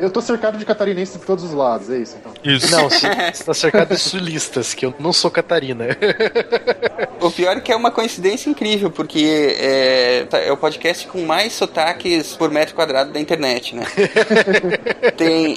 Eu 0.00 0.10
tô 0.10 0.20
cercado 0.20 0.58
de 0.58 0.64
catarinenses 0.64 1.18
de 1.20 1.24
todos 1.26 1.44
os 1.44 1.52
lados, 1.52 1.90
é 1.90 1.98
isso 1.98 2.16
então. 2.18 2.32
Isso. 2.42 2.70
Não, 2.70 2.88
você 2.90 3.44
tá 3.44 3.54
cercado 3.54 3.88
de 3.94 4.00
sulistas, 4.00 4.72
que 4.74 4.86
eu 4.86 4.94
não 4.98 5.12
sou 5.12 5.30
Catarina. 5.30 5.86
O 7.20 7.30
pior 7.30 7.56
é 7.56 7.60
que 7.60 7.70
é 7.70 7.76
uma 7.76 7.90
coincidência 7.90 8.48
incrível, 8.48 8.90
porque 8.90 9.56
é, 9.60 10.26
tá- 10.28 10.38
é 10.38 10.50
o 10.50 10.56
podcast 10.56 11.06
com 11.06 11.22
mais 11.26 11.52
sotaques 11.52 12.34
por 12.36 12.50
metro 12.50 12.74
quadrado 12.74 13.12
da 13.12 13.20
internet, 13.20 13.74
né? 13.76 13.84
tem, 15.16 15.56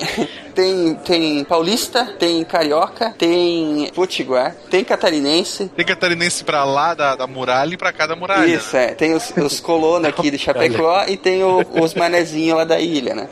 tem, 0.54 0.96
tem 0.96 1.44
paulista, 1.46 2.06
tem 2.20 2.44
carioca, 2.44 3.14
tem 3.18 3.90
potiguar, 3.96 4.56
tem 4.70 4.84
catarinense. 4.84 5.70
Tem 5.76 5.86
catarinense 5.86 6.44
pra 6.44 6.64
lá 6.66 6.94
da, 6.94 7.16
da 7.16 7.28
muralha 7.28 7.74
e 7.74 7.78
pra 7.78 7.94
cá 7.94 8.06
da 8.08 8.16
muralha. 8.16 8.46
Isso, 8.54 8.76
é. 8.76 8.88
Tem 8.94 9.14
os, 9.14 9.32
os 9.38 9.60
colonos 9.60 10.08
aqui 10.08 10.30
de 10.30 10.38
Chapecó 10.44 11.06
e 11.08 11.16
tem 11.18 11.44
o- 11.44 11.66
os 11.82 11.94
manezinhos 11.94 12.58
lá 12.58 12.64
da 12.66 12.80
ilha, 12.80 13.16
né? 13.16 13.28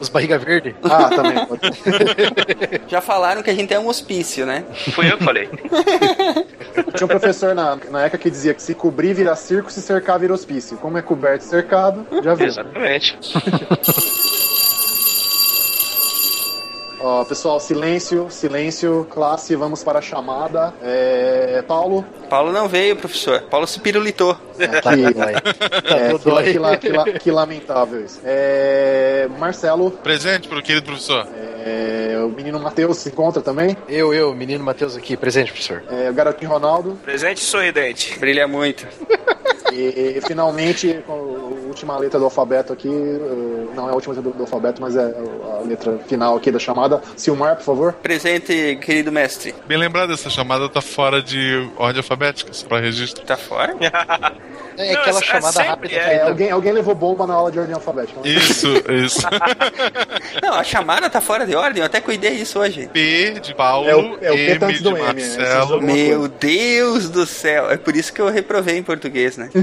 Os 0.00 0.08
barriga 0.08 0.38
verde? 0.38 0.74
Ah, 0.82 1.08
também. 1.08 1.36
Já 2.88 3.00
falaram 3.00 3.42
que 3.42 3.50
a 3.50 3.54
gente 3.54 3.72
é 3.72 3.78
um 3.78 3.88
hospício, 3.88 4.46
né? 4.46 4.64
Fui 4.92 5.10
eu 5.10 5.18
que 5.18 5.24
falei. 5.24 5.48
Tinha 6.94 7.04
um 7.04 7.08
professor 7.08 7.54
na, 7.54 7.76
na 7.90 8.06
ECA 8.06 8.18
que 8.18 8.30
dizia 8.30 8.54
que 8.54 8.62
se 8.62 8.74
cobrir 8.74 9.14
vira 9.14 9.34
circo, 9.34 9.70
se 9.70 9.82
cercar 9.82 10.18
vira 10.18 10.32
hospício. 10.32 10.76
Como 10.78 10.96
é 10.98 11.02
coberto 11.02 11.44
e 11.44 11.48
cercado, 11.48 12.06
já 12.22 12.34
viu. 12.34 12.46
Exatamente. 12.46 13.18
Ó, 17.00 17.24
pessoal, 17.24 17.60
silêncio, 17.60 18.26
silêncio, 18.28 19.06
classe, 19.10 19.54
vamos 19.54 19.84
para 19.84 20.00
a 20.00 20.02
chamada. 20.02 20.74
É, 20.82 21.62
Paulo, 21.66 22.04
Paulo 22.28 22.50
não 22.52 22.66
veio, 22.68 22.96
professor. 22.96 23.42
Paulo 23.42 23.66
se 23.68 23.78
pirulitou. 23.80 24.34
que, 24.56 24.66
Vai. 25.14 25.34
é, 25.38 25.38
Tá 26.18 26.42
que, 26.42 26.52
que 26.52 26.52
que 26.80 26.88
la- 26.88 27.04
que 27.20 27.30
lamentável 27.30 28.04
isso. 28.04 28.20
É, 28.24 29.28
Marcelo, 29.38 29.92
Presente 29.92 30.48
pro 30.48 30.60
querido 30.62 30.86
professor. 30.86 31.26
é, 31.64 32.18
o 32.24 32.28
menino 32.30 32.58
Matheus 32.58 32.96
se 32.98 33.10
encontra 33.10 33.40
também. 33.40 33.76
Eu, 33.88 34.12
eu, 34.12 34.34
menino 34.34 34.64
Matheus 34.64 34.96
aqui, 34.96 35.16
presente, 35.16 35.52
professor. 35.52 35.84
É, 35.88 36.10
o 36.10 36.12
garotinho 36.14 36.50
Ronaldo. 36.50 36.98
Presente 37.04 37.40
sorridente. 37.40 38.18
Brilha 38.18 38.48
muito. 38.48 38.86
E, 39.72 40.20
finalmente, 40.26 41.02
com 41.06 41.12
a 41.12 41.16
última 41.68 41.96
letra 41.98 42.18
do 42.18 42.24
alfabeto 42.24 42.72
aqui, 42.72 42.88
eh, 42.88 43.66
não 43.74 43.88
é 43.88 43.92
a 43.92 43.94
última 43.94 44.14
letra 44.14 44.30
do, 44.30 44.36
do 44.36 44.42
alfabeto, 44.42 44.80
mas 44.80 44.96
é 44.96 45.02
a 45.02 45.66
letra 45.66 45.98
final 46.06 46.36
aqui 46.36 46.50
da 46.50 46.58
chamada. 46.58 47.00
Silmar, 47.16 47.56
por 47.56 47.64
favor. 47.64 47.92
Presente, 47.94 48.76
querido 48.82 49.12
mestre. 49.12 49.54
Bem 49.66 49.78
lembrado, 49.78 50.12
essa 50.12 50.30
chamada 50.30 50.68
tá 50.68 50.80
fora 50.80 51.22
de 51.22 51.68
ordem 51.76 51.98
alfabética, 51.98 52.52
só 52.52 52.66
pra 52.66 52.80
registro. 52.80 53.24
Tá 53.24 53.36
fora? 53.36 53.76
É 54.78 54.92
Não, 54.92 55.00
aquela 55.00 55.18
é- 55.18 55.22
é 55.22 55.24
chamada 55.24 55.62
rápida. 55.62 55.94
é. 55.94 56.14
É, 56.14 56.22
alguém, 56.22 56.50
alguém 56.50 56.72
levou 56.72 56.94
bomba 56.94 57.26
na 57.26 57.34
aula 57.34 57.50
de 57.50 57.58
ordem 57.58 57.74
alfabética. 57.74 58.20
né? 58.20 58.28
Isso, 58.30 58.68
isso. 59.04 59.26
Não, 60.42 60.54
a 60.54 60.62
chamada 60.64 61.10
tá 61.10 61.20
fora 61.20 61.44
de 61.46 61.54
ordem. 61.56 61.80
Eu 61.80 61.86
até 61.86 62.00
cuidei 62.00 62.32
isso 62.34 62.58
hoje. 62.60 62.88
P 62.92 63.40
de 63.40 63.54
Paulo, 63.54 63.88
É 63.88 63.96
o- 63.96 64.18
é 64.22 64.30
o 64.30 64.34
P 64.34 64.50
M 64.52 64.64
antes 64.64 64.78
de 64.78 64.82
do 64.84 64.90
M, 64.96 64.98
né? 64.98 65.04
Marcelo. 65.12 65.74
alguma 65.74 65.92
Meu 65.92 66.18
coisa. 66.20 66.34
Deus 66.40 67.08
do 67.10 67.26
céu. 67.26 67.70
É 67.70 67.76
por 67.76 67.96
isso 67.96 68.12
que 68.12 68.20
eu 68.20 68.28
reprovei 68.28 68.76
em 68.78 68.82
português, 68.82 69.36
né? 69.36 69.50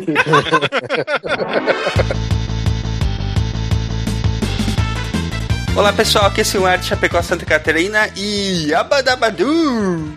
Olá 5.76 5.92
pessoal, 5.92 6.28
aqui 6.28 6.40
é 6.40 6.44
o 6.44 6.46
Silmar 6.46 6.78
de 6.78 6.86
Chapecó, 6.86 7.22
Santa 7.22 7.46
Catarina 7.46 8.10
e 8.16 8.74
Abadabadu! 8.74 10.14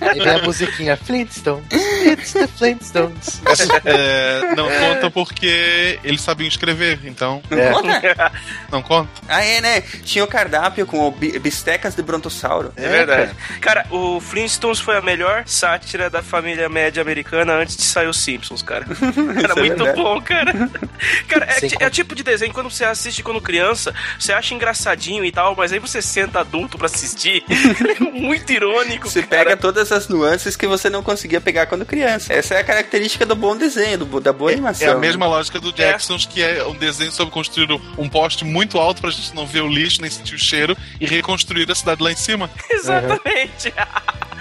Aí 0.00 0.18
vem 0.18 0.34
a 0.36 0.42
musiquinha 0.42 0.96
Flintstones. 0.96 1.66
It's 1.70 2.32
the 2.32 2.46
Flintstones. 2.46 3.42
É, 3.84 4.54
não 4.56 4.68
conta 4.70 5.10
porque 5.10 5.98
eles 6.02 6.22
sabiam 6.22 6.48
escrever, 6.48 7.00
então 7.04 7.42
Não 7.50 7.58
É. 7.58 7.72
conta? 7.72 8.32
não 8.72 8.82
conta. 8.82 9.10
Ah, 9.28 9.44
é, 9.44 9.60
né? 9.60 9.80
Tinha 9.82 10.24
o 10.24 10.26
cardápio 10.26 10.86
com 10.86 11.10
bistecas 11.10 11.94
de 11.94 12.02
brontossauro. 12.02 12.72
É 12.74 12.88
verdade. 12.88 13.32
Cara, 13.60 13.84
o 13.90 14.18
Flintstones 14.18 14.80
foi 14.80 14.96
a 14.96 15.02
melhor 15.02 15.42
sátira 15.46 16.08
da 16.08 16.22
família 16.22 16.70
média 16.70 17.02
americana 17.02 17.52
antes 17.52 17.76
de 17.76 17.82
sair 17.82 18.06
os 18.06 18.18
Simpsons, 18.18 18.62
cara. 18.62 18.86
Era 19.44 19.52
é 19.52 19.56
muito 19.56 19.84
verdade. 19.84 20.00
bom, 20.02 20.22
cara. 20.22 20.52
Cara, 21.28 21.44
é, 21.50 21.84
é 21.84 21.86
o 21.86 21.90
tipo 21.90 22.14
de 22.14 22.22
desenho 22.22 22.54
quando 22.54 22.70
você 22.70 22.84
assiste 22.84 23.25
quando 23.26 23.40
criança, 23.40 23.92
você 24.18 24.32
acha 24.32 24.54
engraçadinho 24.54 25.24
e 25.24 25.32
tal, 25.32 25.56
mas 25.56 25.72
aí 25.72 25.80
você 25.80 26.00
senta 26.00 26.40
adulto 26.40 26.78
pra 26.78 26.86
assistir. 26.86 27.42
é 27.50 28.00
muito 28.00 28.52
irônico, 28.52 29.10
Você 29.10 29.22
cara. 29.22 29.44
pega 29.44 29.56
todas 29.56 29.90
as 29.90 30.08
nuances 30.08 30.56
que 30.56 30.66
você 30.66 30.88
não 30.88 31.02
conseguia 31.02 31.40
pegar 31.40 31.66
quando 31.66 31.84
criança. 31.84 32.32
Essa 32.32 32.54
é 32.54 32.60
a 32.60 32.64
característica 32.64 33.26
do 33.26 33.34
bom 33.34 33.56
desenho, 33.56 33.98
do, 33.98 34.20
da 34.20 34.32
boa 34.32 34.52
animação. 34.52 34.88
É 34.88 34.92
a 34.92 34.96
mesma 34.96 35.26
lógica 35.26 35.58
do 35.58 35.72
Jacksons, 35.72 36.24
que 36.24 36.40
é 36.40 36.64
um 36.64 36.74
desenho 36.74 37.10
sobre 37.10 37.32
construir 37.34 37.68
um 37.98 38.08
poste 38.08 38.44
muito 38.44 38.78
alto 38.78 39.00
pra 39.00 39.10
gente 39.10 39.34
não 39.34 39.44
ver 39.44 39.62
o 39.62 39.68
lixo, 39.68 40.00
nem 40.00 40.10
sentir 40.10 40.36
o 40.36 40.38
cheiro, 40.38 40.76
e 41.00 41.06
reconstruir 41.06 41.70
a 41.70 41.74
cidade 41.74 42.02
lá 42.02 42.12
em 42.12 42.16
cima. 42.16 42.48
Exatamente. 42.70 43.72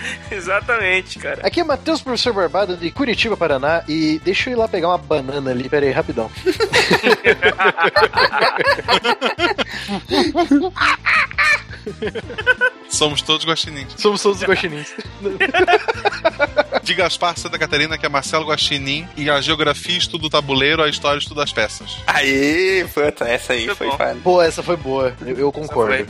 Exatamente, 0.32 1.20
cara. 1.20 1.46
Aqui 1.46 1.60
é 1.60 1.64
Matheus, 1.64 2.02
professor 2.02 2.34
Barbado, 2.34 2.76
de 2.78 2.90
Curitiba, 2.92 3.38
Paraná. 3.38 3.84
E 3.88 4.20
deixa 4.24 4.50
eu 4.50 4.54
ir 4.54 4.58
lá 4.58 4.68
pegar 4.68 4.88
uma 4.90 4.98
banana 4.98 5.52
ali. 5.52 5.70
Pera 5.70 5.86
aí, 5.86 5.92
rapidão. 5.92 6.32
Somos 12.96 13.22
todos 13.22 13.46
guaxinins. 13.46 13.94
Somos 13.98 14.24
todos 14.24 14.42
os 14.42 14.48
guaxinins. 14.48 14.88
De 16.82 16.94
Gaspar 16.94 17.38
Santa 17.38 17.58
Catarina, 17.58 17.98
que 17.98 18.06
é 18.06 18.10
Marcelo 18.10 18.46
Guaxinim, 18.46 19.08
e 19.18 19.28
a 19.28 19.42
geografia 19.42 19.98
estuda 19.98 20.28
o 20.28 20.30
tabuleiro, 20.30 20.84
a 20.84 20.88
história 20.88 21.18
estuda 21.18 21.44
as 21.44 21.52
peças. 21.52 21.98
Aí, 22.06 22.86
puta, 22.94 23.28
essa 23.28 23.54
aí 23.54 23.68
foi 23.74 23.90
foda. 23.90 24.16
Pô, 24.24 24.40
essa 24.40 24.62
foi 24.62 24.78
boa. 24.78 25.12
Eu, 25.26 25.38
eu 25.38 25.52
concordo. 25.52 25.96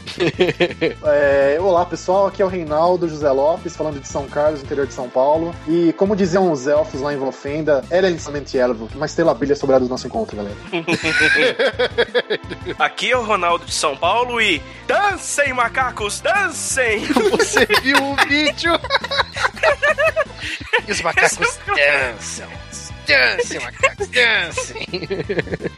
É, 1.06 1.58
olá 1.62 1.86
pessoal, 1.86 2.28
aqui 2.28 2.42
é 2.42 2.46
o 2.46 2.48
Reinaldo 2.48 3.08
José 3.08 3.32
Lopes, 3.32 3.76
falando 3.76 4.02
de 4.02 4.08
São 4.08 4.28
Carlos, 4.28 4.62
interior 4.62 4.86
de 4.86 4.94
São 4.94 5.10
Paulo. 5.10 5.56
E 5.68 5.94
como 5.94 6.16
diziam 6.16 6.52
os 6.52 6.68
elfos 6.68 7.02
lá 7.02 7.14
em 7.14 7.18
Volfenda, 7.18 7.84
era 7.90 8.10
inicialmente 8.10 8.58
elvo, 8.58 8.90
uma 8.94 9.06
estrela 9.06 9.34
brilha 9.34 9.56
sobre 9.56 9.76
a 9.76 9.80
do 9.80 9.88
nosso 9.88 10.08
encontro, 10.08 10.36
galera. 10.36 10.56
Aqui 12.78 13.12
é 13.12 13.18
o 13.18 13.24
Ronaldo 13.24 13.66
de 13.66 13.74
São 13.74 13.96
Paulo 13.96 14.42
e 14.42 14.62
dancem, 14.88 15.54
macacos, 15.54 16.20
dancem! 16.20 16.75
Você 16.76 17.66
viu 17.82 17.96
o 18.04 18.16
vídeo? 18.28 18.74
e 20.86 20.92
os 20.92 21.02
macacos 21.02 21.58
dançam. 21.66 22.50
Dancem, 23.08 23.62
macacos, 23.62 24.08
dancem. 24.10 24.88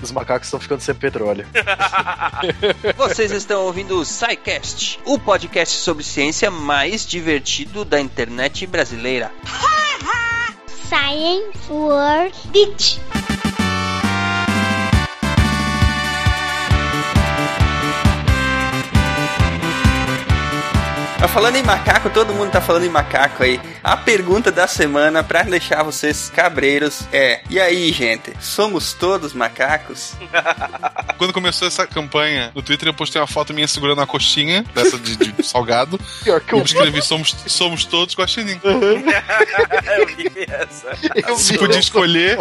Os 0.01 0.11
macacos 0.11 0.47
estão 0.47 0.59
ficando 0.59 0.81
sem 0.81 0.95
petróleo. 0.95 1.45
Vocês 2.97 3.31
estão 3.31 3.61
ouvindo 3.65 3.99
o 3.99 4.05
SciCast, 4.05 4.99
o 5.05 5.19
podcast 5.19 5.77
sobre 5.77 6.03
ciência 6.03 6.49
mais 6.49 7.05
divertido 7.05 7.85
da 7.85 7.99
internet 7.99 8.65
brasileira. 8.65 9.31
Science 10.89 11.69
World 11.69 12.35
Beach. 12.47 12.99
Mas 21.27 21.33
falando 21.33 21.57
em 21.57 21.63
macaco, 21.63 22.09
todo 22.09 22.33
mundo 22.33 22.51
tá 22.51 22.61
falando 22.61 22.85
em 22.85 22.89
macaco 22.89 23.43
aí. 23.43 23.59
A 23.83 23.97
pergunta 23.97 24.49
da 24.49 24.65
semana 24.65 25.21
pra 25.21 25.43
deixar 25.43 25.83
vocês 25.83 26.31
cabreiros 26.33 27.01
é: 27.11 27.41
E 27.49 27.59
aí, 27.59 27.91
gente, 27.91 28.31
somos 28.39 28.93
todos 28.93 29.33
macacos? 29.33 30.13
Quando 31.17 31.33
começou 31.33 31.67
essa 31.67 31.85
campanha 31.85 32.49
no 32.55 32.61
Twitter, 32.61 32.87
eu 32.87 32.93
postei 32.93 33.19
uma 33.19 33.27
foto 33.27 33.53
minha 33.53 33.67
segurando 33.67 33.97
uma 33.99 34.07
coxinha, 34.07 34.63
dessa 34.73 34.97
de, 34.97 35.17
de 35.17 35.33
salgado, 35.45 35.99
Pior 36.23 36.39
que 36.39 36.55
e 36.55 36.59
eu 36.59 36.63
escrevi: 36.63 37.01
somos, 37.01 37.35
somos 37.45 37.83
todos 37.83 38.15
guaxinim. 38.15 38.59
Eu 38.63 38.79
vi 40.07 40.45
essa. 40.47 40.97
eu 41.27 41.35
Se 41.35 41.53
vi. 41.53 41.59
podia 41.59 41.79
escolher, 41.79 42.39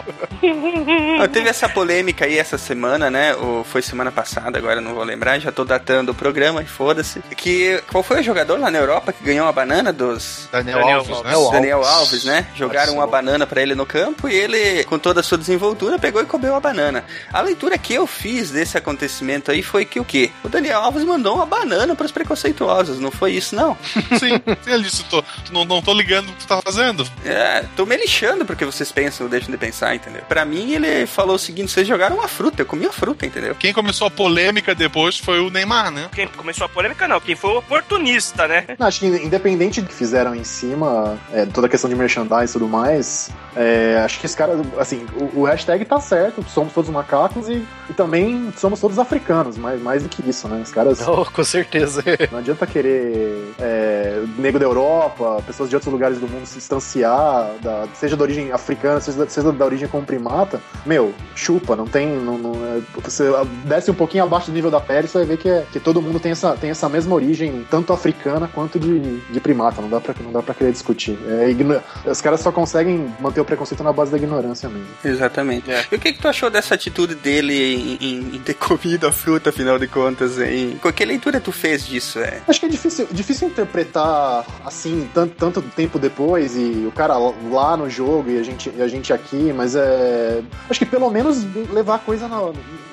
Ah, 1.21 1.27
teve 1.27 1.49
essa 1.49 1.69
polêmica 1.69 2.25
aí 2.25 2.39
essa 2.39 2.57
semana, 2.57 3.11
né? 3.11 3.35
Ou 3.35 3.65
foi 3.65 3.83
semana 3.83 4.13
passada, 4.13 4.59
agora 4.59 4.81
não 4.81 4.95
vou 4.95 5.03
lembrar, 5.03 5.41
já 5.41 5.51
tô 5.51 5.65
datando 5.65 6.13
o 6.13 6.15
programa 6.15 6.63
e 6.63 6.67
foda-se. 6.67 7.21
Que 7.37 7.83
qual 7.91 8.05
foi 8.05 8.21
o 8.21 8.23
jogador 8.23 8.61
lá 8.61 8.71
na 8.77 8.83
Europa 8.83 9.13
que 9.13 9.25
ganhou 9.25 9.47
uma 9.47 9.53
banana 9.53 9.93
dos 9.93 10.49
Daniel, 10.53 10.79
Daniel 10.79 10.99
Alves, 10.99 11.23
né? 11.23 11.33
Alves. 11.33 11.51
Daniel 11.53 11.85
Alves, 11.85 12.25
né? 12.25 12.47
Jogaram 12.55 12.95
uma 12.95 13.07
banana 13.07 13.47
pra 13.47 13.63
ele 13.63 13.75
no 13.75 13.87
campo 13.87 14.29
e 14.29 14.35
ele, 14.35 14.85
com 14.85 14.99
toda 14.99 15.21
a 15.21 15.23
sua 15.23 15.39
desenvoltura, 15.39 15.99
pegou 15.99 16.23
e 16.23 16.27
comeu 16.27 16.55
a 16.55 16.61
banana. 16.61 17.05
A 17.33 17.41
leitura 17.41 17.79
que 17.79 17.95
eu 17.95 18.07
fiz 18.07 18.51
desse 18.51 18.77
acontecimento 18.77 19.51
aí 19.51 19.63
foi 19.63 19.85
que 19.85 19.99
o 19.99 20.05
quê? 20.05 20.31
O 20.45 20.49
Daniel 20.49 20.81
Alves 20.81 21.05
mandou 21.05 21.37
uma 21.37 21.47
banana 21.47 21.95
pros 21.95 22.13
preconceituosos, 22.13 23.01
não 23.01 23.11
foi 23.11 23.33
isso 23.33 23.55
não? 23.55 23.77
Sim, 24.19 24.41
sim, 24.63 24.73
ele 24.73 24.85
disse: 24.85 25.05
tô, 25.05 25.23
não, 25.51 25.65
não 25.65 25.81
tô 25.81 25.93
ligando 25.93 26.29
o 26.29 26.33
que 26.33 26.39
tu 26.39 26.47
tá 26.47 26.61
fazendo. 26.63 27.07
É, 27.25 27.65
tô 27.77 27.87
me 27.87 27.97
lixando 27.97 28.45
porque 28.45 28.65
vocês 28.65 28.91
pensam 28.93 29.29
deixam 29.29 29.51
de 29.51 29.59
pensar, 29.59 29.95
entendeu? 29.95 30.23
Pra 30.29 30.45
mim, 30.45 30.73
ele 30.73 31.07
falou 31.07 31.37
o 31.37 31.39
seguinte: 31.39 31.71
vocês 31.71 31.87
jogaram 31.87 32.17
uma 32.17 32.29
fruta, 32.29 32.63
eu 32.63 32.67
comi 32.67 32.87
a 32.87 32.93
fruta, 32.93 33.27
entendeu? 33.27 33.55
Quem 33.55 33.73
começou 33.73 34.07
a 34.07 34.11
polêmica 34.11 34.75
depois 34.75 35.19
foi 35.19 35.41
o 35.41 35.51
Neymar, 35.51 35.91
né? 35.91 36.09
Quem 36.15 36.27
começou 36.29 36.67
a 36.67 36.69
polêmica, 36.69 37.07
não. 37.07 37.21
Quem 37.21 37.35
foi 37.35 37.51
o 37.51 37.59
oportunista, 37.59 38.49
né? 38.49 38.66
Não, 38.79 38.87
acho 38.87 39.01
que 39.01 39.07
independente 39.07 39.81
do 39.81 39.89
que 39.89 39.95
fizeram 39.95 40.35
em 40.35 40.45
cima, 40.45 41.19
é, 41.33 41.47
toda 41.47 41.67
a 41.67 41.71
questão 41.71 41.89
de 41.89 41.97
merchandising 41.97 42.51
e 42.51 42.53
tudo 42.53 42.69
mais, 42.69 43.31
é, 43.55 44.01
acho 44.05 44.21
que 44.21 44.27
esse 44.27 44.37
cara, 44.37 44.61
assim, 44.79 45.07
o, 45.19 45.41
o, 45.41 45.45
hashtag 45.45 45.85
tá 45.85 46.01
certo, 46.01 46.45
somos 46.49 46.73
todos 46.73 46.91
macacos 46.91 47.49
e, 47.49 47.65
e 47.89 47.93
também 47.95 48.53
somos 48.57 48.81
todos 48.81 48.99
africanos, 48.99 49.57
mas 49.57 49.81
mais 49.81 50.03
do 50.03 50.09
que 50.09 50.29
isso, 50.29 50.49
né? 50.49 50.61
Os 50.63 50.71
caras. 50.71 51.01
Oh, 51.07 51.25
com 51.25 51.45
certeza. 51.45 52.03
Não 52.31 52.41
adianta 52.41 52.67
querer 52.67 53.55
é, 53.59 54.23
negro 54.39 54.59
da 54.59 54.67
Europa, 54.67 55.43
pessoas 55.47 55.71
de 55.71 55.77
outros 55.77 55.93
lugares 55.93 56.19
do 56.19 56.29
mundo 56.29 56.45
se 56.47 56.57
distanciar, 56.57 57.51
da, 57.63 57.87
seja 57.95 58.17
da 58.17 58.23
origem 58.23 58.53
africana, 58.53 59.01
seja, 59.01 59.27
seja 59.29 59.53
da 59.53 59.65
origem 59.65 59.89
como 59.89 60.05
primata. 60.05 60.61
Meu, 60.85 61.15
chupa, 61.35 61.75
não 61.75 61.87
tem. 61.87 62.07
Não, 62.09 62.37
não, 62.37 62.53
é, 62.53 62.81
você 63.03 63.25
desce 63.65 63.91
um 63.91 63.95
pouquinho 63.95 64.25
abaixo 64.25 64.51
do 64.51 64.55
nível 64.55 64.71
da 64.71 64.81
pele, 64.81 65.09
você 65.09 65.19
vai 65.19 65.27
ver 65.27 65.39
que, 65.39 65.49
é, 65.49 65.65
que 65.73 65.81
todo 65.81 66.03
mundo 66.03 66.21
tem 66.21 66.33
essa, 66.33 66.55
tem 66.57 66.71
essa 66.71 66.89
mesma 66.89 67.15
origem, 67.15 67.67
tanto 67.71 67.93
africana 67.93 68.49
quanto 68.57 68.81
de, 68.81 69.19
de 69.21 69.39
primata. 69.39 69.83
Não 69.83 69.91
dá 69.91 70.01
pra, 70.01 70.15
não 70.25 70.33
dá 70.33 70.43
pra 70.43 70.55
querer 70.55 70.73
discutir. 70.73 71.19
É, 71.29 72.11
os 72.11 72.23
caras 72.23 72.41
só 72.41 72.51
conseguem 72.51 73.15
manter 73.21 73.43
o 73.43 73.45
preconceito 73.45 73.85
na 73.85 73.93
base 73.93 74.11
da 74.11 74.17
ignorância 74.17 74.67
mesmo. 74.67 74.89
Exatamente. 75.05 75.71
É. 75.71 75.85
E 75.93 75.97
o 75.97 75.99
que, 75.99 76.15
que 76.15 76.19
tu 76.19 76.27
achou 76.27 76.49
dessa 76.49 76.75
atitude 76.75 77.15
dele 77.15 77.53
em, 77.55 77.99
em, 78.01 78.37
em 78.37 78.39
ter 78.41 78.55
comido 78.57 79.07
a 79.07 79.13
fruta, 79.13 79.51
afinal 79.51 79.79
de 79.79 79.87
contas? 79.87 80.39
Em... 80.39 80.81
Que 80.95 81.05
leitura 81.05 81.39
tu 81.39 81.53
fez 81.53 81.87
disso? 81.87 82.19
É? 82.19 82.41
Acho 82.49 82.59
que 82.59 82.67
é 82.67 82.69
difícil, 82.71 83.07
difícil 83.13 83.49
interpretar 83.49 84.47
assim, 84.65 85.09
tanto, 85.13 85.35
tanto 85.35 85.61
tempo 85.61 85.99
depois, 85.99 86.57
e 86.57 86.87
o 86.87 86.93
cara 86.93 87.19
lá 87.19 87.77
no 87.77 87.91
jogo 87.91 88.31
e 88.31 88.39
a 88.39 88.43
gente, 88.43 88.73
e 88.75 88.81
a 88.81 88.89
gente 88.89 89.13
aqui, 89.13 89.53
mas 89.53 89.77
é. 89.77 90.43
Acho 90.71 90.79
que 90.79 90.87
pelo 90.87 91.11
menos 91.11 91.45
levar 91.71 91.97
a 91.97 91.99
coisa 91.99 92.27
na. 92.27 92.37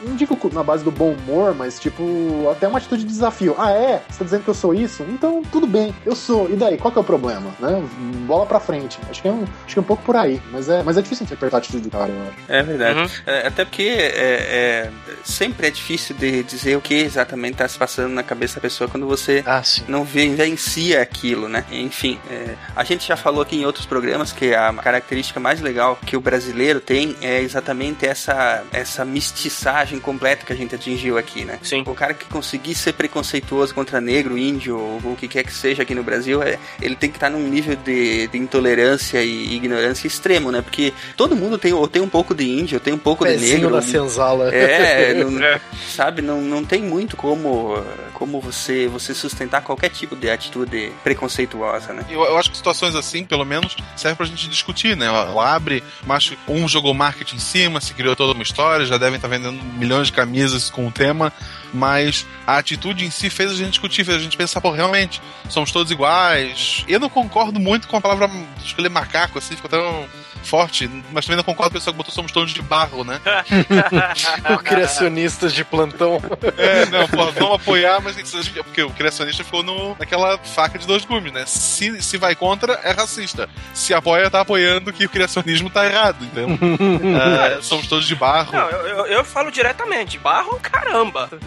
Não 0.06 0.18
digo 0.18 0.38
na 0.52 0.64
base 0.64 0.84
do 0.84 0.92
bom 0.92 1.14
humor, 1.14 1.56
mas 1.56 1.80
tipo, 1.80 2.04
até 2.52 2.68
uma 2.68 2.78
atitude 2.78 3.04
de 3.04 3.10
desafio. 3.10 3.56
Ah, 3.58 3.72
é? 3.72 4.04
Você 4.10 4.20
tá 4.20 4.26
dizendo 4.26 4.44
que 4.44 4.50
eu 4.50 4.54
sou 4.54 4.74
isso? 4.74 5.04
Então, 5.04 5.42
tudo 5.54 5.68
bem, 5.68 5.94
eu 6.04 6.16
sou. 6.16 6.50
E 6.50 6.56
daí? 6.56 6.80
Qual 6.80 6.92
que 6.92 6.98
é 6.98 7.02
o 7.02 7.06
problema? 7.06 7.54
Né? 7.60 7.88
Bola 8.26 8.44
pra 8.44 8.60
frente. 8.60 8.98
Acho 9.08 9.22
que 9.22 9.28
é 9.28 9.32
um, 9.32 9.44
acho 9.44 9.74
que 9.74 9.78
é 9.78 9.82
um 9.82 9.86
pouco 9.86 10.02
por 10.04 10.16
aí. 10.16 10.42
Mas 10.52 10.68
é, 10.68 10.82
mas 10.82 10.98
é 10.98 11.02
difícil 11.04 11.26
interpretar 11.26 11.60
a 11.60 11.62
atitude 11.62 11.84
do 11.84 11.92
cara, 11.92 12.12
eu 12.12 12.22
acho. 12.24 12.34
É 12.48 12.64
verdade. 12.64 13.00
Uhum. 13.00 13.08
É, 13.28 13.48
até 13.48 13.64
porque 13.64 13.84
é, 13.84 14.90
é, 14.90 14.92
sempre 15.24 15.68
é 15.68 15.70
difícil 15.70 16.16
de 16.16 16.42
dizer 16.42 16.76
o 16.76 16.82
que 16.82 16.96
exatamente 16.96 17.58
tá 17.58 17.68
se 17.68 17.78
passando 17.78 18.12
na 18.14 18.24
cabeça 18.24 18.56
da 18.56 18.62
pessoa 18.62 18.90
quando 18.90 19.06
você 19.06 19.44
ah, 19.46 19.62
não 19.88 20.04
vivencia 20.04 21.00
aquilo, 21.04 21.48
né? 21.48 21.64
Enfim, 21.72 22.20
é, 22.32 22.56
a 22.76 22.84
gente 22.84 23.08
já 23.08 23.16
falou 23.16 23.44
aqui 23.44 23.56
em 23.56 23.66
outros 23.66 23.86
programas 23.86 24.32
que 24.32 24.56
a 24.56 24.74
característica 24.74 25.40
mais 25.40 25.62
legal 25.62 26.00
que 26.04 26.18
o 26.18 26.22
brasileiro 26.22 26.80
tem 26.80 27.16
é 27.22 27.40
exatamente 27.40 28.08
essa, 28.08 28.64
essa 28.74 29.06
mistiçagem 29.06 30.00
completa 30.00 30.48
que 30.48 30.54
a 30.54 30.56
gente 30.56 30.74
atingiu 30.74 31.16
aqui, 31.16 31.46
né? 31.46 31.60
Sim. 31.62 31.84
O 31.86 31.94
cara 31.94 32.16
que 32.16 32.26
conseguir 32.26 32.74
ser 32.74 32.94
preconceituoso 32.94 33.76
contra 33.76 34.02
negro, 34.02 34.36
índio 34.36 34.80
ou 34.80 35.14
o 35.14 35.16
que 35.16 35.28
quer 35.28 35.43
que 35.44 35.54
seja 35.54 35.84
aqui 35.84 35.94
no 35.94 36.04
Brasil, 36.04 36.42
é, 36.42 36.58
ele 36.82 36.96
tem 36.96 37.10
que 37.10 37.18
estar 37.18 37.30
num 37.30 37.48
nível 37.48 37.76
de, 37.76 38.28
de 38.28 38.38
intolerância 38.38 39.24
e 39.24 39.56
ignorância 39.56 40.08
extremo, 40.08 40.52
né? 40.52 40.62
Porque 40.62 40.94
todo 41.16 41.36
mundo 41.36 41.58
tem, 41.58 41.74
ou 41.74 41.88
tem 41.88 42.02
um 42.02 42.10
pouco 42.10 42.34
de 42.34 42.44
índio, 42.44 42.78
ou 42.78 42.80
tem 42.80 42.94
um 42.94 42.98
pouco 42.98 43.24
Pezinho 43.24 43.48
de 43.48 43.54
negro. 43.56 43.76
na 43.76 43.82
senzala. 43.82 44.54
É, 44.54 45.14
não, 45.24 45.44
é. 45.44 45.60
sabe? 45.88 46.22
Não, 46.22 46.42
não 46.42 46.64
tem 46.64 46.82
muito 46.82 47.16
como, 47.16 47.84
como 48.14 48.40
você, 48.40 48.88
você 48.88 49.14
sustentar 49.14 49.62
qualquer 49.62 49.90
tipo 49.90 50.16
de 50.16 50.30
atitude 50.30 50.92
preconceituosa, 51.04 51.94
né? 51.94 52.06
Eu, 52.10 52.24
eu 52.24 52.38
acho 52.38 52.52
que 52.52 52.58
situações 52.58 52.96
assim, 52.96 53.24
pelo 53.26 53.46
menos, 53.46 53.76
serve 53.96 54.18
pra 54.18 54.26
gente 54.26 54.50
discutir, 54.50 54.96
né? 54.96 55.08
Ela 55.08 55.54
abre, 55.54 55.84
mas 56.06 56.34
um 56.48 56.68
jogou 56.68 56.94
marketing 56.94 57.36
em 57.36 57.40
cima, 57.40 57.82
se 57.82 57.94
criou 57.94 58.16
toda 58.16 58.34
uma 58.34 58.44
história, 58.44 58.86
já 58.86 58.98
devem 58.98 59.16
estar 59.16 59.28
vendendo 59.28 59.62
milhões 59.76 60.08
de 60.08 60.14
camisas 60.14 60.70
com 60.70 60.88
o 60.88 60.92
tema 60.92 61.32
mas 61.74 62.26
a 62.46 62.58
atitude 62.58 63.06
em 63.06 63.10
si 63.10 63.30
fez 63.30 63.52
a 63.52 63.56
gente 63.56 63.72
discutir, 63.72 64.04
fez 64.04 64.18
a 64.18 64.22
gente 64.22 64.38
pensar, 64.38 64.62
pô, 64.62 64.72
realmente, 64.72 65.22
somos 65.50 65.72
todos 65.72 65.92
iguais. 65.92 66.86
Eu 66.88 67.00
não 67.00 67.10
concordo 67.10 67.60
muito 67.60 67.88
com 67.88 67.98
a 67.98 68.02
palavra 68.02 68.30
escolher 68.64 68.90
macaco, 68.90 69.40
assim, 69.40 69.56
ficou 69.56 69.70
tão 69.70 70.08
forte, 70.44 70.90
mas 71.12 71.26
também 71.26 71.38
não 71.38 71.44
concordo 71.44 71.72
com 71.72 71.78
a 71.78 71.80
pessoa 71.80 71.94
que 71.94 71.98
botou 71.98 72.14
somos 72.14 72.32
todos 72.32 72.54
de 72.54 72.62
barro, 72.62 73.04
né? 73.04 73.20
o 74.54 74.58
criacionistas 74.60 75.54
de 75.54 75.64
plantão. 75.64 76.22
É, 76.58 76.86
não, 76.88 77.08
pô, 77.08 77.32
vamos 77.32 77.56
apoiar, 77.56 78.02
mas 78.02 78.16
porque 78.64 78.84
o 78.84 78.90
criacionista 78.92 79.44
ficou 79.44 79.64
no, 79.64 79.96
naquela 79.98 80.38
faca 80.38 80.78
de 80.78 80.86
dois 80.86 81.06
gumes, 81.06 81.32
né? 81.32 81.46
Se, 81.46 82.02
se 82.02 82.18
vai 82.18 82.36
contra, 82.36 82.74
é 82.84 82.92
racista. 82.92 83.50
Se 83.74 83.94
apoia, 83.94 84.30
tá 84.30 84.42
apoiando 84.42 84.92
que 84.92 85.06
o 85.06 85.10
criacionismo 85.10 85.70
tá 85.70 85.86
errado, 85.86 86.18
então. 86.22 86.50
é, 87.58 87.62
somos 87.62 87.88
todos 87.88 88.06
de 88.08 88.16
barro. 88.16 88.52
Não, 88.54 88.70
eu, 88.70 88.88
eu, 88.88 89.06
eu, 89.08 89.26
falo 89.26 89.52
diretamente, 89.52 90.18
barro, 90.18 90.60
caramba. 90.60 91.30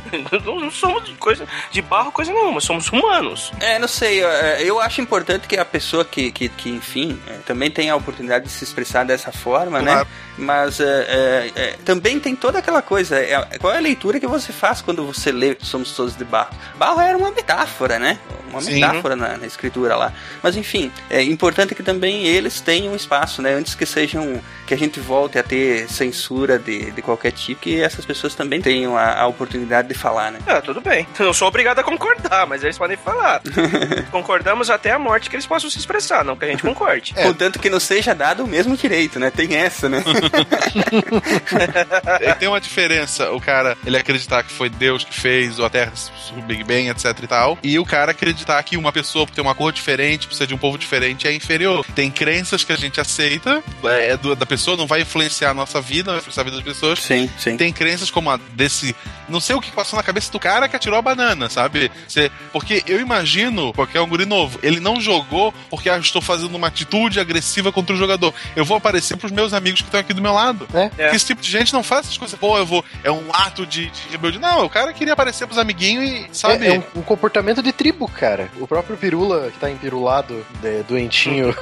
Não, 0.45 0.61
não, 0.61 0.71
somos 0.71 1.05
de 1.05 1.13
coisa 1.15 1.47
de 1.71 1.83
barro, 1.83 2.11
coisa 2.13 2.33
nenhuma, 2.33 2.61
somos 2.61 2.89
humanos. 2.89 3.53
É, 3.61 3.79
não 3.79 3.89
sei, 3.89 4.23
eu, 4.23 4.29
eu 4.29 4.81
acho 4.81 5.01
importante 5.01 5.47
que 5.47 5.57
a 5.57 5.65
pessoa 5.65 6.05
que, 6.05 6.31
que, 6.31 6.49
que 6.49 6.71
enfim, 6.71 7.21
é, 7.27 7.35
também 7.39 7.71
tenha 7.71 7.93
a 7.93 7.97
oportunidade 7.97 8.45
de 8.45 8.51
se 8.51 8.65
expressar 8.65 8.86
dessa 9.05 9.33
forma, 9.33 9.81
né? 9.81 9.93
claro. 9.93 10.09
né? 10.09 10.27
Mas 10.39 10.81
é, 10.81 10.85
é, 10.85 11.53
é, 11.57 11.75
também 11.85 12.21
tem 12.21 12.37
toda 12.37 12.59
aquela 12.59 12.83
coisa. 12.83 13.17
É, 13.17 13.59
qual 13.59 13.73
é 13.73 13.79
a 13.79 13.81
leitura 13.81 14.21
que 14.21 14.27
você 14.27 14.53
faz 14.53 14.83
quando 14.83 15.05
você 15.07 15.33
lê 15.33 15.57
Somos 15.61 15.93
Todos 15.93 16.17
de 16.17 16.25
Barro? 16.25 16.51
Barro 16.77 17.01
era 17.01 17.17
uma 17.17 17.31
metáfora, 17.31 17.99
né? 17.99 18.19
Uma 18.51 18.61
Sim. 18.61 18.75
metáfora 18.75 19.17
na, 19.17 19.37
na, 19.37 19.47
escritura 19.47 19.97
lá. 19.97 20.13
Mas 20.43 20.57
enfim, 20.57 20.91
é 21.11 21.23
importante 21.23 21.75
que 21.75 21.83
também 21.83 22.27
eles 22.27 22.61
tenham 22.61 22.95
espaço, 22.95 23.41
né? 23.41 23.55
Antes 23.55 23.75
que 23.75 23.87
sejam. 23.87 24.41
que 24.67 24.75
a 24.75 24.79
gente 24.79 25.01
volte 25.01 25.39
a 25.39 25.43
ter 25.43 25.89
censura 25.89 26.59
de, 26.59 26.91
de 26.91 27.03
qualquer 27.03 27.33
tipo, 27.33 27.63
que 27.63 27.81
essas 27.81 28.05
pessoas 28.05 28.35
também 28.35 28.61
tenham 28.61 28.97
a, 28.97 29.21
a 29.21 29.27
oportunidade 29.27 29.89
de 29.89 29.95
falar, 29.95 30.31
né? 30.31 30.39
Ah, 30.47 30.61
tudo 30.61 30.81
bem. 30.81 31.07
Não 31.19 31.33
sou 31.33 31.49
obrigado 31.49 31.79
a 31.79 31.83
concordar, 31.83 32.47
mas 32.47 32.63
eles 32.63 32.77
podem 32.77 32.97
falar. 32.97 33.41
Concordamos 34.11 34.71
até 34.71 34.93
a 34.93 34.99
morte 34.99 35.31
que 35.31 35.37
eles 35.37 35.47
possam 35.47 35.71
se 35.71 35.79
expressar, 35.79 36.25
não 36.25 36.37
que 36.37 36.45
a 36.45 36.49
gente 36.49 36.63
concorde. 36.63 37.15
É. 37.17 37.25
Contanto 37.25 37.59
que 37.59 37.71
não 37.71 37.81
seja 37.81 38.15
dado 38.15 38.45
o 38.45 38.47
mesmo 38.47 38.76
direito, 38.77 39.19
né? 39.19 39.31
Tem 39.31 39.55
essa, 39.55 39.89
né? 39.89 40.03
tem 42.39 42.49
uma 42.49 42.61
diferença. 42.61 43.31
O 43.33 43.41
cara, 43.41 43.77
ele 43.85 43.97
acreditar 43.97 44.43
que 44.43 44.53
foi 44.53 44.69
Deus 44.69 45.05
que 45.05 45.15
fez, 45.15 45.59
ou 45.59 45.67
a 45.67 45.71
Terra, 45.71 45.93
o 46.37 46.43
Big 46.43 46.65
Bang, 46.65 46.89
etc 46.89 47.19
e 47.23 47.27
tal. 47.27 47.59
E 47.63 47.79
o 47.79 47.85
cara 47.85 48.13
acreditar 48.13 48.63
que 48.63 48.77
uma 48.77 48.93
pessoa, 48.93 49.27
por 49.27 49.35
ter 49.35 49.41
uma 49.41 49.55
cor 49.55 49.73
diferente, 49.73 50.27
por 50.27 50.35
ser 50.35 50.47
de 50.47 50.55
um 50.55 50.59
povo 50.59 50.79
diferente, 50.79 51.27
é 51.27 51.33
inferior. 51.33 51.85
Tem 51.95 52.11
crenças 52.11 52.65
que 52.65 52.73
a 52.73 52.77
gente 52.77 53.01
aceita, 53.01 53.63
é, 53.85 54.11
é 54.11 54.17
do, 54.17 54.35
da 54.35 54.47
pessoa, 54.47 54.77
não 54.77 54.87
vai 54.87 55.03
influenciar 55.03 55.51
a 55.51 55.55
nossa 55.55 55.81
vida, 55.81 56.13
não 56.13 56.15
vai 56.15 56.21
influenciar 56.21 56.43
a 56.43 56.45
vida 56.45 56.57
das 56.57 56.65
pessoas. 56.65 57.01
Sim, 57.01 57.31
sim. 57.39 57.57
Tem 57.57 57.73
crenças 57.73 58.11
como 58.11 58.31
a 58.31 58.39
desse. 58.53 58.95
Não 59.29 59.41
sei 59.41 59.57
o 59.57 59.61
que 59.61 59.71
passou 59.71 59.97
na 59.97 60.03
cabeça 60.03 60.31
do 60.31 60.39
cara 60.39 60.69
que 60.69 60.77
atirou 60.77 60.99
a 60.99 61.03
banana, 61.03 61.49
sabe? 61.49 61.91
Você, 62.07 62.31
porque 62.53 62.83
eu 62.87 63.01
imagino, 63.01 63.73
porque 63.73 63.99
é 63.99 64.01
um 64.01 64.09
guri 64.09 64.25
novo, 64.25 64.59
ele 64.63 64.81
não 64.81 65.01
jogou 65.01 65.53
porque 65.71 65.91
ah, 65.91 65.99
estou 65.99 66.23
fazendo 66.23 66.55
uma 66.55 66.69
atitude 66.69 67.21
agressiva 67.21 67.73
contra 67.73 67.95
o 67.95 67.99
jogador. 67.99 68.33
Eu 68.55 68.65
vou 68.67 68.77
aparecer 68.77 69.17
pros 69.17 69.33
meus 69.33 69.53
amigos 69.53 69.81
que 69.81 69.87
estão 69.87 70.01
aqui 70.01 70.13
do 70.13 70.21
meu 70.21 70.33
lado. 70.33 70.67
É. 70.75 70.89
Porque 70.89 71.17
esse 71.17 71.27
tipo 71.27 71.41
de 71.41 71.51
gente 71.51 71.73
não 71.73 71.83
faz 71.83 72.07
essas 72.07 72.19
coisas. 72.19 72.39
Pô, 72.39 72.59
eu 72.59 72.67
vou. 72.67 72.85
É 73.03 73.11
um 73.11 73.25
ato 73.33 73.65
de, 73.65 73.89
de 73.91 74.09
rebeldia. 74.11 74.41
Não, 74.41 74.65
o 74.65 74.71
cara 74.71 74.93
queria 74.93 75.13
aparecer 75.13 75.47
pros 75.47 75.59
amiguinhos 75.59 76.05
e, 76.05 76.29
sabe? 76.33 76.67
É, 76.67 76.75
é 76.75 76.79
um, 76.79 77.01
um, 77.01 77.03
comportamento 77.03 77.63
de 77.63 77.73
tribo, 77.73 78.09
cara. 78.09 78.51
O 78.59 78.67
próprio 78.67 78.97
Pirula, 78.97 79.51
que 79.51 79.59
tá 79.59 79.71
empirulado, 79.71 80.45
de, 80.61 80.83
doentinho. 80.83 81.55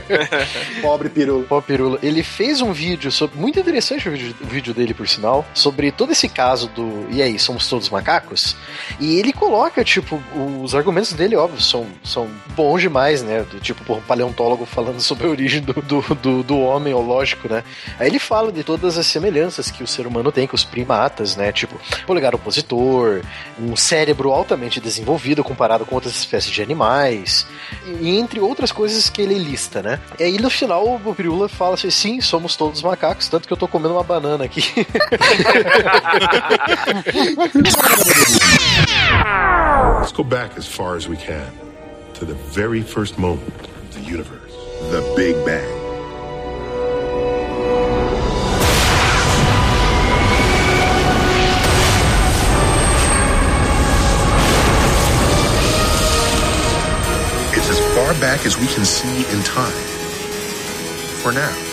Pobre 0.82 1.08
Pirula. 1.08 1.44
Pobre 1.44 1.66
Pirula. 1.66 1.98
Ele 2.02 2.22
fez 2.22 2.60
um 2.60 2.72
vídeo 2.72 3.10
sobre. 3.10 3.38
Muito 3.38 3.58
interessante 3.58 4.08
o 4.08 4.12
vídeo, 4.12 4.34
o 4.40 4.46
vídeo 4.46 4.74
dele, 4.74 4.94
por 4.94 5.08
sinal. 5.08 5.44
Sobre 5.54 5.90
todo 5.90 6.12
esse 6.12 6.28
caso 6.28 6.68
do. 6.68 7.06
E 7.10 7.22
aí, 7.22 7.38
somos 7.38 7.66
todos 7.68 7.88
macacos? 7.88 8.56
E 9.00 9.18
ele 9.18 9.32
coloca, 9.32 9.82
tipo, 9.84 10.22
os 10.62 10.74
argumentos 10.74 11.12
dele, 11.12 11.36
óbvio, 11.36 11.60
são, 11.60 11.86
são 12.04 12.28
bons 12.54 12.80
demais, 12.80 13.22
né? 13.22 13.42
Do, 13.42 13.60
tipo, 13.60 13.84
por 13.84 13.98
um 13.98 14.02
paleontólogo 14.02 14.66
falando 14.66 15.00
sobre 15.00 15.26
a 15.26 15.30
origem 15.30 15.62
do, 15.62 15.72
do, 15.72 16.14
do, 16.18 16.42
do 16.42 16.58
homem, 16.58 16.92
ou 16.92 17.02
lógico, 17.02 17.48
né? 17.48 17.64
Aí 17.98 18.08
ele 18.08 18.18
fala 18.18 18.52
de 18.52 18.62
todas 18.62 18.98
as 18.98 19.06
semelhanças 19.06 19.70
que 19.70 19.82
o 19.82 19.86
ser 19.86 20.06
humano 20.06 20.30
tem 20.30 20.46
com 20.46 20.54
os 20.54 20.64
primatas, 20.64 21.36
né? 21.36 21.50
Tipo, 21.52 21.80
polegar 22.06 22.34
opositor, 22.34 23.22
um 23.58 23.74
cérebro 23.76 24.30
altamente 24.30 24.80
desenvolvido 24.80 25.42
comparado 25.42 25.86
com 25.86 25.94
outras 25.94 26.14
espécies 26.14 26.50
de 26.50 26.62
animais, 26.62 27.46
e 28.00 28.16
entre 28.16 28.40
outras 28.40 28.72
coisas 28.72 29.08
que 29.08 29.22
ele 29.22 29.38
lista, 29.38 29.82
né? 29.82 30.00
E 30.18 30.24
aí 30.24 30.38
no 30.38 30.50
final 30.50 31.00
o 31.04 31.14
Pirula 31.14 31.48
fala 31.48 31.74
assim: 31.74 31.90
sim, 31.90 32.20
somos 32.20 32.56
todos 32.56 32.82
macacos, 32.82 33.28
tanto 33.28 33.46
que 33.46 33.52
eu 33.52 33.56
tô 33.56 33.68
comendo 33.68 33.94
uma 33.94 34.02
banana 34.02 34.44
aqui. 34.44 34.62
Let's 40.00 40.12
go 40.12 40.24
back 40.24 40.56
as 40.56 40.66
far 40.66 40.96
as 40.96 41.08
we 41.08 41.16
can 41.16 41.52
to 42.14 42.24
the 42.24 42.34
very 42.34 42.82
first 42.82 43.18
moment 43.18 43.52
of 43.64 43.94
the 43.94 44.00
universe, 44.00 44.54
the 44.90 45.02
Big 45.16 45.34
Bang. 45.44 45.87
Far 58.08 58.20
back 58.22 58.46
as 58.46 58.56
we 58.56 58.66
can 58.66 58.86
see 58.86 59.18
in 59.34 59.42
time. 59.42 59.70
For 61.20 61.30
now. 61.30 61.67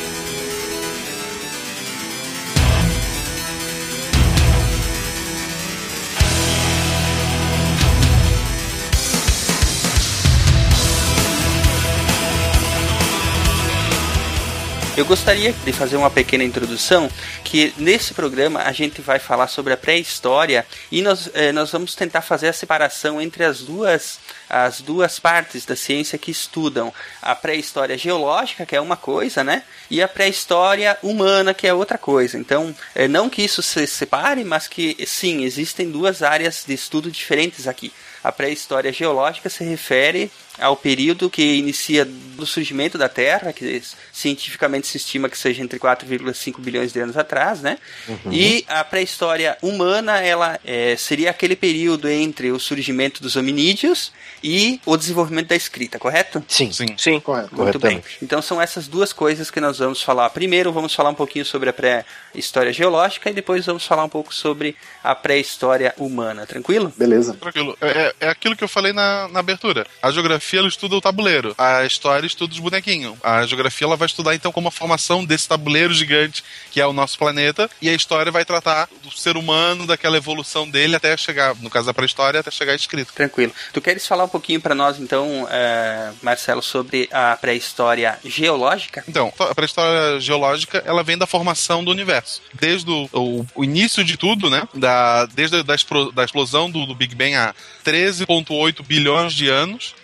Eu 14.98 15.04
gostaria 15.04 15.52
de 15.52 15.74
fazer 15.74 15.98
uma 15.98 16.10
pequena 16.10 16.46
introdução, 16.46 17.12
que 17.44 17.74
nesse 17.78 18.14
programa 18.14 18.62
a 18.62 18.72
gente 18.72 19.02
vai 19.02 19.20
falar 19.20 19.50
sobre 19.50 19.74
a 19.74 19.78
pré-história 19.78 20.66
e 20.90 21.02
nós, 21.02 21.30
eh, 21.34 21.52
nós 21.52 21.70
vamos 21.70 21.94
tentar 21.96 22.22
fazer 22.22 22.48
a 22.48 22.54
separação 22.54 23.20
entre 23.20 23.44
as 23.44 23.60
duas 23.60 24.20
as 24.50 24.80
duas 24.80 25.20
partes 25.20 25.66
da 25.66 25.76
ciência 25.76 26.18
que 26.18 26.32
estudam 26.32 26.94
a 27.22 27.36
pré-história 27.36 27.98
geológica, 27.98 28.66
que 28.66 28.76
é 28.76 28.80
uma 28.80 28.96
coisa, 28.96 29.44
né? 29.44 29.64
E 29.90 30.02
a 30.02 30.08
pré-história 30.08 30.98
humana, 31.04 31.54
que 31.54 31.68
é 31.68 31.74
outra 31.74 31.98
coisa. 31.98 32.38
Então, 32.38 32.74
é, 32.94 33.08
não 33.08 33.30
que 33.30 33.42
isso 33.42 33.62
se 33.62 33.86
separe, 33.88 34.44
mas 34.44 34.68
que 34.68 34.96
sim, 35.06 35.44
existem 35.44 35.90
duas 35.90 36.22
áreas 36.22 36.64
de 36.66 36.74
estudo 36.74 37.12
diferentes 37.12 37.68
aqui. 37.68 37.92
A 38.24 38.32
pré-história 38.32 38.94
geológica 38.94 39.50
se 39.50 39.64
refere 39.64 40.32
ao 40.60 40.76
período 40.76 41.30
que 41.30 41.56
inicia 41.56 42.06
do 42.06 42.46
surgimento 42.46 42.98
da 42.98 43.10
Terra, 43.10 43.54
que 43.54 43.82
cientificamente 44.12 44.88
se 44.88 44.98
estima 44.98 45.30
que 45.30 45.38
seja 45.38 45.62
entre 45.62 45.80
4,5 45.80 46.60
bilhões 46.60 46.92
de 46.92 47.00
anos 47.00 47.18
atrás, 47.18 47.62
né? 47.62 47.78
Uhum. 48.08 48.32
E 48.32 48.66
a 48.68 48.84
pré-história 48.84 49.58
humana, 49.62 50.20
ela 50.20 50.60
é, 50.64 50.96
seria 50.98 51.30
aquele 51.30 51.56
período 51.56 52.10
entre 52.10 52.52
o 52.52 52.60
surgimento 52.60 53.22
dos 53.22 53.36
hominídeos 53.36 54.12
e 54.44 54.80
o 54.86 54.98
desenvolvimento 54.98 55.48
da 55.48 55.56
escrita, 55.56 55.98
correto? 55.98 56.44
Sim. 56.48 56.72
Sim. 56.72 56.96
Sim. 56.98 57.20
Correto. 57.20 57.56
Muito 57.56 57.80
bem. 57.80 58.04
Então 58.22 58.42
são 58.42 58.62
essas 58.62 58.88
duas 58.88 59.12
coisas 59.14 59.50
que 59.50 59.60
nós 59.60 59.80
vamos 59.80 60.02
falar. 60.02 60.30
Primeiro 60.30 60.72
vamos 60.72 60.94
falar 60.94 61.10
um 61.10 61.16
pouquinho 61.16 61.46
sobre 61.46 61.70
a 61.70 61.74
pré-história 61.74 62.72
geológica 62.72 63.30
e 63.30 63.34
depois 63.34 63.66
vamos 63.66 63.86
falar 63.86 64.04
um 64.04 64.10
pouco 64.10 64.34
sobre 64.34 64.76
a 65.04 65.16
pré-história 65.16 65.94
humana. 65.98 66.46
Tranquilo? 66.46 66.94
Beleza. 66.98 67.34
Tranquilo. 67.34 67.78
É, 67.82 67.88
é, 67.88 68.14
é 68.22 68.30
aquilo 68.30 68.56
que 68.56 68.64
eu 68.64 68.68
falei 68.68 68.94
na, 68.94 69.28
na 69.30 69.40
abertura. 69.40 69.86
A 70.02 70.12
geografia 70.12 70.45
ela 70.54 70.68
estuda 70.68 70.96
o 70.96 71.02
tabuleiro, 71.02 71.56
a 71.58 71.86
história 71.86 72.26
estuda 72.26 72.54
os 72.54 72.60
bonequinhos. 72.60 73.18
A 73.24 73.46
geografia 73.46 73.86
ela 73.88 73.96
vai 73.96 74.06
estudar 74.06 74.36
então 74.36 74.52
como 74.52 74.68
a 74.68 74.72
formação 74.72 75.26
desse 75.26 75.48
tabuleiro 75.48 75.94
gigante 75.94 76.44
que 76.72 76.80
é 76.80 76.86
o 76.86 76.94
nosso 76.94 77.18
planeta 77.18 77.70
e 77.82 77.90
a 77.90 77.94
história 77.94 78.32
vai 78.32 78.46
tratar 78.46 78.88
do 79.04 79.12
ser 79.12 79.38
humano, 79.38 79.88
daquela 79.88 80.18
evolução 80.18 80.70
dele 80.70 80.96
até 80.96 81.16
chegar, 81.18 81.56
no 81.56 81.70
caso 81.70 81.88
da 81.88 81.94
pré-história, 81.94 82.40
até 82.40 82.52
chegar 82.52 82.76
escrito. 82.76 83.14
Tranquilo. 83.14 83.54
Tu 83.74 83.82
queres 83.82 84.06
falar 84.06 84.26
um 84.26 84.30
pouquinho 84.30 84.62
para 84.62 84.76
nós 84.76 85.00
então, 85.00 85.48
é, 85.50 86.12
Marcelo, 86.22 86.62
sobre 86.62 87.08
a 87.12 87.38
pré-história 87.38 88.20
geológica? 88.24 89.04
Então, 89.08 89.34
a 89.40 89.56
pré-história 89.56 90.20
geológica 90.20 90.84
ela 90.86 91.04
vem 91.04 91.18
da 91.18 91.26
formação 91.26 91.84
do 91.84 91.92
universo. 91.92 92.42
Desde 92.54 92.90
o, 92.90 93.10
o, 93.14 93.46
o 93.56 93.64
início 93.64 94.04
de 94.04 94.18
tudo, 94.18 94.50
né? 94.50 94.68
Da, 94.74 95.26
desde 95.28 95.58
a 95.58 95.64
da, 95.64 95.76
da 96.14 96.24
explosão 96.24 96.70
do, 96.70 96.86
do 96.86 96.96
Big 96.96 97.16
Bang 97.16 97.36
há 97.36 97.54
13,8 97.86 98.86
bilhões 98.86 99.34
de 99.34 99.50
anos 99.50 99.96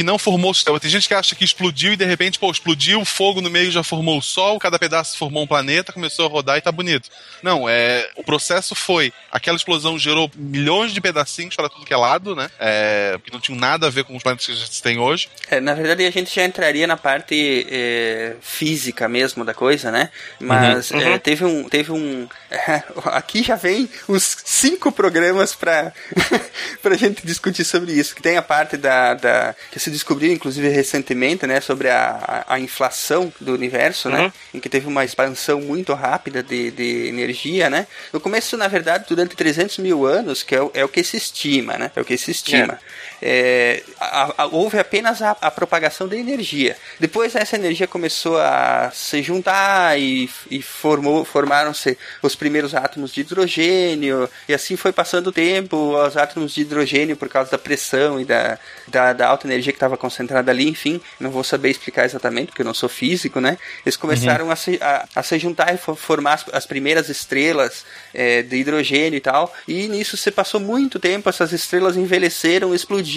que 0.00 0.04
não 0.04 0.18
formou 0.18 0.50
o 0.50 0.54
sistema. 0.54 0.80
Tem 0.80 0.90
gente 0.90 1.06
que 1.06 1.12
acha 1.12 1.34
que 1.34 1.44
explodiu 1.44 1.92
e 1.92 1.96
de 1.96 2.06
repente, 2.06 2.38
pô, 2.38 2.50
explodiu, 2.50 3.02
o 3.02 3.04
fogo 3.04 3.42
no 3.42 3.50
meio 3.50 3.70
já 3.70 3.82
formou 3.82 4.16
o 4.16 4.22
Sol, 4.22 4.58
cada 4.58 4.78
pedaço 4.78 5.18
formou 5.18 5.42
um 5.42 5.46
planeta, 5.46 5.92
começou 5.92 6.24
a 6.24 6.28
rodar 6.30 6.56
e 6.56 6.62
tá 6.62 6.72
bonito. 6.72 7.10
Não, 7.42 7.68
é, 7.68 8.08
o 8.16 8.24
processo 8.24 8.74
foi, 8.74 9.12
aquela 9.30 9.58
explosão 9.58 9.98
gerou 9.98 10.30
milhões 10.34 10.94
de 10.94 11.02
pedacinhos 11.02 11.54
para 11.54 11.68
tudo 11.68 11.84
que 11.84 11.92
é 11.92 11.96
lado, 11.98 12.34
né? 12.34 12.48
É, 12.58 13.18
que 13.22 13.30
não 13.30 13.38
tinham 13.38 13.58
nada 13.58 13.88
a 13.88 13.90
ver 13.90 14.04
com 14.04 14.16
os 14.16 14.22
planetas 14.22 14.46
que 14.46 14.52
a 14.52 14.54
gente 14.54 14.82
tem 14.82 14.98
hoje. 14.98 15.28
É, 15.50 15.60
na 15.60 15.74
verdade, 15.74 16.06
a 16.06 16.10
gente 16.10 16.34
já 16.34 16.46
entraria 16.46 16.86
na 16.86 16.96
parte 16.96 17.66
é, 17.70 18.36
física 18.40 19.06
mesmo 19.06 19.44
da 19.44 19.52
coisa, 19.52 19.90
né? 19.90 20.08
Mas 20.40 20.92
uhum. 20.92 21.00
É, 21.00 21.18
teve 21.18 21.44
um, 21.44 21.68
teve 21.68 21.92
um, 21.92 22.26
aqui 23.04 23.42
já 23.42 23.56
vem 23.56 23.86
uns 24.08 24.38
cinco 24.46 24.90
programas 24.90 25.54
para 25.54 25.92
para 26.80 26.96
gente 26.96 27.26
discutir 27.26 27.66
sobre 27.66 27.92
isso. 27.92 28.14
Que 28.14 28.22
tem 28.22 28.38
a 28.38 28.42
parte 28.42 28.78
da, 28.78 29.12
da 29.12 29.54
que 29.70 29.78
se 29.78 29.89
descobriu, 29.90 30.32
inclusive, 30.32 30.68
recentemente, 30.68 31.46
né, 31.46 31.60
sobre 31.60 31.88
a, 31.88 32.44
a, 32.46 32.54
a 32.54 32.60
inflação 32.60 33.32
do 33.40 33.52
universo, 33.52 34.08
né, 34.08 34.18
uhum. 34.18 34.24
né, 34.24 34.32
em 34.54 34.60
que 34.60 34.68
teve 34.68 34.86
uma 34.86 35.04
expansão 35.04 35.60
muito 35.60 35.92
rápida 35.94 36.42
de, 36.42 36.70
de 36.70 37.08
energia, 37.08 37.68
né. 37.68 37.86
No 38.12 38.20
começo, 38.20 38.56
na 38.56 38.68
verdade, 38.68 39.04
durante 39.08 39.36
300 39.36 39.78
mil 39.78 40.06
anos, 40.06 40.42
que 40.42 40.54
é 40.54 40.62
o, 40.62 40.70
é 40.74 40.84
o 40.84 40.88
que 40.88 41.02
se 41.02 41.16
estima, 41.16 41.76
né, 41.76 41.90
é 41.94 42.00
o 42.00 42.04
que 42.04 42.16
se 42.16 42.30
estima. 42.30 42.74
É. 42.74 43.09
É, 43.22 43.82
a, 43.98 44.42
a, 44.42 44.46
houve 44.46 44.78
apenas 44.78 45.20
a, 45.20 45.36
a, 45.40 45.50
propagação 45.50 46.08
da 46.08 46.16
energia. 46.16 46.76
Depois 46.98 47.34
essa 47.36 47.56
energia 47.56 47.86
começou 47.86 48.38
a 48.38 48.90
se 48.94 49.22
juntar 49.22 49.98
e, 49.98 50.28
e 50.50 50.62
formou, 50.62 51.24
formaram-se 51.24 51.98
os 52.22 52.34
primeiros 52.34 52.74
átomos 52.74 53.12
de 53.12 53.20
hidrogênio 53.20 54.28
e 54.48 54.54
assim 54.54 54.74
foi 54.76 54.92
passando 54.92 55.26
o 55.26 55.32
tempo. 55.32 55.96
Os 55.96 56.16
átomos 56.16 56.54
de 56.54 56.62
hidrogênio, 56.62 57.16
por 57.16 57.28
causa 57.28 57.50
da 57.50 57.58
pressão 57.58 58.18
e 58.18 58.24
da, 58.24 58.58
da, 58.88 59.12
da 59.12 59.28
alta 59.28 59.46
energia 59.46 59.72
que 59.72 59.76
estava 59.76 59.96
concentrada 59.96 60.50
ali, 60.50 60.68
enfim, 60.68 61.00
não 61.18 61.30
vou 61.30 61.44
saber 61.44 61.70
explicar 61.70 62.06
exatamente, 62.06 62.46
porque 62.46 62.62
eu 62.62 62.66
não 62.66 62.74
sou 62.74 62.88
físico, 62.88 63.40
né? 63.40 63.58
Eles 63.84 63.96
começaram 63.96 64.46
uhum. 64.46 64.50
a, 64.50 64.56
se, 64.56 64.78
a, 64.80 65.06
a, 65.14 65.22
se 65.22 65.38
juntar 65.38 65.74
e 65.74 65.78
formar 65.78 66.34
as, 66.34 66.44
as 66.52 66.66
primeiras 66.66 67.08
estrelas 67.08 67.84
é, 68.14 68.42
de 68.42 68.56
hidrogênio 68.56 69.16
e 69.16 69.20
tal, 69.20 69.52
e 69.68 69.88
nisso 69.88 70.16
se 70.16 70.30
passou 70.30 70.58
muito 70.58 70.98
tempo, 70.98 71.28
essas 71.28 71.52
estrelas 71.52 71.96
envelheceram, 71.96 72.74
explodiram 72.74 73.09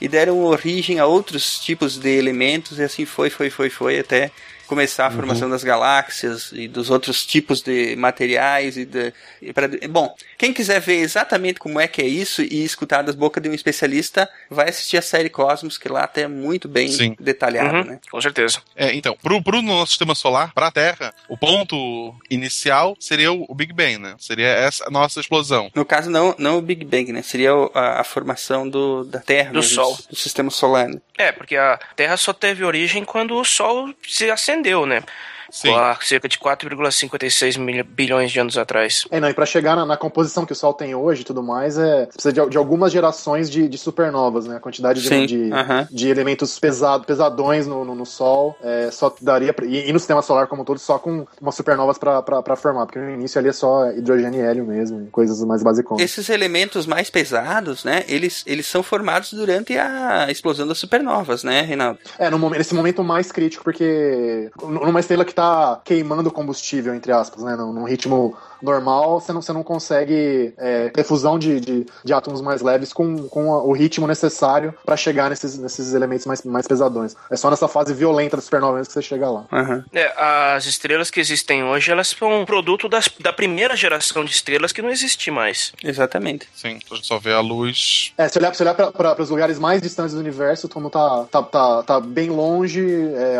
e 0.00 0.08
deram 0.08 0.44
origem 0.44 0.98
a 0.98 1.06
outros 1.06 1.58
tipos 1.58 1.98
de 1.98 2.10
elementos, 2.10 2.78
e 2.78 2.82
assim 2.82 3.04
foi, 3.04 3.30
foi, 3.30 3.50
foi, 3.50 3.70
foi, 3.70 3.98
até 3.98 4.30
começar 4.66 5.06
a 5.06 5.08
uhum. 5.10 5.16
formação 5.16 5.50
das 5.50 5.62
galáxias 5.62 6.50
e 6.52 6.66
dos 6.66 6.88
outros 6.88 7.26
tipos 7.26 7.60
de 7.60 7.94
materiais 7.96 8.76
e, 8.76 8.84
de, 8.84 9.12
e 9.40 9.52
pra, 9.52 9.68
bom, 9.90 10.14
quem 10.42 10.52
quiser 10.52 10.80
ver 10.80 10.96
exatamente 10.96 11.60
como 11.60 11.78
é 11.78 11.86
que 11.86 12.02
é 12.02 12.04
isso 12.04 12.42
e 12.42 12.64
escutar 12.64 13.02
das 13.02 13.14
bocas 13.14 13.40
de 13.40 13.48
um 13.48 13.54
especialista, 13.54 14.28
vai 14.50 14.70
assistir 14.70 14.96
a 14.96 15.02
série 15.02 15.30
Cosmos, 15.30 15.78
que 15.78 15.88
lá 15.88 16.02
até 16.02 16.22
é 16.22 16.26
muito 16.26 16.68
bem 16.68 16.88
Sim. 16.88 17.14
detalhado, 17.20 17.76
uhum. 17.76 17.84
né? 17.84 18.00
Com 18.10 18.20
certeza. 18.20 18.58
É, 18.74 18.92
então, 18.92 19.16
pro, 19.22 19.40
pro 19.40 19.62
nosso 19.62 19.92
sistema 19.92 20.16
solar, 20.16 20.52
para 20.52 20.66
a 20.66 20.72
Terra, 20.72 21.14
o 21.28 21.38
ponto 21.38 22.12
inicial 22.28 22.96
seria 22.98 23.30
o 23.30 23.54
Big 23.54 23.72
Bang, 23.72 23.98
né? 23.98 24.16
Seria 24.18 24.48
essa 24.48 24.90
nossa 24.90 25.20
explosão. 25.20 25.70
No 25.76 25.84
caso, 25.84 26.10
não, 26.10 26.34
não 26.36 26.58
o 26.58 26.60
Big 26.60 26.84
Bang, 26.84 27.12
né? 27.12 27.22
Seria 27.22 27.52
a, 27.72 28.00
a 28.00 28.04
formação 28.04 28.68
do, 28.68 29.04
da 29.04 29.20
Terra, 29.20 29.52
do 29.52 29.60
mesmo, 29.60 29.76
Sol, 29.76 29.96
do 30.10 30.16
sistema 30.16 30.50
solar. 30.50 30.88
Né? 30.88 31.00
É, 31.18 31.30
porque 31.30 31.54
a 31.54 31.78
Terra 31.94 32.16
só 32.16 32.32
teve 32.32 32.64
origem 32.64 33.04
quando 33.04 33.36
o 33.36 33.44
Sol 33.44 33.94
se 34.02 34.28
acendeu, 34.28 34.86
né? 34.86 35.04
Sim. 35.52 35.74
há 35.74 35.96
cerca 36.00 36.26
de 36.26 36.38
4,56 36.38 37.84
bilhões 37.84 38.32
de 38.32 38.40
anos 38.40 38.56
atrás. 38.56 39.06
É, 39.10 39.20
não, 39.20 39.28
e 39.28 39.34
para 39.34 39.44
chegar 39.44 39.76
na, 39.76 39.84
na, 39.84 39.96
composição 39.98 40.46
que 40.46 40.52
o 40.52 40.56
Sol 40.56 40.72
tem 40.72 40.94
hoje 40.94 41.20
e 41.20 41.24
tudo 41.24 41.42
mais, 41.42 41.76
é, 41.76 42.06
precisa 42.06 42.32
de, 42.32 42.48
de 42.48 42.56
algumas 42.56 42.90
gerações 42.90 43.50
de, 43.50 43.68
de, 43.68 43.76
supernovas, 43.76 44.46
né? 44.46 44.56
A 44.56 44.60
quantidade 44.60 45.02
de, 45.02 45.26
de, 45.26 45.50
de, 45.90 46.08
elementos 46.08 46.58
pesado, 46.58 47.04
pesadões 47.04 47.66
no, 47.66 47.84
no, 47.84 47.94
no 47.94 48.06
Sol 48.06 48.56
é, 48.62 48.90
só 48.90 49.14
daria. 49.20 49.52
Pra, 49.52 49.66
e, 49.66 49.90
e, 49.90 49.92
no 49.92 49.98
sistema 49.98 50.22
solar 50.22 50.46
como 50.46 50.62
um 50.62 50.64
todo, 50.64 50.78
só 50.78 50.98
com 50.98 51.26
umas 51.38 51.54
supernovas 51.54 51.98
para 51.98 52.56
formar, 52.56 52.86
porque 52.86 52.98
no 52.98 53.10
início 53.10 53.38
ali 53.38 53.50
é 53.50 53.52
só 53.52 53.90
hidrogênio 53.90 54.40
e 54.40 54.42
hélio 54.42 54.64
mesmo, 54.64 55.06
coisas 55.12 55.44
mais 55.44 55.62
básicas. 55.62 56.00
Esses 56.00 56.30
elementos 56.30 56.86
mais 56.86 57.10
pesados, 57.10 57.84
né? 57.84 58.04
Eles, 58.08 58.42
eles 58.46 58.66
são 58.66 58.82
formados 58.82 59.34
durante 59.34 59.76
a 59.76 60.30
explosão 60.30 60.66
das 60.66 60.78
supernovas, 60.78 61.44
né, 61.44 61.60
Reinaldo? 61.60 61.98
É, 62.18 62.30
no, 62.30 62.50
nesse 62.50 62.74
momento 62.74 63.04
mais 63.04 63.30
crítico, 63.30 63.62
porque 63.62 64.50
numa 64.62 65.00
estrela 65.00 65.26
que 65.26 65.34
tá 65.34 65.41
tá 65.42 65.80
queimando 65.84 66.30
combustível, 66.30 66.94
entre 66.94 67.10
aspas, 67.10 67.42
né? 67.42 67.56
Num, 67.56 67.72
num 67.72 67.84
ritmo 67.84 68.36
normal, 68.62 69.20
você 69.20 69.32
não, 69.32 69.42
você 69.42 69.52
não 69.52 69.62
consegue 69.62 70.54
é, 70.56 70.88
ter 70.90 71.04
fusão 71.04 71.38
de, 71.38 71.60
de, 71.60 71.86
de, 72.04 72.12
átomos 72.12 72.40
mais 72.40 72.62
leves 72.62 72.92
com, 72.92 73.28
com 73.28 73.48
o 73.48 73.72
ritmo 73.72 74.06
necessário 74.06 74.74
para 74.84 74.96
chegar 74.96 75.30
nesses, 75.30 75.58
nesses 75.58 75.92
elementos 75.94 76.26
mais, 76.26 76.42
mais 76.44 76.66
pesadões. 76.66 77.14
É 77.30 77.36
só 77.36 77.50
nessa 77.50 77.68
fase 77.68 77.92
violenta 77.92 78.36
da 78.36 78.42
supernova 78.42 78.80
que 78.80 78.92
você 78.92 79.02
chega 79.02 79.28
lá. 79.28 79.46
Uhum. 79.52 79.82
É, 79.92 80.12
as 80.54 80.66
estrelas 80.66 81.10
que 81.10 81.20
existem 81.20 81.64
hoje, 81.64 81.90
elas 81.90 82.08
são 82.08 82.44
produto 82.44 82.88
das, 82.88 83.08
da 83.20 83.32
primeira 83.32 83.76
geração 83.76 84.24
de 84.24 84.30
estrelas 84.30 84.72
que 84.72 84.82
não 84.82 84.90
existe 84.90 85.30
mais. 85.30 85.72
Exatamente. 85.82 86.48
Sim, 86.54 86.68
a 86.68 86.94
gente 86.94 87.06
só 87.06 87.18
vê 87.18 87.32
a 87.32 87.40
luz. 87.40 88.12
É, 88.16 88.28
se 88.28 88.38
olhar, 88.38 88.54
se 88.54 88.62
olhar 88.62 88.74
para 88.74 89.22
os 89.22 89.30
lugares 89.30 89.58
mais 89.58 89.82
distantes 89.82 90.14
do 90.14 90.20
universo, 90.20 90.68
como 90.68 90.90
tá, 90.90 91.24
tá, 91.30 91.42
tá, 91.42 91.82
tá 91.82 92.00
bem 92.00 92.30
longe. 92.30 92.82
É, 93.14 93.38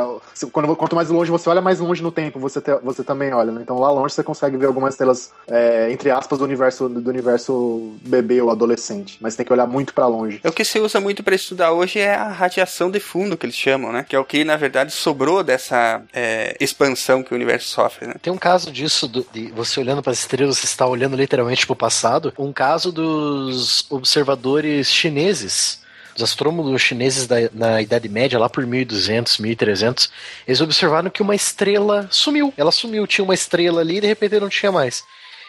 quando, 0.51 0.75
quanto 0.75 0.97
mais 0.97 1.09
longe 1.09 1.31
você 1.31 1.49
olha, 1.49 1.61
mais 1.61 1.79
longe 1.79 2.03
no 2.03 2.11
tempo 2.11 2.39
você, 2.39 2.61
te, 2.61 2.75
você 2.83 3.05
também 3.05 3.33
olha. 3.33 3.53
Né? 3.53 3.61
Então 3.63 3.79
lá 3.79 3.91
longe 3.91 4.15
você 4.15 4.23
consegue 4.23 4.57
ver 4.57 4.67
algumas 4.67 4.95
estrelas 4.95 5.12
é, 5.49 5.91
entre 5.91 6.11
aspas, 6.11 6.39
do 6.39 6.45
universo, 6.45 6.89
do 6.89 7.11
universo 7.11 7.95
bebê 8.03 8.41
ou 8.41 8.51
adolescente. 8.51 9.19
Mas 9.21 9.37
tem 9.37 9.45
que 9.45 9.53
olhar 9.53 9.67
muito 9.67 9.93
para 9.93 10.07
longe. 10.07 10.41
É 10.43 10.49
o 10.49 10.53
que 10.53 10.65
se 10.65 10.79
usa 10.79 11.01
muito 11.01 11.23
para 11.23 11.35
estudar 11.35 11.73
hoje 11.73 11.99
é 11.99 12.15
a 12.15 12.29
radiação 12.29 12.91
de 12.91 13.01
fundo, 13.01 13.37
que 13.37 13.47
eles 13.47 13.57
chamam, 13.57 13.93
né? 13.93 14.05
Que 14.09 14.17
é 14.17 14.19
o 14.19 14.25
que, 14.25 14.45
na 14.45 14.57
verdade, 14.57 14.93
sobrou 14.93 15.43
dessa 15.43 16.03
é, 16.13 16.57
expansão 16.61 17.23
que 17.23 17.33
o 17.33 17.37
universo 17.37 17.69
sofre, 17.69 18.07
né? 18.07 18.15
Tem 18.23 18.33
um 18.33 18.39
caso 18.39 18.71
disso, 18.71 19.07
do, 19.07 19.27
de 19.33 19.51
você 19.53 19.81
olhando 19.81 20.03
para 20.03 20.13
as 20.13 20.21
estrelas, 20.21 20.59
você 20.59 20.67
está 20.67 20.87
olhando 20.87 21.17
literalmente 21.17 21.67
para 21.67 21.75
o 21.75 21.77
passado. 21.77 22.33
Um 22.39 22.53
caso 22.53 22.93
dos 22.93 23.85
observadores 23.91 24.91
chineses 24.91 25.82
os 26.17 26.23
astrônomos 26.23 26.81
chineses 26.81 27.27
da, 27.27 27.37
na 27.53 27.83
Idade 27.83 28.09
Média, 28.09 28.39
lá 28.39 28.49
por 28.49 28.67
1200, 28.67 29.39
1300, 29.39 30.11
eles 30.47 30.61
observaram 30.61 31.11
que 31.11 31.23
uma 31.23 31.35
estrela 31.35 32.09
sumiu. 32.11 32.53
Ela 32.57 32.71
sumiu, 32.71 33.07
tinha 33.07 33.25
uma 33.25 33.35
estrela 33.35 33.81
ali 33.81 33.99
e 33.99 34.01
de 34.01 34.07
repente 34.07 34.39
não 34.41 34.49
tinha 34.49 34.73
mais. 34.73 35.05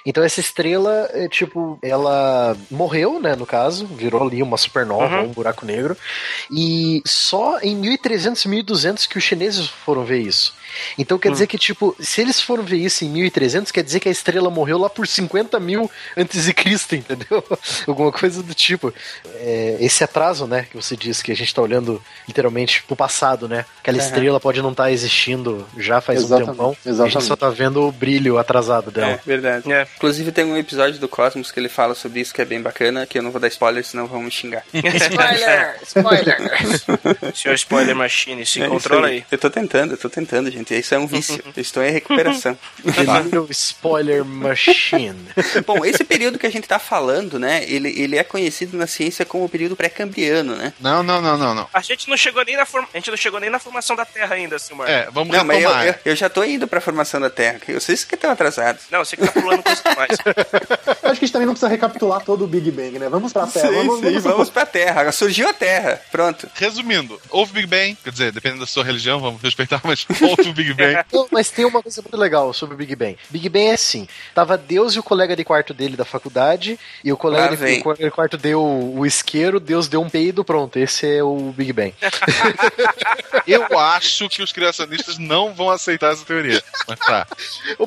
Então 0.05 0.23
essa 0.23 0.39
estrela, 0.39 1.09
é, 1.13 1.27
tipo, 1.27 1.77
ela 1.81 2.55
morreu, 2.69 3.19
né, 3.19 3.35
no 3.35 3.45
caso, 3.45 3.85
virou 3.87 4.23
ali 4.27 4.41
uma 4.43 4.57
supernova, 4.57 5.17
Uhum. 5.21 5.25
um 5.25 5.31
buraco 5.31 5.65
negro, 5.65 5.97
e 6.51 7.01
só 7.05 7.59
em 7.61 7.75
1300, 7.75 8.45
1200 8.45 9.05
que 9.05 9.17
os 9.17 9.23
chineses 9.23 9.67
foram 9.67 10.03
ver 10.03 10.19
isso. 10.19 10.53
Então 10.97 11.19
quer 11.19 11.31
dizer 11.31 11.45
que, 11.47 11.57
tipo, 11.57 11.95
se 11.99 12.19
eles 12.21 12.41
foram 12.41 12.63
ver 12.63 12.77
isso 12.77 13.05
em 13.05 13.09
1300, 13.09 13.71
quer 13.71 13.83
dizer 13.83 13.99
que 13.99 14.09
a 14.09 14.11
estrela 14.11 14.49
morreu 14.49 14.77
lá 14.79 14.89
por 14.89 15.07
50 15.07 15.59
mil 15.59 15.89
antes 16.17 16.45
de 16.45 16.53
Cristo, 16.53 16.95
entendeu? 16.95 17.43
Alguma 17.87 18.11
coisa 18.11 18.41
do 18.41 18.53
tipo. 18.53 18.93
É, 19.35 19.77
esse 19.79 20.03
atraso, 20.03 20.47
né, 20.47 20.65
que 20.69 20.75
você 20.75 20.95
disse 20.97 21.23
que 21.23 21.31
a 21.31 21.35
gente 21.35 21.53
tá 21.53 21.61
olhando 21.61 22.01
literalmente 22.27 22.81
pro 22.83 22.95
passado, 22.95 23.47
né? 23.47 23.65
Aquela 23.79 23.97
Aham. 23.99 24.05
estrela 24.07 24.39
pode 24.39 24.61
não 24.61 24.71
estar 24.71 24.91
existindo 24.91 25.65
já 25.77 26.01
faz 26.01 26.21
um 26.21 26.25
Exatamente, 26.25 26.49
tempão. 26.51 26.77
A 26.85 26.89
exatamente. 26.89 27.13
gente 27.13 27.23
só 27.25 27.35
tá 27.35 27.49
vendo 27.49 27.87
o 27.87 27.91
brilho 27.91 28.37
atrasado 28.39 28.89
dela. 28.91 29.11
É, 29.11 29.19
verdade. 29.25 29.71
É. 29.71 29.87
Inclusive 29.95 30.31
tem 30.31 30.43
um 30.45 30.57
episódio 30.57 30.99
do 30.99 31.07
Cosmos 31.07 31.51
que 31.51 31.59
ele 31.59 31.69
fala 31.69 31.95
sobre 31.95 32.19
isso 32.19 32.33
que 32.33 32.41
é 32.41 32.45
bem 32.45 32.61
bacana, 32.61 33.05
que 33.05 33.17
eu 33.17 33.23
não 33.23 33.31
vou 33.31 33.39
dar 33.39 33.47
spoiler, 33.47 33.83
senão 33.85 34.05
vão 34.07 34.21
me 34.21 34.31
xingar. 34.31 34.63
Spoiler! 34.73 35.75
Spoiler! 35.83 36.37
Senhor 37.35 37.55
Spoiler 37.55 37.95
Machine, 37.95 38.45
se 38.45 38.61
É 38.61 38.67
controla 38.67 39.07
aí. 39.07 39.25
Eu 39.31 39.37
tô 39.37 39.49
tentando, 39.49 39.93
eu 39.93 39.97
tô 39.97 40.09
tentando, 40.09 40.51
gente. 40.51 40.77
Isso 40.77 40.93
é 40.93 40.99
um 40.99 41.07
vício. 41.07 41.41
Eu 41.55 41.61
estou 41.61 41.83
em 41.83 41.91
recuperação. 41.91 42.57
The 42.83 43.21
Little 43.23 43.47
Spoiler 43.51 44.25
Machine. 44.25 45.15
Bom, 45.65 45.85
esse 45.85 46.03
período 46.03 46.39
que 46.39 46.47
a 46.47 46.51
gente 46.51 46.67
tá 46.67 46.79
falando, 46.79 47.37
né? 47.39 47.63
Ele, 47.67 47.89
ele 48.01 48.17
é 48.17 48.23
conhecido 48.23 48.75
na 48.77 48.87
ciência 48.87 49.25
como 49.25 49.45
o 49.45 49.49
período 49.49 49.75
pré-cambriano, 49.75 50.55
né? 50.55 50.73
Não, 50.79 51.03
não, 51.03 51.21
não, 51.21 51.37
não, 51.37 51.53
não. 51.55 51.69
A 51.73 51.81
gente 51.81 52.09
não 52.09 52.17
chegou 52.17 52.43
nem 52.43 52.55
na 52.57 52.65
forma, 52.65 52.87
a 52.93 52.97
gente 52.97 53.09
não 53.09 53.17
chegou 53.17 53.39
nem 53.39 53.49
na 53.49 53.59
formação 53.59 53.95
da 53.95 54.05
Terra 54.05 54.35
ainda, 54.35 54.57
Silmar. 54.57 54.89
É, 54.89 55.07
vamos 55.11 55.35
Não, 55.35 55.43
mas 55.43 55.61
eu, 55.61 55.69
retomar. 55.69 55.87
eu, 55.87 55.95
eu 56.05 56.15
já 56.15 56.29
tô 56.29 56.43
indo 56.43 56.67
pra 56.67 56.81
formação 56.81 57.21
da 57.21 57.29
Terra. 57.29 57.59
que 57.59 57.73
Vocês 57.73 58.03
que 58.03 58.15
estão 58.15 58.31
atrasados. 58.31 58.83
Não, 58.91 59.03
você 59.03 59.15
que 59.15 59.25
tá 59.25 59.31
pulando 59.31 59.61
coisa 59.63 59.81
Acho 61.03 61.03
que 61.03 61.07
a 61.07 61.13
gente 61.13 61.31
também 61.31 61.45
não 61.45 61.53
precisa 61.53 61.69
recapitular 61.69 62.23
todo 62.23 62.45
o 62.45 62.47
Big 62.47 62.71
Bang, 62.71 62.97
né? 62.99 63.09
Vamos 63.09 63.33
pra 63.33 63.47
Terra. 63.47 63.67
Sim, 63.67 63.73
vamos, 63.75 63.95
sim, 63.95 64.05
vamos, 64.05 64.23
vamos 64.23 64.49
pra 64.49 64.65
Terra. 64.65 65.11
Surgiu 65.11 65.47
a 65.49 65.53
Terra. 65.53 66.01
Pronto. 66.11 66.49
Resumindo, 66.55 67.19
houve 67.29 67.53
Big 67.53 67.67
Bang, 67.67 67.97
quer 68.03 68.11
dizer, 68.11 68.31
dependendo 68.31 68.61
da 68.61 68.67
sua 68.67 68.83
religião, 68.83 69.19
vamos 69.19 69.41
respeitar, 69.41 69.81
mas 69.83 70.05
houve 70.21 70.49
o 70.49 70.53
Big 70.53 70.73
Bang. 70.73 71.03
Não, 71.11 71.27
mas 71.31 71.49
tem 71.49 71.65
uma 71.65 71.81
coisa 71.81 72.01
muito 72.01 72.17
legal 72.17 72.53
sobre 72.53 72.75
o 72.75 72.77
Big 72.77 72.95
Bang. 72.95 73.17
Big 73.29 73.49
Bang 73.49 73.65
é 73.67 73.73
assim: 73.73 74.07
tava 74.33 74.57
Deus 74.57 74.95
e 74.95 74.99
o 74.99 75.03
colega 75.03 75.35
de 75.35 75.43
quarto 75.43 75.73
dele 75.73 75.95
da 75.95 76.05
faculdade, 76.05 76.79
e 77.03 77.11
o 77.11 77.17
colega 77.17 77.55
de, 77.55 77.79
o 77.79 77.83
colega 77.83 78.03
de 78.03 78.11
quarto 78.11 78.37
deu 78.37 78.63
o 78.63 79.05
isqueiro, 79.05 79.59
Deus 79.59 79.87
deu 79.87 80.01
um 80.01 80.09
peido, 80.09 80.43
pronto. 80.43 80.77
Esse 80.77 81.17
é 81.17 81.23
o 81.23 81.53
Big 81.55 81.73
Bang. 81.73 81.93
Eu 83.45 83.77
acho 83.77 84.29
que 84.29 84.41
os 84.41 84.51
criacionistas 84.51 85.17
não 85.17 85.53
vão 85.53 85.69
aceitar 85.69 86.13
essa 86.13 86.25
teoria. 86.25 86.63
Mas 86.87 86.99
tá. 86.99 87.27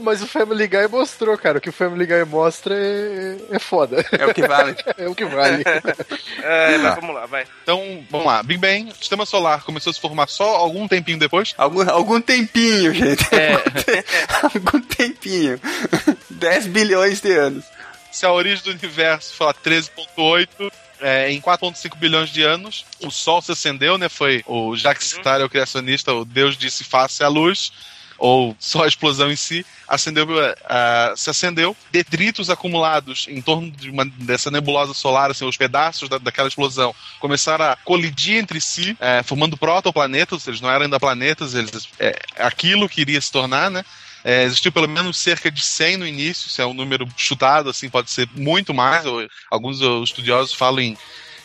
Mas 0.00 0.22
o 0.22 0.26
Family 0.26 0.66
Guy 0.66 0.88
mostrou, 0.88 1.36
cara. 1.38 1.58
O 1.58 1.60
que 1.60 1.70
o 1.70 1.72
Family 1.88 2.06
Guy 2.06 2.24
mostra 2.24 2.74
é, 2.74 3.36
é 3.52 3.58
foda. 3.58 4.04
É 4.12 4.26
o 4.26 4.34
que 4.34 4.46
vale. 4.46 4.76
É 4.98 5.08
o 5.08 5.14
que 5.14 5.24
vale. 5.24 5.62
É, 6.42 6.78
mas 6.78 6.94
Tá. 6.94 7.00
vamos 7.00 7.14
lá, 7.14 7.26
vai. 7.26 7.46
Então, 7.62 8.04
vamos 8.10 8.26
lá. 8.26 8.42
Big 8.42 8.60
Bang, 8.60 8.92
sistema 8.94 9.24
solar 9.26 9.62
começou 9.62 9.90
a 9.90 9.94
se 9.94 10.00
formar 10.00 10.28
só 10.28 10.56
algum 10.56 10.86
tempinho 10.88 11.18
depois. 11.18 11.54
Algum, 11.56 11.88
algum 11.90 12.20
tempinho, 12.20 12.92
gente. 12.94 13.24
algum 14.42 14.80
tempinho. 14.80 15.60
10 16.30 16.66
bilhões 16.68 17.20
de 17.20 17.32
anos. 17.32 17.64
Se 18.10 18.24
a 18.24 18.32
origem 18.32 18.64
do 18.64 18.70
universo 18.70 19.34
foi 19.34 19.46
lá 19.46 19.54
13.8, 19.54 20.72
é, 21.00 21.30
em 21.30 21.40
4.5 21.40 21.96
bilhões 21.96 22.30
de 22.30 22.42
anos, 22.42 22.84
o 23.02 23.10
Sol 23.10 23.42
se 23.42 23.52
acendeu, 23.52 23.98
né? 23.98 24.08
Foi 24.08 24.42
o 24.46 24.74
Jacques 24.76 25.08
Sitar, 25.08 25.42
o 25.42 25.48
criacionista, 25.50 26.14
o 26.14 26.24
Deus 26.24 26.56
disse 26.56 26.82
face 26.84 27.22
a 27.22 27.28
luz, 27.28 27.72
ou 28.18 28.56
só 28.58 28.84
a 28.84 28.88
explosão 28.88 29.30
em 29.30 29.36
si, 29.36 29.64
acendeu, 29.88 30.26
ah, 30.64 31.14
se 31.16 31.30
acendeu. 31.30 31.76
Detritos 31.90 32.50
acumulados 32.50 33.26
em 33.28 33.40
torno 33.40 33.70
de 33.70 33.90
uma, 33.90 34.04
dessa 34.04 34.50
nebulosa 34.50 34.94
solar, 34.94 35.30
assim, 35.30 35.46
os 35.46 35.56
pedaços 35.56 36.08
da, 36.08 36.18
daquela 36.18 36.48
explosão, 36.48 36.94
começaram 37.20 37.66
a 37.66 37.76
colidir 37.76 38.38
entre 38.38 38.60
si, 38.60 38.96
é, 39.00 39.22
formando 39.22 39.56
protoplanetas, 39.56 40.46
eles 40.46 40.60
não 40.60 40.70
eram 40.70 40.84
ainda 40.84 41.00
planetas, 41.00 41.54
eles, 41.54 41.88
aquilo 42.38 42.88
que 42.88 43.00
iria 43.00 43.20
se 43.20 43.30
tornar, 43.30 43.70
né? 43.70 43.84
É, 44.24 44.42
existiu 44.42 44.72
pelo 44.72 44.88
menos 44.88 45.16
cerca 45.18 45.48
de 45.52 45.62
100 45.62 45.98
no 45.98 46.06
início, 46.06 46.48
isso 46.48 46.60
é 46.60 46.66
um 46.66 46.74
número 46.74 47.06
chutado, 47.16 47.70
assim, 47.70 47.88
pode 47.88 48.10
ser 48.10 48.28
muito 48.34 48.74
mais. 48.74 49.06
Ou, 49.06 49.24
alguns 49.48 49.80
uh, 49.80 50.02
estudiosos 50.02 50.52
falam 50.52 50.80
em, 50.80 50.98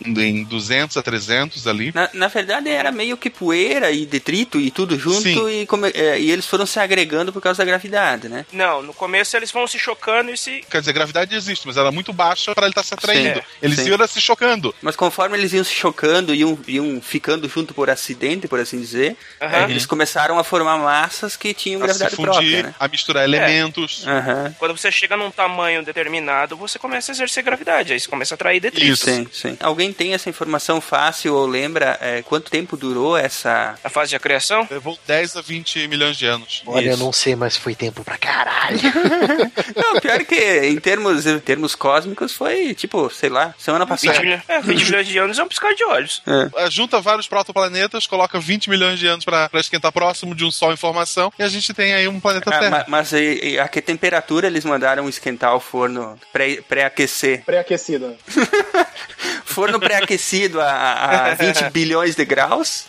em 0.05 0.43
200 0.43 0.97
a 0.97 1.01
300 1.03 1.67
ali. 1.67 1.91
Na, 1.93 2.09
na 2.13 2.27
verdade 2.27 2.69
era 2.69 2.91
meio 2.91 3.17
que 3.17 3.29
poeira 3.29 3.91
e 3.91 4.05
detrito 4.05 4.59
e 4.59 4.71
tudo 4.71 4.97
junto 4.97 5.21
Sim. 5.21 5.61
e, 5.61 5.65
come- 5.65 5.91
é, 5.93 6.19
e 6.19 6.31
eles 6.31 6.45
foram 6.45 6.65
se 6.65 6.79
agregando 6.79 7.31
por 7.33 7.41
causa 7.41 7.57
da 7.59 7.65
gravidade, 7.65 8.27
né? 8.29 8.45
Não, 8.51 8.81
no 8.81 8.93
começo 8.93 9.35
eles 9.37 9.51
vão 9.51 9.65
se 9.67 9.77
chocando 9.79 10.31
e 10.31 10.37
se. 10.37 10.63
Quer 10.69 10.79
dizer, 10.79 10.91
a 10.91 10.93
gravidade 10.93 11.35
existe, 11.35 11.65
mas 11.67 11.77
ela 11.77 11.89
é 11.89 11.91
muito 11.91 12.11
baixa 12.13 12.53
para 12.53 12.65
ele 12.65 12.71
estar 12.71 12.83
se 12.83 12.93
atraindo. 12.93 13.39
Sim, 13.39 13.45
Eles 13.61 13.79
sim. 13.79 13.89
iam 13.89 14.07
se 14.07 14.19
chocando. 14.21 14.73
Mas 14.81 14.95
conforme 14.95 15.37
eles 15.37 15.53
iam 15.53 15.63
se 15.63 15.73
chocando 15.73 16.33
e 16.33 16.39
iam, 16.39 16.57
iam 16.67 17.01
ficando 17.01 17.47
junto 17.47 17.73
por 17.73 17.89
acidente, 17.89 18.47
por 18.47 18.59
assim 18.59 18.79
dizer, 18.79 19.15
é, 19.39 19.63
eles 19.65 19.85
começaram 19.85 20.37
a 20.39 20.43
formar 20.43 20.77
massas 20.77 21.35
que 21.37 21.53
tinham 21.53 21.79
A 21.83 21.83
se 21.83 21.87
gravidade 21.99 22.15
fundir, 22.15 22.31
própria, 22.31 22.63
né? 22.63 22.75
a 22.79 22.87
misturar 22.87 23.23
elementos. 23.23 24.03
Aham. 24.07 24.55
Quando 24.57 24.77
você 24.77 24.91
chega 24.91 25.15
num 25.15 25.29
tamanho 25.31 25.83
determinado, 25.83 26.55
você 26.57 26.79
começa 26.79 27.11
a 27.11 27.13
exercer 27.13 27.43
gravidade. 27.43 27.93
Aí 27.93 27.99
você 27.99 28.07
começa 28.07 28.33
a 28.33 28.35
atrair 28.35 28.59
detritos. 28.59 28.89
Isso. 29.01 29.05
Sim, 29.05 29.27
sim. 29.31 29.57
Alguém 29.59 29.90
tem 29.93 30.13
essa 30.13 30.29
informação 30.29 30.79
fácil 30.81 31.33
ou 31.35 31.45
lembra 31.45 31.97
é, 32.01 32.21
quanto 32.23 32.49
tempo 32.51 32.75
durou 32.77 33.17
essa. 33.17 33.75
A 33.83 33.89
fase 33.89 34.11
de 34.11 34.19
criação? 34.19 34.67
Levou 34.69 34.97
10 35.07 35.37
a 35.37 35.41
20 35.41 35.87
milhões 35.87 36.17
de 36.17 36.25
anos. 36.25 36.61
Olha, 36.65 36.87
eu 36.87 36.93
Isso. 36.93 37.03
não 37.03 37.11
sei, 37.11 37.35
mas 37.35 37.57
foi 37.57 37.75
tempo 37.75 38.03
pra 38.03 38.17
caralho. 38.17 38.79
Não, 39.75 39.99
pior 39.99 40.23
que 40.25 40.35
em 40.65 40.79
termos, 40.79 41.25
em 41.25 41.39
termos 41.39 41.75
cósmicos 41.75 42.33
foi 42.33 42.73
tipo, 42.73 43.09
sei 43.09 43.29
lá, 43.29 43.53
semana 43.57 43.85
20 43.85 43.89
passada. 43.89 44.19
milhões, 44.21 44.41
é, 44.47 44.61
20 44.61 44.83
milhões 44.85 45.07
de 45.07 45.17
anos 45.17 45.39
é 45.39 45.43
um 45.43 45.47
piscar 45.47 45.73
de 45.73 45.83
olhos. 45.83 46.21
Uh, 46.27 46.69
Junta 46.69 46.99
vários 47.01 47.27
protoplanetas, 47.27 48.05
coloca 48.07 48.39
20 48.39 48.69
milhões 48.69 48.99
de 48.99 49.07
anos 49.07 49.25
para 49.25 49.49
esquentar 49.55 49.91
próximo 49.91 50.35
de 50.35 50.45
um 50.45 50.51
Sol 50.51 50.73
em 50.73 50.77
formação, 50.77 51.31
e 51.39 51.43
a 51.43 51.47
gente 51.47 51.73
tem 51.73 51.93
aí 51.93 52.07
um 52.07 52.19
planeta 52.19 52.49
Ah, 52.53 52.59
Terra. 52.59 52.69
ma- 52.69 52.85
mas 52.87 53.11
e- 53.13 53.39
e 53.53 53.59
a 53.59 53.67
que 53.67 53.81
temperatura 53.81 54.47
eles 54.47 54.63
mandaram 54.65 55.07
esquentar 55.09 55.55
o 55.55 55.59
forno 55.59 56.17
pré- 56.31 56.61
pré-aquecer? 56.67 57.43
Pré-aquecida. 57.45 58.15
forno 59.45 59.79
pré-aquecido 59.81 60.61
a, 60.61 61.31
a 61.31 61.33
20 61.35 61.69
bilhões 61.73 62.15
de 62.15 62.25
graus? 62.25 62.85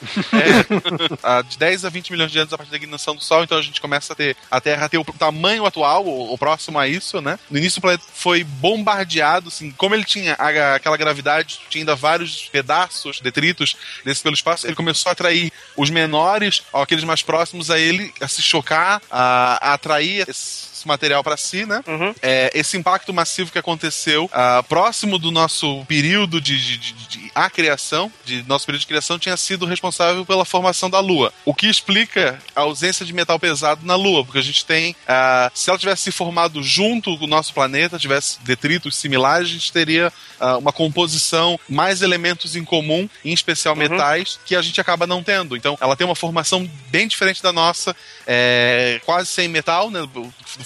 Ah, 1.22 1.42
de 1.42 1.58
10 1.58 1.84
a 1.84 1.88
20 1.88 2.12
milhões 2.12 2.30
de 2.30 2.38
anos 2.38 2.52
a 2.52 2.56
partir 2.56 2.70
da 2.70 2.76
ignição 2.76 3.14
do 3.14 3.22
Sol, 3.22 3.42
então 3.42 3.58
a 3.58 3.62
gente 3.62 3.80
começa 3.80 4.12
a 4.12 4.16
ter 4.16 4.36
a 4.50 4.60
Terra 4.60 4.88
ter 4.88 4.98
o 4.98 5.04
tamanho 5.04 5.66
atual, 5.66 6.04
o, 6.04 6.32
o 6.32 6.38
próximo 6.38 6.78
a 6.78 6.86
isso, 6.86 7.20
né? 7.20 7.38
No 7.50 7.58
início 7.58 7.78
o 7.78 7.82
planeta 7.82 8.04
foi 8.12 8.44
bombardeado, 8.44 9.48
assim, 9.48 9.70
como 9.72 9.94
ele 9.94 10.04
tinha 10.04 10.34
aquela 10.34 10.96
gravidade, 10.96 11.60
tinha 11.68 11.82
ainda 11.82 11.94
vários 11.94 12.48
pedaços, 12.48 13.20
detritos 13.20 13.76
desse 14.04 14.22
pelo 14.22 14.34
espaço, 14.34 14.66
ele 14.66 14.76
começou 14.76 15.10
a 15.10 15.12
atrair 15.12 15.52
os 15.76 15.90
menores, 15.90 16.62
aqueles 16.72 17.04
mais 17.04 17.22
próximos 17.22 17.70
a 17.70 17.78
ele, 17.78 18.12
a 18.20 18.28
se 18.28 18.42
chocar, 18.42 19.00
a, 19.10 19.70
a 19.70 19.74
atrair 19.74 20.28
esse 20.28 20.71
esse 20.82 20.88
material 20.88 21.22
para 21.22 21.36
si, 21.36 21.64
né? 21.64 21.82
Uhum. 21.86 22.14
É, 22.20 22.50
esse 22.54 22.76
impacto 22.76 23.12
massivo 23.12 23.50
que 23.50 23.58
aconteceu 23.58 24.28
ah, 24.32 24.62
próximo 24.68 25.18
do 25.18 25.30
nosso 25.30 25.84
período 25.86 26.40
de, 26.40 26.58
de, 26.58 26.78
de, 26.78 26.92
de 27.08 27.32
a 27.34 27.48
criação, 27.48 28.12
de 28.24 28.42
nosso 28.42 28.66
período 28.66 28.80
de 28.80 28.86
criação, 28.86 29.18
tinha 29.18 29.36
sido 29.36 29.64
responsável 29.64 30.26
pela 30.26 30.44
formação 30.44 30.90
da 30.90 31.00
Lua. 31.00 31.32
O 31.44 31.54
que 31.54 31.66
explica 31.66 32.38
a 32.54 32.62
ausência 32.62 33.06
de 33.06 33.12
metal 33.12 33.38
pesado 33.38 33.86
na 33.86 33.96
Lua, 33.96 34.24
porque 34.24 34.38
a 34.38 34.42
gente 34.42 34.64
tem, 34.64 34.94
ah, 35.06 35.50
se 35.54 35.70
ela 35.70 35.78
tivesse 35.78 36.02
se 36.02 36.12
formado 36.12 36.62
junto 36.62 37.16
com 37.16 37.24
o 37.24 37.28
nosso 37.28 37.54
planeta, 37.54 37.98
tivesse 37.98 38.40
detritos 38.42 38.96
similares, 38.96 39.48
a 39.48 39.52
gente 39.52 39.72
teria 39.72 40.12
ah, 40.40 40.58
uma 40.58 40.72
composição, 40.72 41.58
mais 41.68 42.02
elementos 42.02 42.56
em 42.56 42.64
comum, 42.64 43.08
em 43.24 43.32
especial 43.32 43.76
metais, 43.76 44.38
que 44.44 44.56
a 44.56 44.62
gente 44.62 44.80
acaba 44.80 45.06
não 45.06 45.22
tendo. 45.22 45.56
Então, 45.56 45.78
ela 45.80 45.96
tem 45.96 46.06
uma 46.06 46.16
formação 46.16 46.68
bem 46.90 47.06
diferente 47.06 47.42
da 47.42 47.52
nossa, 47.52 47.94
é, 48.26 49.00
quase 49.04 49.28
sem 49.28 49.48
metal, 49.48 49.90
né? 49.90 50.00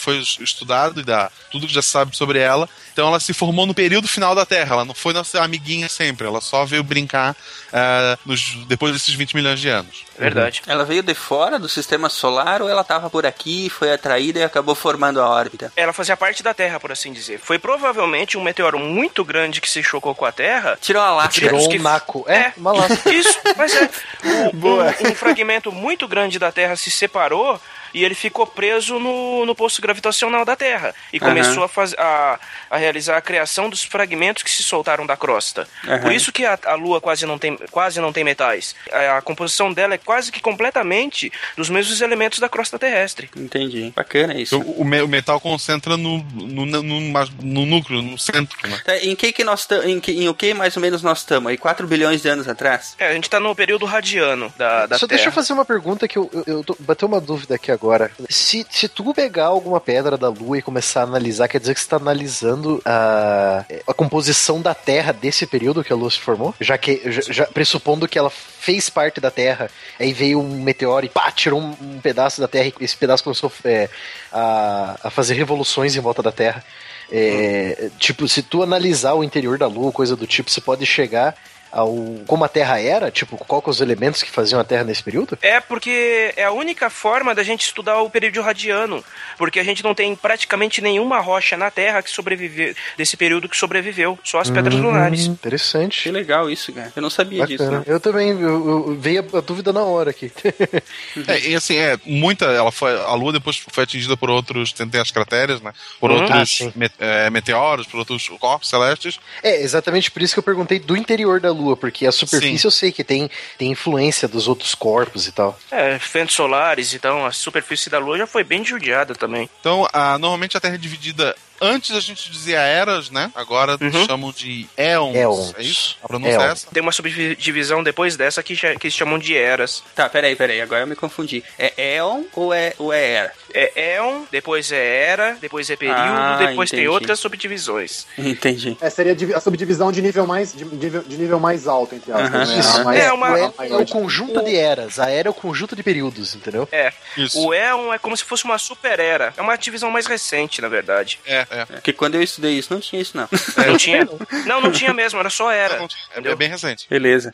Foi 0.07 0.19
estudado 0.21 1.01
e 1.01 1.03
dá 1.05 1.33
tudo 1.51 1.67
que 1.67 1.73
já 1.75 1.83
sabe 1.83 2.17
sobre 2.17 2.39
ela. 2.39 2.69
Então 2.93 3.09
ela 3.09 3.19
se 3.19 3.35
formou 3.35 3.67
no 3.67 3.75
período 3.75 4.07
final 4.07 4.37
da 4.37 4.47
Terra. 4.47 4.75
Ela 4.77 4.85
não 4.85 4.95
foi 4.95 5.13
nossa 5.13 5.43
amiguinha 5.43 5.89
sempre. 5.89 6.29
Ela 6.29 6.41
só 6.41 6.65
veio 6.65 6.85
brincar 6.85 7.35
ah, 7.73 8.17
nos- 8.25 8.55
depois 8.69 8.93
desses 8.93 9.13
20 9.13 9.35
milhões 9.35 9.59
de 9.59 9.69
anos. 9.69 10.05
Verdade. 10.17 10.63
Ela 10.67 10.85
veio 10.85 11.03
de 11.03 11.13
fora 11.13 11.59
do 11.59 11.69
sistema 11.69 12.09
solar 12.09 12.63
ou 12.63 12.69
ela 12.71 12.83
estava 12.83 13.11
por 13.11 13.27
aqui, 13.27 13.69
foi 13.69 13.93
atraída 13.93 14.39
e 14.39 14.45
acabou 14.45 14.77
formando 14.77 15.21
a 15.21 15.29
órbita? 15.29 15.73
Ela 15.77 15.93
fazia 15.93 16.17
parte 16.17 16.41
da 16.43 16.55
Terra, 16.55 16.79
por 16.79 16.93
assim 16.93 17.13
dizer. 17.13 17.41
Foi 17.41 17.59
provavelmente 17.59 18.39
um 18.39 18.43
meteoro 18.45 18.79
muito 18.79 19.25
grande 19.25 19.61
que 19.61 19.69
se 19.69 19.83
chocou 19.83 20.15
com 20.15 20.25
a 20.25 20.31
Terra. 20.31 20.79
Tirou 20.81 21.03
a 21.03 21.11
lasca. 21.11 21.33
Tirou 21.33 21.49
Digamos 21.59 21.67
um 21.67 21.71
que- 21.71 21.79
naco. 21.83 22.25
É, 22.29 22.53
uma 22.57 22.71
lasca. 22.73 23.11
Isso, 23.13 23.39
mas 23.57 23.75
é. 23.75 23.91
Um, 24.27 24.51
Boa. 24.59 24.95
um- 25.05 25.09
um 25.11 25.15
fragmento 25.15 25.71
muito 25.73 26.07
grande 26.09 26.39
da 26.39 26.51
Terra 26.53 26.75
se 26.77 26.91
separou 26.91 27.61
e 27.97 28.05
ele 28.05 28.15
ficou 28.15 28.47
preso 28.47 28.99
no, 28.99 29.45
no 29.47 29.55
posto 29.55 29.81
gravitacional 29.81 30.45
da 30.45 30.55
Terra 30.55 30.95
e 31.13 31.19
começou 31.19 31.65
a, 31.65 31.69
faz, 31.69 31.95
a, 31.97 32.39
a 32.71 32.77
realizar 32.77 33.17
a 33.17 33.21
criação 33.23 33.71
dos 33.71 33.83
fragmentos 33.83 34.43
que 34.43 34.51
se 34.51 34.63
soltaram 34.63 35.07
da 35.07 35.17
crosta. 35.17 35.67
Por 36.03 36.13
isso 36.13 36.31
que 36.31 36.45
a, 36.45 36.59
a 36.67 36.75
Lua 36.75 37.01
quase 37.01 37.25
não 37.25 37.39
tem, 37.39 37.57
quase 37.71 38.01
não 38.01 38.13
tem 38.13 38.23
metais. 38.23 38.75
A, 38.93 39.17
a 39.19 39.23
composição 39.23 39.73
dela 39.73 39.95
é 39.95 39.99
quase 39.99 40.31
que 40.31 40.41
completamente 40.41 41.33
dos 41.57 41.71
mesmos 41.71 42.01
elementos 42.01 42.39
da 42.39 42.49
crosta 42.49 42.79
terrestre. 42.79 43.31
Entendi. 43.37 43.93
Bacana 43.97 44.35
isso. 44.39 44.59
O, 44.59 44.83
o 44.83 44.85
me- 44.85 45.01
o 45.03 45.09
metal 45.09 45.41
concentra 45.41 45.97
no, 45.97 46.19
no, 46.35 46.67
no, 46.67 46.83
no- 46.83 47.01
no 47.43 47.67
núcleo, 47.67 48.03
no 48.03 48.19
centro, 48.19 48.57
né? 48.69 48.79
Tá, 48.85 48.97
em 48.99 49.17
que 49.17 49.33
que 49.33 49.43
nós 49.43 49.65
tam- 49.65 49.83
em, 49.83 49.99
que, 50.01 50.13
em 50.13 50.29
o 50.29 50.35
que 50.35 50.53
mais 50.53 50.77
ou 50.77 50.83
menos 50.83 51.03
nós 51.03 51.19
estamos? 51.21 51.51
Aí 51.51 51.57
4 51.57 51.87
bilhões 51.87 52.21
de 52.21 52.29
anos 52.29 52.47
atrás? 52.49 52.95
É, 52.99 53.09
a 53.09 53.15
gente 53.15 53.31
tá 53.31 53.41
no 53.41 53.55
período 53.55 53.87
radiano 53.87 54.53
da, 54.57 54.87
da 54.87 54.99
Só 54.99 55.07
Terra. 55.07 55.17
deixa 55.17 55.29
eu 55.31 55.33
fazer 55.33 55.53
uma 55.55 55.65
pergunta 55.65 56.07
que 56.07 56.19
eu, 56.19 56.29
eu, 56.33 56.45
eu 56.47 56.65
tô- 56.65 56.77
bateu 56.81 57.09
uma 57.09 57.21
dúvida 57.21 57.55
aqui 57.55 57.71
agora. 57.73 57.86
Se, 58.29 58.67
se 58.71 58.89
tu 58.89 59.13
pegar 59.15 59.47
alguma 59.47 59.81
pedra 59.81 60.17
da 60.17 60.29
Lua 60.29 60.59
e 60.59 60.63
começar 60.63 61.01
a 61.01 61.05
analisar, 61.05 61.49
quer 61.49 61.61
dizer 61.61 61.75
que 61.75 61.81
você 61.81 61.87
está 61.87 61.97
analisando 61.97 62.81
a, 62.85 63.65
a 63.87 63.95
composição 63.95 64.61
da 64.61 64.75
Terra 64.75 65.13
desse 65.13 65.47
período 65.47 65.85
que 65.85 65.93
a 65.93 65.97
Lua 65.97 66.11
se 66.11 66.19
formou? 66.19 66.55
Já 66.61 66.77
que, 66.79 67.01
já, 67.11 67.33
já 67.33 67.47
pressupondo 67.47 68.09
que 68.09 68.19
ela 68.19 68.31
fez 68.31 68.89
parte 68.91 69.21
da 69.21 69.31
Terra, 69.31 69.71
aí 69.99 70.13
veio 70.13 70.41
um 70.41 70.63
meteoro 70.63 71.07
e 71.07 71.09
pá, 71.09 71.31
tirou 71.31 71.61
um, 71.61 71.77
um 71.81 72.01
pedaço 72.01 72.41
da 72.41 72.49
Terra 72.49 72.73
e 72.81 72.85
esse 72.85 72.97
pedaço 72.97 73.25
começou 73.25 73.53
é, 73.65 73.89
a, 74.33 74.97
a 75.05 75.11
fazer 75.11 75.35
revoluções 75.35 75.97
em 75.97 76.01
volta 76.01 76.23
da 76.23 76.33
Terra. 76.33 76.65
É, 77.11 77.91
Tipo, 77.99 78.29
se 78.29 78.43
tu 78.43 78.63
analisar 78.63 79.15
o 79.15 79.23
interior 79.23 79.59
da 79.59 79.67
Lua, 79.67 79.93
coisa 79.93 80.17
do 80.17 80.27
tipo, 80.27 80.51
você 80.51 80.61
pode 80.61 80.85
chegar 80.85 81.37
ao 81.77 81.95
como 82.27 82.45
a 82.45 82.49
Terra 82.49 82.81
era, 82.81 83.11
tipo, 83.11 83.37
qual 83.39 83.61
que 83.63 83.71
os 83.71 83.81
elementos 83.81 84.23
que 84.23 84.31
faziam 84.31 84.61
a 84.61 84.65
Terra 84.65 84.85
nesse 84.85 85.03
período? 85.03 85.39
É 85.43 85.61
porque 85.61 86.33
é 86.37 86.45
a 86.45 86.51
única 86.53 86.89
forma 86.91 87.35
da 87.35 87.43
gente 87.43 87.63
estudar 87.63 88.01
o 88.01 88.11
período 88.11 88.41
radiano, 88.41 89.05
porque 89.39 89.61
a 89.61 89.65
gente 89.65 89.85
não 89.85 89.95
tem 89.95 90.15
praticamente 90.17 90.81
nenhuma 90.81 91.21
rocha 91.21 91.57
na 91.57 91.71
Terra 91.71 92.03
que 92.03 92.11
sobreviveu 92.11 92.75
desse 92.97 93.17
período 93.17 93.49
que 93.49 93.57
sobreviveu, 93.57 94.19
só 94.25 94.41
as 94.41 94.51
pedras 94.51 94.75
lunares. 94.75 95.29
Hum, 95.29 95.33
Interessante. 95.33 96.03
Que 96.05 96.11
legal 96.11 96.51
isso, 96.51 96.73
cara. 96.73 96.93
Eu 96.97 97.03
não 97.03 97.11
sabia 97.11 97.47
disso. 97.47 97.63
Bacana. 97.65 97.85
Não. 97.87 97.93
Eu 97.93 98.01
também, 98.01 98.31
eu, 98.31 98.39
eu- 98.69 98.97
veio 98.99 99.25
a, 99.33 99.39
a 99.39 99.41
dúvida 99.41 99.73
na 99.73 99.83
hora 99.85 100.11
aqui. 100.11 100.31
É, 101.27 101.41
e 101.49 101.55
assim, 101.55 101.77
é, 101.77 101.99
muita, 102.05 102.45
ela 102.47 102.71
foi, 102.71 102.93
a 103.01 103.15
Lua 103.15 103.33
depois 103.33 103.57
foi 103.71 103.85
atingida 103.85 104.17
por 104.17 104.29
outros, 104.31 104.73
tem, 104.73 104.89
tem 104.89 105.01
as 105.01 105.11
crateras, 105.11 105.61
né? 105.61 105.73
Por 105.99 106.11
Uhum. 106.11 106.19
Ah, 106.19 106.23
outros 106.23 106.57
sim. 106.59 106.73
me- 106.77 106.91
é, 106.99 107.29
meteoros, 107.31 107.87
por 107.87 107.99
outros 107.99 108.29
corpos 108.39 108.69
celestes. 108.69 109.19
é, 109.43 109.61
exatamente 109.63 110.11
por 110.11 110.23
isso 110.23 110.35
que 110.35 110.39
eu 110.39 110.43
perguntei 110.43 110.79
do 110.79 110.97
interior 110.97 111.41
da 111.41 111.51
Lua, 111.51 111.66
porque 111.75 112.07
a 112.07 112.13
superfície 112.13 112.59
Sim. 112.59 112.67
eu 112.67 112.71
sei 112.71 112.93
que 112.93 113.03
tem, 113.03 113.31
tem 113.57 113.71
influência 113.71 114.29
dos 114.29 114.47
outros 114.47 114.75
corpos 114.75 115.27
e 115.27 115.33
tal. 115.33 115.59
É, 115.71 115.97
ventos 115.97 116.35
solares, 116.35 116.93
então 116.93 117.25
a 117.25 117.33
superfície 117.33 117.89
da 117.89 117.99
Lua 117.99 118.19
já 118.19 118.27
foi 118.27 118.45
bem 118.45 118.63
judiada 118.63 119.15
também. 119.15 119.49
Então, 119.61 119.89
a, 119.91 120.19
normalmente 120.19 120.57
a 120.57 120.61
Terra 120.61 120.75
é 120.75 120.79
dividida. 120.79 121.35
Antes 121.61 121.97
a 121.97 122.01
gente 122.01 122.31
dizia 122.31 122.61
eras, 122.61 123.11
né? 123.11 123.31
Agora 123.35 123.77
Uhum. 123.81 124.07
chamam 124.07 124.33
de 124.33 124.67
éons. 124.77 125.15
Éons. 125.15 125.55
É 125.59 125.63
isso? 125.63 125.97
A 126.03 126.09
pronúncia 126.09 126.33
é 126.33 126.37
Éon. 126.43 126.53
essa? 126.53 126.67
Tem 126.73 126.83
uma 126.83 126.93
subdivisão 126.93 127.83
depois 127.83 128.17
dessa 128.17 128.43
que, 128.43 128.55
já- 128.55 128.75
que 128.77 128.91
se 128.91 128.97
chamam 128.97 129.19
de 129.19 129.37
eras. 129.37 129.83
Tá, 129.95 130.09
peraí, 130.09 130.37
peraí. 130.37 130.61
Agora 130.61 130.83
eu 130.83 130.87
me 130.87 130.97
confundi. 130.97 131.43
É 131.59 131.97
Eon 131.97 132.25
ou 132.35 132.53
é, 132.53 132.73
ou 132.79 132.93
é 132.93 133.07
Era? 133.07 133.33
É 133.55 133.95
éon, 133.95 134.25
depois 134.31 134.71
é 134.71 135.05
era, 135.07 135.39
depois 135.41 135.71
é 135.71 135.77
período, 135.77 135.99
Ah, 135.99 136.37
depois 136.39 136.69
entendi. 136.69 136.83
tem 136.83 136.89
outras 136.89 137.19
subdivisões. 137.19 138.07
Entendi. 138.19 138.77
É, 138.83 138.91
seria 138.91 139.13
a 139.13 139.15
divi- 139.15 139.33
a 139.33 139.41
subdivisão 139.41 139.91
de 139.91 140.03
nível 140.03 140.27
mais, 140.27 140.53
de 140.53 140.63
nível, 140.65 141.03
de 141.03 141.17
nível 141.17 141.41
mais 141.41 141.67
alto, 141.67 141.95
entre 141.95 142.13
aspas. 142.13 142.35
Aham. 142.35 142.79
né? 142.79 142.85
Mais- 142.85 143.01
É 143.01 143.13
uma- 143.13 143.31
o 143.33 143.37
é, 143.37 143.69
é 143.71 143.77
o 143.77 143.87
conjunto 143.87 144.43
de 144.45 144.55
eras, 144.57 144.99
a 144.99 145.09
era 145.09 145.29
é 145.29 145.31
o 145.31 145.35
conjunto 145.35 145.75
de 145.75 145.83
períodos, 145.83 146.35
entendeu? 146.35 146.69
É. 146.71 146.93
Isso. 147.17 147.41
O 147.41 147.55
éon 147.55 147.95
é 147.95 147.99
como 147.99 148.15
se 148.15 148.25
fosse 148.25 148.45
uma 148.45 148.59
super 148.59 149.01
era. 149.01 149.33
É 149.39 149.41
uma 149.41 149.57
divisão 149.57 149.91
mais 149.91 150.07
recente, 150.07 150.61
na 150.61 150.69
verdade. 150.69 151.19
É, 151.25 151.46
é. 151.51 151.65
Porque 151.65 151.93
quando 151.93 152.15
eu 152.15 152.23
estudei 152.23 152.59
isso, 152.59 152.73
não 152.73 152.81
tinha 152.81 153.01
isso, 153.01 153.17
não. 153.17 153.29
Não 153.67 153.77
tinha? 153.77 154.09
Não, 154.47 154.61
não 154.61 154.73
tinha 154.73 154.93
mesmo, 154.93 155.19
era 155.19 155.31
só 155.31 155.51
era. 155.51 155.79
Não, 155.79 155.89
é, 156.15 156.33
é 156.33 156.37
bem 156.37 156.49
recente. 156.49 156.87
Beleza. 156.89 157.33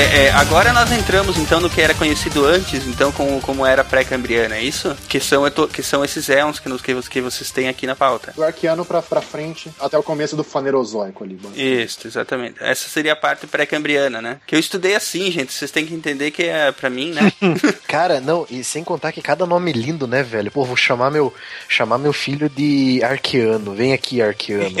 É, 0.00 0.24
é, 0.24 0.30
agora 0.32 0.72
nós 0.72 0.90
entramos 0.92 1.36
então 1.36 1.60
no 1.60 1.68
que 1.68 1.78
era 1.78 1.92
conhecido 1.92 2.46
antes, 2.46 2.86
então 2.86 3.12
como, 3.12 3.38
como 3.42 3.66
era 3.66 3.84
pré-cambriana, 3.84 4.56
é 4.56 4.62
isso? 4.62 4.96
Que 5.06 5.20
são, 5.20 5.42
que 5.70 5.82
são 5.82 6.02
esses 6.02 6.30
éons 6.30 6.58
que, 6.58 6.70
nos, 6.70 6.80
que, 6.80 6.94
que 7.02 7.20
vocês 7.20 7.50
têm 7.50 7.68
aqui 7.68 7.86
na 7.86 7.94
pauta. 7.94 8.32
Do 8.34 8.42
arqueano 8.42 8.82
pra, 8.82 9.02
pra 9.02 9.20
frente, 9.20 9.70
até 9.78 9.98
o 9.98 10.02
começo 10.02 10.34
do 10.34 10.42
fanerozoico 10.42 11.22
ali. 11.22 11.38
mano. 11.42 11.54
Isso, 11.54 12.06
exatamente. 12.06 12.56
Essa 12.60 12.88
seria 12.88 13.12
a 13.12 13.16
parte 13.16 13.46
pré-cambriana, 13.46 14.22
né? 14.22 14.38
Que 14.46 14.54
eu 14.54 14.58
estudei 14.58 14.94
assim, 14.94 15.30
gente. 15.30 15.52
Vocês 15.52 15.70
têm 15.70 15.84
que 15.84 15.92
entender 15.92 16.30
que 16.30 16.44
é 16.44 16.72
pra 16.72 16.88
mim, 16.88 17.12
né? 17.12 17.30
Cara, 17.86 18.20
não, 18.20 18.46
e 18.48 18.64
sem 18.64 18.82
contar 18.82 19.12
que 19.12 19.20
cada 19.20 19.44
nome 19.44 19.70
lindo, 19.70 20.06
né, 20.06 20.22
velho? 20.22 20.50
Pô, 20.50 20.64
vou 20.64 20.76
chamar 20.76 21.10
meu, 21.10 21.32
chamar 21.68 21.98
meu 21.98 22.14
filho 22.14 22.48
de 22.48 23.02
Arqueano. 23.04 23.74
Vem 23.74 23.92
aqui, 23.92 24.22
Arqueano. 24.22 24.76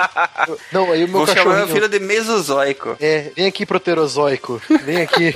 não, 0.72 0.90
aí 0.90 1.04
o 1.04 1.08
meu 1.08 1.26
Vou 1.26 1.26
chamar 1.26 1.56
meu 1.56 1.68
filho 1.68 1.88
de 1.88 1.98
Mesozoico. 2.00 2.96
É, 2.98 3.30
vem 3.36 3.46
aqui, 3.46 3.66
Proterozoico. 3.66 4.53
Vem 4.84 5.02
aqui. 5.02 5.32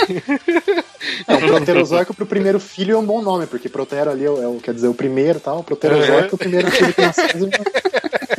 Não, 1.27 1.41
proterozoico 1.41 2.15
pro 2.15 2.27
primeiro 2.27 2.59
filho 2.59 2.95
é 2.95 2.99
um 2.99 3.05
bom 3.05 3.23
nome, 3.23 3.47
porque 3.47 3.69
protero 3.69 4.11
ali 4.11 4.25
é 4.25 4.31
o, 4.31 4.43
é 4.43 4.49
o- 4.49 4.61
quer 4.61 4.75
dizer, 4.75 4.89
o 4.89 4.95
primeiro 4.95 5.39
tal. 5.41 5.63
Proterozoico 5.63 6.31
é 6.33 6.35
o 6.35 6.39
primeiro 6.39 6.71
filho 6.71 6.93
que 6.95 7.01
nasceu. 7.01 7.25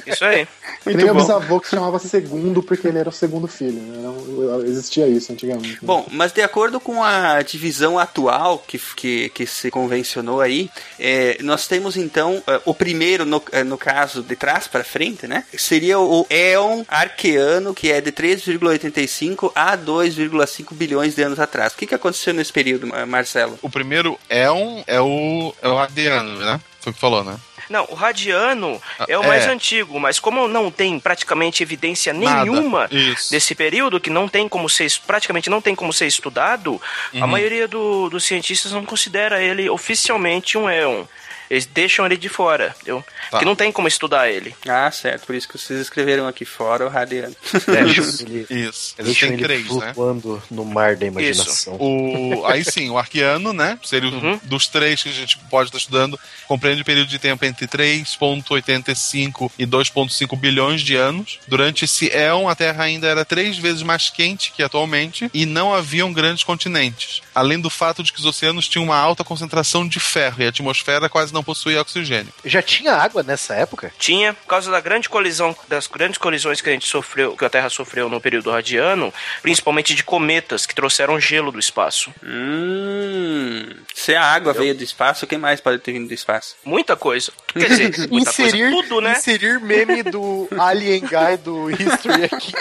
Isso 0.08 0.24
aí. 0.26 0.48
Que 0.84 0.94
nem 0.94 1.10
o 1.10 1.14
bisavô 1.16 1.60
que 1.60 1.68
se 1.68 1.76
chamava 1.76 2.00
segundo 2.00 2.64
porque 2.64 2.88
ele 2.88 2.98
era 3.00 3.10
o 3.10 3.12
segundo 3.12 3.48
filho. 3.48 3.74
né? 3.82 4.00
Era 4.00 4.68
existia 4.68 5.08
isso 5.08 5.32
antigamente. 5.32 5.74
né? 5.74 5.80
Bom, 5.82 6.06
mas 6.12 6.32
de 6.32 6.42
acordo 6.42 6.80
com 6.80 7.04
a 7.04 7.42
divisão 7.42 8.00
atual 8.00 8.64
que, 8.66 8.80
que, 8.96 9.30
que 9.30 9.46
se 9.46 9.70
convencionou 9.70 10.42
aí, 10.42 10.70
é, 11.00 11.38
nós 11.42 11.68
temos 11.68 11.98
então 11.98 12.42
é, 12.48 12.62
o 12.66 12.74
primeiro, 12.74 13.26
no, 13.26 13.42
é, 13.52 13.64
no 13.64 13.78
caso, 13.78 14.22
de 14.24 14.36
trás 14.36 14.68
para 14.68 14.84
frente, 14.84 15.28
né? 15.28 15.44
Seria 15.58 16.00
o 16.00 16.26
Éon 16.30 16.84
Arqueano, 16.88 17.74
que 17.74 17.92
é 17.92 18.00
de 18.02 18.12
3,85 18.12 19.52
a 19.56 19.78
2,5 19.78 20.74
bilhões 20.74 21.16
de 21.16 21.22
anos 21.24 21.40
atrás. 21.40 21.74
O 21.74 21.78
que, 21.78 21.88
que 21.88 21.96
aconteceu 21.96 22.34
nesse 22.34 22.52
período, 22.54 22.88
Mar- 22.88 23.06
Marcelo? 23.06 23.58
O 23.62 23.70
primeiro 23.70 24.18
éon 24.30 24.82
é 24.88 25.00
o, 25.02 25.54
é 25.62 25.68
o 25.68 25.76
radiano, 25.76 26.38
né? 26.40 26.60
Foi 26.80 26.92
o 26.92 26.94
que 26.94 27.00
falou, 27.02 27.24
né? 27.24 27.36
Não, 27.70 27.86
o 27.90 27.94
radiano 27.94 28.82
é 29.08 29.18
o 29.18 29.24
É. 29.24 29.28
mais 29.28 29.46
antigo, 29.48 30.00
mas 30.00 30.20
como 30.20 30.48
não 30.48 30.72
tem 30.72 31.00
praticamente 31.00 31.62
evidência 31.62 32.12
Nada. 32.14 32.44
nenhuma 32.44 32.90
desse 33.30 33.54
período, 33.54 34.00
que 34.00 34.10
não 34.10 34.28
tem 34.28 34.50
como 34.50 34.68
ser, 34.68 34.92
praticamente 35.06 35.50
não 35.50 35.62
tem 35.62 35.76
como 35.76 35.94
ser 35.94 36.08
estudado, 36.08 36.82
a 37.22 37.28
maioria 37.28 37.68
do- 37.68 38.10
dos 38.10 38.24
cientistas 38.24 38.72
não 38.72 38.84
considera 38.86 39.42
ele 39.42 39.70
oficialmente 39.70 40.58
um 40.58 40.68
éon. 40.70 41.04
Eles 41.50 41.66
deixam 41.66 42.06
ele 42.06 42.18
de 42.18 42.30
fora, 42.30 42.74
entendeu? 42.78 43.02
Tá. 43.02 43.28
Porque 43.32 43.46
não 43.46 43.56
tem 43.56 43.72
como 43.72 43.88
estudar 43.88 44.30
ele. 44.30 44.56
Ah, 44.68 44.90
certo. 44.92 45.26
Por 45.26 45.36
isso 45.36 45.48
que 45.48 45.58
vocês 45.58 45.80
escreveram 45.80 46.28
aqui 46.28 46.46
fora 46.46 46.86
o 46.86 46.90
Radiano. 46.90 47.36
Deixam 47.66 48.06
ele, 48.28 48.46
Isso. 48.50 48.94
Eles 48.98 49.22
ele 49.24 49.38
três, 49.44 49.64
né? 49.76 49.94
flutuando 49.94 50.42
no 50.52 50.64
mar 50.66 50.96
da 50.96 51.06
imaginação. 51.08 51.76
O, 51.80 52.46
aí 52.46 52.64
sim, 52.64 52.90
o 52.90 52.98
arqueano, 52.98 53.52
né? 53.54 53.78
Seria 53.84 54.10
o- 54.10 54.14
Uhum. 54.20 54.40
dos 54.44 54.68
três 54.68 55.02
que 55.02 55.10
a 55.10 55.14
gente 55.14 55.38
pode 55.50 55.70
estar 55.70 55.78
estudando, 55.78 56.20
compreende 56.48 56.82
um 56.82 56.86
período 56.86 57.08
de 57.08 57.18
tempo 57.20 57.46
entre 57.46 57.68
3,85 57.68 59.52
e 59.58 59.66
2,5 59.66 60.36
bilhões 60.38 60.82
de 60.82 60.96
anos. 60.96 61.40
Durante 61.48 61.86
esse 61.86 62.10
éon, 62.12 62.48
a 62.48 62.56
Terra 62.56 62.84
ainda 62.84 63.08
era 63.08 63.24
três 63.26 63.58
vezes 63.58 63.82
mais 63.84 64.10
quente 64.10 64.52
que 64.52 64.64
atualmente 64.64 65.30
e 65.34 65.46
não 65.46 65.74
haviam 65.74 66.12
grandes 66.12 66.44
continentes. 66.44 67.22
Além 67.34 67.60
do 67.60 67.70
fato 67.70 68.04
de 68.04 68.12
que 68.12 68.20
os 68.20 68.26
oceanos 68.26 68.68
tinham 68.68 68.84
uma 68.86 68.98
alta 68.98 69.24
concentração 69.24 69.88
de 69.88 70.00
ferro 70.00 70.42
e 70.42 70.46
a 70.46 70.50
atmosfera 70.50 71.08
quase 71.10 71.34
não 71.34 71.39
possuía 71.44 71.82
oxigênio. 71.82 72.32
Já 72.46 72.62
tinha 72.62 72.94
água 72.94 73.24
nessa 73.24 73.56
época? 73.56 73.92
Tinha, 73.98 74.34
por 74.34 74.48
causa 74.48 74.72
da 74.72 74.80
grande 74.80 75.10
colisão, 75.10 75.56
das 75.68 75.88
grandes 75.88 76.18
colisões 76.18 76.62
que 76.62 76.70
a 76.70 76.74
gente 76.74 76.88
sofreu, 76.88 77.36
que 77.36 77.46
a 77.46 77.50
Terra 77.50 77.70
sofreu 77.70 78.10
no 78.10 78.22
período 78.22 78.52
radiano, 78.52 79.14
principalmente 79.42 79.94
de 79.94 80.04
cometas 80.04 80.66
que 80.66 80.76
trouxeram 80.76 81.20
gelo 81.20 81.52
do 81.52 81.60
espaço. 81.60 82.14
Hum. 82.24 83.68
Se 83.94 84.16
a 84.16 84.24
água 84.24 84.54
veio 84.54 84.76
do 84.76 84.84
espaço, 84.84 85.26
o 85.26 85.28
que 85.28 85.38
mais 85.38 85.60
pode 85.60 85.80
ter 85.80 85.92
vindo 85.92 86.08
do 86.08 86.14
espaço? 86.14 86.56
Muita 86.64 86.96
coisa. 86.96 87.32
Quer 87.48 87.70
dizer, 87.70 87.94
muita 88.10 88.34
coisa. 88.34 88.58
Tudo, 88.58 89.02
né? 89.02 89.16
Inserir 89.18 89.60
meme 89.60 90.04
do 90.04 90.48
Alien 90.58 91.02
Guy 91.02 91.38
do 91.44 91.70
History 91.70 92.26
aqui. 92.26 92.54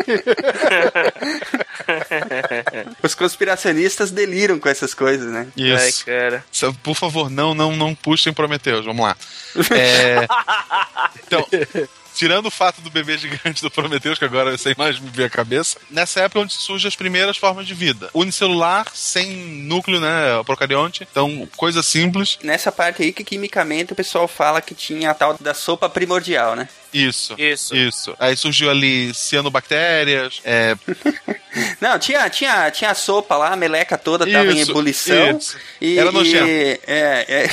Os 3.02 3.14
conspiracionistas 3.14 4.10
deliram 4.10 4.58
com 4.58 4.68
essas 4.68 4.94
coisas, 4.94 5.30
né? 5.30 5.46
Ai, 5.56 5.92
cara. 6.04 6.44
Por 6.82 6.94
favor, 6.94 7.30
não, 7.30 7.54
não, 7.54 7.76
não 7.76 7.94
puxem 7.94 8.32
Prometeus. 8.68 8.84
Vamos 8.84 9.04
lá. 9.04 9.16
É, 9.76 10.26
Então, 11.26 11.46
tirando 12.14 12.46
o 12.46 12.50
fato 12.50 12.80
do 12.80 12.90
bebê 12.90 13.18
gigante 13.18 13.62
do 13.62 13.70
Prometheus, 13.70 14.18
que 14.18 14.24
agora 14.24 14.56
sem 14.56 14.74
mais 14.78 14.98
me 14.98 15.10
ver 15.10 15.24
a 15.24 15.30
cabeça, 15.30 15.78
nessa 15.90 16.20
época 16.20 16.40
é 16.40 16.42
onde 16.42 16.54
surgem 16.54 16.88
as 16.88 16.96
primeiras 16.96 17.36
formas 17.36 17.66
de 17.66 17.74
vida. 17.74 18.08
Unicelular, 18.14 18.86
sem 18.94 19.30
núcleo, 19.36 20.00
né, 20.00 20.42
procarionte, 20.44 21.06
então 21.10 21.46
coisa 21.56 21.82
simples. 21.82 22.38
Nessa 22.42 22.72
parte 22.72 23.02
aí 23.02 23.12
que 23.12 23.22
quimicamente 23.22 23.92
o 23.92 23.96
pessoal 23.96 24.26
fala 24.26 24.62
que 24.62 24.74
tinha 24.74 25.10
a 25.10 25.14
tal 25.14 25.36
da 25.38 25.52
sopa 25.52 25.88
primordial, 25.88 26.56
né? 26.56 26.68
Isso. 26.92 27.34
Isso. 27.38 27.76
Isso. 27.76 28.16
Aí 28.18 28.36
surgiu 28.36 28.70
ali 28.70 29.12
cianobactérias, 29.14 30.40
é... 30.44 30.74
Não, 31.80 31.98
tinha, 31.98 32.28
tinha, 32.30 32.70
tinha 32.70 32.90
a 32.90 32.94
sopa 32.94 33.36
lá, 33.36 33.52
a 33.52 33.56
meleca 33.56 33.98
toda 33.98 34.24
tava 34.30 34.52
em 34.52 34.60
ebulição. 34.60 35.36
isso. 35.38 35.56
E, 35.80 35.98
Era 35.98 36.12
nojento. 36.12 36.46
E, 36.46 36.80
é, 36.86 37.26
é. 37.26 37.48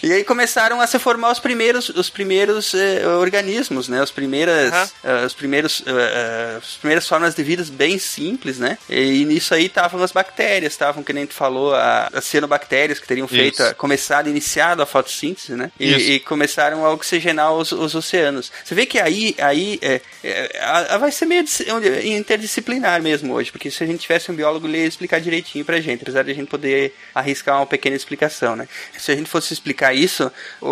e 0.02 0.12
aí 0.12 0.24
começaram 0.24 0.80
a 0.80 0.86
se 0.86 0.98
formar 0.98 1.30
os 1.32 1.38
primeiros, 1.38 1.88
os 1.90 2.08
primeiros 2.08 2.72
eh, 2.74 3.06
organismos, 3.06 3.88
né? 3.88 4.02
Os 4.02 4.10
primeiras, 4.10 4.92
eh, 5.04 5.24
os 5.26 5.34
primeiros, 5.34 5.82
eh, 5.86 5.90
eh, 5.90 6.56
as 6.58 6.74
primeiras 6.76 7.06
formas 7.06 7.34
de 7.34 7.42
vida 7.42 7.64
bem 7.72 7.98
simples, 7.98 8.58
né? 8.58 8.78
E, 8.88 9.24
nisso 9.24 9.52
aí 9.54 9.66
estavam 9.66 10.02
as 10.02 10.12
bactérias, 10.12 10.72
estavam, 10.72 11.02
que 11.02 11.12
nem 11.12 11.26
tu 11.26 11.34
falou, 11.34 11.74
a- 11.74 12.08
as 12.12 12.24
cianobactérias 12.24 12.98
que 12.98 13.06
teriam 13.06 13.28
feito, 13.28 13.62
a- 13.62 13.74
começado, 13.74 14.28
iniciado 14.30 14.82
a 14.82 14.86
fotossíntese, 14.86 15.52
né? 15.54 15.70
E, 15.78 15.92
e 16.12 16.20
começaram 16.20 16.84
a 16.86 16.92
oxigenar 16.92 17.52
os, 17.60 17.72
os 17.72 17.94
oceanos. 17.94 18.50
Você 18.64 18.74
vê 18.74 18.86
que 18.86 18.98
aí, 18.98 19.34
aí 19.38 19.78
é, 19.82 20.00
é, 20.24 20.98
vai 20.98 21.10
ser 21.12 21.26
meio 21.26 21.42
dis- 21.44 21.62
interdisciplinar 22.04 23.02
mesmo 23.02 23.32
hoje, 23.34 23.50
porque 23.50 23.70
se 23.70 23.82
a 23.82 23.86
gente 23.86 24.00
tivesse 24.00 24.30
um 24.30 24.34
biólogo, 24.34 24.66
ele 24.66 24.78
ia 24.78 24.86
explicar 24.86 25.20
direitinho 25.20 25.64
pra 25.64 25.80
gente, 25.80 26.02
apesar 26.02 26.22
de 26.22 26.30
a 26.30 26.34
gente 26.34 26.48
poder 26.48 26.94
arriscar 27.14 27.56
uma 27.56 27.66
pequena 27.66 27.96
explicação, 27.96 28.54
né? 28.56 28.68
Se 28.98 29.10
a 29.10 29.16
gente 29.16 29.28
fosse 29.28 29.52
explicar 29.52 29.94
isso, 29.94 30.30
o, 30.60 30.66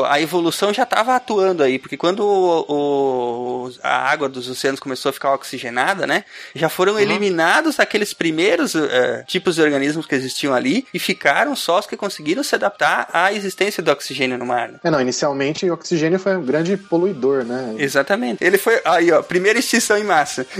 o- 0.00 0.04
a 0.04 0.20
evolução 0.20 0.72
já 0.72 0.82
estava 0.84 1.14
atuando 1.14 1.62
aí, 1.62 1.78
porque 1.78 1.96
quando 1.96 2.20
o- 2.24 3.70
a 3.82 4.10
água 4.10 4.28
dos 4.28 4.48
oceanos 4.48 4.80
começou 4.80 5.10
a 5.10 5.12
ficar 5.12 5.32
oxigenada, 5.34 6.06
né? 6.06 6.24
Já 6.54 6.68
foram 6.68 6.98
eliminados 6.98 7.78
aqueles 7.80 8.12
primeiros 8.12 8.74
eh, 8.74 9.24
tipos 9.26 9.54
de 9.56 9.62
organismos 9.62 10.06
que 10.06 10.14
existiam 10.14 10.54
ali 10.54 10.86
e 10.92 10.98
ficaram 10.98 11.54
só 11.56 11.78
os 11.78 11.86
que 11.86 11.96
conseguiram 11.96 12.42
se 12.42 12.54
adaptar 12.54 13.08
à 13.12 13.32
existência 13.32 13.82
do 13.82 13.90
oxigênio 13.90 14.38
no 14.38 14.46
mar. 14.46 14.68
né? 14.68 14.78
É, 14.84 14.90
não, 14.90 15.00
inicialmente 15.00 15.68
o 15.68 15.74
oxigênio 15.74 16.18
foi 16.18 16.33
um 16.38 16.44
grande 16.44 16.76
poluidor, 16.76 17.44
né? 17.44 17.74
Exatamente. 17.78 18.42
Ele 18.44 18.58
foi. 18.58 18.80
Aí, 18.84 19.10
ó, 19.12 19.22
primeira 19.22 19.58
extinção 19.58 19.96
em 19.98 20.04
massa. 20.04 20.46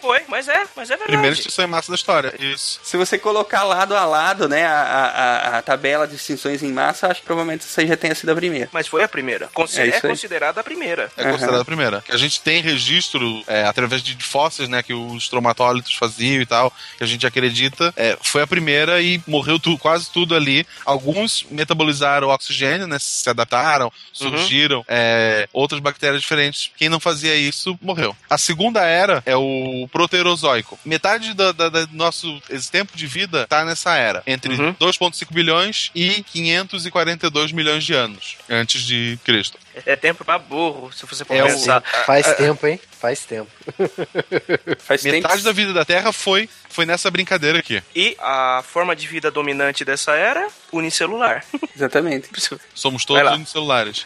Foi, 0.00 0.22
mas 0.28 0.48
é, 0.48 0.64
mas 0.76 0.88
é 0.90 0.96
verdade. 0.96 1.06
primeira 1.12 1.34
extinção 1.34 1.64
em 1.64 1.68
massa 1.68 1.90
da 1.90 1.94
história. 1.96 2.34
Isso. 2.38 2.80
Se 2.82 2.96
você 2.96 3.18
colocar 3.18 3.64
lado 3.64 3.94
a 3.96 4.04
lado, 4.06 4.48
né, 4.48 4.64
a, 4.66 4.80
a, 4.80 5.58
a- 5.58 5.62
tabela 5.62 6.06
de 6.06 6.14
extinções 6.16 6.62
em 6.62 6.72
massa, 6.72 7.08
acho 7.08 7.20
que 7.20 7.26
provavelmente 7.26 7.64
essa 7.66 7.80
aí 7.80 7.86
já 7.86 7.96
tenha 7.96 8.14
sido 8.14 8.30
a 8.30 8.34
primeira. 8.34 8.68
Mas 8.72 8.86
foi 8.86 9.02
a 9.02 9.08
primeira. 9.08 9.48
Consi- 9.52 9.80
É 9.80 9.88
É, 9.88 10.00
considerada 10.00 10.60
a 10.60 10.64
primeira. 10.64 11.10
É 11.16 11.24
considerada 11.30 11.60
a 11.60 11.64
primeira. 11.64 12.02
A 12.08 12.16
gente 12.16 12.40
tem 12.40 12.62
registro, 12.62 13.42
é, 13.46 13.64
através 13.64 14.02
de 14.02 14.16
fósseis, 14.24 14.68
né, 14.68 14.82
que 14.82 14.94
os 14.94 15.28
traumatólitos 15.28 15.94
faziam 15.94 16.40
e 16.40 16.46
tal, 16.46 16.72
que 16.96 17.04
a 17.04 17.06
gente 17.06 17.26
acredita, 17.26 17.92
é, 17.96 18.16
foi 18.22 18.42
a 18.42 18.46
primeira 18.46 19.02
e 19.02 19.20
morreu 19.26 19.58
tu- 19.58 19.76
quase 19.78 20.10
tudo 20.10 20.34
ali. 20.34 20.66
Alguns 20.86 21.44
metabolizaram 21.50 22.28
o 22.28 22.30
oxigênio, 22.32 22.86
né, 22.86 22.96
se 22.98 23.28
adaptaram, 23.28 23.92
surgiram 24.12 24.84
é, 24.88 25.46
outras 25.52 25.80
bactérias 25.80 26.22
diferentes. 26.22 26.70
Quem 26.76 26.88
não 26.88 26.98
fazia 26.98 27.34
isso, 27.36 27.78
morreu. 27.82 28.16
A 28.28 28.38
segunda 28.38 28.80
era 28.84 29.22
é 29.26 29.36
o 29.36 29.86
proterozoico. 29.92 30.78
Metade 30.84 31.34
da- 31.34 31.52
da- 31.52 31.68
da- 31.68 31.84
do 31.84 31.94
nosso 31.96 32.40
esse 32.48 32.70
tempo 32.70 32.96
de 32.96 33.06
vida 33.06 33.46
tá 33.46 33.64
nessa 33.64 33.94
era, 33.96 34.22
entre 34.26 34.54
Uhum. 34.54 34.74
2,5 34.78 35.32
bilhões 35.32 35.90
e 35.94 36.22
542 36.32 37.52
milhões 37.52 37.84
de 37.84 37.92
anos 37.94 38.36
antes 38.48 38.82
de 38.82 39.18
Cristo. 39.24 39.58
É 39.86 39.94
tempo 39.94 40.24
pra 40.24 40.38
burro, 40.38 40.90
se 40.92 41.06
você 41.06 41.24
for 41.24 41.34
É 41.36 41.44
o- 41.44 41.46
pensar. 41.46 41.82
Faz 42.04 42.34
tempo, 42.34 42.66
hein? 42.66 42.80
Faz 43.00 43.24
tempo. 43.24 43.50
Faz 44.78 45.02
Metade 45.04 45.34
tempo. 45.34 45.44
da 45.44 45.52
vida 45.52 45.72
da 45.72 45.84
Terra 45.84 46.12
foi, 46.12 46.48
foi 46.68 46.84
nessa 46.84 47.10
brincadeira 47.10 47.58
aqui. 47.58 47.82
E 47.94 48.16
a 48.18 48.62
forma 48.66 48.96
de 48.96 49.06
vida 49.06 49.30
dominante 49.30 49.84
dessa 49.84 50.12
era, 50.14 50.48
unicelular. 50.72 51.44
Exatamente. 51.76 52.28
Somos 52.74 53.04
todos 53.04 53.30
unicelulares. 53.32 54.04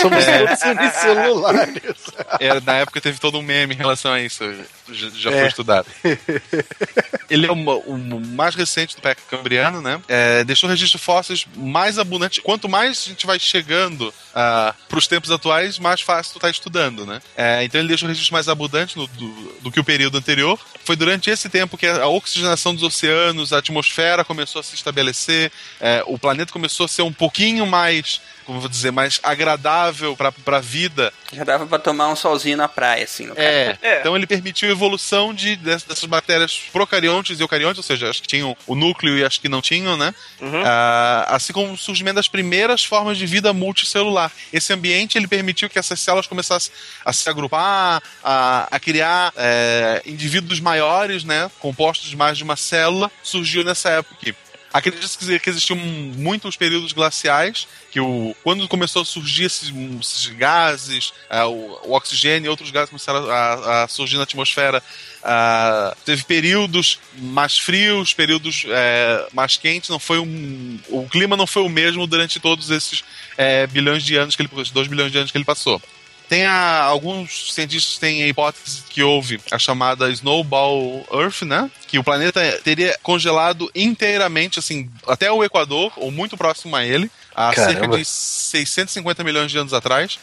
Somos 0.00 0.24
É. 0.24 0.38
todos 0.46 0.62
unicelulares. 0.62 2.04
Era, 2.40 2.60
na 2.60 2.76
época 2.76 3.00
teve 3.00 3.18
todo 3.18 3.38
um 3.38 3.42
meme 3.42 3.74
em 3.74 3.78
relação 3.78 4.12
a 4.12 4.20
isso. 4.20 4.44
Já, 4.92 5.30
É. 5.30 5.38
foi 5.40 5.48
estudado. 5.48 5.86
Ele 7.30 7.46
é 7.46 7.50
o, 7.52 7.54
o 7.54 8.20
mais 8.20 8.54
recente 8.54 8.96
do 8.96 9.02
Peca 9.02 9.20
Cambriano, 9.28 9.82
né? 9.82 10.00
É, 10.08 10.44
deixou 10.44 10.68
registros 10.68 11.02
fósseis 11.02 11.46
mais 11.54 11.98
abundantes. 11.98 12.38
Quanto 12.42 12.68
mais 12.68 13.04
a 13.06 13.08
gente 13.10 13.26
vai 13.26 13.38
chegando 13.38 14.12
para 14.32 14.74
os 14.98 15.06
tempos 15.06 15.30
atuais, 15.30 15.78
mais 15.78 16.00
fácil 16.00 16.34
tu 16.34 16.38
tá 16.40 16.48
estudando, 16.48 17.04
né? 17.04 17.20
É, 17.36 17.62
então 17.64 17.80
ele 17.80 17.88
deixou 17.88 18.08
registros 18.08 18.30
mais 18.30 18.48
abundantes 18.48 18.94
no- 18.96 19.06
do, 19.08 19.28
do 19.62 19.70
que 19.70 19.80
o 19.80 19.84
período 19.84 20.16
anterior. 20.16 20.58
Foi 20.84 20.96
durante 20.96 21.28
esse 21.28 21.48
tempo 21.50 21.76
que 21.76 21.86
a 21.86 22.06
oxigenação 22.06 22.74
dos 22.74 22.82
oceanos, 22.82 23.52
a 23.52 23.58
atmosfera 23.58 24.24
começou 24.24 24.60
a 24.60 24.62
se 24.62 24.74
estabelecer, 24.74 25.52
é, 25.80 26.02
o 26.06 26.18
planeta 26.18 26.52
começou 26.52 26.86
a 26.86 26.88
ser 26.88 27.02
um 27.02 27.12
pouquinho 27.12 27.66
mais, 27.66 28.20
como 28.48 28.56
eu 28.56 28.62
vou 28.62 28.70
dizer, 28.70 28.90
mais 28.90 29.20
agradável 29.22 30.16
para 30.16 30.32
a 30.56 30.60
vida 30.60 31.12
Já 31.34 31.44
dava 31.44 31.66
pra 31.66 31.78
tomar 31.78 32.08
um 32.08 32.16
solzinho 32.16 32.56
na 32.56 32.66
praia, 32.66 33.04
assim, 33.04 33.30
é. 33.36 33.76
É. 33.82 34.00
Então 34.00 34.16
ele 34.16 34.26
permitiu 34.26 34.70
a 34.70 34.72
evolução 34.72 35.34
de, 35.34 35.54
dess- 35.56 35.82
dessas 35.82 36.06
bactérias 36.06 36.58
procariontes 36.72 37.38
e 37.38 37.42
eucariontes, 37.42 37.76
ou 37.76 37.82
seja, 37.82 38.08
as 38.08 38.18
que 38.18 38.26
tinham 38.26 38.56
o 38.66 38.74
núcleo 38.74 39.18
e 39.18 39.22
as 39.22 39.36
que 39.36 39.50
não 39.50 39.60
tinham, 39.60 39.98
né? 39.98 40.14
Uhum. 40.40 40.62
Ah, 40.64 41.26
assim 41.28 41.52
como 41.52 41.74
o 41.74 41.76
surgimento 41.76 42.14
das 42.16 42.26
primeiras 42.26 42.82
formas 42.82 43.18
de 43.18 43.26
vida 43.26 43.52
multicelular. 43.52 44.32
Esse 44.50 44.72
ambiente 44.72 45.18
ele 45.18 45.28
permitiu 45.28 45.68
que 45.68 45.78
essas 45.78 46.00
células 46.00 46.26
começassem 46.26 46.72
a 47.04 47.12
se 47.12 47.28
agrupar, 47.28 48.02
a, 48.24 48.66
a 48.70 48.80
criar 48.80 49.30
é, 49.36 50.00
indivíduos 50.06 50.58
maiores, 50.58 51.22
né? 51.22 51.50
Compostos 51.58 52.08
de 52.08 52.16
mais 52.16 52.38
de 52.38 52.44
uma 52.44 52.56
célula. 52.56 53.10
Surgiu 53.22 53.62
nessa 53.62 53.90
época 53.90 54.14
aqui. 54.18 54.34
Acredita-se 54.78 55.40
que 55.40 55.50
existiam 55.50 55.76
muitos 55.76 56.56
períodos 56.56 56.92
glaciais, 56.92 57.66
que 57.90 57.98
o, 57.98 58.32
quando 58.44 58.68
começou 58.68 59.02
a 59.02 59.04
surgir 59.04 59.44
esses, 59.44 59.72
esses 60.00 60.26
gases, 60.36 61.12
ah, 61.28 61.48
o, 61.48 61.80
o 61.88 61.92
oxigênio 61.94 62.46
e 62.46 62.48
outros 62.48 62.70
gases 62.70 62.88
começaram 62.88 63.28
a, 63.28 63.82
a 63.82 63.88
surgir 63.88 64.18
na 64.18 64.22
atmosfera, 64.22 64.80
ah, 65.24 65.96
teve 66.04 66.22
períodos 66.22 67.00
mais 67.16 67.58
frios, 67.58 68.14
períodos 68.14 68.64
eh, 68.68 69.26
mais 69.32 69.56
quentes, 69.56 69.90
não 69.90 69.98
foi 69.98 70.20
um, 70.20 70.78
o 70.90 71.08
clima 71.08 71.36
não 71.36 71.46
foi 71.46 71.64
o 71.64 71.68
mesmo 71.68 72.06
durante 72.06 72.38
todos 72.38 72.70
esses 72.70 73.02
eh, 73.36 73.66
bilhões 73.66 74.04
de 74.04 74.14
anos 74.14 74.36
que 74.36 74.42
ele, 74.42 74.50
dois 74.72 74.86
bilhões 74.86 75.10
de 75.10 75.18
anos 75.18 75.32
que 75.32 75.38
ele 75.38 75.44
passou. 75.44 75.82
Tem 76.28 76.44
a, 76.44 76.82
alguns 76.82 77.54
cientistas 77.54 77.96
têm 77.96 78.22
a 78.22 78.28
hipótese 78.28 78.82
que 78.90 79.02
houve 79.02 79.40
a 79.50 79.58
chamada 79.58 80.10
Snowball 80.10 81.06
Earth, 81.10 81.42
né? 81.42 81.70
Que 81.86 81.98
o 81.98 82.04
planeta 82.04 82.40
teria 82.62 82.96
congelado 83.02 83.70
inteiramente, 83.74 84.58
assim, 84.58 84.90
até 85.06 85.32
o 85.32 85.42
Equador, 85.42 85.92
ou 85.96 86.10
muito 86.10 86.36
próximo 86.36 86.76
a 86.76 86.84
ele, 86.84 87.10
há 87.34 87.54
cerca 87.54 87.74
Caramba. 87.74 87.98
de 87.98 88.04
650 88.04 89.24
milhões 89.24 89.50
de 89.50 89.56
anos 89.56 89.72
atrás. 89.72 90.18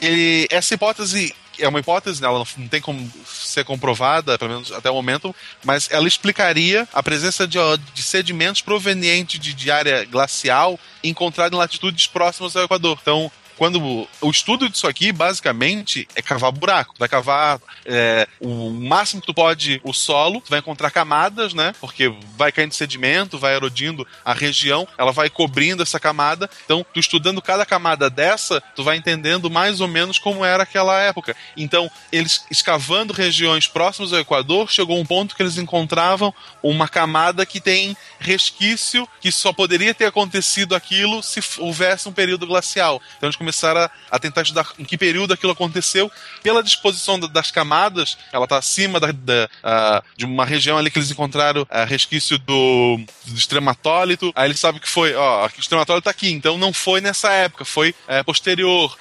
Ele, 0.00 0.46
essa 0.50 0.74
hipótese 0.74 1.34
é 1.58 1.68
uma 1.68 1.78
hipótese, 1.78 2.20
né? 2.20 2.26
ela 2.26 2.38
não, 2.38 2.68
tem 2.68 2.80
como 2.80 3.12
ser 3.24 3.64
comprovada, 3.64 4.38
pelo 4.38 4.50
menos 4.50 4.72
até 4.72 4.90
o 4.90 4.94
momento, 4.94 5.34
mas 5.64 5.88
ela 5.90 6.08
explicaria 6.08 6.88
a 6.92 7.02
presença 7.02 7.46
de, 7.46 7.58
de 7.92 8.02
sedimentos 8.02 8.60
provenientes 8.60 9.38
de, 9.38 9.52
de 9.52 9.70
área 9.70 10.04
glacial 10.04 10.78
encontrada 11.02 11.54
em 11.54 11.58
latitudes 11.58 12.06
próximas 12.06 12.56
ao 12.56 12.64
Equador. 12.64 12.98
Então, 13.00 13.30
quando 13.56 14.08
o 14.20 14.30
estudo 14.30 14.68
disso 14.68 14.86
aqui, 14.86 15.12
basicamente, 15.12 16.08
é 16.14 16.22
cavar 16.22 16.52
buraco. 16.52 16.94
Tu 16.94 16.98
vai 16.98 17.08
cavar 17.08 17.60
é, 17.84 18.26
o 18.40 18.70
máximo 18.70 19.20
que 19.20 19.26
tu 19.26 19.34
pode 19.34 19.80
o 19.84 19.92
solo, 19.92 20.40
tu 20.40 20.50
vai 20.50 20.58
encontrar 20.58 20.90
camadas, 20.90 21.54
né? 21.54 21.74
Porque 21.80 22.12
vai 22.36 22.50
caindo 22.50 22.72
sedimento, 22.72 23.38
vai 23.38 23.54
erodindo 23.54 24.06
a 24.24 24.32
região, 24.32 24.86
ela 24.98 25.12
vai 25.12 25.30
cobrindo 25.30 25.82
essa 25.82 26.00
camada. 26.00 26.48
Então, 26.64 26.84
tu 26.92 27.00
estudando 27.00 27.40
cada 27.40 27.64
camada 27.64 28.10
dessa, 28.10 28.60
tu 28.74 28.82
vai 28.82 28.96
entendendo 28.96 29.50
mais 29.50 29.80
ou 29.80 29.88
menos 29.88 30.18
como 30.18 30.44
era 30.44 30.62
aquela 30.62 31.00
época. 31.00 31.36
Então, 31.56 31.90
eles 32.10 32.44
escavando 32.50 33.12
regiões 33.12 33.66
próximas 33.66 34.12
ao 34.12 34.20
Equador, 34.20 34.70
chegou 34.70 34.98
um 34.98 35.06
ponto 35.06 35.34
que 35.34 35.42
eles 35.42 35.58
encontravam 35.58 36.34
uma 36.62 36.88
camada 36.88 37.46
que 37.46 37.60
tem 37.60 37.96
resquício 38.18 39.08
que 39.20 39.30
só 39.30 39.52
poderia 39.52 39.94
ter 39.94 40.06
acontecido 40.06 40.74
aquilo 40.74 41.22
se 41.22 41.40
houvesse 41.58 42.08
um 42.08 42.12
período 42.12 42.46
glacial. 42.46 43.00
Então 43.16 43.26
eles 43.26 43.36
começaram 43.44 43.82
a, 43.82 43.90
a 44.10 44.18
tentar 44.18 44.42
estudar 44.42 44.66
em 44.78 44.84
que 44.84 44.96
período 44.96 45.34
aquilo 45.34 45.52
aconteceu. 45.52 46.10
Pela 46.42 46.62
disposição 46.62 47.18
da- 47.20 47.26
das 47.26 47.50
camadas, 47.50 48.16
ela 48.32 48.44
está 48.44 48.56
acima 48.56 48.98
da- 48.98 49.12
da, 49.12 50.02
de 50.16 50.24
uma 50.24 50.44
região 50.46 50.78
ali 50.78 50.90
que 50.90 50.98
eles 50.98 51.10
encontraram 51.10 51.66
ah, 51.70 51.84
resquício 51.84 52.38
do, 52.38 52.98
do 53.26 53.36
extrematólito. 53.36 54.32
Aí 54.34 54.46
eles 54.48 54.58
sabem 54.58 54.80
que 54.80 54.88
foi, 54.88 55.14
ó, 55.14 55.44
o 55.46 55.50
extrematólito 55.58 56.08
está 56.08 56.10
aqui, 56.10 56.30
então 56.30 56.56
não 56.56 56.72
foi 56.72 57.00
nessa 57.00 57.30
época, 57.32 57.64
foi 57.64 57.94
eh, 58.08 58.22
posterior. 58.22 58.96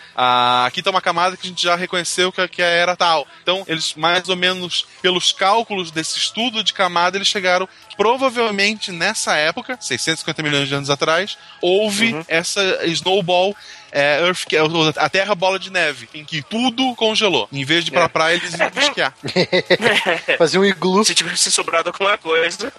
Aqui 0.66 0.80
está 0.82 0.92
uma 0.92 1.02
camada 1.02 1.38
que 1.38 1.48
a 1.48 1.50
gente 1.50 1.64
já 1.64 1.76
reconheceu 1.76 2.32
que, 2.32 2.46
que 2.48 2.62
era 2.62 2.96
tal. 2.96 3.26
Então 3.42 3.64
eles 3.68 3.94
mais 3.96 4.28
ou 4.30 4.36
menos 4.36 4.86
pelos 5.02 5.32
cálculos 5.32 5.90
desse 5.92 6.20
estudo 6.20 6.64
de 6.64 6.74
camada 6.74 7.18
eles 7.18 7.28
chegaram 7.28 7.68
provavelmente 7.96 8.92
nessa 8.92 9.36
época, 9.36 9.78
650 9.80 10.44
milhões 10.44 10.68
de 10.68 10.76
anos 10.76 10.90
atrás, 10.90 11.38
houve 11.62 12.16
essa 12.28 12.86
snowball 12.86 13.56
é, 13.94 14.20
Earth, 14.26 14.46
que 14.48 14.58
é 14.58 14.62
a 14.98 15.08
Terra 15.08 15.36
Bola 15.36 15.60
de 15.60 15.72
Neve, 15.72 16.10
em 16.16 16.26
que 16.26 16.42
tudo 16.42 16.96
congelou. 16.96 17.48
Em 17.52 17.64
vez 17.64 17.86
de 17.86 17.92
ir 17.92 17.94
pra 17.94 18.06
É. 18.06 18.08
praia, 18.08 18.36
eles 18.38 18.56
iam 18.56 18.72
esquiar. 18.76 19.14
Fazer 20.36 20.58
um 20.58 20.66
iglu. 20.66 21.06
Se 21.06 21.14
tivesse 21.14 21.52
sobrado 21.52 21.90
alguma 21.90 22.18
coisa. 22.18 22.74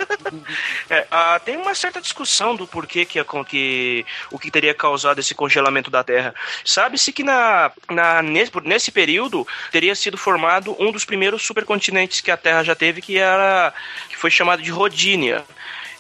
É, 0.91 1.07
ah, 1.09 1.41
tem 1.45 1.57
uma 1.57 1.73
certa 1.75 2.01
discussão 2.01 2.57
do 2.57 2.67
porquê 2.67 3.05
que, 3.05 3.23
que 3.47 4.05
o 4.33 4.39
que 4.41 4.51
teria 4.51 4.75
causado 4.75 5.21
esse 5.21 5.37
congelamento 5.37 5.89
da 5.89 6.03
Terra. 6.03 6.35
Sabe-se 6.65 7.13
que 7.13 7.23
na, 7.23 7.71
na, 7.89 8.21
nesse, 8.21 8.51
nesse 8.65 8.91
período 8.91 9.47
teria 9.71 9.95
sido 9.95 10.19
formado 10.19 10.77
um 10.81 10.91
dos 10.91 11.05
primeiros 11.05 11.43
supercontinentes 11.43 12.21
que 12.21 12.31
a 12.31 12.37
Terra 12.37 12.65
já 12.65 12.75
teve, 12.75 13.01
que 13.01 13.19
era 13.19 13.73
que 14.09 14.17
foi 14.17 14.33
chamado 14.33 14.63
de 14.63 14.71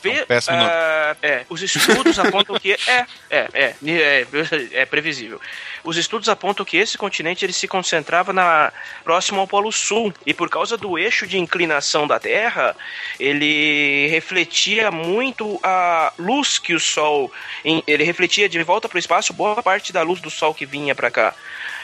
Vê, 0.05 0.27
É 0.29 0.53
um 0.53 0.65
ah, 0.67 1.17
é, 1.23 1.47
os 1.49 1.63
estudos 1.63 2.19
apontam 2.19 2.59
que 2.61 2.73
é, 2.73 3.07
é, 3.31 3.49
é, 3.55 3.75
é, 3.83 4.27
é 4.73 4.85
previsível. 4.85 5.41
Os 5.83 5.97
estudos 5.97 6.29
apontam 6.29 6.65
que 6.65 6.77
esse 6.77 6.99
continente 6.99 7.43
ele 7.43 7.55
se 7.55 7.67
concentrava 7.67 8.31
na 8.31 8.71
próximo 9.03 9.41
ao 9.41 9.49
Polo 9.49 9.73
Sul 9.73 10.13
e 10.27 10.35
por 10.35 10.51
causa 10.51 10.77
do 10.77 10.99
eixo 10.99 11.27
de 11.27 11.39
inclinação 11.39 12.07
da 12.07 12.21
Terra, 12.21 12.77
ele 13.19 14.07
refletia 14.09 14.91
muito 14.91 15.59
a 15.63 16.13
luz 16.19 16.59
que 16.59 16.75
o 16.75 16.81
Sol, 16.81 17.33
ele 17.65 18.05
refletia 18.05 18.47
de 18.47 18.63
volta 18.63 18.89
para 18.89 18.97
o 18.97 18.99
espaço 18.99 19.33
boa 19.33 19.63
parte 19.63 19.91
da 19.91 20.03
luz 20.03 20.21
do 20.21 20.31
Sol 20.31 20.53
que 20.53 20.67
vinha 20.67 20.95
para 20.95 21.11
cá. 21.11 21.35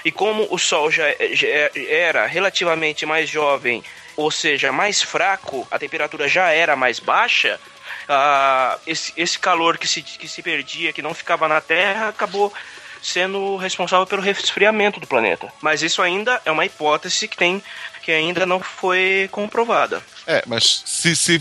E 0.04 0.10
como 0.10 0.46
o 0.50 0.58
Sol 0.58 0.90
já, 0.90 1.04
já 1.32 1.48
era 1.88 2.26
relativamente 2.26 3.04
mais 3.06 3.28
jovem, 3.28 3.82
ou 4.20 4.30
seja, 4.30 4.70
mais 4.70 5.02
fraco, 5.02 5.66
a 5.70 5.78
temperatura 5.78 6.28
já 6.28 6.50
era 6.50 6.76
mais 6.76 6.98
baixa, 6.98 7.58
esse, 8.86 9.12
esse 9.16 9.38
calor 9.38 9.78
que 9.78 9.88
se, 9.88 10.02
que 10.02 10.28
se 10.28 10.42
perdia, 10.42 10.92
que 10.92 11.00
não 11.00 11.14
ficava 11.14 11.48
na 11.48 11.60
Terra, 11.60 12.08
acabou 12.08 12.52
sendo 13.02 13.56
responsável 13.56 14.06
pelo 14.06 14.20
resfriamento 14.20 15.00
do 15.00 15.06
planeta. 15.06 15.50
Mas 15.62 15.82
isso 15.82 16.02
ainda 16.02 16.40
é 16.44 16.50
uma 16.50 16.66
hipótese 16.66 17.26
que 17.26 17.36
tem 17.36 17.62
que 18.02 18.10
ainda 18.12 18.46
não 18.46 18.60
foi 18.60 19.28
comprovada. 19.30 20.02
É, 20.26 20.42
mas 20.46 20.82
se, 20.86 21.14
se. 21.14 21.38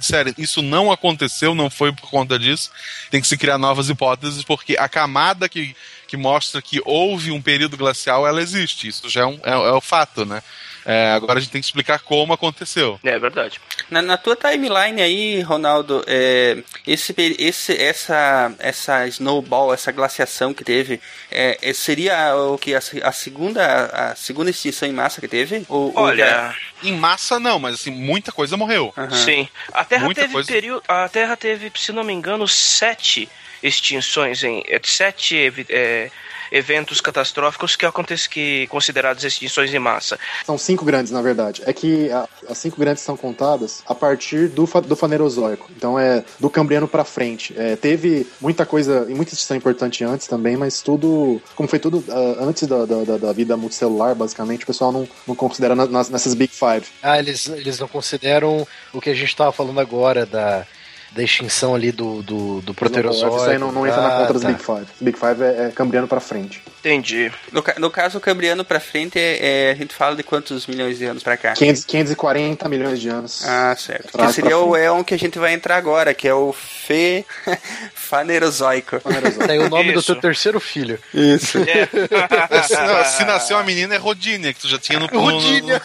Sério, 0.00 0.34
isso 0.38 0.62
não 0.62 0.90
aconteceu, 0.90 1.54
não 1.54 1.68
foi 1.68 1.92
por 1.92 2.10
conta 2.10 2.38
disso. 2.38 2.70
Tem 3.10 3.20
que 3.20 3.26
se 3.26 3.36
criar 3.36 3.58
novas 3.58 3.90
hipóteses, 3.90 4.42
porque 4.42 4.74
a 4.78 4.88
camada 4.88 5.48
que, 5.50 5.76
que 6.08 6.16
mostra 6.16 6.62
que 6.62 6.80
houve 6.84 7.30
um 7.30 7.42
período 7.42 7.76
glacial, 7.76 8.26
ela 8.26 8.40
existe. 8.40 8.88
Isso 8.88 9.08
já 9.08 9.20
é, 9.20 9.26
um, 9.26 9.38
é, 9.44 9.52
é 9.52 9.72
o 9.72 9.80
fato, 9.82 10.24
né? 10.24 10.42
É, 10.84 11.12
agora 11.12 11.38
a 11.38 11.40
gente 11.40 11.52
tem 11.52 11.60
que 11.60 11.66
explicar 11.66 12.00
como 12.00 12.32
aconteceu. 12.32 12.98
É 13.04 13.18
verdade. 13.18 13.60
Na, 13.90 14.02
na 14.02 14.16
tua 14.16 14.34
timeline 14.36 15.00
aí, 15.00 15.40
Ronaldo, 15.40 16.02
é, 16.06 16.62
esse, 16.86 17.14
esse, 17.38 17.76
essa, 17.80 18.52
essa 18.58 19.06
snowball, 19.08 19.72
essa 19.72 19.92
glaciação 19.92 20.52
que 20.52 20.64
teve, 20.64 21.00
é, 21.30 21.58
é, 21.62 21.72
seria 21.72 22.34
o 22.36 22.58
que 22.58 22.74
a, 22.74 22.80
a 23.02 23.12
segunda 23.12 23.62
a 23.86 24.14
segunda 24.16 24.50
extinção 24.50 24.88
em 24.88 24.92
massa 24.92 25.20
que 25.20 25.28
teve? 25.28 25.64
Ou, 25.68 25.92
ou 25.94 26.04
Olha, 26.04 26.54
Em 26.82 26.92
massa, 26.92 27.38
não, 27.38 27.58
mas 27.58 27.74
assim, 27.76 27.90
muita 27.90 28.32
coisa 28.32 28.56
morreu. 28.56 28.92
Aham. 28.96 29.10
sim. 29.10 29.48
A 29.72 29.84
Terra 29.84 30.04
Muita 30.04 30.22
teve 30.22 30.32
coisa. 30.32 30.52
período, 30.52 30.82
a 30.88 31.08
Terra 31.08 31.36
teve, 31.36 31.70
se 31.76 31.92
não 31.92 32.02
me 32.02 32.12
engano, 32.12 32.46
sete 32.48 33.28
extinções 33.62 34.42
em 34.42 34.62
sete 34.82 35.36
é, 35.68 36.10
eventos 36.52 37.00
catastróficos 37.00 37.74
que 37.74 37.86
acontecem 37.86 38.30
que 38.30 38.66
considerados 38.68 39.24
extinções 39.24 39.72
em 39.72 39.78
massa. 39.78 40.18
São 40.44 40.58
cinco 40.58 40.84
grandes, 40.84 41.10
na 41.10 41.22
verdade. 41.22 41.62
É 41.64 41.72
que 41.72 42.10
a- 42.12 42.28
as 42.48 42.58
cinco 42.58 42.78
grandes 42.78 43.02
são 43.02 43.16
contadas 43.16 43.82
a 43.86 43.94
partir 43.94 44.48
do, 44.48 44.66
fa- 44.66 44.80
do 44.80 44.94
Fanerozoico. 44.94 45.70
Então 45.76 45.98
é 45.98 46.22
do 46.38 46.50
Cambriano 46.50 46.86
pra 46.86 47.04
frente. 47.04 47.54
É, 47.56 47.74
teve 47.74 48.26
muita 48.40 48.66
coisa 48.66 49.06
e 49.08 49.14
muita 49.14 49.32
extinção 49.32 49.56
importante 49.56 50.04
antes 50.04 50.26
também, 50.26 50.56
mas 50.56 50.82
tudo. 50.82 51.40
Como 51.56 51.68
foi 51.68 51.78
tudo 51.78 52.04
ah, 52.08 52.44
antes 52.44 52.68
da, 52.68 52.84
da, 52.84 53.04
da- 53.04 53.16
da 53.18 53.32
vida 53.32 53.56
multicelular, 53.56 54.14
basicamente, 54.14 54.64
o 54.64 54.66
pessoal 54.66 54.92
não, 54.92 55.08
não 55.26 55.34
considera 55.34 55.74
na- 55.74 55.86
nas- 55.86 56.10
nessas 56.10 56.34
Big 56.34 56.52
Five. 56.52 56.86
Ah, 57.02 57.18
eles, 57.18 57.46
eles 57.48 57.78
não 57.78 57.88
consideram 57.88 58.66
o 58.92 59.00
que 59.00 59.08
a 59.10 59.14
gente 59.14 59.34
tava 59.34 59.52
falando 59.52 59.80
agora 59.80 60.26
da, 60.26 60.66
da 61.14 61.22
extinção 61.22 61.74
ali 61.74 61.92
do, 61.92 62.22
do, 62.22 62.60
do 62.62 62.72
proterozoico. 62.74 63.36
Isso 63.36 63.50
aí 63.50 63.58
não, 63.58 63.70
não 63.70 63.86
entra 63.86 64.00
na 64.00 64.08
Ah, 64.08 64.18
conta 64.20 64.32
das 64.34 64.42
tá. 64.42 64.48
Big 64.48 64.62
Five. 64.62 64.86
Big 65.00 65.18
Five 65.18 65.42
é, 65.42 65.66
é 65.68 65.72
Cambriano 65.74 66.08
pra 66.08 66.20
frente. 66.20 66.62
Entendi. 66.80 67.30
No, 67.52 67.62
no 67.78 67.90
caso, 67.90 68.18
o 68.18 68.20
Cambriano 68.20 68.64
pra 68.64 68.80
frente, 68.80 69.18
é, 69.18 69.68
é- 69.68 69.70
a 69.72 69.74
gente 69.74 69.94
fala 69.94 70.16
de 70.16 70.22
quantos 70.22 70.66
milhões 70.66 70.98
de 70.98 71.04
anos 71.04 71.22
pra 71.22 71.36
cá? 71.36 71.52
500, 71.52 71.84
540 71.84 72.68
milhões 72.68 73.00
de 73.00 73.08
anos. 73.08 73.44
Ah, 73.46 73.74
certo. 73.78 74.16
Que 74.16 74.32
seria 74.32 74.58
o 74.58 74.74
éon 74.76 75.04
que 75.04 75.14
a 75.14 75.18
gente 75.18 75.38
vai 75.38 75.52
entrar 75.52 75.76
agora, 75.76 76.12
que 76.14 76.26
é 76.26 76.34
o 76.34 76.52
Fe... 76.52 77.24
Fanerozoico. 77.94 79.00
Fanerozoico. 79.00 79.46
Tá 79.46 79.52
aí 79.52 79.58
o 79.58 79.68
nome 79.70 79.92
do 79.92 80.00
Isso. 80.00 80.12
teu 80.12 80.20
terceiro 80.20 80.60
filho. 80.60 80.98
Isso. 81.14 81.58
É. 81.58 81.88
Se, 82.62 83.16
se 83.16 83.24
nasceu 83.24 83.56
uma 83.56 83.62
menina, 83.64 83.94
é 83.94 83.98
Rodínia, 83.98 84.52
que 84.52 84.60
tu 84.60 84.68
já 84.68 84.78
tinha 84.78 84.98
no- 84.98 85.06
Rodínia. 85.06 85.80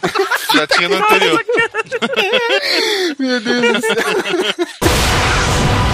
já 0.53 0.67
tinha 0.67 0.89
no 0.89 0.95
anterior. 0.97 1.43
Meu 3.19 3.39
Deus 3.39 3.73
do 3.73 3.81
céu. 3.81 5.16
Yeah. 5.17 5.86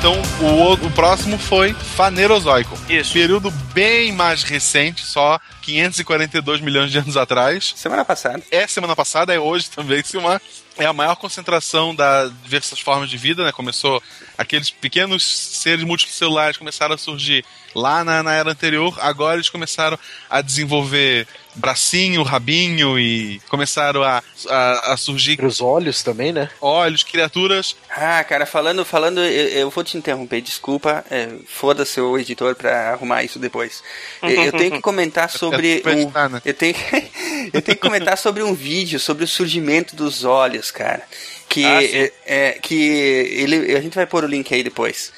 Então, 0.00 0.14
o, 0.40 0.72
o 0.72 0.90
próximo 0.92 1.36
foi 1.36 1.74
Fanerozoico. 1.74 2.74
Isso. 2.88 3.12
Período 3.12 3.50
bem 3.74 4.10
mais 4.12 4.42
recente, 4.42 5.04
só 5.04 5.38
542 5.60 6.62
milhões 6.62 6.90
de 6.90 6.96
anos 6.96 7.18
atrás. 7.18 7.74
Semana 7.76 8.02
passada. 8.02 8.42
É 8.50 8.66
semana 8.66 8.96
passada, 8.96 9.34
é 9.34 9.38
hoje 9.38 9.68
também, 9.68 10.02
se 10.02 10.16
uma 10.16 10.40
é 10.78 10.86
a 10.86 10.92
maior 10.94 11.16
concentração 11.16 11.94
das 11.94 12.32
diversas 12.42 12.80
formas 12.80 13.10
de 13.10 13.18
vida, 13.18 13.44
né? 13.44 13.52
Começou 13.52 14.02
aqueles 14.38 14.70
pequenos 14.70 15.22
seres 15.22 15.84
multicelulares 15.84 16.56
começaram 16.56 16.94
a 16.94 16.98
surgir 16.98 17.44
lá 17.74 18.02
na, 18.02 18.22
na 18.22 18.32
era 18.32 18.52
anterior, 18.52 18.96
agora 19.02 19.36
eles 19.36 19.50
começaram 19.50 19.98
a 20.30 20.40
desenvolver 20.40 21.28
bracinho, 21.54 22.22
rabinho 22.22 22.98
e 22.98 23.40
começaram 23.48 24.02
a, 24.02 24.22
a, 24.48 24.92
a 24.92 24.96
surgir 24.96 25.42
Os 25.44 25.60
olhos 25.60 26.02
também, 26.02 26.32
né? 26.32 26.48
olhos, 26.60 27.02
criaturas. 27.02 27.76
Ah, 27.90 28.22
cara, 28.24 28.46
falando, 28.46 28.84
falando, 28.84 29.20
eu, 29.20 29.48
eu 29.48 29.70
vou 29.70 29.82
te 29.84 29.96
interromper, 29.96 30.40
desculpa, 30.40 31.04
é, 31.10 31.28
foda-se 31.46 32.00
o 32.00 32.18
editor 32.18 32.54
pra 32.54 32.90
arrumar 32.92 33.22
isso 33.24 33.38
depois. 33.38 33.82
Eu, 34.22 34.30
eu 34.30 34.52
tenho 34.52 34.72
que 34.72 34.80
comentar 34.80 35.28
sobre 35.30 35.82
É 35.84 35.90
um, 35.90 36.28
né? 36.28 36.42
eu 36.44 36.54
tenho, 36.54 36.74
eu 37.52 37.62
tenho 37.62 37.76
que 37.76 37.82
comentar 37.82 38.16
sobre 38.16 38.42
um 38.42 38.54
vídeo 38.54 38.98
sobre 39.00 39.24
o 39.24 39.28
surgimento 39.28 39.96
dos 39.96 40.24
olhos, 40.24 40.70
cara, 40.70 41.02
que 41.48 41.64
Ah, 41.64 41.82
é, 41.82 42.12
é, 42.24 42.52
que 42.52 42.74
ele, 42.74 43.76
a 43.76 43.80
gente 43.80 43.94
vai 43.94 44.06
pôr 44.06 44.24
o 44.24 44.28
link 44.28 44.52
aí 44.54 44.62
depois. 44.62 45.12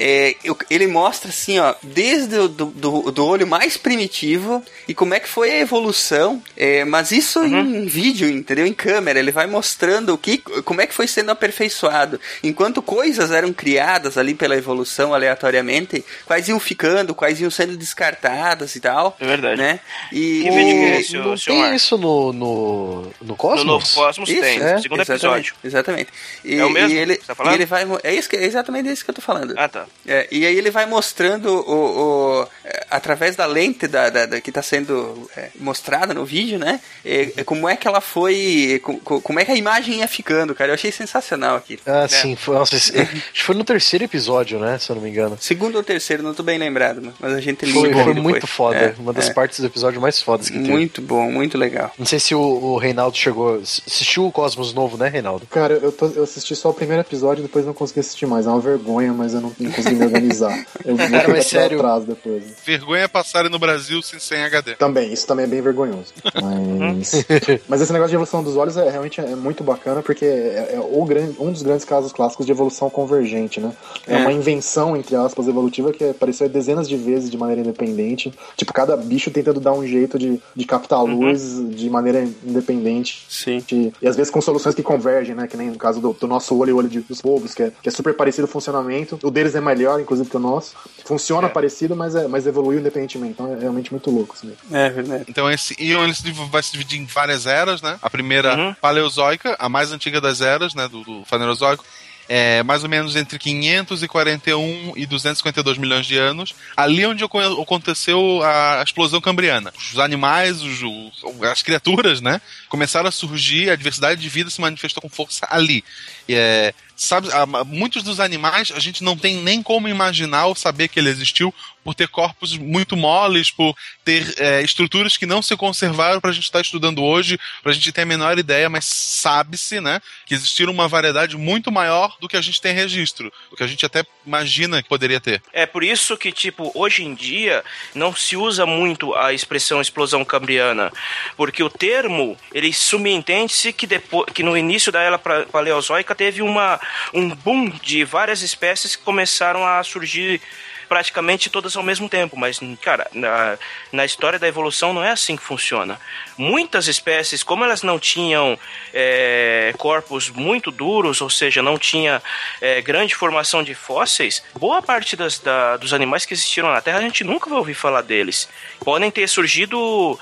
É, 0.00 0.36
eu- 0.44 0.56
ele 0.70 0.86
mostra 0.86 1.30
assim, 1.30 1.58
ó, 1.58 1.74
desde 1.82 2.36
o 2.38 2.46
do, 2.48 2.66
do, 2.66 3.10
do 3.10 3.26
olho 3.26 3.46
mais 3.46 3.76
primitivo 3.76 4.62
e 4.86 4.94
como 4.94 5.12
é 5.12 5.18
que 5.18 5.28
foi 5.28 5.50
a 5.50 5.58
evolução, 5.58 6.40
é, 6.56 6.84
mas 6.84 7.10
isso 7.10 7.44
em 7.44 7.84
vídeo, 7.86 8.28
entendeu? 8.30 8.64
Em 8.64 8.72
câmera, 8.72 9.18
ele 9.18 9.32
vai 9.32 9.46
mostrando 9.48 10.14
o 10.14 10.18
que, 10.18 10.38
como 10.38 10.80
é 10.80 10.86
que 10.86 10.94
foi 10.94 11.08
sendo 11.08 11.30
aperfeiçoado. 11.32 12.20
Enquanto 12.44 12.80
coisas 12.80 13.32
eram 13.32 13.52
criadas 13.52 14.16
ali 14.16 14.34
pela 14.34 14.56
evolução 14.56 15.12
aleatoriamente, 15.12 16.04
quais 16.24 16.48
iam 16.48 16.60
ficando, 16.60 17.14
quais 17.14 17.40
iam 17.40 17.50
sendo 17.50 17.76
descartadas 17.76 18.76
e 18.76 18.80
tal. 18.80 19.16
É 19.18 19.26
verdade. 19.26 19.60
Né? 19.60 19.80
E, 20.12 20.42
Que 20.44 20.50
vídeo 20.50 20.74
que 20.74 20.84
é 20.84 21.00
esse, 21.00 21.16
não 21.16 21.34
tem 21.36 21.74
isso 21.74 21.98
no, 21.98 22.32
no, 22.32 23.02
no 23.02 23.12
No 23.22 23.36
Cosmos? 23.36 23.64
novo 23.66 23.86
Cosmos 23.94 24.28
Isso, 24.28 24.40
tem, 24.40 24.60
é, 24.62 24.78
segundo 24.78 25.00
exatamente, 25.00 25.10
episódio. 25.10 25.54
Exatamente. 25.64 26.08
E, 26.44 26.54
É 26.56 26.64
o 26.64 26.70
mesmo 26.70 26.94
e 26.94 26.98
ele, 26.98 27.16
que 27.16 27.20
você 27.22 27.26
tá 27.26 27.34
falando? 27.34 27.54
ele 27.54 27.66
vai, 27.66 27.84
é, 28.04 28.14
isso 28.14 28.28
que, 28.28 28.36
é 28.36 28.44
exatamente 28.44 28.88
isso 28.90 29.04
que 29.04 29.10
eu 29.10 29.14
tô 29.14 29.20
falando. 29.22 29.54
Ah, 29.56 29.68
tá. 29.68 29.86
É, 30.06 30.26
e 30.30 30.46
aí 30.46 30.56
ele 30.56 30.70
vai 30.70 30.86
mostrando 30.86 31.46
o, 31.48 32.40
o- 32.42 32.46
é, 32.64 32.86
através 32.90 33.36
da 33.36 33.46
lente 33.46 33.86
da, 33.86 34.08
da- 34.10 34.26
da- 34.26 34.40
que 34.40 34.50
está 34.50 34.62
sendo 34.62 35.28
é, 35.36 35.48
mostrada 35.60 36.14
no 36.14 36.24
vídeo, 36.24 36.58
né? 36.58 36.80
É, 37.04 37.32
é, 37.38 37.44
como 37.44 37.68
é 37.68 37.76
que 37.76 37.86
ela 37.86 38.00
foi, 38.00 38.80
co- 38.82 38.98
co- 39.04 39.20
como 39.20 39.38
é 39.40 39.44
que 39.44 39.50
a 39.52 39.56
imagem 39.56 39.98
ia 40.00 40.08
ficando, 40.08 40.54
cara. 40.54 40.70
Eu 40.70 40.74
achei 40.74 40.90
sensacional 40.92 41.56
aqui. 41.56 41.78
Ah, 41.86 42.04
É. 42.04 42.08
sim. 42.08 42.36
Foi, 42.36 42.54
nossa, 42.54 42.76
esse- 42.76 42.92
acho 43.00 43.32
que 43.32 43.42
foi 43.42 43.54
no 43.54 43.64
terceiro 43.64 44.04
episódio, 44.04 44.58
né? 44.58 44.78
Se 44.78 44.90
eu 44.90 44.96
não 44.96 45.02
me 45.02 45.10
engano. 45.10 45.36
Segundo 45.40 45.76
ou 45.76 45.82
terceiro, 45.82 46.22
não 46.22 46.34
tô 46.34 46.42
bem 46.42 46.58
lembrado, 46.58 47.12
mas 47.20 47.32
a 47.34 47.40
gente 47.40 47.70
Foi, 47.72 47.88
liga 47.88 48.04
foi 48.04 48.14
muito 48.14 48.46
foda. 48.46 48.76
É, 48.78 48.94
Uma 48.98 49.12
das 49.12 49.28
é. 49.28 49.32
partes 49.32 49.60
do 49.60 49.66
episódio 49.66 50.00
mais 50.00 50.20
fodas 50.22 50.48
que 50.48 50.58
teve. 50.58 50.70
Muito 50.70 51.02
bom, 51.02 51.30
muito 51.30 51.56
legal. 51.58 51.92
Não 51.98 52.06
sei 52.06 52.18
se 52.20 52.34
o, 52.34 52.40
o 52.40 52.76
Reinaldo 52.78 53.16
chegou. 53.16 53.56
Assistiu 53.60 54.26
o 54.26 54.32
Cosmos 54.32 54.72
novo, 54.72 54.96
né, 54.96 55.08
Reinaldo? 55.08 55.46
Cara, 55.46 55.74
eu, 55.74 55.92
tô- 55.92 56.06
eu 56.08 56.22
assisti 56.24 56.54
só 56.56 56.70
o 56.70 56.74
primeiro 56.74 57.02
episódio 57.02 57.40
e 57.42 57.46
depois 57.46 57.64
não 57.66 57.74
consegui 57.74 58.00
assistir 58.00 58.26
mais. 58.26 58.46
É 58.46 58.50
uma 58.50 58.60
vergonha, 58.60 59.12
mas 59.12 59.34
eu 59.34 59.40
não, 59.40 59.52
não 59.58 59.70
consegui 59.78 59.96
me 59.96 60.04
organizar. 60.06 60.66
Eu 60.84 60.96
vou 60.96 61.06
Cara, 61.08 61.20
pegar 61.22 61.28
mas 61.28 61.46
sério. 61.46 61.78
atrás 61.78 62.04
depois. 62.04 62.44
vergonha 62.64 63.08
passarem 63.08 63.50
no 63.50 63.58
Brasil 63.58 64.02
sem, 64.02 64.18
sem 64.18 64.42
HD. 64.42 64.76
Também, 64.76 65.12
isso 65.12 65.26
também 65.26 65.44
é 65.44 65.48
bem 65.48 65.60
vergonhoso. 65.62 66.12
Mas, 66.34 67.24
mas 67.68 67.80
esse 67.80 67.92
negócio 67.92 68.10
de 68.10 68.14
evolução 68.16 68.42
dos 68.42 68.56
olhos 68.56 68.76
é 68.76 68.88
realmente 68.90 69.20
é 69.20 69.34
muito 69.34 69.62
bacana 69.64 70.02
porque 70.02 70.24
é, 70.24 70.74
é 70.74 70.80
o 70.80 71.04
grande, 71.04 71.36
um 71.38 71.50
dos 71.52 71.62
grandes 71.62 71.84
casos 71.84 72.12
clássicos 72.12 72.46
de 72.46 72.52
evolução 72.52 72.88
convergente, 72.90 73.60
né? 73.60 73.72
É, 74.06 74.14
É. 74.14 74.18
uma 74.18 74.32
invenção, 74.32 74.96
entre 74.96 75.14
aspas, 75.16 75.46
evolutiva 75.48 75.92
que 75.92 76.04
apareceu 76.10 76.48
dezenas 76.48 76.88
de 76.88 76.96
vezes 76.96 77.30
de 77.30 77.36
maneira 77.38 77.60
independente. 77.60 78.32
Tipo, 78.56 78.72
cada 78.72 78.96
bicho 78.96 79.30
tentando 79.30 79.60
dar 79.60 79.72
um 79.72 79.86
jeito 79.86 80.18
de, 80.18 80.40
de 80.54 80.64
captar 80.64 80.98
a 80.98 81.02
luz 81.02 81.56
de 81.70 81.88
maneira 81.88 82.26
independente. 82.44 83.24
Sim. 83.28 83.62
E, 83.72 83.92
e 84.02 84.08
às 84.08 84.16
vezes 84.16 84.30
com 84.30 84.40
soluções 84.40 84.74
que 84.74 84.82
convergem, 84.82 85.34
né? 85.34 85.46
Que 85.46 85.56
nem 85.56 85.68
no 85.70 85.76
caso 85.78 86.00
do, 86.00 86.12
do 86.12 86.26
nosso 86.26 86.56
olho 86.56 86.70
e 86.70 86.72
o 86.72 86.76
olho 86.76 86.88
de- 86.88 87.00
dos 87.00 87.20
povos, 87.20 87.54
que 87.54 87.62
é, 87.64 87.72
que 87.82 87.88
é 87.88 87.92
super 87.92 88.14
parecido 88.14 88.46
o 88.46 88.50
funcionamento. 88.50 89.18
O 89.22 89.30
deles 89.30 89.54
é 89.54 89.57
melhor, 89.60 90.00
inclusive, 90.00 90.28
que 90.30 90.36
o 90.36 90.40
nosso. 90.40 90.74
Funciona 91.04 91.48
parecido, 91.48 91.96
mas, 91.96 92.14
é, 92.14 92.28
mas 92.28 92.46
evoluiu 92.46 92.80
independentemente. 92.80 93.32
Então 93.32 93.52
é 93.54 93.58
realmente 93.58 93.90
muito 93.90 94.10
louco 94.10 94.34
isso 94.36 94.44
mesmo. 94.46 94.60
É 94.76 94.90
verdade. 94.90 95.24
Então 95.28 95.50
esse 95.50 95.74
Ion 95.82 96.04
ele 96.04 96.14
vai 96.50 96.62
se 96.62 96.70
dividir 96.72 96.98
em 97.00 97.04
várias 97.06 97.46
eras, 97.46 97.80
né? 97.80 97.98
A 98.02 98.10
primeira 98.10 98.54
Uhum. 98.56 98.74
paleozoica, 98.74 99.56
a 99.58 99.68
mais 99.68 99.90
antiga 99.92 100.20
das 100.20 100.40
eras, 100.40 100.74
né? 100.74 100.86
Do, 100.88 101.02
do 101.04 101.24
Fanerozoico. 101.24 101.84
É 102.30 102.62
mais 102.62 102.82
ou 102.82 102.90
menos 102.90 103.16
entre 103.16 103.38
541 103.38 104.92
e 104.96 105.06
252 105.06 105.78
milhões 105.78 106.04
de 106.06 106.18
anos. 106.18 106.54
Ali 106.76 107.06
onde 107.06 107.24
aconteceu 107.24 108.42
a 108.42 108.82
explosão 108.84 109.20
cambriana. 109.20 109.72
Os 109.92 109.98
animais, 109.98 110.60
os, 110.62 110.82
os- 110.82 111.42
as 111.42 111.62
criaturas, 111.62 112.20
né? 112.20 112.40
Começaram 112.68 113.08
a 113.08 113.12
surgir, 113.12 113.70
a 113.70 113.76
diversidade 113.76 114.20
de 114.20 114.28
vida 114.28 114.50
se 114.50 114.60
manifestou 114.60 115.00
com 115.00 115.08
força 115.08 115.46
ali. 115.50 115.82
É, 116.28 116.74
sabe, 116.96 117.28
muitos 117.66 118.02
dos 118.02 118.20
animais 118.20 118.72
a 118.74 118.80
gente 118.80 119.04
não 119.04 119.16
tem 119.16 119.36
nem 119.36 119.62
como 119.62 119.88
imaginar 119.88 120.46
ou 120.46 120.54
saber 120.54 120.88
que 120.88 120.98
ele 120.98 121.08
existiu 121.08 121.54
por 121.88 121.94
ter 121.94 122.08
corpos 122.08 122.54
muito 122.58 122.96
moles, 122.96 123.50
por 123.50 123.74
ter 124.04 124.34
é, 124.36 124.60
estruturas 124.60 125.16
que 125.16 125.24
não 125.24 125.40
se 125.40 125.56
conservaram 125.56 126.20
para 126.20 126.28
a 126.28 126.32
gente 126.34 126.44
estar 126.44 126.60
estudando 126.60 127.02
hoje, 127.02 127.38
para 127.62 127.72
a 127.72 127.74
gente 127.74 127.90
ter 127.92 128.02
a 128.02 128.06
menor 128.06 128.38
ideia, 128.38 128.68
mas 128.68 128.84
sabe-se, 128.84 129.80
né, 129.80 129.98
que 130.26 130.34
existiram 130.34 130.70
uma 130.70 130.86
variedade 130.86 131.36
muito 131.38 131.72
maior 131.72 132.14
do 132.20 132.28
que 132.28 132.36
a 132.36 132.42
gente 132.42 132.60
tem 132.60 132.74
registro, 132.74 133.32
do 133.50 133.56
que 133.56 133.62
a 133.62 133.66
gente 133.66 133.86
até 133.86 134.04
imagina 134.26 134.82
que 134.82 134.88
poderia 134.88 135.18
ter. 135.18 135.42
É 135.50 135.64
por 135.64 135.82
isso 135.82 136.14
que, 136.18 136.30
tipo, 136.30 136.70
hoje 136.74 137.04
em 137.04 137.14
dia 137.14 137.64
não 137.94 138.14
se 138.14 138.36
usa 138.36 138.66
muito 138.66 139.14
a 139.14 139.32
expressão 139.32 139.80
explosão 139.80 140.24
cambriana, 140.26 140.92
porque 141.38 141.62
o 141.62 141.70
termo, 141.70 142.36
ele 142.52 142.70
subentende-se 142.70 143.72
que, 143.72 143.86
depois, 143.86 144.30
que 144.34 144.42
no 144.42 144.56
início 144.58 144.92
da 144.92 145.00
era 145.00 145.18
paleozoica 145.18 146.14
teve 146.18 146.42
uma, 146.42 146.78
um 147.14 147.30
boom 147.30 147.70
de 147.82 148.04
várias 148.04 148.42
espécies 148.42 148.96
que 148.96 149.02
começaram 149.04 149.64
a 149.66 149.82
surgir 149.84 150.42
praticamente 150.88 151.50
todas 151.50 151.76
ao 151.76 151.82
mesmo 151.82 152.08
tempo, 152.08 152.34
mas, 152.34 152.58
cara, 152.80 153.06
na, 153.12 153.58
na 153.92 154.06
história 154.06 154.38
da 154.38 154.48
evolução 154.48 154.94
não 154.94 155.04
é 155.04 155.10
assim 155.10 155.36
que 155.36 155.42
funciona. 155.42 156.00
Muitas 156.38 156.88
espécies, 156.88 157.42
como 157.42 157.62
elas 157.62 157.82
não 157.82 157.98
tinham 157.98 158.58
é, 158.94 159.74
corpos 159.76 160.30
muito 160.30 160.70
duros, 160.70 161.20
ou 161.20 161.28
seja, 161.28 161.60
não 161.62 161.76
tinha 161.78 162.22
é, 162.58 162.80
grande 162.80 163.14
formação 163.14 163.62
de 163.62 163.74
fósseis, 163.74 164.42
boa 164.58 164.80
parte 164.80 165.14
das, 165.14 165.38
da- 165.38 165.76
dos 165.76 165.92
animais 165.92 166.24
que 166.24 166.32
existiram 166.32 166.70
na 166.72 166.80
Terra 166.80 166.98
a 166.98 167.02
gente 167.02 167.22
nunca 167.22 167.50
vai 167.50 167.58
ouvir 167.58 167.74
falar 167.74 168.00
deles. 168.00 168.48
Podem 168.80 169.10
ter 169.10 169.28
surgido 169.28 170.18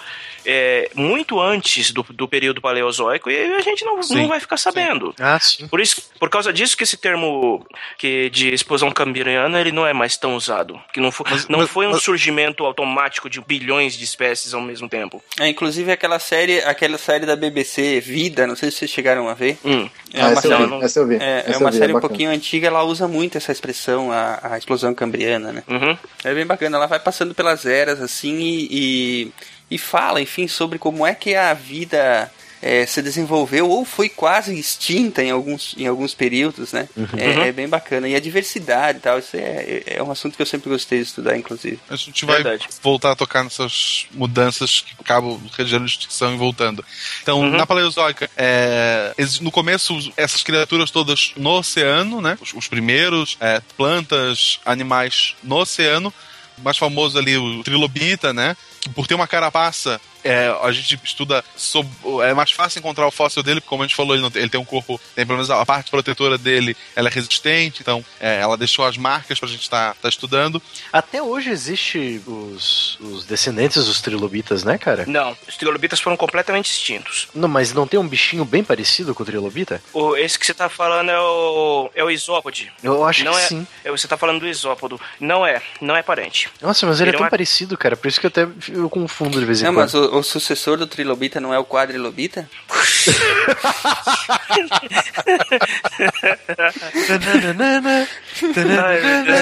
é, 0.46 0.90
muito 0.94 1.40
antes 1.40 1.90
do, 1.90 2.02
do 2.02 2.28
período 2.28 2.60
paleozoico 2.60 3.30
e 3.30 3.36
a 3.54 3.60
gente 3.60 3.84
não, 3.84 4.02
Sim, 4.02 4.16
não 4.16 4.28
vai 4.28 4.40
ficar 4.40 4.56
sabendo. 4.56 5.14
Ah, 5.20 5.38
sim. 5.40 5.66
Por 5.68 5.80
isso, 5.80 6.02
por 6.18 6.30
causa 6.30 6.52
disso 6.52 6.76
que 6.76 6.84
esse 6.84 6.96
termo 6.96 7.66
que 7.98 8.30
de 8.30 8.52
explosão 8.54 8.90
cambriana 8.90 9.60
ele 9.60 9.72
não 9.72 9.86
é 9.86 9.92
mais 9.92 10.16
tão 10.16 10.36
usado, 10.36 10.80
que 10.92 11.00
não 11.00 11.10
foi, 11.12 11.26
Mas- 11.30 11.48
não 11.48 11.58
mas- 11.60 11.70
foi 11.70 11.86
um 11.86 11.92
mas- 11.92 12.02
surgimento 12.02 12.64
automático 12.64 13.28
de 13.28 13.40
bilhões 13.40 13.94
de 13.96 14.04
espécies 14.04 14.54
ao 14.54 14.60
mesmo 14.60 14.88
tempo. 14.88 15.22
É, 15.38 15.48
inclusive 15.48 15.90
aquela 15.92 16.18
série, 16.18 16.60
aquela 16.60 16.98
série 16.98 17.26
da 17.26 17.36
BBC, 17.36 18.00
Vida, 18.00 18.46
não 18.46 18.54
sei 18.56 18.70
se 18.70 18.78
vocês 18.78 18.90
chegaram 18.90 19.28
a 19.28 19.34
ver. 19.34 19.58
Hum. 19.64 19.88
É 20.14 20.20
Ah, 20.22 20.28
uma 20.28 20.40
série, 20.40 21.04
vi, 21.08 21.16
vi. 21.18 21.24
é, 21.24 21.44
é 21.48 21.56
uma 21.58 21.70
vi, 21.70 21.78
série 21.78 21.94
um 21.94 22.00
pouquinho 22.00 22.30
antiga, 22.30 22.68
ela 22.68 22.82
usa 22.84 23.06
muito 23.08 23.36
essa 23.36 23.52
expressão, 23.52 24.10
a, 24.12 24.38
a 24.42 24.58
explosão 24.58 24.94
cambriana, 24.94 25.52
né? 25.52 25.62
Uhum. 25.68 25.96
É 26.24 26.32
bem 26.34 26.46
bacana, 26.46 26.76
ela 26.76 26.86
vai 26.86 26.98
passando 27.00 27.34
pelas 27.34 27.66
eras 27.66 28.00
assim 28.00 28.38
e, 28.38 28.68
e, 28.70 29.32
e 29.70 29.78
fala, 29.78 30.20
enfim, 30.20 30.46
sobre 30.46 30.78
como 30.78 31.06
é 31.06 31.14
que 31.14 31.34
a 31.34 31.52
vida 31.54 32.30
é, 32.62 32.86
se 32.86 33.02
desenvolveu 33.02 33.68
ou 33.68 33.84
foi 33.84 34.08
quase 34.08 34.58
extinta 34.58 35.22
em 35.22 35.30
alguns, 35.30 35.74
em 35.76 35.86
alguns 35.86 36.14
períodos, 36.14 36.72
né? 36.72 36.88
É, 37.16 37.48
é 37.48 37.52
bem 37.52 37.68
bacana. 37.68 38.08
E 38.08 38.14
a 38.14 38.20
diversidade 38.20 38.98
e 38.98 39.00
tal, 39.00 39.18
isso 39.18 39.36
é, 39.36 39.82
é 39.86 40.02
um 40.02 40.10
assunto 40.10 40.36
que 40.36 40.42
eu 40.42 40.46
sempre 40.46 40.70
gostei 40.70 41.00
de 41.00 41.06
estudar, 41.06 41.36
inclusive. 41.36 41.78
A 41.88 41.96
gente 41.96 42.24
vai 42.24 42.42
Verdade. 42.42 42.66
voltar 42.82 43.12
a 43.12 43.16
tocar 43.16 43.44
nessas 43.44 44.06
mudanças 44.12 44.80
que 44.80 44.94
acabam 44.98 45.40
gerando 45.58 45.86
extinção 45.86 46.34
e 46.34 46.36
voltando. 46.36 46.84
Então, 47.22 47.48
na 47.50 47.66
Paleozoica, 47.66 48.30
é, 48.36 49.14
no 49.40 49.50
começo, 49.50 49.96
essas 50.16 50.42
criaturas 50.42 50.90
todas 50.90 51.32
no 51.36 51.50
oceano, 51.50 52.20
né? 52.20 52.38
Os, 52.40 52.54
os 52.54 52.68
primeiros, 52.68 53.36
é, 53.40 53.60
plantas, 53.76 54.60
animais 54.64 55.36
no 55.42 55.56
oceano. 55.56 56.12
O 56.58 56.62
mais 56.62 56.78
famoso 56.78 57.18
ali, 57.18 57.36
o 57.36 57.62
trilobita, 57.62 58.32
né? 58.32 58.56
Por 58.94 59.06
ter 59.06 59.14
uma 59.14 59.26
carapaça, 59.26 60.00
é, 60.24 60.52
a 60.62 60.72
gente 60.72 60.98
estuda 61.04 61.44
sob- 61.56 61.88
é 62.24 62.34
mais 62.34 62.50
fácil 62.50 62.78
encontrar 62.78 63.06
o 63.06 63.10
fóssil 63.10 63.42
dele, 63.42 63.60
porque 63.60 63.68
como 63.68 63.82
a 63.82 63.86
gente 63.86 63.94
falou, 63.96 64.14
ele, 64.14 64.22
não 64.22 64.30
tem, 64.30 64.42
ele 64.42 64.50
tem 64.50 64.60
um 64.60 64.64
corpo, 64.64 65.00
tem 65.14 65.24
pelo 65.26 65.36
menos 65.38 65.50
a 65.50 65.64
parte 65.64 65.90
protetora 65.90 66.36
dele, 66.36 66.76
ela 66.94 67.08
é 67.08 67.12
resistente, 67.12 67.80
então 67.82 68.04
é, 68.20 68.40
ela 68.40 68.56
deixou 68.56 68.84
as 68.84 68.96
marcas 68.96 69.38
pra 69.38 69.48
gente 69.48 69.62
estar 69.62 69.94
estudando. 70.04 70.60
Até 70.92 71.22
hoje 71.22 71.50
existe 71.50 72.20
os, 72.26 72.98
os 73.00 73.24
descendentes 73.24 73.84
dos 73.86 74.00
trilobitas, 74.00 74.64
né, 74.64 74.76
cara? 74.78 75.04
Não, 75.06 75.36
os 75.48 75.56
trilobitas 75.56 76.00
foram 76.00 76.16
completamente 76.16 76.70
extintos. 76.70 77.28
Não, 77.34 77.48
mas 77.48 77.72
não 77.72 77.86
tem 77.86 77.98
um 78.00 78.06
bichinho 78.08 78.44
bem 78.44 78.64
parecido 78.64 79.14
com 79.14 79.22
o 79.22 79.26
trilobita? 79.26 79.82
O, 79.92 80.16
esse 80.16 80.38
que 80.38 80.46
você 80.46 80.54
tá 80.54 80.68
falando 80.68 81.10
é 81.10 81.20
o, 81.20 81.90
é 81.94 82.04
o 82.04 82.10
isópode. 82.10 82.72
Eu 82.82 83.04
acho 83.04 83.24
não 83.24 83.32
que 83.32 83.38
é, 83.38 83.42
sim. 83.46 83.66
é, 83.84 83.90
Você 83.90 84.08
tá 84.08 84.16
falando 84.16 84.40
do 84.40 84.48
isópodo. 84.48 85.00
Não 85.20 85.46
é, 85.46 85.62
não 85.80 85.94
é 85.96 86.02
parente. 86.02 86.48
Nossa, 86.60 86.86
mas 86.86 87.00
ele, 87.00 87.10
Ele 87.10 87.16
é 87.16 87.18
tão 87.18 87.24
é 87.24 87.24
uma- 87.26 87.30
parecido, 87.30 87.76
cara. 87.78 87.96
Por 87.96 88.08
isso 88.08 88.20
que 88.20 88.26
eu 88.26 88.28
até 88.28 88.46
eu 88.76 88.90
confundo 88.90 89.38
de 89.38 89.44
vez 89.44 89.60
em 89.60 89.64
Não, 89.64 89.74
quando. 89.74 89.82
mas 89.84 89.94
o, 89.94 90.18
o 90.18 90.22
sucessor 90.22 90.76
do 90.76 90.86
trilobita 90.86 91.40
não 91.40 91.52
é 91.52 91.58
o 91.58 91.64
quadrilobita? 91.64 92.48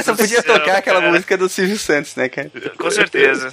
Do 0.06 0.16
podia 0.16 0.42
tocar 0.42 0.78
aquela 0.78 1.00
música 1.00 1.36
do 1.36 1.48
Silvio 1.48 1.78
Santos, 1.78 2.14
né, 2.16 2.28
cara? 2.28 2.50
Com 2.78 2.90
certeza. 2.90 3.52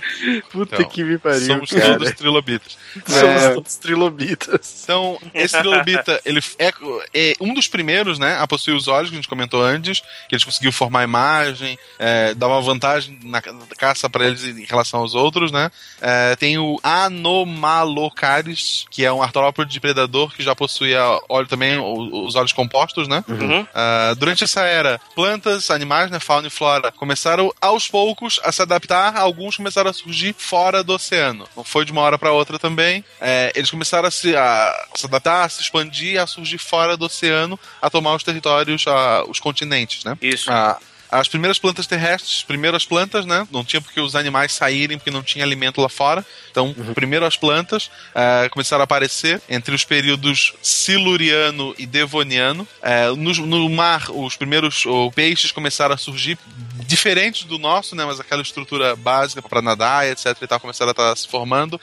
Puta 0.52 0.76
Então, 0.76 0.90
que 0.90 1.04
me 1.04 1.18
pariu, 1.18 1.42
Somos 1.42 1.72
cara. 1.72 1.94
todos 1.98 2.12
trilobitas. 2.14 2.78
Somos 3.06 3.42
É. 3.44 3.54
todos 3.54 3.76
trilobitas. 3.78 4.82
Então, 4.84 5.20
esse 5.34 5.58
trilobita, 5.58 6.22
ele 6.26 6.40
é, 6.60 6.72
é 7.14 7.34
um 7.40 7.54
dos 7.54 7.68
primeiros, 7.68 8.20
né, 8.20 8.38
a 8.40 8.48
possuir 8.48 8.76
os 8.76 8.88
olhos, 8.88 9.10
que 9.10 9.16
a 9.16 9.20
gente 9.20 9.28
comentou 9.28 9.62
antes, 9.62 10.00
que 10.30 10.36
eles 10.36 10.44
conseguiram 10.44 10.72
formar 10.72 11.02
a 11.02 11.04
imagem, 11.04 11.78
é, 12.00 12.34
dar 12.34 12.48
uma 12.48 12.62
vantagem 12.62 13.18
na 13.24 13.42
ca- 13.42 13.54
caça 13.78 14.10
para 14.10 14.26
eles 14.26 14.44
em 14.46 14.64
relação 14.66 15.00
aos 15.02 15.14
outros, 15.16 15.52
né. 15.52 15.61
É, 16.02 16.36
tem 16.38 16.58
o 16.58 16.80
Anomalocaris, 16.82 18.86
que 18.90 19.06
é 19.06 19.12
um 19.12 19.22
artrópode 19.22 19.80
predador 19.80 20.34
que 20.34 20.44
já 20.44 20.56
possuía 20.56 21.02
olho 21.30 21.48
também, 21.48 21.78
os 21.80 22.36
olhos 22.36 22.52
compostos, 22.54 23.08
né. 23.08 23.24
Uhum. 23.28 23.66
Ah, 23.74 24.14
durante 24.18 24.44
essa 24.44 24.62
era, 24.62 25.00
plantas, 25.16 25.70
animais, 25.70 26.10
né, 26.10 26.20
fauna 26.20 26.48
e 26.48 26.52
flora, 26.52 26.92
começaram 26.92 27.52
aos 27.62 27.88
poucos 27.88 28.40
a 28.44 28.52
se 28.52 28.62
adaptar, 28.62 29.16
alguns 29.18 29.58
começaram 29.58 29.90
a 29.90 29.94
surgir 29.94 30.36
fora 30.38 30.84
do 30.84 30.94
oceano. 30.94 31.48
Não 31.56 31.64
foi 31.64 31.86
de 31.86 31.92
uma 31.92 32.02
hora 32.02 32.18
para 32.18 32.32
outra 32.32 32.58
também. 32.58 33.04
É, 33.20 33.52
eles 33.56 33.70
começaram 33.70 34.08
a 34.08 34.12
se, 34.12 34.36
a 34.36 34.88
se 34.96 35.06
adaptar, 35.06 35.46
a 35.46 35.50
se 35.50 35.62
expandir, 35.62 36.22
a 36.22 36.28
surgir 36.28 36.58
fora 36.58 36.98
do 36.98 37.06
oceano, 37.06 37.60
a 37.82 37.90
tomar 37.90 38.16
os 38.16 38.24
territórios, 38.24 38.86
a- 38.88 39.24
os 39.28 39.40
continentes, 39.40 40.04
né? 40.04 40.18
Isso. 40.22 40.52
Ah, 40.52 40.78
as 41.12 41.28
primeiras 41.28 41.60
plantas 41.60 41.86
terrestres, 41.86 42.42
primeiro 42.42 42.78
as 42.78 42.86
plantas, 42.86 43.26
né? 43.26 43.46
Não 43.52 43.66
tinha 43.66 43.82
porque 43.82 44.00
os 44.00 44.16
animais 44.16 44.54
saírem 44.54 44.98
porque 44.98 45.12
não 45.12 45.22
tinha 45.22 45.44
alimento 45.44 45.82
lá 45.82 45.90
fora. 45.90 46.26
Então, 46.50 46.74
primeiro 46.96 47.26
as 47.26 47.36
plantas 47.36 47.92
eh, 48.16 48.48
começaram 48.50 48.82
a 48.82 48.86
aparecer 48.86 49.42
entre 49.50 49.76
os 49.76 49.84
períodos 49.84 50.54
siluriano 50.62 51.76
e 51.78 51.86
devoniano. 51.86 52.66
Eh, 52.82 53.10
no, 53.18 53.34
no 53.34 53.70
mar, 53.70 54.10
os 54.10 54.38
primeiros 54.38 54.86
oh, 54.86 55.12
peixes 55.12 55.52
começaram 55.52 55.94
a 55.94 55.98
surgir 55.98 56.38
diferentes 56.86 57.44
do 57.46 57.58
nosso, 57.58 57.96
né? 57.96 58.06
Mas 58.06 58.20
aquela 58.20 58.42
estrutura 58.42 58.96
básica 58.96 59.42
para 59.42 59.62
nadar, 59.62 60.08
etc. 60.08 60.36
E 60.42 60.48
tal, 60.48 60.60
começaram 60.60 60.90
a 60.90 60.92
estar 60.92 61.16
se 61.16 61.28
formando. 61.28 61.80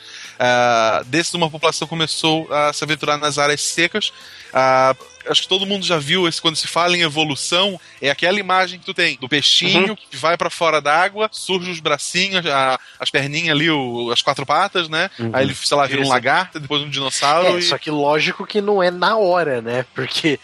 Desses, 1.06 1.34
uma 1.34 1.50
população 1.50 1.86
começou 1.88 2.52
a 2.52 2.72
se 2.72 2.84
aventurar 2.84 3.16
nas 3.16 3.38
áreas 3.38 3.60
secas. 3.62 4.12
Ah, 4.52 4.94
acho 5.30 5.42
que 5.42 5.48
todo 5.48 5.66
mundo 5.66 5.84
já 5.84 5.98
viu 5.98 6.26
esse 6.26 6.40
quando 6.40 6.56
se 6.56 6.66
fala 6.66 6.96
em 6.96 7.02
evolução, 7.02 7.80
é 8.00 8.10
aquela 8.10 8.38
imagem 8.38 8.78
que 8.78 8.86
tu 8.86 8.94
tem 8.94 9.16
do 9.20 9.28
peixinho 9.28 9.90
uhum. 9.90 9.96
que 9.96 10.16
vai 10.16 10.36
para 10.36 10.50
fora 10.50 10.80
d'água, 10.80 11.28
surge 11.32 11.70
os 11.70 11.80
bracinhos, 11.80 12.44
a, 12.46 12.78
as 12.98 13.10
perninhas 13.10 13.50
ali, 13.50 13.70
o, 13.70 14.10
as 14.10 14.22
quatro 14.22 14.46
patas, 14.46 14.88
né? 14.88 15.10
Uhum. 15.18 15.30
Aí 15.32 15.44
ele, 15.44 15.54
sei 15.54 15.76
lá, 15.76 15.86
vira 15.86 16.00
Isso. 16.00 16.10
um 16.10 16.12
lagarto, 16.12 16.60
depois 16.60 16.82
um 16.82 16.88
dinossauro. 16.88 17.56
É, 17.56 17.58
e... 17.58 17.62
Só 17.62 17.78
que 17.78 17.90
lógico 17.90 18.46
que 18.46 18.60
não 18.60 18.82
é 18.82 18.90
na 18.90 19.16
hora, 19.16 19.60
né? 19.60 19.84
Porque. 19.94 20.38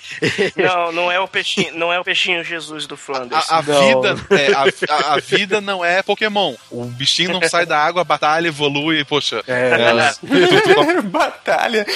não, 0.57 0.93
não 0.93 1.13
é 1.13 1.19
o 1.19 1.29
peixinho, 1.29 1.75
não 1.77 1.93
é 1.93 1.99
o 1.99 2.05
peixinho 2.05 2.45
Jesus 2.45 2.87
do 2.87 2.97
Flanders. 2.97 3.51
A, 3.51 3.59
a 3.59 3.61
vida, 3.61 4.17
é, 4.31 4.54
a, 4.55 5.15
a, 5.15 5.19
vida 5.19 5.61
não 5.61 5.85
é 5.85 6.03
Pokémon. 6.03 6.55
O 6.71 6.85
bichinho 6.85 7.33
não 7.33 7.49
sai 7.49 7.67
da 7.67 7.79
água, 7.79 8.05
batalha, 8.05 8.49
evolui, 8.49 9.05
poxa. 9.05 9.43
É, 9.47 9.71
é... 9.73 11.03
batalha. 11.05 11.87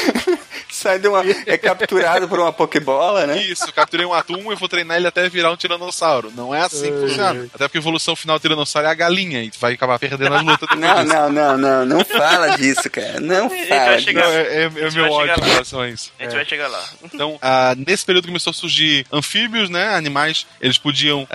Sai 0.71 0.99
de 0.99 1.09
uma. 1.09 1.23
É 1.47 1.57
capturado 1.57 2.29
por 2.29 2.39
uma 2.39 2.53
Pokébola, 2.53 3.27
né? 3.27 3.43
Isso, 3.43 3.73
capturei 3.73 4.07
um 4.07 4.13
atum 4.13 4.53
e 4.53 4.55
vou 4.55 4.69
treinar 4.69 4.97
ele 4.97 5.07
até 5.07 5.29
virar 5.29 5.51
um 5.51 5.57
tiranossauro. 5.57 6.33
Não 6.35 6.55
é 6.55 6.61
assim 6.61 6.93
que 6.93 7.01
funciona. 7.01 7.49
Até 7.55 7.67
porque 7.67 7.79
a 7.79 7.81
evolução 7.81 8.15
final 8.15 8.39
do 8.39 8.43
tiranossauro 8.43 8.87
é 8.87 8.91
a 8.91 8.95
galinha 8.95 9.43
e 9.43 9.51
tu 9.51 9.59
vai 9.59 9.75
acabar 9.75 9.99
perdendo 9.99 10.35
as 10.35 10.43
lutas 10.43 10.69
Não, 10.77 10.95
disso. 11.03 11.15
não, 11.15 11.31
não, 11.31 11.59
não. 11.59 11.87
Não 11.87 12.05
fala 12.05 12.57
disso, 12.57 12.89
cara. 12.91 13.19
Não 13.21 13.49
fala 13.49 13.97
disso. 13.97 14.13
Não, 14.13 14.23
é, 14.23 14.43
é, 14.43 14.63
é 14.65 14.91
meu 14.91 15.11
ódio 15.11 15.45
em 15.45 15.49
relação 15.49 15.81
a 15.81 15.89
isso. 15.89 16.13
A 16.19 16.23
gente 16.23 16.33
é. 16.33 16.37
vai 16.37 16.45
chegar 16.45 16.69
lá. 16.69 16.85
Então, 17.03 17.37
uh, 17.37 17.85
nesse 17.87 18.05
período 18.05 18.27
começou 18.27 18.51
a 18.51 18.55
surgir 18.55 19.07
anfíbios, 19.13 19.71
né? 19.71 19.95
Animais, 19.95 20.47
eles 20.61 20.79
podiam 20.79 21.27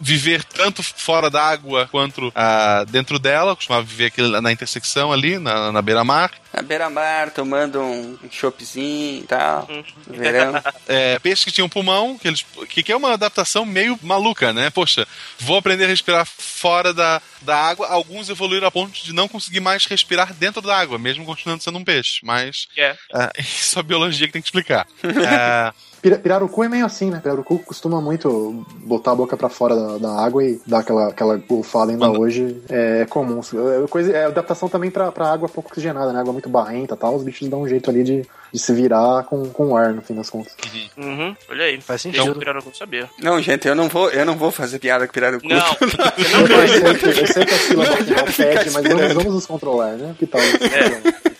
viver 0.00 0.21
tanto 0.54 0.82
fora 0.82 1.28
d'água 1.30 1.88
quanto 1.90 2.28
uh, 2.28 2.86
dentro 2.90 3.18
dela, 3.18 3.56
costumava 3.56 3.84
viver 3.84 4.06
aqui 4.06 4.22
na 4.40 4.52
intersecção 4.52 5.12
ali, 5.12 5.38
na, 5.38 5.72
na 5.72 5.82
beira-mar. 5.82 6.30
Na 6.52 6.62
beira-mar, 6.62 7.30
tomando 7.30 7.80
um 7.80 8.18
choppzinho 8.30 9.22
e 9.22 9.26
tal, 9.26 9.68
no 10.06 10.16
verão. 10.16 10.52
É, 10.88 11.18
peixes 11.20 11.44
que 11.44 11.52
tinham 11.52 11.68
pulmão, 11.68 12.18
que, 12.18 12.28
eles, 12.28 12.44
que, 12.68 12.82
que 12.82 12.92
é 12.92 12.96
uma 12.96 13.12
adaptação 13.12 13.64
meio 13.64 13.98
maluca, 14.02 14.52
né? 14.52 14.68
Poxa, 14.68 15.06
vou 15.38 15.56
aprender 15.56 15.84
a 15.84 15.88
respirar 15.88 16.26
fora 16.26 16.92
da, 16.92 17.22
da 17.40 17.56
água. 17.56 17.88
Alguns 17.88 18.28
evoluíram 18.28 18.66
a 18.66 18.70
ponto 18.70 18.92
de 18.92 19.12
não 19.12 19.28
conseguir 19.28 19.60
mais 19.60 19.86
respirar 19.86 20.34
dentro 20.34 20.60
da 20.60 20.76
água, 20.76 20.98
mesmo 20.98 21.24
continuando 21.24 21.62
sendo 21.62 21.78
um 21.78 21.84
peixe. 21.84 22.20
Mas 22.22 22.66
yeah. 22.76 22.98
uh, 23.14 23.30
isso 23.40 23.78
é 23.78 23.80
a 23.80 23.84
biologia 23.84 24.26
que 24.26 24.32
tem 24.32 24.42
que 24.42 24.48
explicar. 24.48 24.86
uh, 25.04 25.74
Pirarucu 26.02 26.64
é 26.64 26.68
meio 26.68 26.84
assim, 26.84 27.10
né? 27.10 27.20
Pirarucu 27.20 27.60
costuma 27.60 28.00
muito 28.00 28.66
botar 28.78 29.12
a 29.12 29.14
boca 29.14 29.36
para 29.36 29.48
fora 29.48 29.76
da, 29.76 29.98
da, 29.98 30.20
água 30.20 30.44
e 30.44 30.60
dar 30.66 30.80
aquela, 30.80 31.08
aquela 31.08 31.36
golfada 31.36 31.92
ainda 31.92 32.08
Mano. 32.08 32.20
hoje. 32.20 32.60
É 32.68 33.06
comum. 33.08 33.40
É, 33.40 33.86
coisa, 33.86 34.12
é 34.12 34.24
adaptação 34.24 34.68
também 34.68 34.90
pra, 34.90 35.12
pra 35.12 35.32
água 35.32 35.48
pouco 35.48 35.70
oxigenada, 35.70 36.12
né? 36.12 36.18
Água 36.18 36.32
muito 36.32 36.48
barrenta 36.48 36.94
e 36.94 36.98
tal. 36.98 37.14
Os 37.14 37.22
bichos 37.22 37.48
dão 37.48 37.62
um 37.62 37.68
jeito 37.68 37.88
ali 37.88 38.02
de, 38.02 38.26
de 38.52 38.58
se 38.58 38.74
virar 38.74 39.22
com, 39.24 39.48
com 39.50 39.76
ar, 39.76 39.94
no 39.94 40.02
fim 40.02 40.14
das 40.14 40.28
contas. 40.28 40.56
Uhum. 40.96 41.04
uhum. 41.04 41.36
Olha 41.48 41.66
aí. 41.66 41.80
Faz 41.80 42.02
sentido. 42.02 42.22
Então, 42.22 42.34
Pirarucu 42.34 42.76
sabia. 42.76 43.08
Não, 43.20 43.40
gente, 43.40 43.68
eu 43.68 43.74
não 43.76 43.88
vou, 43.88 44.10
eu 44.10 44.26
não 44.26 44.36
vou 44.36 44.50
fazer 44.50 44.80
piada 44.80 45.06
com 45.06 45.12
Pirarucu. 45.12 45.46
Não, 45.46 45.56
não 45.56 45.62
eu, 46.50 46.68
sei 46.68 46.94
que, 46.94 47.20
eu 47.20 47.26
sei 47.28 47.44
que 47.44 47.54
a 47.54 47.58
sílaba 47.58 47.96
pede, 48.36 48.70
mas 48.70 48.88
vamos, 48.88 49.12
vamos 49.12 49.34
nos 49.34 49.46
controlar, 49.46 49.92
né? 49.92 50.16
Que 50.18 50.26
tal? 50.26 50.40
É. 50.40 51.32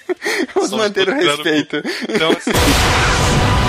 Vamos 0.55 0.71
manter 0.71 1.09
o 1.09 1.13
respeito. 1.13 1.83
Então, 2.09 2.31
assim... 2.31 3.62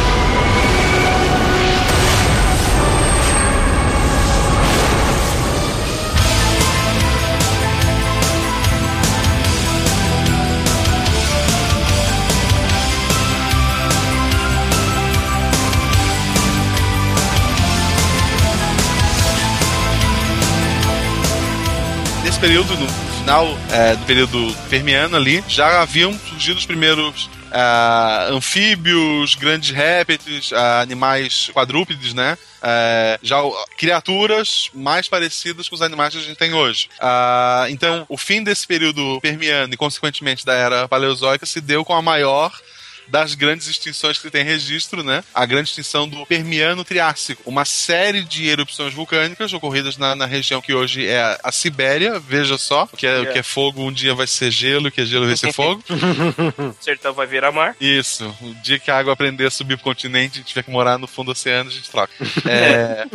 período, 22.44 22.76
no 22.76 22.90
final 22.90 23.58
é, 23.72 23.96
do 23.96 24.06
período 24.06 24.54
permiano 24.70 25.16
ali, 25.16 25.42
já 25.48 25.82
haviam 25.82 26.12
surgido 26.28 26.60
os 26.60 26.66
primeiros 26.66 27.30
uh, 27.54 28.34
anfíbios, 28.34 29.36
grandes 29.36 29.70
répteis, 29.70 30.52
uh, 30.52 30.82
animais 30.82 31.50
quadrúpedes, 31.54 32.14
né? 32.14 32.38
Uh, 32.58 33.18
já 33.22 33.38
criaturas 33.78 34.70
mais 34.74 35.08
parecidas 35.08 35.70
com 35.70 35.76
os 35.76 35.82
animais 35.82 36.14
que 36.14 36.20
a 36.20 36.24
gente 36.24 36.36
tem 36.36 36.54
hoje. 36.54 36.90
então, 37.70 38.06
o 38.10 38.18
fim 38.18 38.44
desse 38.44 38.68
período 38.68 39.22
permiano 39.22 39.74
e, 39.74 39.78
consequentemente, 39.78 40.46
da 40.46 40.54
era 40.54 40.86
paleozoica 40.90 41.46
se 41.46 41.62
deu 41.62 41.86
com 41.86 41.94
a 41.94 42.02
maior 42.02 42.52
das 43.08 43.36
grandes 43.36 43.68
extinções 43.68 44.18
que 44.18 44.30
tem 44.30 44.44
registro, 44.44 45.04
né? 45.04 45.24
A 45.34 45.46
grande 45.46 45.70
extinção 45.70 46.08
do 46.08 46.26
Permiano 46.26 46.84
Triássico. 46.84 47.42
Uma 47.46 47.66
série 47.66 48.24
de 48.24 48.48
erupções 48.48 48.94
vulcânicas 48.94 49.54
ocorridas 49.54 49.98
na, 49.98 50.16
na 50.16 50.26
região 50.26 50.62
que 50.62 50.74
hoje 50.74 51.08
é 51.08 51.22
a, 51.22 51.40
a 51.44 51.52
Sibéria, 51.52 52.20
veja 52.20 52.58
só, 52.58 52.88
o 52.92 52.98
que, 52.98 53.08
é, 53.08 53.26
que 53.26 53.40
é 53.40 53.44
fogo 53.44 53.84
um 53.84 53.92
dia 53.92 54.14
vai 54.16 54.28
ser 54.28 54.52
gelo, 54.52 54.92
que 54.92 55.02
é 55.02 55.06
gelo 55.06 55.26
vai 55.26 55.38
ser 55.38 55.54
fogo. 55.54 55.84
Sertão 56.80 57.14
vai 57.14 57.28
virar 57.28 57.52
mar. 57.52 57.76
Isso. 57.80 58.26
O 58.42 58.54
dia 58.56 58.80
que 58.80 58.92
a 58.92 58.98
água 58.98 59.14
aprender 59.14 59.46
a 59.46 59.52
subir 59.52 59.78
pro 59.78 59.86
continente 59.86 60.40
e 60.40 60.44
tiver 60.44 60.64
que 60.64 60.72
morar 60.72 60.98
no 60.98 61.08
fundo 61.08 61.28
do 61.28 61.32
oceano, 61.32 61.70
a 61.70 61.74
gente 61.74 61.90
troca. 61.90 62.14
É... 62.46 63.06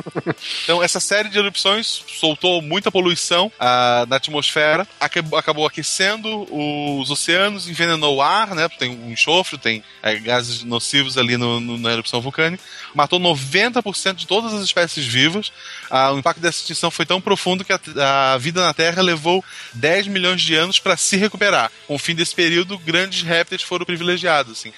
então, 0.64 0.82
essa 0.82 1.01
série 1.01 1.28
de 1.28 1.39
erupções 1.39 2.03
soltou 2.09 2.62
muita 2.62 2.91
poluição 2.91 3.47
uh, 3.47 4.07
na 4.09 4.16
atmosfera, 4.16 4.86
acabou, 4.99 5.39
acabou 5.39 5.66
aquecendo 5.66 6.47
os 6.51 7.11
oceanos, 7.11 7.68
envenenou 7.68 8.16
o 8.16 8.22
ar, 8.22 8.55
né? 8.55 8.68
Tem 8.68 8.91
um 8.91 9.12
enxofre, 9.12 9.59
tem 9.59 9.78
é, 10.03 10.16
gases 10.16 10.62
nocivos 10.64 11.18
ali 11.18 11.37
no, 11.37 11.61
no, 11.61 11.79
na 11.79 11.93
erupção 11.93 12.20
vulcânica, 12.20 12.62
matou 12.95 13.18
90% 13.20 14.14
de 14.14 14.26
todas 14.26 14.53
as 14.53 14.62
espécies 14.62 15.05
vivas. 15.07 15.53
Ah, 15.91 16.12
o 16.12 16.18
impacto 16.18 16.41
dessa 16.41 16.59
extinção 16.59 16.91
foi 16.91 17.07
tão 17.07 17.20
profundo 17.20 17.64
que 17.64 17.72
a, 17.72 18.35
a 18.35 18.39
vida 18.39 18.61
na 18.61 18.74
Terra 18.74 19.03
levou 19.03 19.45
10 19.74 20.09
milhões 20.09 20.43
de 20.43 20.55
anos 20.55 20.79
para 20.79 20.97
se 20.97 21.16
recuperar. 21.16 21.70
Com 21.87 21.95
o 21.95 21.99
fim 21.99 22.14
desse 22.14 22.35
período, 22.35 22.79
grandes 22.79 23.22
répteis 23.22 23.62
foram 23.62 23.85
privilegiados. 23.85 24.59
Assim. 24.59 24.72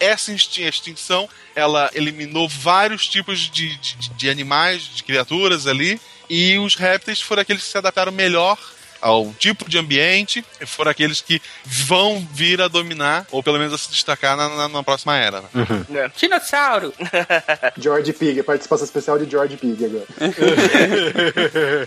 Essa 0.00 0.32
extinção 0.32 1.28
ela 1.54 1.90
eliminou 1.94 2.48
vários 2.48 3.06
tipos 3.06 3.40
de, 3.40 3.76
de, 3.76 4.10
de 4.10 4.30
animais, 4.30 4.82
de 4.82 5.02
criaturas 5.02 5.66
ali, 5.66 6.00
e 6.28 6.58
os 6.58 6.74
répteis 6.74 7.20
foram 7.20 7.42
aqueles 7.42 7.62
que 7.62 7.70
se 7.70 7.78
adaptaram 7.78 8.12
melhor 8.12 8.58
ao 9.00 9.32
tipo 9.38 9.68
de 9.68 9.78
ambiente 9.78 10.44
e 10.60 10.66
foram 10.66 10.90
aqueles 10.90 11.20
que 11.20 11.40
vão 11.64 12.26
vir 12.32 12.60
a 12.60 12.68
dominar, 12.68 13.26
ou 13.30 13.42
pelo 13.42 13.58
menos 13.58 13.74
a 13.74 13.78
se 13.78 13.90
destacar 13.90 14.36
na, 14.36 14.48
na, 14.48 14.68
na 14.68 14.82
próxima 14.82 15.16
era. 15.16 15.42
Né? 15.42 15.48
Uhum. 15.54 15.96
É. 15.96 16.10
Dinossauro! 16.16 16.92
George 17.78 18.12
Pig, 18.12 18.42
participação 18.42 18.84
especial 18.84 19.18
de 19.18 19.30
George 19.30 19.56
Pig 19.56 19.84
agora. 19.84 20.06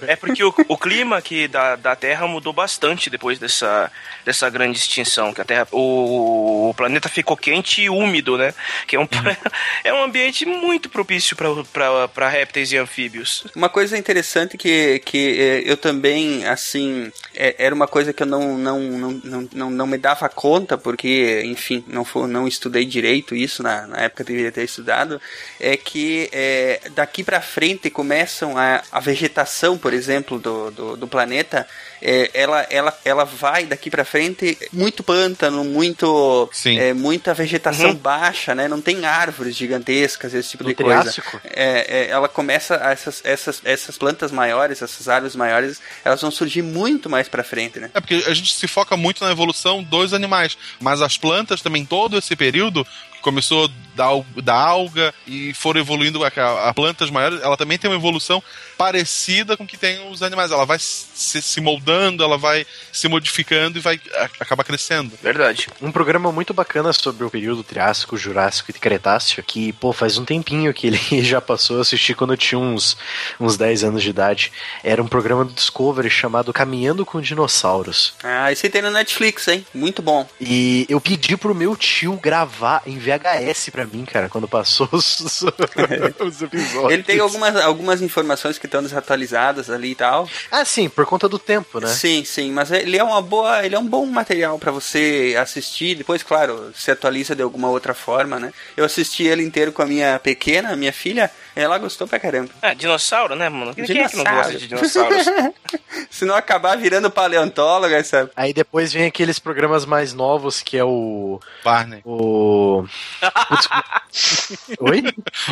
é 0.07 0.15
porque 0.15 0.43
o, 0.43 0.53
o 0.67 0.77
clima 0.77 1.17
aqui 1.17 1.47
da, 1.47 1.75
da 1.75 1.95
Terra 1.95 2.27
mudou 2.27 2.53
bastante 2.53 3.09
depois 3.09 3.39
dessa, 3.39 3.91
dessa 4.25 4.49
grande 4.49 4.77
extinção, 4.77 5.33
que 5.33 5.41
a 5.41 5.45
Terra, 5.45 5.67
o, 5.71 6.69
o 6.69 6.73
planeta 6.73 7.09
ficou 7.09 7.37
quente 7.37 7.81
e 7.81 7.89
úmido, 7.89 8.37
né? 8.37 8.53
Que 8.87 8.95
é 8.95 8.99
um, 8.99 9.03
uhum. 9.03 9.35
é 9.83 9.93
um 9.93 10.03
ambiente 10.03 10.45
muito 10.45 10.89
propício 10.89 11.35
para 11.35 12.29
répteis 12.29 12.71
e 12.71 12.77
anfíbios. 12.77 13.45
Uma 13.55 13.69
coisa 13.69 13.97
interessante 13.97 14.57
que, 14.57 14.99
que 14.99 15.39
é, 15.39 15.71
eu 15.71 15.77
também, 15.77 16.45
assim, 16.45 16.98
é, 17.35 17.55
era 17.57 17.73
uma 17.73 17.87
coisa 17.87 18.13
que 18.13 18.23
eu 18.23 18.27
não, 18.27 18.57
não, 18.57 18.79
não, 18.79 19.11
não, 19.11 19.49
não, 19.53 19.69
não 19.69 19.87
me 19.87 19.97
dava 19.97 20.27
conta, 20.29 20.77
porque, 20.77 21.41
enfim, 21.45 21.83
não, 21.87 22.03
for, 22.03 22.27
não 22.27 22.47
estudei 22.47 22.85
direito 22.85 23.35
isso, 23.35 23.63
na, 23.63 23.87
na 23.87 23.97
época 23.97 24.23
deveria 24.23 24.51
ter 24.51 24.63
estudado, 24.63 25.21
é 25.59 25.75
que 25.77 26.29
é, 26.31 26.81
daqui 26.91 27.23
para 27.23 27.41
frente 27.41 27.89
começam 27.89 28.57
a, 28.57 28.81
a 28.91 28.99
vegetação, 28.99 29.77
por 29.77 29.93
exemplo, 29.93 30.39
do, 30.39 30.71
do, 30.71 30.97
do 30.97 31.07
planeta 31.07 31.67
é, 32.01 32.29
ela, 32.33 32.61
ela, 32.69 32.99
ela 33.03 33.23
vai 33.25 33.65
daqui 33.65 33.89
para 33.89 34.05
frente 34.05 34.57
muito 34.71 35.03
pântano, 35.03 35.63
muito 35.63 36.49
é, 36.65 36.93
muita 36.93 37.33
vegetação 37.33 37.91
uhum. 37.91 37.95
baixa, 37.95 38.55
né? 38.55 38.67
Não 38.67 38.81
tem 38.81 39.05
árvores 39.05 39.55
gigantescas, 39.55 40.33
esse 40.33 40.51
tipo 40.51 40.63
no 40.63 40.69
de 40.69 40.75
triássico. 40.75 41.31
coisa. 41.31 41.47
É, 41.47 42.05
é, 42.05 42.09
ela 42.09 42.27
começa 42.27 42.75
essas, 42.75 43.21
essas, 43.23 43.61
essas 43.63 43.97
plantas 43.97 44.31
maiores, 44.31 44.81
essas 44.81 45.07
árvores 45.07 45.35
maiores, 45.35 45.81
elas 46.03 46.21
vão 46.21 46.31
surgir 46.31 46.61
muito 46.61 47.09
mais 47.09 47.27
para 47.27 47.43
frente, 47.43 47.79
né? 47.79 47.89
É 47.93 47.99
porque 47.99 48.23
a 48.27 48.33
gente 48.33 48.53
se 48.53 48.67
foca 48.67 48.95
muito 48.95 49.23
na 49.23 49.31
evolução 49.31 49.83
dos 49.83 50.13
animais, 50.13 50.57
mas 50.79 51.01
as 51.01 51.17
plantas 51.17 51.61
também 51.61 51.85
todo 51.85 52.17
esse 52.17 52.35
período 52.35 52.85
começou 53.21 53.69
da, 53.99 54.07
da 54.41 54.55
alga 54.55 55.13
e 55.27 55.53
foram 55.53 55.81
evoluindo 55.81 56.23
a, 56.23 56.29
a, 56.69 56.73
plantas 56.73 57.09
maiores, 57.09 57.41
ela 57.41 57.57
também 57.57 57.77
tem 57.77 57.89
uma 57.89 57.97
evolução 57.97 58.41
parecida 58.77 59.57
com 59.57 59.65
o 59.65 59.67
que 59.67 59.77
tem 59.77 60.09
os 60.09 60.23
animais. 60.23 60.51
Ela 60.51 60.65
vai 60.65 60.79
se, 60.79 61.41
se 61.41 61.59
moldando, 61.59 62.23
ela 62.23 62.37
vai 62.37 62.65
se 62.93 63.09
modificando 63.09 63.77
e 63.77 63.81
vai 63.81 63.99
a, 64.15 64.23
acabar 64.39 64.63
crescendo. 64.63 65.11
Verdade. 65.21 65.67
Um 65.81 65.91
programa 65.91 66.31
muito 66.31 66.53
bacana 66.53 66.93
sobre 66.93 67.25
o 67.25 67.29
período 67.29 67.61
Triássico, 67.61 68.15
Jurássico 68.15 68.71
e 68.71 68.73
Cretáceo, 68.73 69.43
que, 69.43 69.73
pô, 69.73 69.91
faz 69.91 70.17
um 70.17 70.23
tempinho 70.23 70.73
que 70.73 70.87
ele 70.87 70.99
já 71.21 71.41
passou, 71.41 71.75
eu 71.77 71.81
assisti 71.81 72.13
quando 72.13 72.33
eu 72.33 72.37
tinha 72.37 72.59
uns, 72.59 72.95
uns 73.37 73.57
10 73.57 73.83
anos 73.83 74.01
de 74.01 74.09
idade. 74.09 74.51
Era 74.81 75.03
um 75.03 75.07
programa 75.07 75.43
do 75.43 75.51
Discovery 75.51 76.09
chamado 76.09 76.53
Caminhando 76.53 77.05
com 77.05 77.19
Dinossauros. 77.19 78.13
Ah, 78.23 78.49
esse 78.49 78.69
tem 78.69 78.81
na 78.81 78.91
Netflix, 78.91 79.47
hein? 79.49 79.65
Muito 79.73 80.01
bom. 80.01 80.27
E 80.39 80.85
eu 80.87 81.01
pedi 81.01 81.35
pro 81.35 81.53
meu 81.53 81.75
tio 81.75 82.13
gravar 82.15 82.81
em 82.85 82.97
VHS 83.17 83.69
pra 83.69 83.85
mim, 83.85 84.05
cara, 84.05 84.29
quando 84.29 84.47
passou 84.47 84.87
os, 84.93 85.19
os 85.19 86.41
episódios. 86.41 86.91
Ele 86.91 87.03
tem 87.03 87.19
algumas, 87.19 87.55
algumas 87.55 88.01
informações 88.01 88.57
que 88.57 88.65
estão 88.65 88.83
desatualizadas 88.83 89.69
ali 89.69 89.91
e 89.91 89.95
tal. 89.95 90.29
Ah, 90.51 90.65
sim, 90.65 90.89
por 90.89 91.05
conta 91.05 91.27
do 91.27 91.39
tempo, 91.39 91.79
né? 91.79 91.87
Sim, 91.87 92.23
sim, 92.23 92.51
mas 92.51 92.71
ele 92.71 92.97
é 92.97 93.03
uma 93.03 93.21
boa, 93.21 93.65
ele 93.65 93.75
é 93.75 93.79
um 93.79 93.87
bom 93.87 94.05
material 94.05 94.59
para 94.59 94.71
você 94.71 95.35
assistir. 95.39 95.95
Depois, 95.95 96.23
claro, 96.23 96.71
se 96.75 96.91
atualiza 96.91 97.35
de 97.35 97.41
alguma 97.41 97.69
outra 97.69 97.93
forma, 97.93 98.39
né? 98.39 98.53
Eu 98.75 98.85
assisti 98.85 99.23
ele 99.23 99.43
inteiro 99.43 99.71
com 99.71 99.81
a 99.81 99.85
minha 99.85 100.19
pequena, 100.19 100.75
minha 100.75 100.93
filha, 100.93 101.31
ela 101.55 101.77
gostou 101.77 102.07
pra 102.07 102.19
caramba. 102.19 102.49
É, 102.61 102.73
dinossauro, 102.75 103.35
né, 103.35 103.49
mano? 103.49 103.73
Quem 103.73 103.99
é 104.01 104.07
que 104.07 104.15
não 104.15 104.23
gosta 104.23 104.57
de 104.57 104.67
dinossauros? 104.67 105.25
se 106.09 106.25
não 106.25 106.35
acabar 106.35 106.77
virando 106.77 107.09
paleontóloga, 107.11 108.03
sabe? 108.03 108.31
Aí 108.35 108.53
depois 108.53 108.91
vem 108.93 109.05
aqueles 109.05 109.39
programas 109.39 109.85
mais 109.85 110.13
novos 110.13 110.61
que 110.61 110.77
é 110.77 110.83
o 110.83 111.39
Barney. 111.63 112.01
o 112.05 112.83
Oi? 114.79 115.03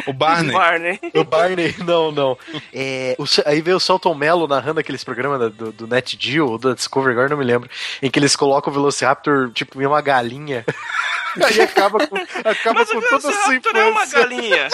O 0.05 0.13
Barney. 0.13 0.51
Barney. 0.53 0.99
O 1.13 1.23
Barney, 1.23 1.75
não, 1.85 2.11
não. 2.11 2.37
É, 2.73 3.15
o, 3.17 3.25
aí 3.45 3.61
veio 3.61 3.77
o 3.77 3.79
Celton 3.79 4.13
Mello 4.13 4.47
narrando 4.47 4.79
aqueles 4.79 5.03
programas 5.03 5.53
do, 5.53 5.71
do 5.71 5.87
Net 5.87 6.17
Geo 6.19 6.51
ou 6.51 6.57
da 6.57 6.73
Discovery, 6.73 7.11
agora 7.13 7.29
não 7.29 7.37
me 7.37 7.45
lembro, 7.45 7.69
em 8.01 8.09
que 8.09 8.19
eles 8.19 8.35
colocam 8.35 8.71
o 8.71 8.75
Velociraptor 8.75 9.51
tipo 9.51 9.81
em 9.81 9.85
uma 9.85 10.01
galinha. 10.01 10.65
aí 11.43 11.61
acaba 11.61 12.05
com, 12.07 12.15
acaba 12.15 12.79
Mas 12.79 12.91
com 12.91 12.97
o 12.97 13.01
toda 13.01 13.15
a 13.17 13.19
sua 13.21 13.31
Velociraptor 13.31 13.75
é 13.75 13.83
uma 13.85 14.03
infância. 14.03 14.19
galinha. 14.19 14.67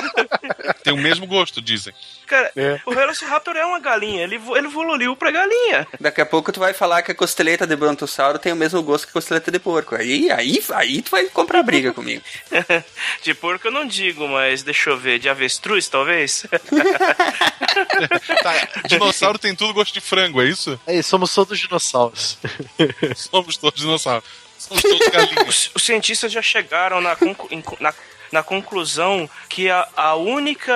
Tem 0.83 0.93
o 0.93 0.97
mesmo 0.97 1.12
gosto, 1.19 1.61
dizem. 1.61 1.93
Cara, 2.27 2.51
É. 2.55 2.79
o 2.85 2.93
Velociraptor 2.93 3.55
é 3.55 3.65
uma 3.65 3.79
galinha. 3.79 4.23
Ele, 4.23 4.35
ele 4.35 4.67
evoluiu 4.67 5.15
pra 5.15 5.29
galinha. 5.31 5.87
Daqui 5.99 6.21
a 6.21 6.25
pouco 6.25 6.51
tu 6.51 6.59
vai 6.59 6.73
falar 6.73 7.01
que 7.01 7.11
a 7.11 7.15
costeleta 7.15 7.67
de 7.67 7.75
brontossauro 7.75 8.39
tem 8.39 8.51
o 8.51 8.55
mesmo 8.55 8.81
gosto 8.81 9.05
que 9.05 9.11
a 9.11 9.13
costeleta 9.13 9.51
de 9.51 9.59
porco. 9.59 9.95
Aí, 9.95 10.31
aí, 10.31 10.63
aí 10.73 11.01
tu 11.01 11.11
vai 11.11 11.25
comprar 11.25 11.61
briga 11.63 11.91
comigo. 11.93 12.23
de 13.21 13.33
porco 13.33 13.67
eu 13.67 13.71
não 13.71 13.85
digo, 13.85 14.27
mas 14.27 14.63
deixa 14.63 14.89
eu 14.89 14.97
ver. 14.97 15.19
De 15.19 15.29
avestruz, 15.29 15.87
talvez? 15.87 16.45
Tá, 18.43 18.67
dinossauro 18.87 19.37
tem 19.39 19.55
tudo 19.55 19.73
gosto 19.73 19.93
de 19.93 20.01
frango, 20.01 20.41
é 20.41 20.45
isso? 20.45 20.79
É, 20.85 21.01
somos 21.01 21.33
todos 21.33 21.57
dinossauros. 21.59 22.37
Somos 23.15 23.57
todos 23.57 23.79
dinossauros. 23.79 24.27
Somos 24.57 24.81
todos 24.83 25.07
galinhas. 25.09 25.47
Os, 25.47 25.71
os 25.75 25.83
cientistas 25.83 26.31
já 26.31 26.41
chegaram 26.41 27.01
na, 27.01 27.17
na, 27.79 27.93
na 28.33 28.41
conclusão 28.41 29.29
que 29.47 29.69
a, 29.69 29.87
a 29.95 30.15
única. 30.15 30.73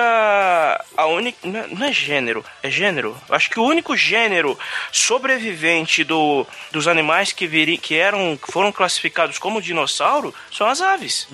A 0.96 1.06
única. 1.06 1.38
Não 1.46 1.84
é, 1.84 1.90
é 1.90 1.92
gênero, 1.92 2.44
é 2.62 2.70
gênero. 2.70 3.16
Acho 3.28 3.50
que 3.50 3.58
o 3.58 3.64
único 3.64 3.96
gênero 3.96 4.56
sobrevivente 4.92 6.04
do, 6.04 6.46
dos 6.70 6.86
animais 6.86 7.32
que, 7.32 7.48
viri, 7.48 7.76
que 7.76 7.96
eram, 7.96 8.38
foram 8.48 8.70
classificados 8.70 9.38
como 9.38 9.60
dinossauro 9.60 10.32
são 10.52 10.68
as 10.68 10.80
aves. 10.80 11.26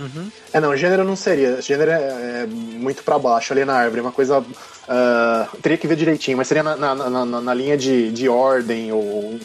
É, 0.55 0.61
não, 0.61 0.75
gênero 0.75 1.05
não 1.05 1.15
seria. 1.15 1.61
Gênero 1.61 1.91
é, 1.91 2.45
é 2.45 2.47
muito 2.47 3.03
pra 3.03 3.19
baixo 3.19 3.53
ali 3.53 3.65
na 3.67 3.75
árvore. 3.75 4.01
Uma 4.01 4.13
coisa. 4.13 4.43
Ah, 4.89 5.49
teria 5.63 5.79
que 5.79 5.87
ver 5.87 5.97
direitinho, 5.97 6.37
mas 6.37 6.49
seria 6.49 6.63
na, 6.63 6.77
na, 6.77 6.95
na, 6.95 7.25
na- 7.41 7.55
linha 7.55 7.77
de, 7.77 8.11
de 8.11 8.29
ordem 8.29 8.93
ou. 8.93 9.39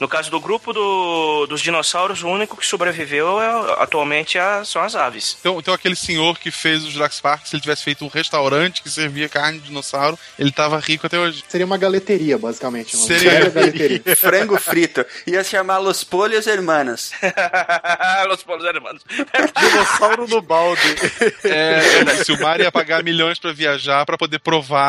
No 0.00 0.08
caso 0.08 0.30
do 0.30 0.40
grupo 0.40 0.72
do- 0.72 1.46
dos 1.46 1.60
dinossauros, 1.60 2.22
o 2.22 2.28
único 2.28 2.56
que 2.56 2.66
sobreviveu 2.66 3.40
é, 3.40 3.82
atualmente 3.82 4.36
é- 4.36 4.64
são 4.64 4.82
as 4.82 4.94
aves. 4.96 5.36
Então, 5.40 5.58
então 5.58 5.72
aquele 5.72 5.94
senhor 5.94 6.38
que 6.38 6.50
fez 6.50 6.84
o 6.84 6.90
Jurassic 6.90 7.22
Park, 7.22 7.46
se 7.46 7.54
ele 7.54 7.62
tivesse 7.62 7.84
feito 7.84 8.04
um 8.04 8.08
restaurante 8.08 8.82
que 8.82 8.90
servia 8.90 9.28
carne 9.28 9.58
de 9.60 9.66
dinossauro, 9.68 10.18
ele 10.38 10.50
tava 10.50 10.78
rico 10.80 11.06
até 11.06 11.18
hoje. 11.18 11.44
Seria 11.48 11.64
uma 11.66 11.78
galeteria, 11.78 12.36
basicamente. 12.36 12.96
Uma 12.96 13.06
Seria. 13.06 13.48
galeteria. 13.50 14.02
Frango 14.16 14.58
frito. 14.58 15.04
Ia 15.26 15.44
se 15.44 15.50
chamar 15.50 15.78
Los 15.78 16.02
Polhos 16.02 16.46
Hermanos. 16.46 17.12
Los 18.28 18.42
polos 18.42 18.64
hermanos. 18.64 19.02
Dinossauro 19.60 20.26
no 20.26 20.40
balde. 20.42 20.80
É, 21.44 22.20
o 22.20 22.24
Silmar 22.24 22.60
ia 22.60 22.72
pagar 22.72 23.02
milhões 23.02 23.38
pra 23.38 23.52
viajar 23.52 24.04
pra 24.04 24.16
poder 24.18 24.38
provar 24.40 24.83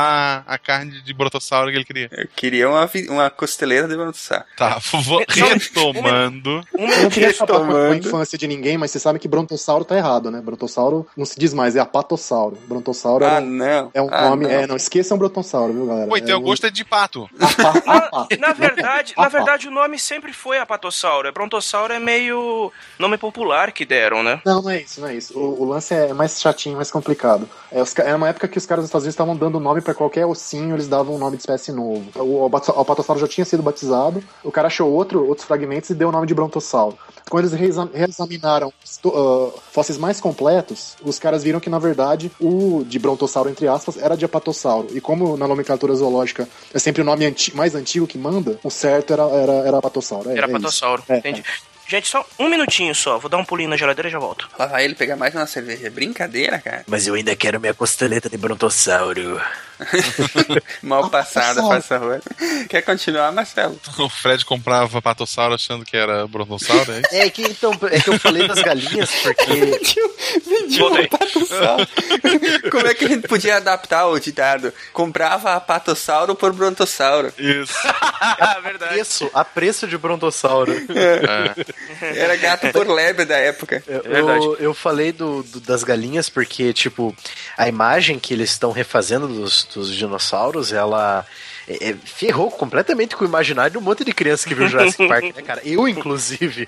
a 0.47 0.57
carne 0.57 1.01
de 1.01 1.13
brotossauro 1.13 1.69
que 1.71 1.77
ele 1.77 1.85
queria. 1.85 2.09
Eu 2.11 2.27
queria 2.35 2.69
uma, 2.69 2.89
uma 3.09 3.29
costeleta 3.29 3.87
de 3.87 3.95
brontossauro. 3.95 4.45
Tá, 4.57 4.79
vou 5.03 5.23
retomando. 5.29 6.63
Um 6.77 6.87
Eu 6.89 7.03
não 7.03 7.09
queria 7.09 7.29
acabar 7.29 7.59
com 7.67 7.75
a- 7.75 7.95
infância 7.95 8.37
de 8.37 8.47
ninguém, 8.47 8.77
mas 8.77 8.91
você 8.91 8.99
sabe 8.99 9.19
que 9.19 9.27
brontossauro 9.27 9.83
tá 9.85 9.95
errado, 9.97 10.29
né? 10.29 10.41
Brontossauro 10.41 11.07
não 11.15 11.25
se 11.25 11.37
diz 11.39 11.53
mais, 11.53 11.75
é 11.75 11.79
apatossauro. 11.79 12.57
Brontossauro 12.67 13.25
Ah, 13.25 13.35
é, 13.35 13.39
um- 13.41 13.45
não. 13.45 13.91
é 13.93 14.01
um 14.01 14.09
Ah, 14.11 14.29
nome. 14.29 14.45
não. 14.45 14.51
É, 14.51 14.67
não, 14.67 14.75
esqueçam 14.75 15.17
brontossauro, 15.17 15.73
viu, 15.73 15.85
galera? 15.87 16.07
Pô, 16.07 16.17
então 16.17 16.31
é 16.35 16.37
o 16.37 16.41
gosto 16.41 16.65
é 16.65 16.69
de 16.69 16.83
pato. 16.83 17.29
apa- 17.39 17.83
apa. 17.85 18.27
Na 18.39 18.53
verdade, 18.53 19.13
na 19.17 19.23
Apa. 19.23 19.37
verdade, 19.37 19.67
o 19.67 19.71
nome 19.71 19.97
sempre 19.99 20.33
foi 20.33 20.57
apatossauro. 20.59 21.31
Brontossauro 21.31 21.93
é 21.93 21.99
meio 21.99 22.71
nome 22.99 23.17
popular 23.17 23.71
que 23.71 23.85
deram, 23.85 24.21
né? 24.23 24.41
Não, 24.45 24.61
não 24.61 24.69
é 24.69 24.81
isso, 24.81 25.01
não 25.01 25.07
é 25.07 25.15
isso. 25.15 25.37
O, 25.37 25.61
o 25.63 25.65
lance 25.69 25.93
é 25.93 26.13
mais 26.13 26.39
chatinho, 26.39 26.75
mais 26.75 26.91
complicado. 26.91 27.49
É, 27.71 27.81
os 27.81 27.95
era 27.97 28.15
uma 28.17 28.29
época 28.29 28.47
que 28.47 28.57
os 28.57 28.65
caras 28.65 28.83
dos 28.83 28.89
Estados 28.89 29.03
Unidos 29.05 29.13
estavam 29.15 29.35
dando 29.35 29.59
nome 29.59 29.81
pra 29.85 29.93
qualquer 29.93 30.25
ossinho, 30.25 30.75
eles 30.75 30.87
davam 30.89 31.15
um 31.15 31.17
nome 31.17 31.37
de 31.37 31.43
espécie 31.43 31.71
novo. 31.71 32.03
O 32.19 32.41
albato- 32.43 32.71
alpatossauro 32.71 33.21
já 33.21 33.27
tinha 33.27 33.45
sido 33.45 33.63
batizado, 33.63 34.21
o 34.43 34.51
cara 34.51 34.67
achou 34.67 34.91
outro, 34.91 35.25
outros 35.25 35.47
fragmentos 35.47 35.89
e 35.89 35.93
deu 35.95 36.09
o 36.09 36.11
nome 36.11 36.27
de 36.27 36.33
brontossauro. 36.33 36.97
Quando 37.29 37.45
eles 37.45 37.57
reexam- 37.57 37.89
reexaminaram 37.93 38.73
ah, 39.05 39.49
fósseis 39.71 39.97
mais 39.97 40.19
completos, 40.19 40.95
os 41.03 41.17
caras 41.17 41.43
viram 41.43 41.59
que, 41.59 41.69
na 41.69 41.79
verdade, 41.79 42.31
o 42.41 42.83
de 42.85 42.99
brontossauro, 42.99 43.49
entre 43.49 43.67
aspas, 43.67 43.97
era 43.97 44.17
de 44.17 44.25
apatossauro. 44.25 44.87
E 44.91 44.99
como 44.99 45.37
na 45.37 45.47
nomenclatura 45.47 45.95
zoológica 45.95 46.47
é 46.73 46.79
sempre 46.79 47.01
o 47.01 47.05
nome 47.05 47.25
anti- 47.25 47.55
mais 47.55 47.73
antigo 47.75 48.05
que 48.05 48.17
manda, 48.17 48.59
o 48.63 48.69
certo 48.69 49.13
era, 49.13 49.23
era, 49.23 49.53
era 49.67 49.77
apatossauro. 49.77 50.29
É, 50.29 50.37
Era 50.37 50.47
é 50.47 50.49
apatossauro. 50.49 51.03
É, 51.07 51.17
Entendi. 51.19 51.43
Gente, 51.87 52.07
só 52.07 52.25
um 52.39 52.49
minutinho 52.49 52.95
só. 52.95 53.17
Vou 53.19 53.29
dar 53.29 53.37
um 53.37 53.45
pulinho 53.45 53.69
na 53.69 53.77
geladeira 53.77 54.09
e 54.09 54.11
já 54.11 54.19
volto. 54.19 54.49
Lá 54.57 54.65
vai 54.65 54.83
ele 54.85 54.95
pegar 54.95 55.15
mais 55.15 55.35
uma 55.35 55.45
cerveja. 55.45 55.89
Brincadeira, 55.89 56.59
cara. 56.59 56.83
Mas 56.87 57.05
eu 57.07 57.13
ainda 57.13 57.35
quero 57.35 57.59
minha 57.59 57.73
costeleta 57.73 58.29
de 58.29 58.37
brontossauro. 58.37 59.39
Mal 60.81 61.09
passada, 61.09 61.61
faz 61.61 61.85
favor. 61.85 62.21
Quer 62.69 62.81
continuar, 62.81 63.31
Marcelo? 63.31 63.79
O 63.99 64.09
Fred 64.09 64.45
comprava 64.45 65.01
patossauro 65.01 65.53
achando 65.53 65.83
que 65.85 65.97
era 65.97 66.25
brontossauro, 66.27 66.91
é 66.93 66.99
isso? 67.01 67.07
É 67.15 67.29
que 67.29 67.41
então, 67.43 67.77
é 67.91 67.99
que 67.99 68.09
eu 68.09 68.19
falei 68.19 68.47
das 68.47 68.61
galinhas 68.61 69.11
porque 69.21 69.45
Vendi 70.45 70.79
Voltei. 70.79 71.05
um 71.05 71.09
patossauro. 71.09 71.87
Como 72.71 72.87
é 72.87 72.93
que 72.93 73.05
a 73.05 73.07
gente 73.09 73.27
podia 73.27 73.57
adaptar 73.57 74.07
o 74.07 74.19
ditado? 74.19 74.73
Comprava 74.93 75.53
a 75.53 75.59
patossauro 75.59 76.35
por 76.35 76.53
brontossauro. 76.53 77.33
Isso. 77.37 77.75
Ah, 77.83 78.59
verdade. 78.63 78.93
preço, 78.93 79.29
a 79.33 79.43
preço 79.43 79.87
de 79.87 79.97
brontossauro. 79.97 80.71
É. 80.73 81.74
Era 82.01 82.35
gato 82.35 82.71
por 82.71 82.87
lebre 82.87 83.25
da 83.25 83.37
época. 83.37 83.83
Eu, 83.87 84.01
verdade. 84.03 84.45
eu, 84.45 84.55
eu 84.57 84.73
falei 84.73 85.11
do, 85.11 85.43
do- 85.43 85.59
das 85.59 85.83
galinhas 85.83 86.29
porque, 86.29 86.73
tipo, 86.73 87.15
a 87.57 87.67
imagem 87.67 88.17
que 88.19 88.33
eles 88.33 88.51
estão 88.51 88.71
refazendo 88.71 89.27
dos, 89.27 89.63
dos 89.65 89.93
dinossauros, 89.93 90.73
ela 90.73 91.25
é, 91.67 91.89
é, 91.89 91.95
ferrou 92.03 92.49
completamente 92.51 93.15
com 93.15 93.23
o 93.23 93.27
imaginário 93.27 93.71
de 93.71 93.77
um 93.77 93.81
monte 93.81 94.03
de 94.03 94.13
criança 94.13 94.47
que 94.47 94.55
viu 94.55 94.67
Jurassic 94.67 95.05
Park, 95.07 95.23
né, 95.35 95.41
cara? 95.41 95.61
Eu, 95.63 95.87
inclusive. 95.87 96.67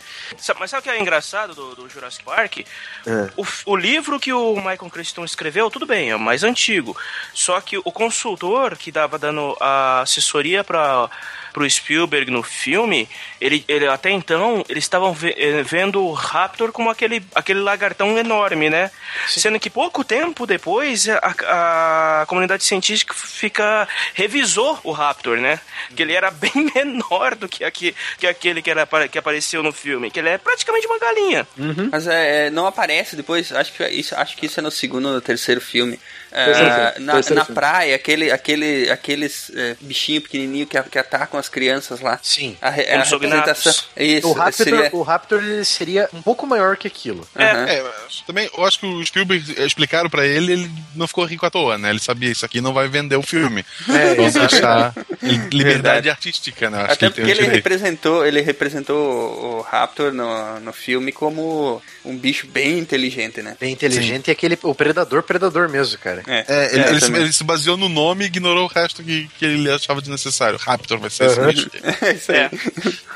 Mas 0.59 0.69
sabe 0.69 0.81
o 0.81 0.83
que 0.83 0.89
é 0.89 0.99
engraçado 0.99 1.53
do, 1.55 1.75
do 1.75 1.89
Jurassic 1.89 2.23
Park? 2.23 2.59
É. 2.59 3.29
O, 3.35 3.45
o 3.65 3.75
livro 3.75 4.19
que 4.19 4.33
o 4.33 4.55
Michael 4.55 4.89
Crichton 4.91 5.25
escreveu, 5.25 5.69
tudo 5.69 5.85
bem, 5.85 6.09
é 6.11 6.15
o 6.15 6.19
mais 6.19 6.43
antigo. 6.43 6.95
Só 7.33 7.59
que 7.61 7.77
o 7.77 7.91
consultor 7.91 8.75
que 8.77 8.91
dava 8.91 9.17
dando 9.19 9.55
a 9.59 10.01
assessoria 10.01 10.63
para 10.63 11.09
pro 11.57 11.67
Spielberg 11.67 12.29
no 12.29 12.43
filme, 12.43 13.09
ele, 13.41 13.65
ele 13.67 13.87
até 13.87 14.11
então 14.11 14.63
eles 14.69 14.83
estavam 14.83 15.11
ve- 15.11 15.33
eh, 15.35 15.63
vendo 15.63 16.03
o 16.05 16.11
Raptor 16.13 16.71
como 16.71 16.87
aquele, 16.91 17.23
aquele 17.33 17.59
lagartão 17.61 18.15
enorme, 18.15 18.69
né? 18.69 18.91
Sendo 19.27 19.59
que 19.59 19.67
pouco 19.67 20.03
tempo 20.03 20.45
depois 20.45 21.09
a, 21.09 22.21
a 22.21 22.25
comunidade 22.27 22.63
científica 22.63 23.11
fica 23.15 23.87
revisou 24.13 24.79
o 24.83 24.91
Raptor, 24.91 25.37
né? 25.39 25.59
Que 25.95 26.03
ele 26.03 26.13
era 26.13 26.29
bem 26.31 26.69
menor 26.75 27.33
do 27.33 27.49
que, 27.49 27.63
aqui, 27.63 27.95
que 28.19 28.27
aquele 28.27 28.61
que, 28.61 28.69
era, 28.69 28.85
que 29.09 29.17
apareceu 29.17 29.63
no 29.63 29.73
filme, 29.73 30.11
que 30.11 30.19
ele 30.19 30.29
é 30.29 30.37
praticamente 30.37 30.85
uma 30.85 30.99
galinha. 30.99 31.47
Mas 31.91 32.05
é, 32.05 32.45
é, 32.45 32.49
não 32.51 32.67
aparece 32.67 33.15
depois, 33.15 33.51
acho 33.51 33.73
que, 33.73 33.83
isso, 33.87 34.15
acho 34.15 34.37
que 34.37 34.45
isso 34.45 34.59
é 34.59 34.63
no 34.63 34.69
segundo 34.69 35.09
ou 35.09 35.19
terceiro 35.21 35.59
filme. 35.59 35.99
É, 36.31 36.99
na 36.99 37.21
na 37.33 37.45
praia, 37.45 37.95
aquele, 37.95 38.31
aquele, 38.31 38.89
aqueles 38.89 39.51
é, 39.55 39.75
bichinhos 39.81 40.23
pequenininhos 40.23 40.69
que, 40.69 40.81
que 40.83 40.99
atacam 40.99 41.39
as 41.39 41.49
crianças 41.49 41.99
lá. 41.99 42.19
Sim. 42.21 42.57
A, 42.61 42.71
Como 42.71 42.83
a 42.83 43.03
representação. 43.03 43.73
Isso, 43.95 44.27
O 44.27 44.33
Raptor, 44.33 44.65
seria... 44.65 44.89
o 44.91 45.01
Raptor 45.01 45.43
ele 45.43 45.65
seria 45.65 46.09
um 46.13 46.21
pouco 46.21 46.45
maior 46.45 46.77
que 46.77 46.87
aquilo. 46.87 47.27
É, 47.35 47.81
mas 47.81 48.23
também, 48.25 48.49
eu 48.55 48.65
acho 48.65 48.79
que 48.79 48.85
o 48.85 49.05
Spielberg 49.05 49.63
explicaram 49.63 50.09
pra 50.09 50.25
ele, 50.25 50.53
ele 50.53 50.71
não 50.95 51.07
ficou 51.07 51.25
rico 51.25 51.45
à 51.45 51.49
toa, 51.49 51.77
né? 51.77 51.89
Ele 51.89 51.99
sabia 51.99 52.31
isso 52.31 52.45
aqui 52.45 52.61
não 52.61 52.73
vai 52.73 52.87
vender 52.87 53.15
o 53.15 53.21
filme. 53.21 53.65
É, 53.87 54.15
Vamos 54.15 54.33
deixar 54.33 54.87
a 54.87 54.93
liberdade 55.21 55.63
Verdade. 55.63 56.09
artística, 56.09 56.69
né? 56.69 56.81
Acho 56.83 56.93
Até 56.93 57.09
porque 57.09 57.31
ele, 57.31 57.41
ele 57.41 57.47
representou, 57.47 58.25
ele 58.25 58.41
representou 58.41 58.97
o 58.97 59.61
Raptor 59.61 60.13
no, 60.13 60.59
no 60.59 60.73
filme 60.73 61.11
como 61.11 61.81
um 62.03 62.17
bicho 62.17 62.47
bem 62.47 62.79
inteligente, 62.79 63.41
né? 63.41 63.55
Bem 63.59 63.73
inteligente 63.73 64.25
Sim. 64.25 64.31
e 64.31 64.33
aquele 64.33 64.57
o 64.63 64.75
predador, 64.75 65.23
predador 65.23 65.69
mesmo, 65.69 65.97
cara. 65.99 66.16
É, 66.25 66.45
é, 66.47 66.73
ele, 66.73 66.83
é, 66.83 66.89
ele, 66.89 66.99
se, 66.99 67.11
ele, 67.13 67.33
se, 67.33 67.43
baseou 67.43 67.77
no 67.77 67.89
nome 67.89 68.23
e 68.23 68.27
ignorou 68.27 68.65
o 68.65 68.67
resto 68.67 69.03
que, 69.03 69.29
que 69.37 69.45
ele 69.45 69.69
achava 69.71 70.01
desnecessário. 70.01 70.59
Raptor 70.59 70.99
vai 70.99 71.09
ser 71.09 71.29
uhum. 71.29 71.49
esse 71.49 71.65
bicho. 71.65 71.71
É 72.07 72.11
isso 72.13 72.31
aí. 72.31 72.37
É. 72.37 72.51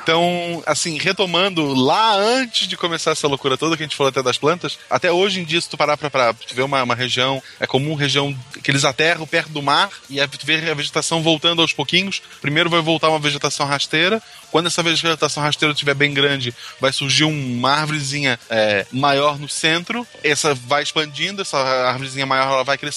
Então, 0.04 0.64
assim, 0.66 0.97
retomando 0.97 1.74
lá 1.74 2.16
antes 2.16 2.68
de 2.68 2.76
começar 2.76 3.12
essa 3.12 3.28
loucura 3.28 3.58
toda 3.58 3.78
que 3.78 3.84
a 3.84 3.86
gente 3.86 3.95
falou 3.95 4.10
até 4.10 4.24
das 4.24 4.38
plantas, 4.38 4.78
até 4.89 5.12
hoje 5.12 5.39
em 5.39 5.43
dia, 5.43 5.62
se 5.62 5.70
tu 5.70 5.78
parar 5.78 5.95
pra, 5.97 6.10
pra 6.10 6.36
ver 6.54 6.64
uma, 6.64 6.82
uma 6.84 6.95
região, 6.95 7.41
é 7.60 7.68
comum 7.68 7.93
região 7.93 8.36
que 8.64 8.72
eles 8.72 8.84
aterram 8.84 9.28
perto 9.28 9.49
do 9.49 9.62
mar 9.62 9.89
e 10.10 10.26
tu 10.28 10.45
vê 10.45 10.56
a 10.70 10.74
vegetação 10.74 11.22
voltando 11.22 11.62
aos 11.62 11.74
pouquinhos. 11.74 12.22
Primeiro 12.41 12.70
vai 12.70 12.82
voltar 12.82 13.10
uma 13.10 13.20
vegetação 13.20 13.66
rasteira, 13.66 14.22
quando 14.52 14.68
essa 14.68 14.84
vegetação 14.84 15.41
rasteira 15.41 15.72
estiver 15.72 15.93
bem 15.93 16.14
grande, 16.14 16.54
vai 16.80 16.91
surgir 16.91 17.24
uma 17.24 17.72
árvorezinha 17.72 18.38
é, 18.49 18.86
maior 18.91 19.39
no 19.39 19.47
centro, 19.47 20.06
essa 20.24 20.54
vai 20.54 20.84
expandindo, 20.84 21.41
essa 21.41 21.58
árvorezinha 21.58 22.26
maior 22.26 22.52
ela 22.52 22.64
vai 22.64 22.78
crescendo, 22.78 22.91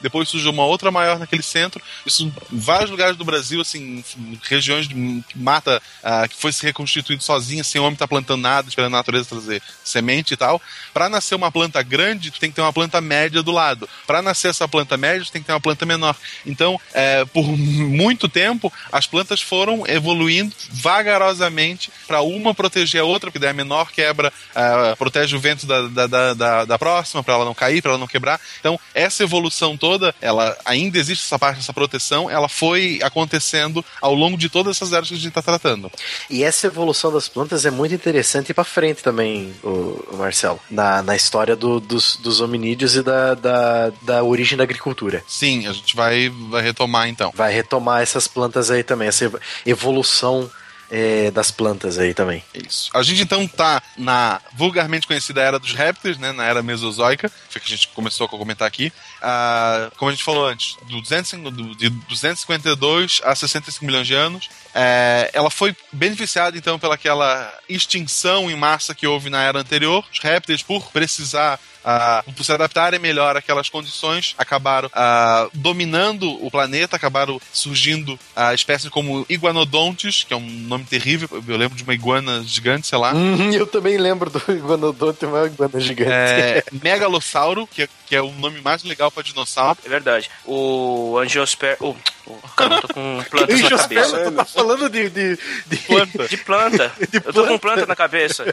depois 0.00 0.28
surge 0.28 0.48
uma 0.48 0.64
outra 0.64 0.90
maior 0.90 1.18
naquele 1.18 1.42
centro. 1.42 1.82
Isso 2.04 2.24
em 2.24 2.32
vários 2.50 2.90
lugares 2.90 3.16
do 3.16 3.24
Brasil, 3.24 3.60
assim, 3.60 4.04
regiões 4.42 4.88
de 4.88 5.24
mata 5.34 5.82
uh, 6.02 6.28
que 6.28 6.36
foi 6.36 6.52
se 6.52 6.62
reconstituindo 6.64 7.22
sozinha, 7.22 7.64
sem 7.64 7.80
homem 7.80 7.94
estar 7.94 8.06
tá 8.06 8.08
plantando 8.08 8.40
nada, 8.40 8.68
esperando 8.68 8.94
a 8.94 8.98
natureza 8.98 9.28
trazer 9.28 9.62
semente 9.84 10.34
e 10.34 10.36
tal. 10.36 10.60
Para 10.92 11.08
nascer 11.08 11.34
uma 11.34 11.50
planta 11.50 11.82
grande, 11.82 12.30
tu 12.30 12.40
tem 12.40 12.50
que 12.50 12.56
ter 12.56 12.62
uma 12.62 12.72
planta 12.72 13.00
média 13.00 13.42
do 13.42 13.50
lado. 13.50 13.88
Para 14.06 14.22
nascer 14.22 14.48
essa 14.48 14.68
planta 14.68 14.96
média, 14.96 15.24
tu 15.24 15.32
tem 15.32 15.42
que 15.42 15.46
ter 15.46 15.52
uma 15.52 15.60
planta 15.60 15.86
menor. 15.86 16.16
Então, 16.46 16.80
é, 16.92 17.24
por 17.26 17.44
muito 17.44 18.28
tempo, 18.28 18.72
as 18.92 19.06
plantas 19.06 19.40
foram 19.40 19.86
evoluindo 19.86 20.54
vagarosamente 20.70 21.90
para 22.06 22.20
uma 22.20 22.54
proteger 22.54 23.00
a 23.00 23.04
outra, 23.04 23.30
porque 23.30 23.38
daí 23.38 23.50
a 23.50 23.54
menor 23.54 23.90
quebra, 23.90 24.32
uh, 24.50 24.96
protege 24.96 25.36
o 25.36 25.40
vento 25.40 25.66
da, 25.66 26.06
da, 26.06 26.34
da, 26.34 26.64
da 26.64 26.78
próxima, 26.78 27.22
para 27.22 27.34
ela 27.34 27.44
não 27.44 27.54
cair, 27.54 27.82
para 27.82 27.92
ela 27.92 27.98
não 27.98 28.06
quebrar. 28.06 28.40
Então, 28.58 28.78
essa 28.94 29.22
evolução 29.22 29.39
toda, 29.78 30.14
ela 30.20 30.56
ainda 30.64 30.98
existe 30.98 31.24
essa 31.24 31.38
parte, 31.38 31.60
essa 31.60 31.72
proteção, 31.72 32.28
ela 32.28 32.48
foi 32.48 32.98
acontecendo 33.02 33.84
ao 34.00 34.14
longo 34.14 34.36
de 34.36 34.48
todas 34.48 34.76
essas 34.76 34.92
eras 34.92 35.08
que 35.08 35.14
a 35.14 35.16
gente 35.16 35.28
está 35.28 35.42
tratando. 35.42 35.90
E 36.28 36.42
essa 36.42 36.66
evolução 36.66 37.12
das 37.12 37.28
plantas 37.28 37.64
é 37.64 37.70
muito 37.70 37.94
interessante 37.94 38.52
para 38.52 38.64
frente 38.64 39.02
também, 39.02 39.54
o, 39.62 40.04
o 40.12 40.16
Marcelo, 40.16 40.60
na, 40.70 41.02
na 41.02 41.16
história 41.16 41.54
do, 41.56 41.80
dos, 41.80 42.16
dos 42.16 42.40
hominídeos 42.40 42.96
e 42.96 43.02
da, 43.02 43.34
da, 43.34 43.92
da 44.02 44.22
origem 44.22 44.58
da 44.58 44.64
agricultura. 44.64 45.22
Sim, 45.26 45.66
a 45.66 45.72
gente 45.72 45.94
vai, 45.94 46.28
vai 46.28 46.62
retomar 46.62 47.08
então. 47.08 47.32
Vai 47.34 47.52
retomar 47.52 48.02
essas 48.02 48.26
plantas 48.26 48.70
aí 48.70 48.82
também, 48.82 49.08
essa 49.08 49.30
evolução 49.64 50.50
é, 50.90 51.30
das 51.30 51.50
plantas 51.50 51.98
aí 51.98 52.12
também. 52.12 52.42
Isso. 52.54 52.90
A 52.92 53.02
gente 53.02 53.22
então 53.22 53.46
tá 53.46 53.82
na 53.96 54.40
vulgarmente 54.54 55.06
conhecida 55.06 55.40
era 55.40 55.58
dos 55.58 55.72
répteis, 55.72 56.18
né? 56.18 56.32
Na 56.32 56.44
era 56.44 56.62
mesozoica, 56.62 57.30
foi 57.48 57.60
que 57.60 57.72
a 57.72 57.76
gente 57.76 57.88
começou 57.88 58.26
a 58.26 58.28
comentar 58.28 58.66
aqui. 58.66 58.92
Ah, 59.22 59.90
como 59.96 60.10
a 60.10 60.14
gente 60.14 60.24
falou 60.24 60.46
antes, 60.46 60.76
do 60.88 61.00
200, 61.00 61.52
do, 61.52 61.74
de 61.76 61.90
252 61.90 63.20
a 63.24 63.34
65 63.34 63.84
milhões 63.84 64.06
de 64.06 64.14
anos. 64.14 64.48
É, 64.74 65.30
ela 65.32 65.50
foi 65.50 65.74
beneficiada 65.92 66.56
então 66.56 66.78
pelaquela 66.78 67.52
extinção 67.68 68.50
em 68.50 68.56
massa 68.56 68.94
que 68.94 69.06
houve 69.06 69.30
na 69.30 69.42
era 69.42 69.58
anterior. 69.60 70.04
Os 70.12 70.18
répteis, 70.18 70.62
por 70.62 70.90
precisar 70.90 71.58
uh, 71.84 72.32
por 72.32 72.44
se 72.44 72.52
adaptarem 72.52 72.98
melhor 72.98 73.36
àquelas 73.36 73.68
condições, 73.68 74.34
acabaram 74.38 74.88
uh, 74.88 75.50
dominando 75.54 76.30
o 76.44 76.50
planeta, 76.50 76.96
acabaram 76.96 77.40
surgindo 77.52 78.14
uh, 78.14 78.54
espécies 78.54 78.88
como 78.90 79.24
iguanodontes, 79.28 80.24
que 80.24 80.32
é 80.32 80.36
um 80.36 80.40
nome 80.40 80.84
terrível, 80.84 81.28
eu 81.46 81.56
lembro 81.56 81.76
de 81.76 81.82
uma 81.82 81.94
iguana 81.94 82.42
gigante, 82.44 82.86
sei 82.86 82.98
lá. 82.98 83.12
Uhum, 83.12 83.52
eu 83.52 83.66
também 83.66 83.96
lembro 83.96 84.30
do 84.30 84.42
iguanodonte, 84.52 85.24
uma 85.24 85.46
iguana 85.46 85.80
gigante. 85.80 86.10
É, 86.10 86.64
megalossauro, 86.82 87.66
que 87.66 87.82
é, 87.82 87.88
que 88.06 88.16
é 88.16 88.22
o 88.22 88.30
nome 88.32 88.60
mais 88.60 88.82
legal 88.82 89.10
para 89.10 89.22
dinossauro. 89.22 89.78
É 89.84 89.88
verdade. 89.88 90.30
O 90.44 91.18
angiosper... 91.18 91.76
Oh, 91.80 91.94
oh, 92.26 92.34
cara, 92.56 92.76
eu 92.76 92.80
tô 92.82 92.88
com 92.88 93.24
plantas 93.30 93.60
na 93.60 93.78
cabeça. 93.78 94.18
Tu 94.24 94.32
tá 94.32 94.44
falando 94.44 94.88
de... 94.88 95.10
De, 95.10 95.38
de... 95.66 95.76
planta. 95.78 96.28
De 96.28 96.36
planta. 96.36 96.92
De 97.10 97.16
eu 97.24 97.32
tô 97.32 97.46
com 97.46 97.58
planta 97.58 97.86
na 97.86 97.96
cabeça. 97.96 98.44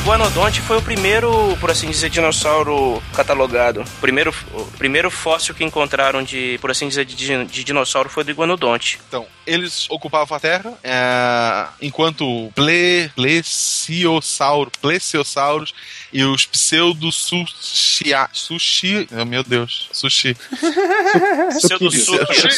Iguanodonte 0.00 0.62
foi 0.62 0.78
o 0.78 0.82
primeiro, 0.82 1.54
por 1.60 1.70
assim 1.70 1.90
dizer, 1.90 2.08
dinossauro 2.08 3.02
catalogado. 3.14 3.82
O 3.82 4.00
primeiro, 4.00 4.34
o 4.54 4.64
primeiro 4.78 5.10
fóssil 5.10 5.54
que 5.54 5.62
encontraram 5.62 6.22
de, 6.22 6.56
por 6.58 6.70
assim 6.70 6.88
dizer, 6.88 7.04
de, 7.04 7.14
de 7.44 7.64
dinossauro 7.64 8.08
foi 8.08 8.24
do 8.24 8.30
Iguanodonte. 8.30 8.98
Então, 9.06 9.26
eles 9.46 9.86
ocupavam 9.90 10.34
a 10.34 10.40
Terra, 10.40 10.72
é, 10.82 11.66
enquanto 11.82 12.50
ple, 12.54 13.10
plesiosauro, 13.14 14.72
plesiosauros 14.80 15.74
e 16.10 16.24
os 16.24 16.46
pseudo 16.46 17.12
sushi, 17.12 18.06
sushi, 18.32 19.06
oh, 19.12 19.24
meu 19.26 19.44
Deus, 19.44 19.90
sushi. 19.92 20.34
pseudo 21.60 21.90
sushi. 21.92 22.48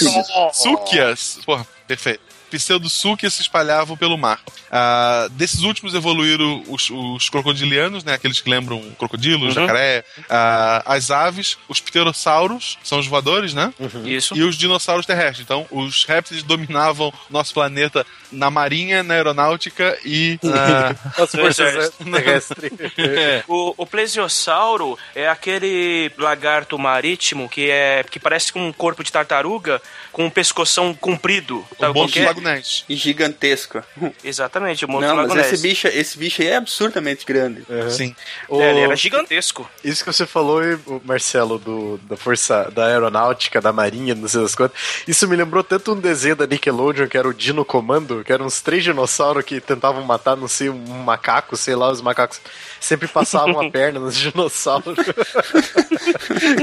Sukias. 0.52 1.40
Porra, 1.44 1.66
perfeito 1.88 2.31
pseudo-súquias 2.52 3.32
se 3.32 3.40
espalhavam 3.40 3.96
pelo 3.96 4.18
mar. 4.18 4.38
Ah, 4.70 5.28
desses 5.30 5.62
últimos 5.62 5.94
evoluíram 5.94 6.62
os, 6.68 6.90
os, 6.90 7.30
crocodilianos, 7.30 8.04
né, 8.04 8.14
aqueles 8.14 8.40
que 8.40 8.50
lembram 8.50 8.80
crocodilo, 8.98 9.46
uhum. 9.46 9.50
jacaré, 9.50 10.04
ah, 10.28 10.82
as 10.84 11.10
aves, 11.10 11.56
os 11.68 11.80
pterossauros, 11.80 12.78
são 12.82 12.98
os 12.98 13.06
voadores, 13.06 13.54
né? 13.54 13.72
Uhum. 13.78 14.06
Isso. 14.06 14.36
E 14.36 14.42
os 14.42 14.56
dinossauros 14.56 15.06
terrestres. 15.06 15.40
Então, 15.40 15.66
os 15.70 16.04
répteis 16.04 16.42
dominavam 16.42 17.12
nosso 17.30 17.54
planeta 17.54 18.06
na 18.30 18.50
marinha, 18.50 19.02
na 19.02 19.14
aeronáutica 19.14 19.98
e 20.04 20.38
na... 20.42 20.94
as 21.16 21.30
forças 21.30 21.90
terrestres. 21.98 22.72
é. 22.98 23.44
o, 23.48 23.74
o 23.76 23.86
plesiosauro 23.86 24.98
é 25.14 25.28
aquele 25.28 26.10
lagarto 26.18 26.78
marítimo 26.78 27.48
que 27.48 27.70
é 27.70 28.04
que 28.10 28.18
parece 28.18 28.52
com 28.52 28.66
um 28.66 28.72
corpo 28.72 29.02
de 29.02 29.10
tartaruga 29.10 29.80
com 30.12 30.26
um 30.26 30.30
pescoção 30.30 30.92
comprido. 30.94 31.64
O 31.78 31.92
do 31.92 32.24
Lago 32.24 32.40
Ness. 32.40 32.41
E 32.88 32.96
gigantesco. 32.96 33.82
Exatamente, 34.22 34.84
o 34.84 34.88
monstro 34.88 35.16
Não, 35.16 35.26
mas 35.26 35.52
esse 35.52 35.62
bicho, 35.62 35.86
esse 35.88 36.18
bicho 36.18 36.42
aí 36.42 36.48
é 36.48 36.56
absurdamente 36.56 37.24
grande. 37.24 37.64
Uhum. 37.68 37.90
Sim. 37.90 38.16
O... 38.48 38.60
É, 38.60 38.70
ele 38.70 38.80
era 38.80 38.96
gigantesco. 38.96 39.68
Isso 39.84 40.04
que 40.04 40.12
você 40.12 40.26
falou, 40.26 40.60
Marcelo, 41.04 41.58
do, 41.58 41.98
da 41.98 42.16
força 42.16 42.70
da 42.70 42.86
aeronáutica, 42.86 43.60
da 43.60 43.72
marinha, 43.72 44.14
não 44.14 44.28
sei 44.28 44.42
das 44.42 44.54
quantas, 44.54 44.78
isso 45.06 45.26
me 45.28 45.36
lembrou 45.36 45.62
tanto 45.62 45.92
um 45.92 46.00
desenho 46.00 46.36
da 46.36 46.46
Nickelodeon, 46.46 47.08
que 47.08 47.16
era 47.16 47.28
o 47.28 47.34
Dino 47.34 47.64
Comando, 47.64 48.22
que 48.24 48.32
eram 48.32 48.46
uns 48.46 48.60
três 48.60 48.84
dinossauros 48.84 49.44
que 49.44 49.60
tentavam 49.60 50.02
matar, 50.02 50.36
não 50.36 50.48
sei, 50.48 50.68
um 50.68 51.02
macaco, 51.02 51.56
sei 51.56 51.74
lá, 51.74 51.90
os 51.90 52.00
macacos 52.00 52.40
sempre 52.80 53.08
passavam 53.08 53.60
a 53.60 53.70
perna 53.70 54.00
nos 54.00 54.16
dinossauros. 54.16 54.96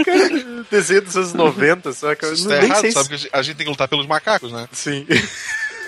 Cara, 0.06 0.66
desenho 0.70 1.02
dos 1.02 1.16
anos 1.16 1.34
90, 1.34 1.94
só 1.94 2.16
que 2.16 2.26
eu 2.26 2.38
não, 2.38 2.48
tá 2.48 2.64
errado, 2.64 2.92
sabe 2.92 3.10
que 3.10 3.30
a 3.32 3.42
gente 3.42 3.56
tem 3.56 3.66
que 3.66 3.72
lutar 3.72 3.88
pelos 3.88 4.06
macacos, 4.06 4.52
né? 4.52 4.68
Sim. 4.72 5.06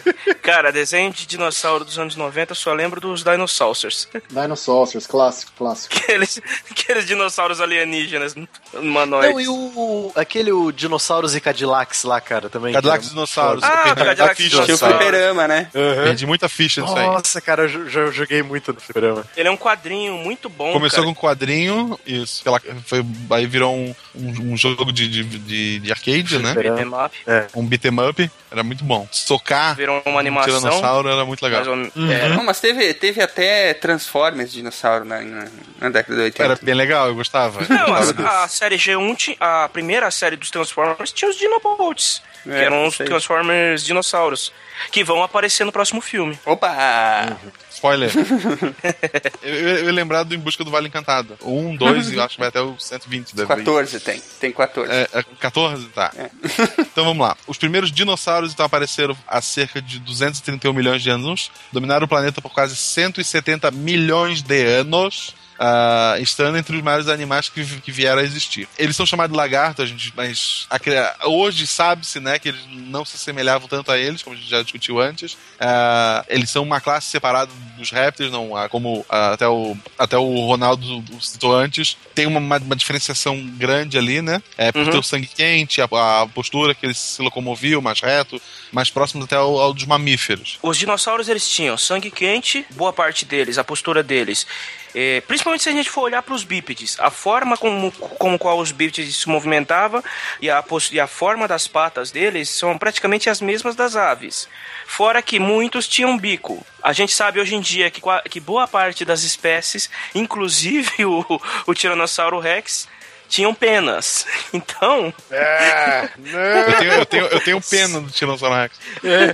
Cara, 0.42 0.72
desenho 0.72 1.12
de 1.12 1.26
dinossauro 1.26 1.86
dos 1.86 1.98
anos 1.98 2.16
90, 2.16 2.52
eu 2.52 2.56
só 2.56 2.74
lembro 2.74 3.00
dos 3.00 3.24
Dinosaurs. 3.24 4.08
Dinosaurs, 4.30 5.08
clássico, 5.08 5.52
clássico. 5.58 5.96
Aqueles, 5.96 6.42
aqueles 6.70 7.06
dinossauros 7.06 7.62
alienígenas 7.62 8.36
humanoides. 8.74 9.34
Não, 9.34 9.42
e 9.42 9.48
o, 9.48 10.12
aquele 10.16 10.52
o 10.52 10.72
Dinossauros 10.72 11.36
e 11.36 11.42
Cadillacs 11.42 12.04
lá, 12.04 12.20
cara, 12.20 12.50
também. 12.50 12.74
Cadillacs 12.74 13.10
Dinossauros. 13.10 13.64
Ah, 13.64 13.96
Cadillacs 13.96 14.38
Dinossauros. 14.38 14.66
Tinha 14.66 14.76
o 14.76 14.78
fliperama, 14.78 15.48
né? 15.48 15.70
Uhum. 15.74 16.04
Perdi 16.04 16.26
muita 16.26 16.50
ficha 16.50 16.82
nisso 16.82 16.96
aí. 16.96 17.06
Nossa, 17.06 17.42
cara, 17.42 17.64
eu 17.64 17.90
já 17.90 18.08
joguei 18.08 18.42
muito 18.44 18.74
no 18.74 18.80
fliperama. 18.80 19.26
Ele 19.36 19.48
é 19.48 19.52
um 19.52 19.58
quadrinho 19.58 20.18
muito 20.18 20.50
bom, 20.50 20.74
Começou 20.74 21.04
cara. 21.04 21.06
com 21.06 21.12
um 21.12 21.16
quadrinho, 21.30 22.00
isso. 22.06 22.44
Foi, 22.86 23.06
aí 23.32 23.46
virou 23.46 23.74
um, 23.76 23.96
um, 24.16 24.54
um 24.54 24.58
jogo 24.58 24.92
de, 24.92 25.08
de, 25.08 25.24
de, 25.24 25.80
de 25.80 25.92
arcade, 25.92 26.40
né? 26.40 26.54
Beat'em 26.54 26.88
up. 26.88 27.18
É. 27.28 27.48
Um 27.56 27.66
beat'em 27.66 28.10
up. 28.10 28.32
Era 28.52 28.64
muito 28.64 28.84
bom. 28.84 29.08
Socar. 29.12 29.76
Virou 29.76 29.91
uma 30.06 30.20
animação. 30.20 30.56
Um 30.56 30.60
tiranossauro 30.60 31.10
era 31.10 31.26
muito 31.26 31.42
legal. 31.42 31.66
Mas, 31.66 31.96
uhum. 31.96 32.12
é. 32.12 32.30
Não, 32.30 32.44
mas 32.44 32.60
teve, 32.60 32.94
teve 32.94 33.22
até 33.22 33.74
Transformers 33.74 34.52
dinossauro 34.52 35.06
na, 35.06 35.22
na, 35.22 35.48
na, 35.80 35.90
década 35.90 36.16
de 36.16 36.22
80. 36.24 36.44
Era 36.44 36.60
bem 36.62 36.76
legal, 36.76 37.08
eu 37.08 37.16
gostava. 37.16 37.62
Não, 37.68 37.88
eu 37.88 38.26
a, 38.26 38.44
a, 38.44 38.48
série 38.48 38.78
G1, 38.78 39.36
a 39.40 39.70
primeira 39.70 40.10
série 40.12 40.36
dos 40.36 40.50
Transformers, 40.50 41.12
tinha 41.12 41.30
os 41.30 41.38
Dinobots. 41.38 42.22
É, 42.48 42.50
que 42.50 42.66
eram 42.66 42.88
os 42.88 42.98
Transformers 42.98 43.84
dinossauros. 43.84 44.52
Que 44.92 45.04
vão 45.04 45.24
aparecer 45.24 45.66
no 45.66 45.72
próximo 45.72 46.02
filme. 46.02 46.38
Opa! 46.46 47.38
Uhum. 47.44 47.52
spoiler. 47.70 48.12
eu, 49.44 49.54
eu, 49.54 49.86
eu 49.86 49.94
lembrar 49.94 50.24
do 50.24 50.34
Em 50.34 50.40
Busca 50.40 50.64
do 50.64 50.72
Vale 50.72 50.88
Encantado. 50.88 51.38
Um, 51.44 51.76
dois 51.76 52.12
e 52.12 52.20
acho 52.20 52.36
que 52.36 52.40
vai 52.40 52.50
até 52.50 52.62
o 52.62 52.80
120. 52.80 53.36
Deve 53.36 53.48
14 53.48 53.98
ir. 53.98 54.00
tem. 54.00 54.22
Tem 54.40 54.52
14. 54.52 54.92
É, 54.92 55.08
é 55.14 55.24
14? 55.40 55.88
Tá. 55.90 56.12
É. 56.16 56.30
então 56.82 57.06
vamos 57.06 57.26
lá. 57.26 57.36
Os 57.48 57.58
primeiros 57.58 57.92
dinossauros 57.92 58.54
então 58.54 58.66
apareceram 58.66 59.16
há 59.28 59.42
cerca 59.42 59.82
de 59.82 60.00
231 60.00 60.74
milhões 60.74 61.02
de 61.02 61.10
anos. 61.10 61.52
Dominaram 61.72 62.06
o 62.06 62.10
planeta 62.10 62.42
por 62.42 62.52
quase 62.52 62.76
170 62.76 63.72
milhões 63.72 64.42
de 64.42 64.64
anos 64.64 65.36
uh, 65.62 66.22
estando 66.22 66.58
entre 66.58 66.76
os 66.76 66.82
maiores 66.82 67.08
animais 67.08 67.48
que, 67.48 67.64
que 67.82 67.92
vieram 67.92 68.20
a 68.20 68.24
existir. 68.24 68.68
Eles 68.78 68.96
são 68.96 69.06
chamados 69.06 69.32
de 69.32 69.38
lagartos, 69.38 69.88
gente, 69.88 70.12
mas 70.16 70.68
a, 70.70 71.28
hoje 71.28 71.68
sabe-se 71.68 72.20
né, 72.20 72.40
que 72.40 72.50
eles 72.50 72.62
não 72.70 73.06
se 73.06 73.16
assemelhavam 73.16 73.68
tanto 73.68 73.92
a 73.92 73.98
eles, 73.98 74.24
como 74.24 74.36
a 74.36 74.40
gente 74.40 74.50
já 74.50 74.62
discutiu 74.64 75.00
antes. 75.00 75.34
Uh, 75.34 76.26
eles 76.28 76.50
são 76.50 76.64
uma 76.64 76.82
classe 76.82 77.08
separada 77.10 77.52
dos 77.78 77.92
répteis, 77.92 78.32
não, 78.32 78.54
uh, 78.54 78.70
como 78.70 79.06
até, 79.08 79.48
o, 79.48 79.78
até 79.98 80.18
o 80.18 80.46
Ronaldo 80.46 81.04
citou 81.22 81.56
antes. 81.56 81.96
Tem 82.16 82.26
uma, 82.26 82.40
uma, 82.40 82.58
uma 82.58 82.76
diferenciação 82.76 83.40
grande 83.58 83.98
ali, 83.98 84.22
né? 84.22 84.42
É, 84.58 84.72
por 84.72 84.82
uhum. 84.82 84.90
ter 84.90 84.98
o 84.98 85.04
sangue 85.04 85.28
quente, 85.28 85.82
a, 85.82 85.86
a, 85.86 86.28
postura 86.28 86.74
que 86.74 86.86
eles 86.86 86.98
se 86.98 87.22
locomoviam 87.22 87.82
mais 87.82 88.02
reto, 88.02 88.42
mais 88.72 88.90
próximo 88.90 89.24
até 89.24 89.36
ao, 89.36 89.60
ao 89.60 89.74
dos 89.74 89.86
mamíferos. 89.86 90.58
Os 90.62 90.78
dinossauros 90.78 91.30
eles 91.30 91.48
tinham 91.48 91.78
sangue 91.78 92.10
quente, 92.10 92.66
boa 92.72 92.92
parte 92.92 93.26
deles, 93.26 93.58
a 93.58 93.64
postura 93.64 94.02
deles 94.02 94.48
é, 94.94 95.22
principalmente 95.22 95.64
se 95.64 95.70
a 95.70 95.74
gente 95.74 95.90
for 95.90 96.02
olhar 96.02 96.22
para 96.22 96.34
os 96.34 96.44
bípedes, 96.44 96.98
a 97.00 97.10
forma 97.10 97.58
como, 97.58 97.92
como 97.92 98.38
qual 98.38 98.60
os 98.60 98.72
bípedes 98.72 99.16
se 99.16 99.30
movimentavam 99.30 100.04
e 100.42 100.50
a, 100.50 100.64
e 100.92 101.00
a 101.00 101.08
forma 101.08 101.48
das 101.48 101.68
patas 101.68 102.12
deles 102.12 102.50
são 102.50 102.78
praticamente 102.78 103.30
as 103.30 103.42
mesmas 103.42 103.76
das 103.76 103.96
aves. 103.96 104.48
Fora 104.86 105.22
que 105.22 105.40
muitos 105.40 105.88
tinham 105.88 106.18
bico. 106.18 106.66
A 106.84 106.94
gente 106.94 107.14
sabe 107.14 107.40
hoje 107.40 107.56
em 107.56 107.62
dia 107.62 107.90
que, 107.90 108.02
que 108.30 108.40
boa 108.40 108.68
parte 108.68 109.06
das 109.06 109.24
espécies, 109.24 109.90
inclusive 110.14 111.04
o, 111.06 111.42
o 111.66 111.74
Tiranossauro 111.74 112.40
Rex, 112.40 112.88
tinham 113.32 113.54
penas. 113.54 114.28
Então. 114.54 115.14
É, 115.32 116.10
eu, 116.18 116.76
tenho, 116.78 116.92
eu, 116.92 117.06
tenho, 117.06 117.26
eu 117.28 117.40
tenho 117.40 117.62
pena 117.62 118.02
do 118.02 118.12
Tiranossauro 118.12 118.54
Rex. 118.54 118.78
É. 119.02 119.32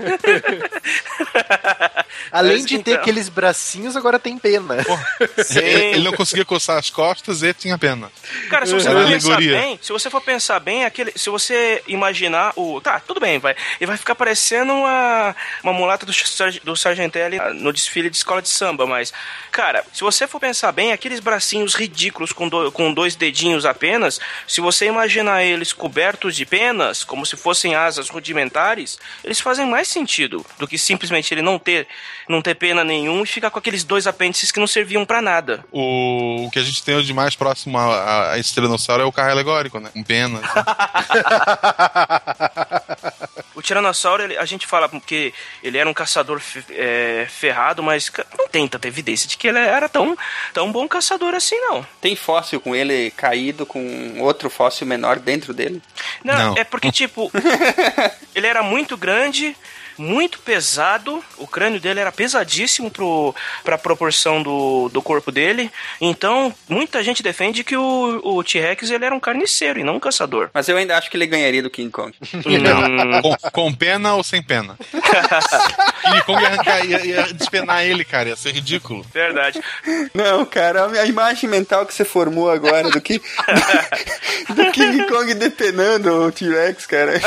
Além 2.32 2.64
de 2.64 2.80
ter 2.80 2.92
então. 2.92 3.02
aqueles 3.02 3.30
bracinhos, 3.30 3.96
agora 3.96 4.20
tem 4.20 4.38
pena. 4.38 4.76
ele 5.56 6.04
não 6.04 6.14
conseguia 6.14 6.46
coçar 6.46 6.78
as 6.78 6.90
costas 6.90 7.42
e 7.42 7.54
tinha 7.54 7.78
pena. 7.78 8.12
Cara, 8.50 8.66
se 8.66 8.74
você, 8.74 8.90
for 8.90 9.08
pensar 9.08 9.38
bem, 9.38 9.80
se 9.82 9.92
você 9.92 10.10
for 10.10 10.22
pensar 10.22 10.60
bem, 10.60 10.86
aquele, 10.86 11.12
se 11.16 11.30
você 11.30 11.82
imaginar 11.88 12.54
o. 12.56 12.80
Tá, 12.82 13.00
tudo 13.00 13.20
bem, 13.20 13.40
vai. 13.40 13.56
Ele 13.80 13.88
vai 13.88 13.98
ficar 13.98 14.14
parecendo 14.16 14.74
uma, 14.74 15.36
uma 15.64 15.74
mulata 15.74 16.06
do, 16.06 16.12
do 16.64 16.76
Sargentelli 16.76 17.40
no 17.56 17.74
desfile 17.74 18.10
de 18.10 18.18
escola 18.18 18.42
de 18.42 18.50
samba, 18.50 18.86
mas. 18.86 19.12
Cara, 19.52 19.84
se 19.92 20.02
você 20.02 20.28
for 20.28 20.40
pensar 20.40 20.72
bem, 20.72 20.92
aqueles 20.92 21.20
bracinhos 21.20 21.74
ridículos 21.74 22.32
com, 22.32 22.48
do, 22.48 22.72
com 22.72 22.94
dois 22.94 23.16
dedinhos 23.16 23.66
apenas, 23.66 23.87
se 24.48 24.62
você 24.62 24.88
imaginar 24.88 25.44
eles 25.44 25.74
cobertos 25.74 26.36
de 26.36 26.46
penas, 26.46 27.04
como 27.04 27.26
se 27.26 27.36
fossem 27.36 27.76
asas 27.76 28.10
rudimentares, 28.10 28.98
eles 29.24 29.40
fazem 29.40 29.66
mais 29.66 29.88
sentido 29.88 30.46
do 30.58 30.68
que 30.68 30.78
simplesmente 30.78 31.34
ele 31.34 31.42
não 31.42 31.60
ter 31.60 31.88
não 32.28 32.42
ter 32.42 32.56
pena 32.56 32.84
nenhum 32.84 33.24
e 33.24 33.28
ficar 33.28 33.50
com 33.50 33.60
aqueles 33.60 33.84
dois 33.84 34.06
apêndices 34.06 34.52
que 34.52 34.60
não 34.60 34.68
serviam 34.68 35.06
para 35.06 35.22
nada. 35.22 35.64
O, 35.72 36.46
o 36.46 36.52
que 36.52 36.60
a 36.60 36.64
gente 36.64 36.84
tem 36.84 37.02
de 37.02 37.14
mais 37.14 37.36
próximo 37.36 37.78
a, 37.78 38.34
a 38.34 38.40
esse 38.40 38.54
tiranossauro 38.54 39.04
é 39.04 39.06
o 39.06 39.12
carro 39.12 39.32
alegórico, 39.32 39.80
né? 39.80 39.90
Com 39.94 40.04
penas. 40.04 40.42
Né? 40.42 40.50
o 43.56 43.62
tiranossauro, 43.62 44.24
ele, 44.24 44.38
a 44.38 44.46
gente 44.46 44.68
fala 44.68 44.90
que 45.06 45.34
ele 45.64 45.78
era 45.78 45.90
um 45.90 45.94
caçador 45.94 46.42
é, 46.70 47.28
ferrado, 47.30 47.82
mas 47.82 48.12
não 48.38 48.48
tem 48.48 48.68
tanta 48.68 48.88
evidência 48.88 49.28
de 49.28 49.38
que 49.38 49.48
ele 49.48 49.60
era 49.60 49.88
tão, 49.88 50.18
tão 50.54 50.72
bom 50.72 50.88
caçador 50.88 51.34
assim, 51.34 51.58
não. 51.60 51.86
Tem 52.02 52.16
fóssil 52.16 52.60
com 52.60 52.76
ele 52.76 53.12
caído 53.12 53.66
com 53.66 53.77
outro 54.20 54.50
fóssil 54.50 54.88
menor 54.88 55.20
dentro 55.20 55.54
dele? 55.54 55.82
Não, 56.24 56.38
não. 56.38 56.58
é 56.58 56.64
porque, 56.64 56.92
tipo, 56.92 57.32
ele 58.36 58.48
era 58.48 58.64
muito 58.64 58.98
grande, 58.98 59.56
muito 59.98 60.40
pesado. 60.40 61.24
O 61.38 61.48
crânio 61.48 61.80
dele 61.80 62.00
era 62.00 62.12
pesadíssimo 62.12 62.92
para 63.64 63.76
a 63.76 63.78
proporção 63.78 64.42
do, 64.42 64.90
do 64.90 65.02
corpo 65.02 65.32
dele. 65.32 65.72
Então, 66.00 66.54
muita 66.70 67.04
gente 67.04 67.24
defende 67.24 67.64
que 67.64 67.76
o, 67.76 68.22
o 68.24 68.44
T-Rex 68.44 68.90
ele 68.90 69.06
era 69.06 69.16
um 69.16 69.20
carniceiro 69.20 69.80
e 69.80 69.84
não 69.84 69.96
um 69.96 70.00
caçador. 70.00 70.50
Mas 70.54 70.68
eu 70.70 70.78
ainda 70.78 70.98
acho 70.98 71.10
que 71.10 71.18
ele 71.18 71.26
ganharia 71.26 71.62
do 71.62 71.70
King 71.70 71.92
Kong. 71.92 72.14
Não. 72.34 73.22
com, 73.22 73.52
com, 73.52 73.74
pena 73.74 74.16
ou 74.16 74.24
sem 74.24 74.42
pena? 74.42 74.78
King 74.92 76.22
Kong 76.26 76.42
ia, 76.42 76.48
arrancar, 76.48 76.86
ia, 76.86 77.06
ia 77.06 77.34
despenar 77.34 77.84
ele, 77.84 78.06
cara. 78.06 78.30
Ia 78.30 78.36
ser 78.36 78.54
ridículo. 78.54 79.06
Verdade. 79.14 79.62
Não, 80.14 80.46
cara, 80.46 80.88
a 81.02 81.06
imagem 81.06 81.50
mental 81.50 81.86
que 81.86 81.94
você 81.94 82.06
formou 82.06 82.50
agora 82.50 82.90
do 82.90 83.02
que 83.02 83.20
do 84.50 84.72
King 84.72 85.08
Kong 85.08 85.34
depenando 85.34 86.28
o 86.28 86.32
T-Rex, 86.32 86.86
cara. 86.86 87.20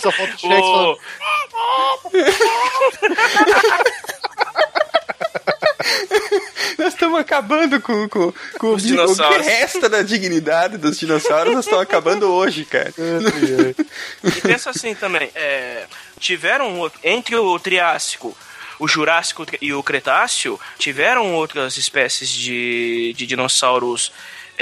Só 0.00 0.12
falta 0.12 0.34
o 0.34 0.36
T-Rex 0.36 0.66
o... 0.66 0.98
Nós 6.78 6.94
estamos 6.94 7.20
acabando 7.20 7.80
com, 7.80 8.08
com, 8.08 8.32
com 8.58 8.74
Os 8.74 8.84
o 8.84 9.16
que 9.16 9.38
resta 9.38 9.88
da 9.88 10.02
dignidade 10.02 10.78
dos 10.78 10.98
dinossauros, 10.98 11.54
nós 11.54 11.64
estamos 11.64 11.82
acabando 11.82 12.32
hoje, 12.32 12.64
cara. 12.64 12.92
e 14.24 14.40
pensa 14.40 14.70
assim 14.70 14.94
também, 14.94 15.30
é, 15.34 15.86
tiveram 16.18 16.90
entre 17.02 17.36
o 17.36 17.58
Triássico 17.58 18.36
o 18.78 18.88
Jurássico 18.88 19.46
e 19.60 19.72
o 19.72 19.80
Cretáceo 19.80 20.58
tiveram 20.76 21.34
outras 21.34 21.76
espécies 21.76 22.28
de, 22.28 23.14
de 23.16 23.26
dinossauros 23.26 24.10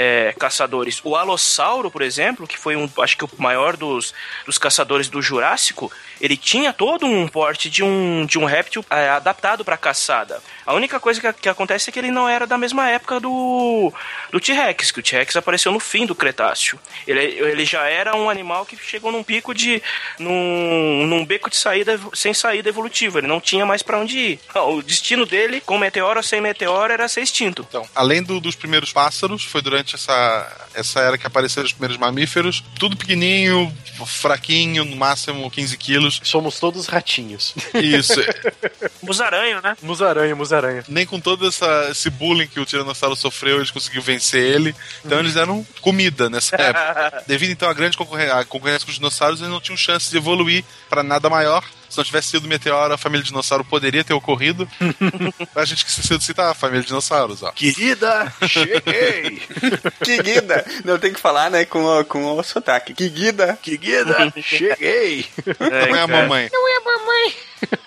é, 0.01 0.33
caçadores. 0.33 0.99
O 1.03 1.15
Alossauro, 1.15 1.91
por 1.91 2.01
exemplo, 2.01 2.47
que 2.47 2.57
foi 2.57 2.75
um, 2.75 2.89
acho 2.99 3.15
que 3.15 3.23
o 3.23 3.29
maior 3.37 3.77
dos, 3.77 4.15
dos 4.47 4.57
caçadores 4.57 5.07
do 5.07 5.21
Jurássico, 5.21 5.91
ele 6.19 6.35
tinha 6.35 6.73
todo 6.73 7.05
um 7.05 7.27
porte 7.27 7.69
de 7.69 7.83
um, 7.83 8.25
de 8.25 8.39
um 8.39 8.45
réptil 8.45 8.83
é, 8.89 9.09
adaptado 9.09 9.63
para 9.63 9.77
caçada. 9.77 10.41
A 10.65 10.73
única 10.73 10.99
coisa 10.99 11.19
que, 11.19 11.33
que, 11.33 11.49
acontece 11.49 11.89
é 11.89 11.93
que 11.93 11.99
ele 11.99 12.11
não 12.11 12.27
era 12.27 12.45
da 12.47 12.57
mesma 12.57 12.89
época 12.89 13.19
do, 13.19 13.91
do 14.31 14.39
T-Rex, 14.39 14.91
que 14.91 14.99
o 14.99 15.03
T-Rex 15.03 15.35
apareceu 15.35 15.71
no 15.71 15.79
fim 15.79 16.05
do 16.05 16.15
Cretáceo. 16.15 16.79
Ele, 17.07 17.21
ele 17.21 17.65
já 17.65 17.87
era 17.87 18.15
um 18.15 18.29
animal 18.29 18.65
que 18.65 18.77
chegou 18.77 19.11
num 19.11 19.23
pico 19.23 19.53
de. 19.53 19.81
num, 20.19 21.05
num 21.07 21.25
beco 21.25 21.49
de 21.49 21.57
saída 21.57 21.99
sem 22.13 22.33
saída 22.33 22.69
evolutiva. 22.69 23.19
Ele 23.19 23.27
não 23.27 23.41
tinha 23.41 23.65
mais 23.65 23.81
para 23.81 23.99
onde 23.99 24.17
ir. 24.17 24.39
O 24.71 24.81
destino 24.81 25.25
dele, 25.25 25.59
com 25.59 25.77
meteoro 25.77 26.19
ou 26.19 26.23
sem 26.23 26.39
meteoro, 26.39 26.93
era 26.93 27.07
ser 27.07 27.21
extinto. 27.21 27.65
Então, 27.67 27.85
além 27.95 28.23
do, 28.23 28.39
dos 28.39 28.55
primeiros 28.55 28.93
pássaros, 28.93 29.43
foi 29.43 29.61
durante 29.61 29.95
essa, 29.95 30.67
essa 30.73 30.99
era 31.01 31.17
que 31.17 31.27
apareceram 31.27 31.65
os 31.65 31.73
primeiros 31.73 31.97
mamíferos, 31.97 32.63
tudo 32.79 32.95
pequenininho, 32.95 33.73
fraquinho, 34.05 34.85
no 34.85 34.95
máximo 34.95 35.49
15 35.49 35.77
quilos 35.77 36.21
somos. 36.23 36.59
Todos 36.59 36.87
ratinhos. 36.87 37.55
Isso. 37.73 38.21
musaranho, 39.01 39.61
né? 39.61 39.75
Musaranho, 39.81 40.35
musaranho. 40.37 40.51
Nem 40.87 41.05
com 41.05 41.19
todo 41.19 41.47
essa, 41.47 41.87
esse 41.89 42.09
bullying 42.09 42.47
que 42.47 42.59
o 42.59 42.65
Tiranossauro 42.65 43.15
sofreu, 43.15 43.57
eles 43.57 43.71
conseguiram 43.71 44.03
vencer 44.03 44.41
ele. 44.41 44.75
Então 45.03 45.19
eles 45.19 45.35
eram 45.35 45.65
comida 45.81 46.29
nessa 46.29 46.55
época. 46.61 47.23
Devido 47.27 47.51
então 47.51 47.69
à 47.69 47.73
grande 47.73 47.97
concorrência, 47.97 48.45
concorrência 48.45 48.85
com 48.85 48.91
os 48.91 48.95
dinossauros, 48.95 49.39
eles 49.39 49.51
não 49.51 49.61
tinham 49.61 49.77
chance 49.77 50.09
de 50.09 50.17
evoluir 50.17 50.63
para 50.89 51.03
nada 51.03 51.29
maior. 51.29 51.63
Se 51.91 51.97
não 51.97 52.05
tivesse 52.05 52.29
sido 52.29 52.47
meteoro, 52.47 52.93
a 52.93 52.97
família 52.97 53.25
dinossauro 53.25 53.65
poderia 53.65 54.01
ter 54.01 54.13
ocorrido. 54.13 54.65
a 55.53 55.65
gente 55.65 55.85
esqueceu 55.85 56.17
de 56.17 56.23
citar 56.23 56.49
a 56.49 56.53
família 56.53 56.81
de 56.81 56.87
dinossauros, 56.87 57.43
ó. 57.43 57.51
Querida, 57.51 58.33
cheguei! 58.47 59.41
Querida! 60.01 60.65
Não 60.85 60.97
tem 60.97 61.11
que 61.11 61.19
falar, 61.19 61.51
né, 61.51 61.65
com 61.65 61.83
o, 61.83 62.05
com 62.05 62.37
o 62.37 62.43
sotaque. 62.43 62.93
Querida! 62.93 63.59
Querida, 63.61 64.33
cheguei! 64.41 65.25
É, 65.59 65.87
não 65.89 65.95
é 65.97 66.01
a 66.01 66.07
mamãe. 66.07 66.49
Não 66.51 66.67
é 66.69 66.77
a 66.77 66.81
mamãe. 66.81 67.33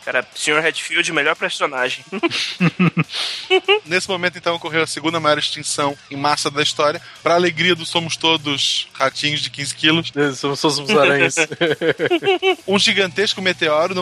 Cara, 0.05 0.27
Sr. 0.35 0.61
Redfield, 0.61 1.13
melhor 1.13 1.35
personagem. 1.35 2.05
Nesse 3.85 4.09
momento, 4.09 4.39
então, 4.39 4.55
ocorreu 4.55 4.83
a 4.83 4.87
segunda 4.87 5.19
maior 5.19 5.39
extinção 5.39 5.97
em 6.11 6.17
massa 6.17 6.51
da 6.51 6.63
história. 6.63 7.01
Para 7.23 7.35
alegria 7.35 7.75
do 7.75 7.85
Somos 7.85 8.17
Todos 8.17 8.89
ratinhos 8.93 9.41
de 9.41 9.51
15 9.51 9.75
quilos. 9.75 10.13
É, 10.15 10.33
somos 10.33 10.61
todos 10.61 10.79
os 10.79 10.91
aranhas. 10.91 11.35
um 12.69 12.79
gigantesco 12.79 13.43
meteoro. 13.43 13.94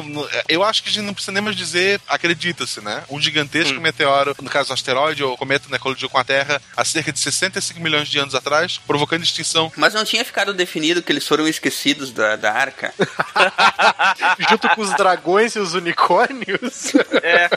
Eu 0.48 0.62
acho 0.62 0.82
que 0.82 0.88
a 0.88 0.92
gente 0.92 1.04
não 1.04 1.14
precisa 1.14 1.32
nem 1.32 1.42
mais 1.42 1.56
dizer, 1.56 2.00
acredita-se, 2.08 2.80
né? 2.80 3.02
Um 3.10 3.20
gigantesco 3.20 3.78
hum. 3.78 3.80
meteoro, 3.80 4.34
no 4.40 4.50
caso 4.50 4.72
asteroide 4.72 5.22
ou 5.22 5.36
cometa, 5.36 5.68
né, 5.68 5.78
colidiu 5.78 6.08
com 6.08 6.18
a 6.18 6.24
Terra 6.24 6.60
há 6.76 6.84
cerca 6.84 7.12
de 7.12 7.18
65 7.18 7.80
milhões 7.80 8.08
de 8.08 8.18
anos 8.18 8.34
atrás, 8.34 8.78
provocando 8.86 9.22
extinção. 9.22 9.72
Mas 9.76 9.94
não 9.94 10.04
tinha 10.04 10.24
ficado 10.24 10.54
definido 10.54 11.02
que 11.02 11.12
eles 11.12 11.26
foram 11.26 11.46
esquecidos 11.46 12.12
da, 12.12 12.36
da 12.36 12.52
arca? 12.52 12.94
Junto 14.50 14.68
com 14.70 14.82
os 14.82 14.94
dragões 14.96 15.54
e 15.54 15.58
os 15.58 15.74
unicórnios? 15.74 16.92
É. 17.22 17.48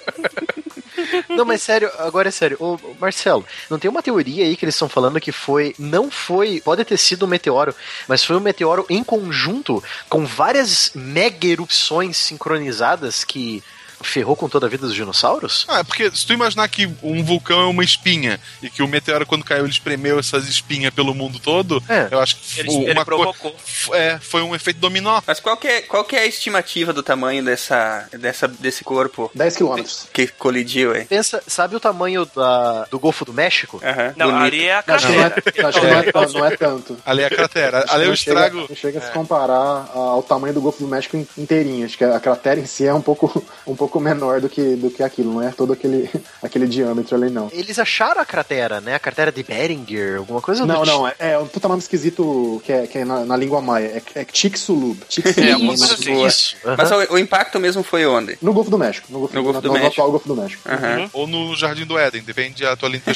Não, 1.30 1.46
mas 1.46 1.62
sério, 1.62 1.92
agora 2.00 2.30
é 2.30 2.32
sério. 2.32 2.58
Ô, 2.60 2.78
Marcelo, 3.00 3.46
não 3.70 3.78
tem 3.78 3.90
uma 3.90 4.02
teoria 4.02 4.46
aí 4.46 4.56
que 4.56 4.66
eles 4.66 4.76
estão 4.76 4.90
falando 4.90 5.20
que 5.20 5.32
foi. 5.32 5.76
Não 5.78 6.10
foi. 6.10 6.62
Pode 6.62 6.84
ter 6.86 6.98
sido 6.98 7.26
um 7.26 7.30
meteoro, 7.30 7.76
mas 8.08 8.24
foi 8.24 8.36
um 8.36 8.40
meteoro 8.40 8.86
em 8.90 9.04
conjunto 9.04 9.84
com 10.10 10.26
várias 10.26 10.92
mega 10.96 11.48
erupções 11.48 12.25
sincronizadas 12.26 13.24
que 13.24 13.64
ferrou 14.02 14.36
com 14.36 14.48
toda 14.50 14.66
a 14.66 14.70
vida 14.70 14.86
dos 14.86 14.96
dinossauros? 14.96 15.66
Ah, 15.68 15.80
é 15.80 15.84
porque 15.84 16.10
se 16.12 16.26
tu 16.26 16.34
imaginar 16.34 16.68
que 16.68 16.90
um 17.02 17.24
vulcão 17.24 17.62
é 17.62 17.66
uma 17.66 17.84
espinha 17.84 18.40
e 18.62 18.70
que 18.70 18.82
o 18.84 18.88
meteoro, 18.88 19.26
quando 19.26 19.44
caiu, 19.44 19.64
ele 19.64 19.72
espremeu 19.72 20.20
essas 20.20 20.48
espinhas 20.48 20.94
pelo 20.94 21.14
mundo 21.14 21.40
todo, 21.40 21.82
É. 21.90 22.08
eu 22.12 22.20
acho 22.20 22.36
que 22.38 22.60
Ele, 22.60 22.74
ele 22.74 22.92
uma 22.92 23.06
co- 23.06 23.06
provocou. 23.06 23.56
é, 23.94 24.18
foi 24.20 24.42
um 24.42 24.54
efeito 24.56 24.80
dominó. 24.80 25.22
Mas 25.26 25.40
qual 25.40 25.58
que, 25.58 25.68
é, 25.68 25.82
qual 25.82 26.04
que 26.04 26.16
é 26.16 26.20
a 26.20 26.26
estimativa 26.26 26.92
do 26.94 27.02
tamanho 27.04 27.44
dessa, 27.44 28.08
dessa, 28.12 28.48
desse 28.48 28.84
corpo 28.84 29.32
10 29.34 29.56
quilômetros. 29.58 30.08
que 30.14 30.28
colidiu, 30.28 30.92
aí? 30.94 31.06
Pensa, 31.06 31.42
sabe 31.48 31.76
o 31.76 31.80
tamanho 31.80 32.26
da- 32.36 32.86
do 32.92 33.00
Golfo 33.00 33.26
do 33.26 33.34
México? 33.34 33.82
Não, 34.16 34.28
bonito. 34.32 34.44
ali 34.46 34.66
é 34.66 34.74
a 34.76 34.84
Acho 34.88 35.08
que 35.08 35.14
não 35.14 35.24
é, 35.26 35.30
cratera. 35.30 35.68
acho 35.70 35.80
que 35.80 35.88
não 35.88 35.98
é, 36.00 36.04
tan- 36.12 36.28
não 36.40 36.46
é 36.46 36.58
tanto. 36.58 36.98
Ali 37.06 37.22
é 37.22 37.26
a 37.26 37.30
cratera. 37.30 37.86
Ali 37.90 38.06
é 38.06 38.10
o 38.10 38.16
chega- 38.16 38.40
estrago. 38.46 38.66
Não 38.70 38.76
chega 38.76 39.00
a 39.00 39.02
se 39.02 39.12
comparar 39.12 39.90
ao 39.94 40.22
tamanho 40.24 40.54
do 40.54 40.62
Golfo 40.62 40.80
do 40.80 40.88
México 40.88 41.16
in- 41.18 41.28
inteirinho. 41.38 41.86
Acho 41.86 41.98
que 41.98 42.04
a 42.04 42.20
cratera 42.20 42.60
em 42.60 42.66
si 42.66 42.86
é 42.86 42.94
um 42.94 43.02
pouco, 43.02 43.46
um 43.66 43.76
pouco 43.76 43.85
menor 44.00 44.42
do 44.42 44.50
que, 44.50 44.76
do 44.76 44.90
que 44.90 45.04
aquilo. 45.04 45.34
Não 45.34 45.42
é 45.42 45.52
todo 45.52 45.74
aquele, 45.74 46.10
aquele 46.42 46.68
diâmetro 46.68 47.16
ali, 47.16 47.30
não. 47.30 47.50
Eles 47.52 47.78
acharam 47.80 48.22
a 48.22 48.26
cratera, 48.26 48.82
né? 48.82 48.96
A 48.96 49.00
cratera 49.00 49.32
de 49.32 49.44
Beringer, 49.44 50.18
alguma 50.18 50.42
coisa 50.42 50.62
do 50.62 50.68
Não, 50.68 50.86
não, 50.86 51.08
é, 51.08 51.16
é 51.20 51.38
um 51.38 51.48
puta 51.48 51.68
nome 51.68 51.82
esquisito 51.82 52.62
que 52.64 52.72
é, 52.72 52.88
que 52.88 53.00
é 53.00 53.06
na, 53.06 53.26
na 53.26 53.38
língua 53.38 53.62
maia. 53.62 54.02
É, 54.16 54.22
é 54.22 54.26
Chicxulub. 54.32 54.98
Chicxulub. 55.10 55.50
É, 55.50 55.68
coisa 55.68 55.94
assim. 55.94 56.26
Isso. 56.26 56.56
aham. 56.66 56.76
Mas 56.78 56.92
o, 56.92 57.14
o 57.14 57.20
impacto 57.20 57.60
mesmo 57.60 57.84
foi 57.84 58.06
onde? 58.06 58.38
No 58.42 58.54
Golfo 58.54 58.70
do 58.70 58.78
México. 58.78 59.08
No 59.10 59.20
Golfo, 59.20 59.36
No 59.36 59.44
Golfo 59.44 59.62
do 59.62 59.68
no, 59.68 59.74
no 59.74 59.80
México. 59.80 59.94
atual 59.94 60.12
Golfo 60.12 60.28
do 60.28 60.36
México. 60.36 60.62
Aham. 60.68 61.10
Ou 61.14 61.28
no 61.28 61.56
Jardim 61.56 61.86
do 61.86 61.98
Éden, 61.98 62.24
depende 62.24 62.64
da 62.64 62.76
tua 62.76 62.90
linha. 62.90 63.04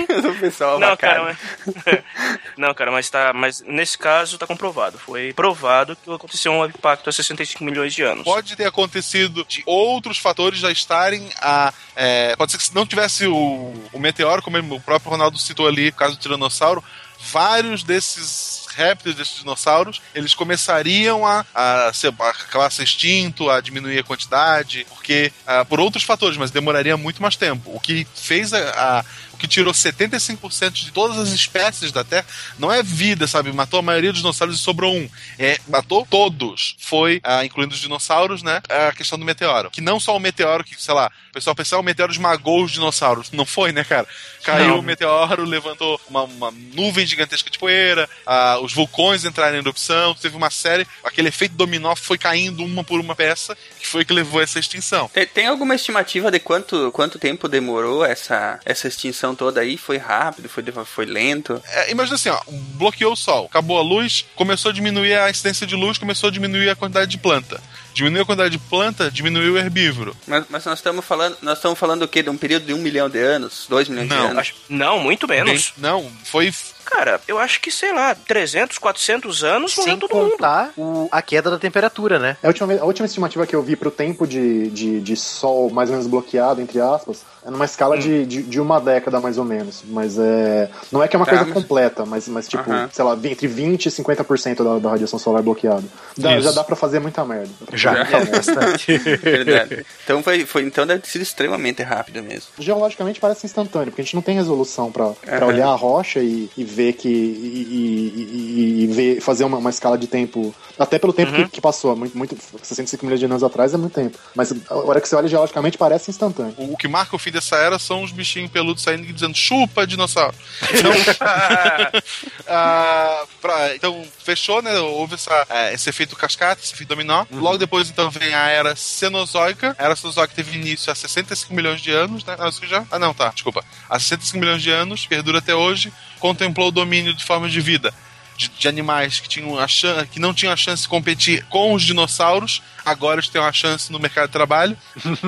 o 0.29 0.39
pessoal 0.39 0.79
Não, 0.79 0.89
bacana. 0.89 1.13
cara, 1.13 1.37
mas... 1.75 2.03
não, 2.57 2.73
cara, 2.73 2.91
mas 2.91 3.09
tá, 3.09 3.31
mas 3.33 3.61
nesse 3.61 3.97
caso 3.97 4.37
tá 4.37 4.47
comprovado. 4.47 4.97
Foi 4.97 5.33
provado 5.33 5.95
que 5.95 6.11
aconteceu 6.13 6.51
um 6.51 6.65
impacto 6.65 7.09
há 7.09 7.13
65 7.13 7.63
milhões 7.63 7.93
de 7.93 8.01
anos. 8.03 8.23
Pode 8.23 8.55
ter 8.55 8.65
acontecido 8.65 9.45
de 9.47 9.63
outros 9.65 10.17
fatores 10.17 10.59
já 10.59 10.71
estarem 10.71 11.29
a. 11.41 11.73
é, 11.95 12.35
pode 12.35 12.51
ser 12.51 12.57
que 12.57 12.63
se 12.65 12.75
não 12.75 12.85
tivesse 12.85 13.27
o, 13.27 13.73
o 13.93 13.99
meteoro, 13.99 14.41
como 14.41 14.57
o 14.57 14.81
próprio 14.81 15.11
Ronaldo 15.11 15.37
citou 15.37 15.67
ali, 15.67 15.91
caso 15.91 16.15
do 16.15 16.21
tiranossauro, 16.21 16.83
vários 17.19 17.83
desses 17.83 18.65
répteis, 18.73 19.15
desses 19.15 19.39
dinossauros, 19.39 20.01
eles 20.15 20.33
começariam 20.33 21.25
a, 21.27 21.45
a, 21.53 21.91
ser, 21.93 22.13
a 22.19 22.29
acabar 22.29 22.71
ser 22.71 22.83
extinto, 22.83 23.49
a 23.49 23.59
diminuir 23.59 23.99
a 23.99 24.03
quantidade, 24.03 24.85
porque 24.89 25.31
ah, 25.45 25.65
por 25.65 25.79
outros 25.79 26.03
fatores, 26.03 26.37
mas 26.37 26.51
demoraria 26.51 26.95
muito 26.95 27.21
mais 27.21 27.35
tempo. 27.35 27.75
O 27.75 27.79
que 27.79 28.07
fez 28.15 28.53
a- 28.53 28.99
a 28.99 29.05
que 29.41 29.47
tirou 29.47 29.73
75% 29.73 30.71
de 30.71 30.91
todas 30.91 31.17
as 31.17 31.29
espécies 31.29 31.91
da 31.91 32.03
Terra 32.03 32.27
não 32.59 32.71
é 32.71 32.83
vida, 32.83 33.25
sabe? 33.25 33.51
Matou 33.51 33.79
a 33.79 33.81
maioria 33.81 34.11
dos 34.11 34.21
dinossauros 34.21 34.55
e 34.55 34.59
sobrou 34.59 34.95
um. 34.95 35.09
É, 35.39 35.59
matou 35.67 36.05
todos. 36.07 36.75
Foi, 36.77 37.19
ah, 37.23 37.43
incluindo 37.43 37.73
os 37.73 37.79
dinossauros, 37.79 38.43
né? 38.43 38.61
A 38.69 38.91
questão 38.91 39.17
do 39.17 39.25
meteoro. 39.25 39.71
Que 39.71 39.81
não 39.81 39.99
só 39.99 40.15
o 40.15 40.19
meteoro, 40.19 40.63
que, 40.63 40.79
sei 40.79 40.93
lá, 40.93 41.11
o 41.31 41.33
pessoal 41.33 41.55
pensava 41.55 41.81
o 41.81 41.85
meteoro 41.85 42.11
esmagou 42.11 42.63
os 42.63 42.71
dinossauros. 42.71 43.31
Não 43.31 43.45
foi, 43.45 43.71
né, 43.71 43.83
cara? 43.83 44.05
Caiu 44.43 44.69
Não. 44.69 44.79
o 44.79 44.81
meteoro, 44.81 45.43
levantou 45.43 45.99
uma, 46.09 46.23
uma 46.23 46.53
nuvem 46.73 47.05
gigantesca 47.05 47.49
de 47.49 47.57
poeira, 47.57 48.09
ah, 48.25 48.59
os 48.61 48.73
vulcões 48.73 49.23
entraram 49.23 49.55
em 49.55 49.59
erupção, 49.59 50.13
teve 50.15 50.35
uma 50.35 50.49
série. 50.49 50.85
Aquele 51.03 51.29
efeito 51.29 51.55
dominó 51.55 51.95
foi 51.95 52.17
caindo 52.17 52.63
uma 52.63 52.83
por 52.83 52.99
uma 52.99 53.15
peça, 53.15 53.57
que 53.79 53.87
foi 53.87 54.03
que 54.03 54.13
levou 54.13 54.39
a 54.39 54.43
essa 54.43 54.59
extinção. 54.59 55.07
Tem, 55.09 55.25
tem 55.25 55.47
alguma 55.47 55.75
estimativa 55.75 56.29
de 56.29 56.39
quanto, 56.39 56.91
quanto 56.91 57.17
tempo 57.17 57.47
demorou 57.47 58.03
essa, 58.03 58.59
essa 58.65 58.87
extinção 58.87 59.30
toda 59.35 59.61
aí? 59.61 59.77
Foi 59.77 59.97
rápido? 59.97 60.47
Foi, 60.49 60.63
foi 60.85 61.05
lento? 61.05 61.61
É, 61.67 61.91
imagina 61.91 62.15
assim, 62.15 62.29
ó, 62.29 62.39
bloqueou 62.75 63.13
o 63.13 63.15
sol, 63.17 63.45
acabou 63.45 63.77
a 63.77 63.81
luz, 63.81 64.25
começou 64.35 64.71
a 64.71 64.73
diminuir 64.73 65.13
a 65.15 65.29
incidência 65.29 65.65
de 65.67 65.75
luz, 65.75 65.97
começou 65.97 66.29
a 66.29 66.31
diminuir 66.31 66.69
a 66.69 66.75
quantidade 66.75 67.09
de 67.11 67.17
planta. 67.17 67.61
Diminuiu 67.93 68.23
a 68.23 68.25
quantidade 68.25 68.51
de 68.57 68.63
planta, 68.69 69.11
diminuiu 69.11 69.53
o 69.53 69.57
herbívoro. 69.57 70.15
Mas, 70.25 70.45
mas 70.49 70.65
nós 70.65 70.79
estamos 70.79 71.03
falando, 71.03 71.37
nós 71.41 71.57
estamos 71.57 71.77
falando 71.77 72.03
o 72.03 72.07
quê? 72.07 72.23
De 72.23 72.29
um 72.29 72.37
período 72.37 72.65
de 72.65 72.73
um 72.73 72.77
milhão 72.77 73.09
de 73.09 73.19
anos? 73.19 73.65
Dois 73.67 73.89
milhões 73.89 74.07
Não. 74.07 74.17
de 74.17 74.23
anos? 74.27 74.37
Acho- 74.37 74.53
Não, 74.69 74.99
muito 74.99 75.27
menos. 75.27 75.73
Bem- 75.75 75.89
não, 75.89 76.11
foi. 76.23 76.53
Cara, 76.91 77.19
eu 77.27 77.39
acho 77.39 77.61
que, 77.61 77.71
sei 77.71 77.93
lá, 77.93 78.13
300, 78.13 78.77
400 78.77 79.43
anos 79.43 79.75
morreu 79.77 79.91
Sem 79.91 79.99
todo 79.99 80.15
mundo. 80.15 80.31
contar 80.31 80.71
o- 80.77 81.07
a 81.11 81.21
queda 81.21 81.49
da 81.49 81.57
temperatura, 81.57 82.19
né? 82.19 82.37
A 82.43 82.47
última, 82.47 82.73
a 82.73 82.85
última 82.85 83.05
estimativa 83.05 83.47
que 83.47 83.55
eu 83.55 83.61
vi 83.63 83.75
pro 83.75 83.89
tempo 83.89 84.27
de, 84.27 84.69
de, 84.69 84.99
de 84.99 85.15
sol 85.15 85.69
mais 85.69 85.89
ou 85.89 85.95
menos 85.95 86.07
bloqueado, 86.09 86.61
entre 86.61 86.79
aspas, 86.81 87.21
é 87.45 87.49
numa 87.49 87.65
escala 87.65 87.97
de, 87.97 88.25
de, 88.25 88.43
de 88.43 88.59
uma 88.59 88.79
década 88.79 89.19
mais 89.19 89.37
ou 89.37 89.45
menos. 89.45 89.83
Mas 89.87 90.17
é. 90.19 90.69
Não 90.91 91.01
é 91.01 91.07
que 91.07 91.15
é 91.15 91.19
uma 91.19 91.25
Tá, 91.25 91.31
coisa 91.31 91.45
mas- 91.45 91.53
completa, 91.53 92.05
mas, 92.05 92.27
mas 92.27 92.47
tipo, 92.47 92.69
Aham. 92.69 92.89
sei 92.91 93.05
lá, 93.05 93.13
entre 93.23 93.47
20% 93.47 93.85
e 93.85 93.89
50% 93.91 94.63
da, 94.63 94.79
da 94.79 94.89
radiação 94.91 95.17
solar 95.17 95.41
bloqueada. 95.41 95.83
Dá- 96.17 96.33
Isso. 96.33 96.41
já 96.43 96.51
dá 96.51 96.63
pra 96.63 96.75
fazer 96.75 96.99
muita 96.99 97.23
merda. 97.23 97.49
Pra 97.65 97.77
Já, 97.77 97.91
fazer 98.05 98.17
muita 98.17 98.31
merda. 98.31 98.37
bastante. 98.53 98.97
Verdade. 99.23 99.85
Então, 100.03 100.21
foi, 100.21 100.45
foi, 100.45 100.63
então 100.63 100.85
deve 100.85 100.99
ter 101.01 101.09
sido 101.09 101.21
extremamente 101.21 101.81
rápido 101.81 102.21
mesmo. 102.21 102.49
Geologicamente 102.59 103.19
parece 103.19 103.45
instantâneo, 103.45 103.87
porque 103.87 104.01
a 104.01 104.03
gente 104.03 104.15
não 104.15 104.21
tem 104.21 104.35
resolução 104.35 104.91
pra 104.91 105.09
pra 105.11 105.37
Aham. 105.37 105.45
olhar 105.47 105.67
a 105.69 105.75
rocha 105.75 106.19
e, 106.19 106.49
e 106.57 106.63
ver 106.63 106.80
que. 106.93 107.07
e, 107.07 107.11
e- 107.11 108.81
e- 108.81 108.83
e 108.83 108.87
ver, 108.87 109.21
fazer 109.21 109.43
uma, 109.43 109.57
uma 109.57 109.69
escala 109.69 109.97
de 109.97 110.07
tempo. 110.07 110.53
Até 110.81 110.97
pelo 110.97 111.13
tempo 111.13 111.31
que, 111.31 111.47
que 111.47 111.61
passou, 111.61 111.95
muito, 111.95 112.17
muito, 112.17 112.35
65 112.63 113.05
milhões 113.05 113.19
de 113.19 113.25
anos 113.25 113.43
atrás 113.43 113.73
é 113.73 113.77
muito 113.77 113.93
tempo. 113.93 114.17
Mas 114.35 114.51
a 114.69 114.75
hora 114.75 114.99
que 114.99 115.07
você 115.07 115.15
olha 115.15 115.27
geologicamente 115.27 115.77
parece 115.77 116.09
instantâneo. 116.09 116.55
O, 116.57 116.75
que 116.75 116.87
marca 116.87 117.15
o 117.15 117.19
fim 117.19 117.31
dessa 117.31 117.55
era 117.55 117.77
são 117.77 118.03
os 118.03 118.11
bichinhos 118.11 118.49
peludos 118.49 118.81
saindo 118.81 119.03
e 119.07 119.13
dizendo 119.13 119.35
chupa, 119.35 119.85
dinossauro. 119.85 120.35
Então, 120.73 120.91
ah, 122.47 123.23
pra- 123.41 123.75
então 123.75 124.03
fechou, 124.23 124.61
né? 124.61 124.77
Houve 124.79 125.15
essa, 125.15 125.45
é, 125.49 125.73
esse 125.73 125.89
efeito 125.89 126.15
cascata, 126.15 126.61
esse 126.63 126.73
efeito 126.73 126.89
dominó. 126.89 127.25
Logo 127.31 127.57
depois, 127.57 127.89
então, 127.89 128.09
vem 128.09 128.33
a 128.33 128.47
era 128.47 128.75
cenozoica. 128.75 129.75
A 129.77 129.83
era 129.85 129.95
cenozoica 129.95 130.33
teve 130.35 130.55
início 130.57 130.91
há 130.91 130.95
65 130.95 131.53
milhões 131.53 131.81
de 131.81 131.91
anos, 131.91 132.23
né? 132.25 132.35
Ah, 132.39 132.49
isso 132.49 132.65
já? 132.65 132.85
Ah, 132.91 132.99
não, 132.99 133.13
tá, 133.13 133.29
desculpa. 133.29 133.63
Há 133.89 133.99
65 133.99 134.39
milhões 134.39 134.61
de 134.61 134.69
anos, 134.71 135.05
perdura 135.05 135.37
até 135.39 135.53
hoje, 135.55 135.91
contemplou 136.19 136.69
o 136.69 136.71
domínio 136.71 137.13
de 137.13 137.23
formas 137.23 137.51
de 137.51 137.61
vida. 137.61 137.93
De, 138.41 138.49
de 138.49 138.67
animais 138.67 139.19
que, 139.19 139.29
tinham 139.29 139.59
a 139.59 139.67
chan- 139.67 140.05
que 140.11 140.19
não 140.19 140.33
tinham 140.33 140.51
a 140.53 140.55
chance 140.55 140.83
de 140.83 140.87
competir 140.89 141.45
com 141.45 141.73
os 141.73 141.83
dinossauros, 141.83 142.61
agora 142.83 143.15
eles 143.19 143.29
têm 143.29 143.39
uma 143.41 143.51
chance 143.53 143.91
no 143.91 143.99
mercado 143.99 144.27
de 144.27 144.33
trabalho. 144.33 144.75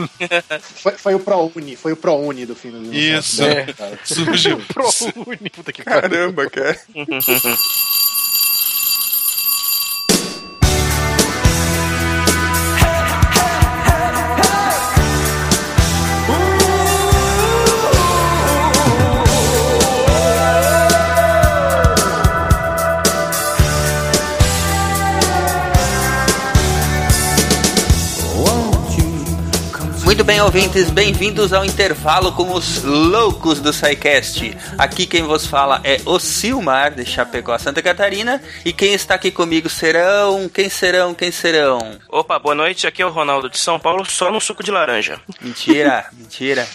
Foi, 0.81 0.93
foi 0.93 1.13
o 1.15 1.19
ProUni, 1.19 1.75
foi 1.75 1.91
o 1.93 1.97
ProUni 1.97 2.45
do 2.45 2.55
fim 2.55 2.71
do 2.71 2.93
Isso. 2.93 3.43
É. 3.43 3.65
Surgiu. 4.03 4.57
ProUni, 4.73 5.49
puta 5.51 5.71
que 5.71 5.83
pariu. 5.83 6.01
Caramba, 6.01 6.49
cara. 6.49 6.79
Muito 30.23 30.31
bem, 30.31 30.41
ouvintes, 30.41 30.89
bem-vindos 30.89 31.51
ao 31.51 31.65
intervalo 31.65 32.31
com 32.31 32.53
os 32.53 32.81
loucos 32.81 33.59
do 33.59 33.73
SciCast. 33.73 34.55
Aqui 34.77 35.05
quem 35.05 35.23
vos 35.23 35.45
fala 35.45 35.81
é 35.83 35.99
o 36.05 36.17
Silmar, 36.17 36.95
de 36.95 37.05
Chapecó, 37.05 37.57
Santa 37.57 37.81
Catarina. 37.81 38.41
E 38.63 38.71
quem 38.71 38.93
está 38.93 39.15
aqui 39.15 39.31
comigo 39.31 39.69
serão... 39.69 40.47
Quem 40.47 40.69
serão? 40.69 41.13
Quem 41.13 41.29
serão? 41.29 41.99
Opa, 42.07 42.39
boa 42.39 42.55
noite. 42.55 42.87
Aqui 42.87 43.01
é 43.01 43.05
o 43.05 43.09
Ronaldo 43.09 43.49
de 43.49 43.59
São 43.59 43.77
Paulo, 43.77 44.05
só 44.05 44.31
no 44.31 44.39
suco 44.39 44.63
de 44.63 44.71
laranja. 44.71 45.19
Mentira, 45.41 46.05
mentira. 46.17 46.65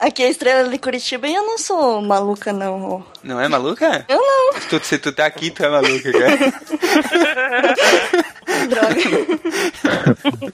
Aqui 0.00 0.24
é 0.24 0.26
a 0.26 0.30
estrela 0.30 0.68
de 0.68 0.78
Curitiba 0.78 1.28
e 1.28 1.34
eu 1.36 1.44
não 1.44 1.58
sou 1.58 2.02
maluca, 2.02 2.52
não. 2.52 3.06
Não 3.22 3.40
é 3.40 3.46
maluca? 3.46 4.04
Eu 4.08 4.18
não. 4.18 4.54
Tu, 4.68 4.84
se 4.84 4.98
tu 4.98 5.12
tá 5.12 5.26
aqui, 5.26 5.52
tu 5.52 5.62
é 5.62 5.68
maluca, 5.68 6.10
cara. 6.10 6.38
Droga. 8.66 8.96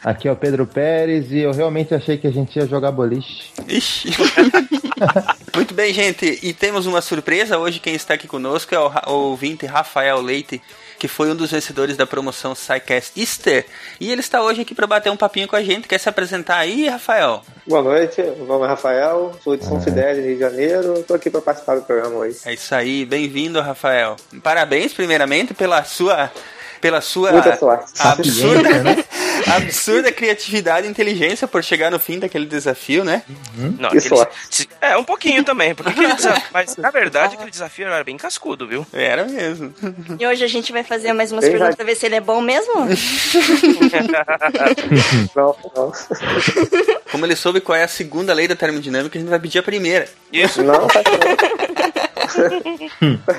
Aqui 0.03 0.29
é 0.29 0.33
o 0.33 0.37
Pedro 0.37 0.67
Pérez 0.67 1.31
e 1.31 1.39
eu 1.39 1.53
realmente 1.53 1.94
achei 1.95 2.19
que 2.19 2.27
a 2.27 2.31
gente 2.31 2.59
ia 2.59 2.67
jogar 2.67 2.91
boliche. 2.93 3.51
Ixi. 3.69 4.11
Muito 5.55 5.75
bem, 5.75 5.93
gente. 5.93 6.39
E 6.43 6.53
temos 6.53 6.87
uma 6.87 7.01
surpresa. 7.01 7.59
Hoje 7.59 7.81
quem 7.81 7.95
está 7.95 8.15
aqui 8.15 8.27
conosco 8.27 8.75
é 8.75 8.79
o, 8.79 8.91
o 9.07 9.13
ouvinte 9.31 9.67
Rafael 9.67 10.21
Leite, 10.21 10.61
que 10.99 11.09
foi 11.09 11.31
um 11.31 11.37
dos 11.37 11.51
vencedores 11.51 11.97
da 11.97 12.07
promoção 12.07 12.55
SciCast 12.55 13.19
Easter. 13.19 13.67
E 14.01 14.11
ele 14.11 14.21
está 14.21 14.43
hoje 14.43 14.63
aqui 14.63 14.75
para 14.75 14.87
bater 14.87 15.11
um 15.11 15.17
papinho 15.17 15.49
com 15.49 15.57
a 15.57 15.63
gente. 15.63 15.87
Quer 15.89 15.99
se 15.99 16.09
apresentar 16.09 16.57
aí, 16.57 16.89
Rafael? 16.89 17.43
Boa 17.67 17.83
noite, 17.83 18.21
meu 18.21 18.47
nome 18.47 18.65
é 18.65 18.69
Rafael, 18.69 19.33
sou 19.43 19.57
de 19.57 19.65
São 19.65 19.81
Fidélis, 19.81 20.25
Rio 20.25 20.35
de 20.35 20.41
Janeiro. 20.41 20.95
Estou 21.01 21.17
aqui 21.17 21.31
para 21.31 21.41
participar 21.41 21.77
do 21.77 21.83
programa 21.83 22.17
hoje. 22.17 22.39
É 22.45 22.53
isso 22.53 22.75
aí. 22.75 23.05
Bem-vindo, 23.05 23.61
Rafael. 23.61 24.17
Parabéns, 24.43 24.93
primeiramente, 24.93 25.55
pela 25.55 25.83
sua... 25.85 26.31
Pela 26.85 27.01
sua 27.01 27.31
absurda, 27.99 28.83
né? 28.83 29.05
absurda 29.57 30.13
criatividade 30.13 30.87
e 30.87 30.91
inteligência 30.91 31.49
por 31.49 31.65
chegar 31.65 31.91
no 31.91 31.99
fim 31.99 32.19
daquele 32.19 32.45
desafio, 32.47 33.03
né? 33.05 33.23
Não, 33.79 33.89
Que 33.91 33.99
aquele- 33.99 34.27
é, 34.81 34.97
um 34.97 35.05
pouquinho 35.05 35.43
também, 35.43 35.75
porque 35.75 35.93
desafio, 36.15 36.43
mas 36.53 36.77
na 36.77 36.91
verdade 36.91 37.35
aquele 37.37 37.51
desafio 37.51 37.87
era 37.87 38.05
bem 38.05 38.17
cascudo, 38.19 38.67
viu? 38.69 38.87
Era 38.93 39.25
mesmo. 39.25 39.73
E 40.19 40.27
hoje 40.27 40.45
a 40.45 40.49
gente 40.49 40.73
vai 40.73 40.85
fazer 40.85 41.13
mais 41.15 41.33
umas 41.33 41.45
perguntas 41.49 41.75
pra 41.75 41.85
ver 41.87 41.95
se 41.95 42.05
ele 42.07 42.17
é 42.17 42.21
bom 42.21 42.41
mesmo? 42.41 42.75
Não, 45.35 45.57
não. 45.77 45.93
Como 47.11 47.25
ele 47.27 47.37
soube 47.37 47.61
qual 47.61 47.77
é 47.77 47.85
a 47.85 47.89
segunda 47.89 48.33
lei 48.35 48.47
da 48.49 48.57
termodinâmica, 48.57 49.19
a 49.19 49.21
gente 49.21 49.31
vai 49.31 49.39
pedir 49.39 49.59
a 49.59 49.63
primeira. 49.63 50.09
Isso. 50.33 50.63
Não, 50.63 50.89
faz 50.89 51.05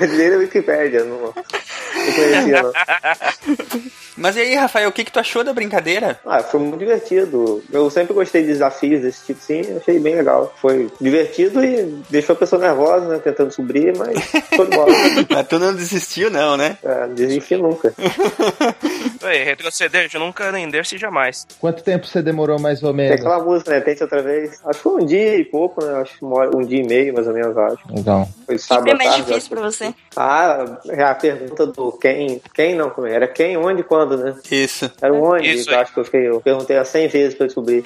dele 0.00 0.34
é 0.34 0.38
Wikipédia, 0.38 1.04
não, 1.04 1.20
não 1.20 1.32
conhecia, 1.32 2.62
não. 2.62 2.72
Mas 4.16 4.36
e 4.36 4.40
aí, 4.40 4.54
Rafael, 4.54 4.88
o 4.88 4.92
que, 4.92 5.04
que 5.04 5.12
tu 5.12 5.18
achou 5.20 5.44
da 5.44 5.52
brincadeira? 5.52 6.18
Ah, 6.24 6.42
foi 6.42 6.60
muito 6.60 6.78
divertido. 6.78 7.62
Eu 7.72 7.90
sempre 7.90 8.14
gostei 8.14 8.42
de 8.42 8.48
desafios 8.48 9.02
desse 9.02 9.26
tipo, 9.26 9.40
sim, 9.40 9.76
achei 9.76 9.98
bem 9.98 10.14
legal. 10.16 10.52
Foi 10.60 10.90
divertido 11.00 11.62
e 11.64 11.82
deixou 12.10 12.34
a 12.34 12.38
pessoa 12.38 12.60
nervosa, 12.60 13.06
né, 13.08 13.18
tentando 13.18 13.50
subir, 13.52 13.96
mas 13.96 14.18
foi 14.56 14.66
de 14.66 14.72
bola. 14.74 14.86
Mas 15.30 15.46
tu 15.48 15.58
não 15.58 15.74
desistiu, 15.74 16.30
não, 16.30 16.56
né? 16.56 16.78
É, 16.82 17.06
desistir 17.08 17.58
nunca. 17.58 17.92
Aí, 19.22 19.42
retroceder 19.44 20.08
de 20.08 20.18
nunca 20.18 20.50
render-se 20.50 20.96
jamais. 20.98 21.46
Quanto 21.60 21.82
tempo 21.82 22.06
você 22.06 22.22
demorou 22.22 22.58
mais 22.58 22.82
ou 22.82 22.90
Tem 22.90 22.96
menos? 22.96 23.20
aquela 23.20 23.42
música, 23.42 23.70
né, 23.72 23.80
tente 23.80 24.02
outra 24.02 24.22
vez. 24.22 24.60
Acho 24.64 24.78
que 24.78 24.82
foi 24.82 25.02
um 25.02 25.06
dia 25.06 25.36
e 25.38 25.44
pouco, 25.44 25.84
né, 25.84 26.00
acho 26.00 26.18
que 26.18 26.24
hora- 26.24 26.56
um 26.56 26.62
dia 26.64 26.80
e 26.82 26.86
meio, 26.86 27.12
mais 27.14 27.26
ou 27.26 27.34
menos, 27.34 27.56
acho. 27.56 27.78
Então. 27.90 28.28
Foi 28.46 28.58
sábado 28.58 28.88
Sempre 28.88 28.90
é 28.90 28.94
à 28.94 28.96
mais 28.96 29.10
tarde, 29.10 29.26
difícil 29.26 29.50
pra 29.50 29.60
você. 29.62 29.94
Ah, 30.16 30.78
é 30.88 31.02
a 31.02 31.14
pergunta 31.14 31.66
do 31.66 31.92
quem, 31.92 32.40
quem 32.54 32.74
não, 32.74 32.90
como 32.90 33.06
era 33.06 33.26
quem, 33.26 33.56
onde, 33.56 33.82
quando, 33.82 34.05
né? 34.14 34.36
Isso. 34.50 34.90
Era 35.00 35.14
eu 35.14 35.32
aí. 35.32 35.64
acho 35.68 35.94
que 35.94 36.00
eu, 36.00 36.04
fiquei, 36.04 36.28
eu 36.28 36.40
perguntei 36.40 36.76
as 36.76 36.88
100 36.88 37.08
vezes 37.08 37.34
pra 37.34 37.46
descobrir. 37.46 37.82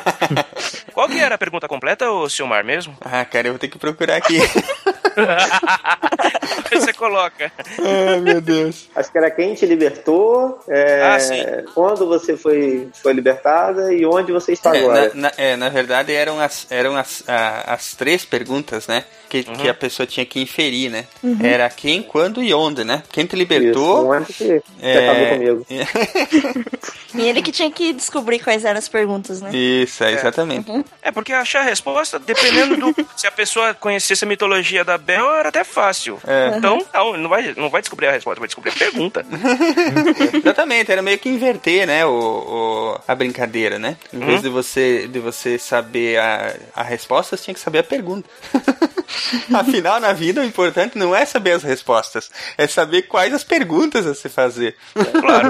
Qual 0.92 1.08
que 1.08 1.18
era 1.18 1.36
a 1.36 1.38
pergunta 1.38 1.68
completa, 1.68 2.10
ô 2.10 2.28
Silmar, 2.28 2.64
mesmo? 2.64 2.96
Ah, 3.00 3.24
cara, 3.24 3.48
eu 3.48 3.52
vou 3.52 3.58
ter 3.58 3.68
que 3.68 3.78
procurar 3.78 4.16
aqui. 4.16 4.38
Aí 5.16 6.80
você 6.80 6.92
coloca. 6.92 7.52
Ai, 7.78 8.20
meu 8.20 8.40
Deus. 8.40 8.88
Acho 8.94 9.10
que 9.10 9.18
era 9.18 9.30
quem 9.30 9.54
te 9.54 9.66
libertou, 9.66 10.58
é, 10.68 11.02
Ah, 11.02 11.20
sim. 11.20 11.42
quando 11.74 12.06
você 12.06 12.36
foi, 12.36 12.88
foi 13.02 13.12
libertada 13.12 13.92
e 13.92 14.04
onde 14.06 14.32
você 14.32 14.52
está 14.52 14.74
É, 14.76 14.80
agora. 14.80 15.08
na, 15.14 15.22
na- 15.22 15.32
é, 15.36 15.56
na 15.56 15.68
verdade 15.68 16.12
eram 16.12 16.40
as, 16.40 16.66
eram 16.70 16.96
as, 16.96 17.22
a- 17.28 17.74
as 17.74 17.94
três 17.94 18.24
perguntas, 18.24 18.86
né? 18.86 19.04
Que, 19.28 19.44
que 19.44 19.68
a 19.68 19.74
pessoa 19.74 20.08
tinha 20.08 20.26
que 20.26 20.40
inferir, 20.40 20.90
né? 20.90 21.04
Era 21.40 21.70
quem, 21.70 22.02
quando 22.02 22.42
e 22.42 22.52
onde, 22.52 22.82
né? 22.82 23.00
Quem 23.12 23.24
te 23.26 23.28
Isso, 23.28 23.36
libertou. 23.36 24.10
onde 24.10 24.32
que, 24.32 24.44
que 24.60 24.62
é, 24.82 25.08
acabou 25.08 25.28
comigo. 25.28 25.66
E 27.12 27.22
ele 27.28 27.42
que 27.42 27.50
tinha 27.50 27.68
que 27.72 27.92
descobrir 27.92 28.38
quais 28.38 28.64
eram 28.64 28.78
as 28.78 28.88
perguntas, 28.88 29.40
né? 29.42 29.50
Isso, 29.52 30.04
é, 30.04 30.12
exatamente. 30.12 30.70
É, 31.02 31.10
porque 31.10 31.32
achar 31.32 31.60
a 31.60 31.64
resposta, 31.64 32.20
dependendo 32.20 32.76
do. 32.76 33.06
se 33.16 33.26
a 33.26 33.32
pessoa 33.32 33.74
conhecesse 33.74 34.24
a 34.24 34.28
mitologia 34.28 34.84
da 34.84 34.96
Bel, 35.00 35.30
era 35.36 35.48
até 35.48 35.64
fácil. 35.64 36.18
É. 36.26 36.52
Então, 36.56 36.78
não, 36.94 37.16
não 37.16 37.28
vai, 37.28 37.54
não 37.56 37.68
vai 37.70 37.80
descobrir 37.80 38.06
a 38.06 38.12
resposta, 38.12 38.38
vai 38.40 38.46
descobrir 38.48 38.70
a 38.70 38.76
pergunta. 38.76 39.24
Exatamente, 40.34 40.92
era 40.92 41.02
meio 41.02 41.18
que 41.18 41.28
inverter, 41.28 41.86
né, 41.86 42.04
o, 42.06 42.10
o- 42.10 43.00
a 43.06 43.14
brincadeira, 43.14 43.78
né? 43.78 43.96
Em 44.12 44.18
vez 44.20 44.36
Uhum. 44.36 44.42
de 44.42 44.48
você 44.48 45.08
de 45.08 45.18
você 45.18 45.58
saber 45.58 46.18
a, 46.18 46.54
a 46.76 46.82
resposta, 46.82 47.36
você 47.36 47.44
tinha 47.44 47.54
que 47.54 47.60
saber 47.60 47.78
a 47.80 47.84
pergunta. 47.84 48.28
Afinal, 49.52 49.98
na 50.00 50.12
vida, 50.12 50.40
o 50.40 50.44
importante 50.44 50.96
não 50.96 51.14
é 51.14 51.24
saber 51.24 51.52
as 51.52 51.62
respostas, 51.62 52.30
é 52.56 52.66
saber 52.66 53.02
quais 53.02 53.32
as 53.34 53.42
perguntas 53.44 54.06
a 54.06 54.14
se 54.14 54.28
fazer. 54.28 54.76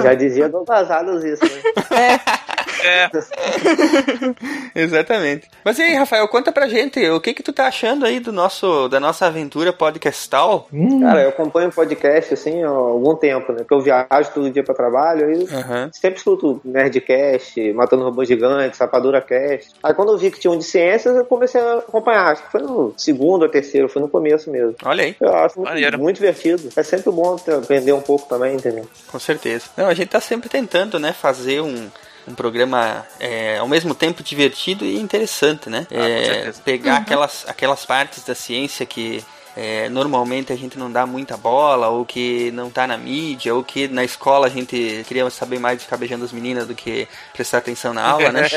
Já 0.03 0.13
dizia 0.13 0.49
do 0.49 0.63
Vazados 0.63 1.23
isso, 1.23 1.43
né? 1.43 1.61
É, 1.91 2.19
Exatamente. 4.75 5.49
Mas 5.63 5.77
e 5.79 5.83
aí, 5.83 5.95
Rafael, 5.95 6.27
conta 6.27 6.51
pra 6.51 6.67
gente, 6.67 6.99
o 7.09 7.19
que 7.19 7.33
que 7.33 7.43
tu 7.43 7.53
tá 7.53 7.67
achando 7.67 8.05
aí 8.05 8.19
do 8.19 8.31
nosso, 8.31 8.87
da 8.87 8.99
nossa 8.99 9.25
aventura 9.27 9.71
podcastal? 9.73 10.67
Cara, 11.01 11.23
eu 11.23 11.29
acompanho 11.29 11.71
podcast 11.71 12.33
assim 12.33 12.63
há 12.63 12.67
algum 12.69 13.15
tempo, 13.15 13.51
né? 13.51 13.59
Porque 13.59 13.73
eu 13.73 13.81
viajo 13.81 14.31
todo 14.33 14.49
dia 14.49 14.63
pra 14.63 14.73
trabalho 14.73 15.27
aí 15.27 15.47
Aham. 15.51 15.89
sempre 15.91 16.17
escuto 16.17 16.61
Nerdcast, 16.63 17.73
Matando 17.73 18.03
Robôs 18.03 18.27
Gigantes, 18.27 18.79
Rapadura 18.79 19.21
Cast. 19.21 19.71
Aí 19.83 19.93
quando 19.93 20.11
eu 20.11 20.17
vi 20.17 20.31
que 20.31 20.39
tinha 20.39 20.51
um 20.51 20.57
de 20.57 20.63
ciências, 20.63 21.15
eu 21.15 21.25
comecei 21.25 21.61
a 21.61 21.75
acompanhar. 21.79 22.31
Acho 22.31 22.43
que 22.43 22.51
foi 22.51 22.61
no 22.61 22.93
segundo 22.97 23.43
ou 23.43 23.49
terceiro, 23.49 23.89
foi 23.89 24.01
no 24.01 24.09
começo 24.09 24.49
mesmo. 24.49 24.75
Olha 24.83 25.03
aí, 25.03 25.15
Eu 25.19 25.33
acho 25.35 25.59
muito, 25.59 25.99
muito 25.99 26.15
divertido. 26.17 26.69
É 26.75 26.83
sempre 26.83 27.11
bom 27.11 27.35
aprender 27.61 27.93
um 27.93 28.01
pouco 28.01 28.27
também, 28.27 28.55
entendeu? 28.55 28.87
com 29.11 29.19
certeza. 29.19 29.65
Não, 29.77 29.87
a 29.87 29.93
gente 29.93 30.09
tá 30.09 30.19
sempre 30.19 30.49
tentando, 30.49 30.99
né, 30.99 31.11
fazer 31.13 31.61
um, 31.61 31.89
um 32.27 32.35
programa 32.35 33.05
é, 33.19 33.57
ao 33.57 33.67
mesmo 33.67 33.95
tempo 33.95 34.23
divertido 34.23 34.85
e 34.85 34.99
interessante, 34.99 35.69
né? 35.69 35.87
Ah, 35.91 35.95
É, 35.95 36.51
pegar 36.63 36.97
aquelas, 36.97 37.45
aquelas 37.47 37.85
partes 37.85 38.23
da 38.23 38.35
ciência 38.35 38.85
que 38.85 39.23
é, 39.55 39.89
normalmente 39.89 40.51
a 40.53 40.55
gente 40.55 40.77
não 40.77 40.91
dá 40.91 41.05
muita 41.05 41.35
bola, 41.37 41.89
ou 41.89 42.05
que 42.05 42.51
não 42.51 42.69
tá 42.69 42.87
na 42.87 42.97
mídia, 42.97 43.53
ou 43.53 43.63
que 43.63 43.87
na 43.87 44.03
escola 44.03 44.47
a 44.47 44.49
gente 44.49 45.03
queria 45.07 45.29
saber 45.29 45.59
mais 45.59 45.77
de 45.77 45.83
ficar 45.85 45.97
beijando 45.97 46.23
as 46.25 46.31
meninas 46.31 46.67
do 46.67 46.73
que 46.75 47.07
prestar 47.33 47.57
atenção 47.59 47.93
na 47.93 48.03
aula, 48.03 48.31
né? 48.31 48.47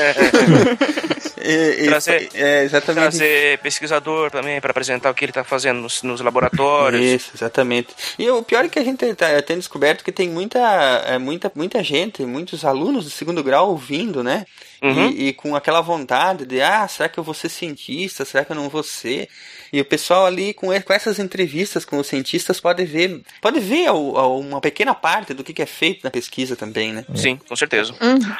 E- 1.47 1.83
e- 1.83 1.85
Trazer- 1.85 2.29
é, 2.33 2.63
exatamente. 2.63 3.01
trazer 3.03 3.59
pesquisador 3.59 4.31
também 4.31 4.59
para 4.59 4.71
apresentar 4.71 5.11
o 5.11 5.13
que 5.13 5.23
ele 5.25 5.31
tá 5.31 5.43
fazendo 5.43 5.79
nos, 5.79 6.01
nos 6.01 6.19
laboratórios. 6.21 7.01
Isso, 7.03 7.31
exatamente. 7.35 7.89
E 8.17 8.27
o 8.31 8.41
pior 8.41 8.65
é 8.65 8.69
que 8.69 8.79
a 8.79 8.83
gente 8.83 9.13
tá, 9.13 9.39
tem 9.43 9.57
descoberto 9.57 10.03
que 10.03 10.11
tem 10.11 10.27
muita, 10.27 10.59
é, 11.05 11.19
muita, 11.19 11.51
muita 11.53 11.83
gente, 11.83 12.23
muitos 12.25 12.65
alunos 12.65 13.05
de 13.05 13.11
segundo 13.11 13.43
grau 13.43 13.69
ouvindo, 13.69 14.23
né? 14.23 14.45
Uhum. 14.81 15.09
E, 15.09 15.27
e 15.29 15.33
com 15.33 15.55
aquela 15.55 15.81
vontade 15.81 16.45
de, 16.45 16.61
ah, 16.61 16.87
será 16.87 17.07
que 17.09 17.19
eu 17.19 17.23
vou 17.23 17.33
ser 17.35 17.49
cientista? 17.49 18.25
Será 18.25 18.43
que 18.43 18.51
eu 18.51 18.55
não 18.55 18.69
vou 18.69 18.81
ser? 18.83 19.29
E 19.75 19.81
o 19.81 19.85
pessoal 19.85 20.25
ali 20.25 20.53
com, 20.53 20.67
com 20.67 20.93
essas 20.93 21.19
entrevistas 21.19 21.83
com 21.83 21.97
os 21.97 22.07
cientistas 22.07 22.61
pode 22.61 22.85
ver, 22.85 23.21
pode 23.41 23.59
ver 23.59 23.87
ao- 23.87 24.15
ao- 24.17 24.39
uma 24.39 24.61
pequena 24.61 24.95
parte 24.95 25.33
do 25.33 25.43
que, 25.43 25.51
que 25.53 25.61
é 25.61 25.65
feito 25.65 25.99
na 26.01 26.09
pesquisa 26.09 26.55
também, 26.55 26.93
né? 26.93 27.03
Sim, 27.13 27.35
com 27.35 27.55
certeza. 27.57 27.93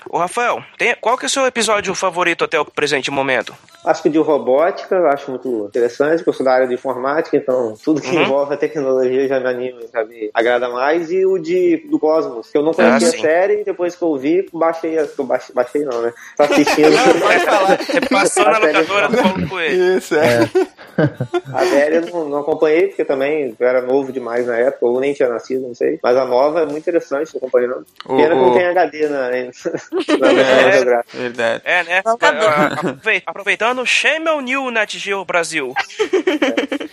Ô, 0.10 0.18
Rafael, 0.18 0.64
tem- 0.78 0.96
qual 1.02 1.18
que 1.18 1.26
é 1.26 1.28
o 1.28 1.30
seu 1.30 1.46
episódio 1.46 1.94
favorito 1.94 2.46
até 2.46 2.58
o 2.58 2.64
presente 2.64 3.12
momento? 3.12 3.54
Acho 3.86 4.04
que 4.04 4.10
de 4.10 4.18
robótica 4.18 4.96
eu 4.96 5.08
acho 5.08 5.30
muito 5.32 5.66
interessante, 5.68 6.18
porque 6.18 6.30
eu 6.30 6.34
sou 6.34 6.46
da 6.46 6.54
área 6.54 6.68
de 6.68 6.74
informática, 6.74 7.38
então 7.38 7.76
tudo 7.84 8.02
que 8.02 8.16
Uhum. 8.16 8.24
envolve 8.24 8.54
a 8.54 8.58
tecnologia 8.58 9.28
já 9.28 9.40
me 9.40 9.48
anima, 9.48 9.80
já 9.94 10.04
me 10.04 10.30
agrada 10.34 10.70
mais. 10.70 11.12
E 11.12 11.26
o 11.26 11.38
de 11.38 11.78
do 11.90 12.00
Cosmos, 12.00 12.50
que 12.50 12.58
eu 12.58 12.64
não 12.64 12.74
conhecia 12.74 13.08
Ah, 13.08 13.12
a 13.12 13.22
série, 13.22 13.64
depois 13.64 13.96
que 13.96 14.02
eu 14.04 14.16
vi, 14.18 14.48
baixei, 14.54 14.98
a- 14.98 15.08
eu 15.18 15.24
baixei, 15.26 15.54
baixei 15.56 15.84
não, 15.84 16.02
né? 16.02 16.14
Tô 16.38 16.44
assistindo. 16.44 16.92
Pode 17.22 17.40
falar. 17.46 17.78
Passou 18.12 18.46
na 18.46 18.52
A 18.52 18.62
série- 18.62 18.78
locadora 18.80 19.08
do 19.10 19.18
Paulo 19.22 19.50
Coelho. 19.50 19.98
Isso, 19.98 20.16
é. 20.16 20.50
A 21.54 21.66
série 21.66 21.96
eu 21.98 22.02
não, 22.08 22.30
não 22.30 22.40
acompanhei, 22.40 22.88
porque 22.88 23.04
também 23.04 23.56
eu 23.60 23.68
era 23.68 23.82
novo 23.82 24.12
demais 24.12 24.48
na 24.48 24.58
época, 24.58 24.86
ou 24.86 25.00
nem 25.00 25.14
tinha 25.14 25.28
nascido, 25.30 25.68
não 25.68 25.76
sei. 25.76 26.00
Mas 26.02 26.16
a 26.16 26.26
nova 26.26 26.62
é 26.62 26.66
muito 26.66 26.80
interessante, 26.80 27.32
tô 27.32 27.38
acompanhando. 27.38 27.86
O- 28.06 28.16
Pena 28.16 28.30
que 28.36 28.42
o- 28.42 28.46
não 28.46 28.54
tem 28.54 28.66
HD 28.66 29.08
na, 29.10 29.20
na, 29.20 29.30
na 30.34 30.42
É, 30.42 30.72
geográfica. 30.72 31.18
verdade. 31.18 31.62
É, 31.66 31.84
né? 31.84 32.02
Locador. 32.06 32.98
Aproveitando, 33.76 33.86
Shame 33.86 34.30
on 34.30 34.48
You, 34.48 34.72
Net 34.72 34.98
Geo 34.98 35.26
Brasil. 35.26 35.74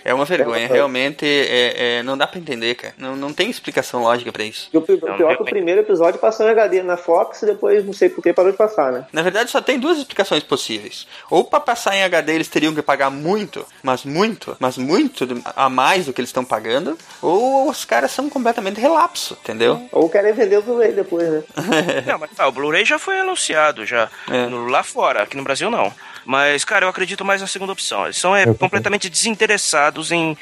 É 0.04 0.12
uma 0.12 0.24
vergonha, 0.24 0.66
realmente 0.66 1.24
é, 1.24 1.98
é, 1.98 2.02
não 2.02 2.18
dá 2.18 2.26
pra 2.26 2.38
entender, 2.40 2.74
cara. 2.74 2.94
Não, 2.98 3.14
não 3.14 3.32
tem 3.32 3.48
explicação 3.48 4.02
lógica 4.02 4.32
pra 4.32 4.42
isso. 4.44 4.68
E 4.72 4.76
o 4.76 4.82
pi- 4.82 4.94
o 4.94 4.98
pior 4.98 5.32
é 5.32 5.36
que 5.36 5.42
o 5.42 5.44
primeiro 5.44 5.80
episódio 5.80 6.18
passou 6.18 6.46
em 6.46 6.50
HD 6.50 6.82
na 6.82 6.96
Fox 6.96 7.42
e 7.42 7.46
depois, 7.46 7.84
não 7.84 7.92
sei 7.92 8.08
por 8.08 8.22
que, 8.22 8.32
parou 8.32 8.50
de 8.50 8.58
passar, 8.58 8.90
né? 8.92 9.06
Na 9.12 9.22
verdade, 9.22 9.50
só 9.50 9.60
tem 9.60 9.78
duas 9.78 9.98
explicações 9.98 10.42
possíveis. 10.42 11.06
Ou 11.30 11.44
pra 11.44 11.60
passar 11.60 11.94
em 11.94 12.02
HD 12.02 12.34
eles 12.34 12.48
teriam 12.48 12.74
que 12.74 12.82
pagar 12.82 13.10
muito, 13.10 13.64
mas 13.82 14.04
muito, 14.04 14.56
mas 14.58 14.76
muito 14.76 15.26
a 15.54 15.68
mais 15.68 16.06
do 16.06 16.12
que 16.12 16.20
eles 16.20 16.30
estão 16.30 16.44
pagando, 16.44 16.98
ou 17.20 17.68
os 17.70 17.84
caras 17.84 18.10
são 18.10 18.28
completamente 18.28 18.80
relapso, 18.80 19.36
entendeu? 19.42 19.88
Ou 19.92 20.08
querem 20.08 20.32
vender 20.32 20.58
o 20.58 20.62
Blu-ray 20.62 20.92
depois, 20.92 21.28
né? 21.28 21.42
Não, 22.06 22.18
mas 22.18 22.30
tá, 22.32 22.46
o 22.48 22.52
Blu-ray 22.52 22.84
já 22.84 22.98
foi 22.98 23.20
anunciado 23.20 23.86
já. 23.86 24.08
É. 24.28 24.46
No- 24.46 24.66
lá 24.66 24.82
fora, 24.82 25.22
aqui 25.22 25.36
no 25.36 25.44
Brasil 25.44 25.70
não. 25.70 25.92
Mas, 26.24 26.64
cara, 26.64 26.84
eu 26.84 26.88
acredito 26.88 27.24
mais 27.24 27.40
na 27.40 27.46
segunda 27.46 27.72
opção. 27.72 28.04
Eles 28.04 28.16
são 28.16 28.34
é, 28.34 28.44
Eu 28.44 28.54
completamente 28.54 29.08
desinteressados 29.10 30.12
em, 30.12 30.36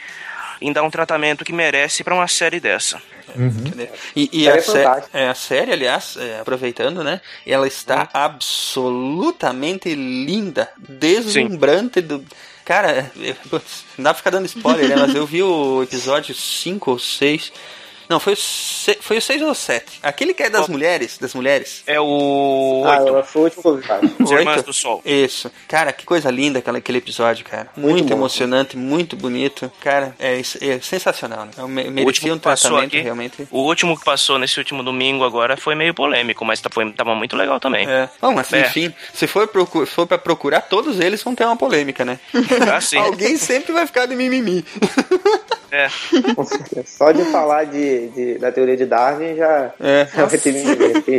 em 0.60 0.72
dar 0.72 0.82
um 0.82 0.90
tratamento 0.90 1.44
que 1.44 1.52
merece 1.52 2.04
pra 2.04 2.14
uma 2.14 2.28
série 2.28 2.60
dessa. 2.60 3.00
E, 4.16 4.28
e 4.32 4.44
Série 4.44 4.58
a, 4.58 4.62
sé- 4.62 4.82
é, 5.12 5.28
a 5.28 5.34
série, 5.34 5.72
aliás, 5.72 6.16
é, 6.18 6.40
aproveitando, 6.40 7.04
né? 7.04 7.20
Ela 7.46 7.66
está 7.68 8.08
absolutamente 8.12 9.94
linda, 9.94 10.68
deslumbrante 10.78 12.00
do. 12.00 12.24
Cara, 12.64 13.10
putz, 13.48 13.84
não 13.96 14.04
dá 14.04 14.10
pra 14.10 14.18
ficar 14.18 14.30
dando 14.30 14.46
spoiler, 14.46 14.88
né? 14.88 14.96
Mas 14.96 15.14
eu 15.14 15.26
vi 15.26 15.42
o 15.42 15.82
episódio 15.82 16.34
5 16.34 16.90
ou 16.90 16.98
6 16.98 17.52
Não, 18.10 18.18
foi 18.18 18.32
o, 18.32 18.36
se... 18.36 18.98
foi 19.00 19.18
o 19.18 19.22
6 19.22 19.40
ou 19.42 19.50
o 19.52 19.54
7. 19.54 20.00
Aquele 20.02 20.34
que 20.34 20.42
é 20.42 20.50
das 20.50 20.68
mulheres, 20.68 21.16
das 21.16 21.32
mulheres. 21.32 21.84
É 21.86 22.00
o 22.00 22.82
Ah, 22.84 22.98
8. 22.98 23.08
ela 23.08 23.22
foi 23.22 23.42
o 23.42 23.44
último 23.44 23.78
cara. 23.78 24.00
As 24.20 24.30
Irmãs 24.32 24.56
Oito? 24.56 24.66
do 24.66 24.72
Sol. 24.72 25.00
Isso. 25.04 25.48
Cara, 25.68 25.92
que 25.92 26.04
coisa 26.04 26.28
linda 26.30 26.58
aquela, 26.58 26.78
aquele 26.78 26.98
episódio, 26.98 27.44
cara. 27.44 27.68
Muito, 27.76 27.92
Muito 27.98 28.12
emocionante, 28.12 28.76
muito 28.76 29.14
bonito. 29.16 29.70
Cara, 29.80 30.12
é, 30.18 30.40
é 30.40 30.80
sensacional, 30.80 31.44
né? 31.46 31.52
Me- 31.58 31.64
O 31.64 31.68
Merecia 31.92 32.04
último 32.04 32.34
um 32.34 32.38
tratamento 32.38 32.84
aqui, 32.86 33.00
realmente. 33.00 33.46
o 33.50 33.60
último 33.60 33.96
que 33.96 34.04
passou 34.04 34.38
nesse 34.40 34.58
último 34.58 34.82
domingo 34.82 35.22
agora 35.24 35.56
foi 35.56 35.76
meio 35.76 35.94
polêmico, 35.94 36.44
mas 36.44 36.60
tá- 36.60 36.68
foi, 36.72 36.90
tava 36.92 37.14
muito 37.14 37.36
legal 37.36 37.60
também. 37.60 37.88
É. 37.88 38.08
Bom, 38.20 38.32
mas 38.34 38.52
É. 38.52 38.62
enfim, 38.62 38.92
se 39.14 39.28
for, 39.28 39.46
procu 39.46 39.86
for 39.86 40.04
pra 40.06 40.18
procurar, 40.18 40.62
todos 40.62 40.98
eles 40.98 41.22
vão 41.22 41.34
ter 41.36 41.44
uma 41.44 41.56
polêmica, 41.56 42.04
né? 42.04 42.18
Ah, 42.74 42.80
sim. 42.80 42.96
Alguém 42.98 43.36
sempre 43.36 43.72
vai 43.72 43.86
ficar 43.86 44.06
de 44.06 44.16
mimimi. 44.16 44.64
É. 45.70 45.88
Só 46.84 47.12
de 47.12 47.24
falar 47.26 47.64
de, 47.64 47.99
de- 48.08 48.38
da 48.38 48.50
teoria 48.52 48.76
de 48.76 48.86
Darwin 48.86 49.36
já, 49.36 49.70
É. 49.80 50.06
já 50.14 50.24
vai 50.26 50.38
ter 50.38 50.52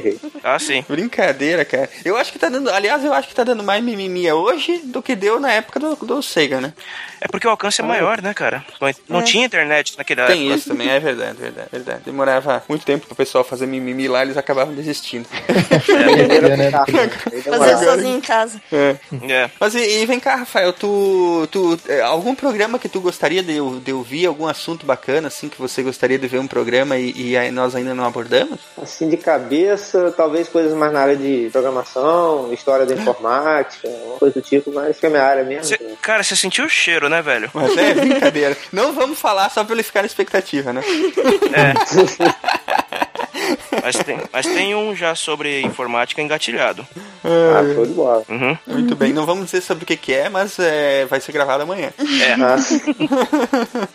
jeito. 0.02 0.32
Ah, 0.44 0.58
sim. 0.60 0.84
Brincadeira, 0.88 1.64
cara. 1.66 1.90
Eu 2.04 2.18
acho 2.18 2.32
que 2.32 2.40
tá 2.40 2.50
dando. 2.50 2.70
Aliás, 2.70 3.04
eu 3.04 3.14
acho 3.14 3.28
que 3.28 3.36
tá 3.36 3.44
dando 3.44 3.64
mais 3.64 3.84
mimimi 3.84 4.32
hoje 4.32 4.80
do 4.86 5.02
que 5.02 5.16
deu 5.16 5.40
na 5.40 5.52
época 5.52 5.80
do, 5.80 5.96
do 5.96 6.22
Sega, 6.22 6.60
né? 6.62 6.74
É 7.20 7.28
porque 7.28 7.46
o 7.48 7.50
alcance 7.52 7.82
é 7.82 7.84
maior, 7.86 8.22
né, 8.22 8.34
cara? 8.34 8.64
Não, 8.80 8.92
não 9.18 9.24
tinha 9.24 9.46
internet 9.46 9.96
naquela 9.98 10.26
Tem 10.26 10.42
época. 10.44 10.56
isso 10.56 10.70
também, 10.70 10.90
é 10.90 11.00
verdade, 11.00 11.38
verdade, 11.38 11.68
verdade. 11.72 12.02
Demorava 12.04 12.64
muito 12.68 12.84
tempo 12.86 13.06
pro 13.06 13.16
pessoal 13.16 13.44
fazer 13.44 13.68
mimimi 13.68 14.08
lá, 14.08 14.24
eles 14.24 14.38
acabavam 14.38 14.74
desistindo. 14.74 15.28
Né? 16.52 16.72
aí 17.32 17.42
Fazer 17.42 17.86
sozinho 17.86 18.18
em 18.18 18.22
casa. 18.22 18.62
É. 18.72 18.96
É. 19.30 19.50
Mas 19.60 19.76
e, 19.76 20.02
e 20.02 20.06
vem 20.06 20.20
cá, 20.20 20.36
Rafael, 20.36 20.74
tu, 20.74 21.48
tu 21.52 21.80
é, 21.88 22.02
algum 22.02 22.34
programa 22.36 22.80
que 22.80 22.90
tu 22.90 23.00
gostaria 23.02 23.44
de, 23.44 23.56
de 23.82 23.94
ouvir, 23.94 24.26
algum 24.26 24.48
assunto 24.48 24.86
bacana, 24.86 25.28
assim, 25.28 25.50
que 25.50 25.58
você 25.60 25.82
gostaria 25.84 26.18
de 26.18 26.28
ver 26.28 26.40
um 26.40 26.48
programa 26.48 26.71
e, 26.98 27.32
e 27.32 27.38
aí 27.38 27.52
nós 27.52 27.76
ainda 27.76 27.94
não 27.94 28.06
abordamos? 28.06 28.60
Assim, 28.82 29.10
de 29.10 29.18
cabeça, 29.18 30.14
talvez 30.16 30.48
coisas 30.48 30.74
mais 30.74 30.92
na 30.94 31.02
área 31.02 31.16
de 31.18 31.50
programação, 31.52 32.52
história 32.54 32.86
da 32.86 32.94
informática, 32.96 33.88
uma 33.88 34.18
coisa 34.18 34.36
do 34.36 34.42
tipo, 34.42 34.72
mas 34.74 34.98
que 35.00 35.06
é 35.06 35.10
minha 35.10 35.24
área 35.24 35.44
mesmo. 35.44 35.64
Cê- 35.66 35.80
cara, 36.02 36.24
você 36.24 36.36
sentiu 36.36 36.66
o 36.66 36.70
cheiro, 36.70 37.10
né, 37.10 37.22
velho? 37.22 37.50
Mas 37.54 37.76
é 37.78 37.94
brincadeira. 37.94 38.58
não 38.72 38.94
vamos 38.94 39.20
falar 39.20 39.50
só 39.50 39.64
pra 39.64 39.74
ele 39.74 39.84
ficar 39.84 40.02
na 40.02 40.08
expectativa, 40.08 40.72
né? 40.74 40.82
Mas 43.82 43.96
tem, 43.98 44.20
mas 44.32 44.46
tem 44.46 44.76
um 44.76 44.96
já 44.96 45.16
sobre 45.16 45.62
informática 45.62 46.22
engatilhado. 46.22 46.86
Ah, 47.24 47.74
show 47.74 47.86
de 47.86 47.94
bola. 47.94 48.24
Uhum. 48.30 48.58
Muito 48.68 48.96
bem, 48.96 49.14
não 49.14 49.26
vamos 49.26 49.46
dizer 49.46 49.62
sobre 49.62 49.84
o 49.84 49.88
que, 49.88 49.96
que 49.98 50.14
é, 50.14 50.30
mas 50.30 50.58
é, 50.60 51.06
vai 51.06 51.20
ser 51.20 51.32
gravado 51.32 51.64
amanhã. 51.64 51.92
É. 52.00 52.34
Ah, 52.42 52.56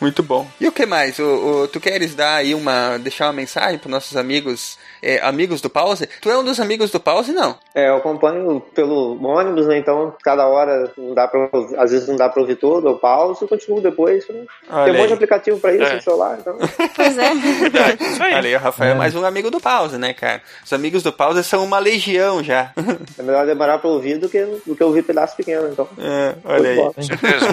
Muito 0.00 0.22
bom. 0.22 0.46
E 0.60 0.68
o 0.68 0.72
que 0.72 0.86
mais? 0.86 1.18
O, 1.18 1.24
o- 1.64 1.68
tu 1.68 1.80
queres 1.80 2.14
dar 2.14 2.36
aí 2.36 2.54
uma. 2.54 2.98
deixar 2.98 3.26
uma 3.26 3.32
mensagem 3.32 3.78
para 3.78 3.90
nossos 3.90 4.16
amigos, 4.16 4.78
é, 5.02 5.18
amigos 5.26 5.60
do 5.60 5.68
pause? 5.68 6.06
Tu 6.20 6.30
é 6.30 6.38
um 6.38 6.44
dos 6.44 6.60
amigos 6.60 6.90
do 6.90 7.00
pause, 7.00 7.32
não? 7.32 7.56
É, 7.74 7.88
eu 7.88 7.96
acompanho 7.96 8.60
pelo 8.74 9.18
ônibus, 9.24 9.66
né? 9.66 9.76
Então, 9.78 10.14
cada 10.22 10.46
hora 10.46 10.92
não 10.96 11.14
dá 11.14 11.26
pra, 11.26 11.48
ouvir- 11.52 11.76
às 11.78 11.90
vezes 11.90 12.06
não 12.08 12.16
dá 12.16 12.28
pra 12.28 12.40
ouvir 12.40 12.56
todo, 12.56 12.86
eu 12.88 12.96
pauso 12.98 13.44
e 13.44 13.48
continuo 13.48 13.80
depois. 13.80 14.26
Né? 14.28 14.44
Tem 14.84 14.94
um 14.94 14.96
monte 14.98 15.08
de 15.08 15.14
aplicativo 15.14 15.58
pra 15.58 15.74
isso 15.74 15.82
É. 15.84 15.94
no 15.96 16.02
celular, 16.02 16.38
então. 16.40 16.56
Pois 16.94 17.18
é. 17.18 17.34
Verdade. 17.34 18.02
Isso 18.04 18.22
aí. 18.22 18.34
Olha 18.34 18.48
aí, 18.48 18.54
o 18.54 18.60
Rafael 18.68 18.92
é 18.92 18.94
mais 18.94 19.14
um 19.14 19.24
amigo 19.24 19.50
do 19.50 19.60
pause, 19.60 19.98
né, 19.98 20.12
cara? 20.12 20.42
Os 20.64 20.72
amigos 20.72 21.02
do 21.02 21.12
pause 21.12 21.42
são 21.42 21.64
uma 21.64 21.78
legião 21.78 22.42
já. 22.42 22.72
É 23.18 23.22
melhor 23.22 23.46
demorar 23.46 23.78
pra 23.78 23.88
ouvir 23.88 24.18
do 24.18 24.28
que, 24.28 24.44
do 24.64 24.76
que 24.76 24.84
ouvir 24.84 25.02
pedaço 25.02 25.36
pequeno, 25.36 25.68
então. 25.68 25.88
É, 25.98 26.34
olha 26.44 26.70
aí. 26.70 26.76
Com 26.76 27.02
certeza. 27.02 27.46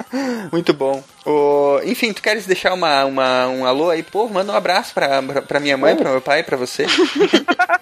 Muito 0.50 0.72
bom. 0.72 1.02
O, 1.26 1.80
enfim, 1.84 2.12
tu 2.12 2.22
queres 2.22 2.46
deixar 2.46 2.72
uma, 2.72 3.04
uma, 3.04 3.46
um 3.48 3.66
alô 3.66 3.90
aí? 3.90 4.02
Pô, 4.02 4.28
manda 4.28 4.52
um 4.52 4.56
abraço 4.56 4.94
pra, 4.94 5.22
pra, 5.46 5.60
minha 5.60 5.76
mãe, 5.76 5.96
pra 5.96 6.10
meu 6.10 6.20
pai, 6.20 6.42
pra 6.42 6.56
você. 6.56 6.86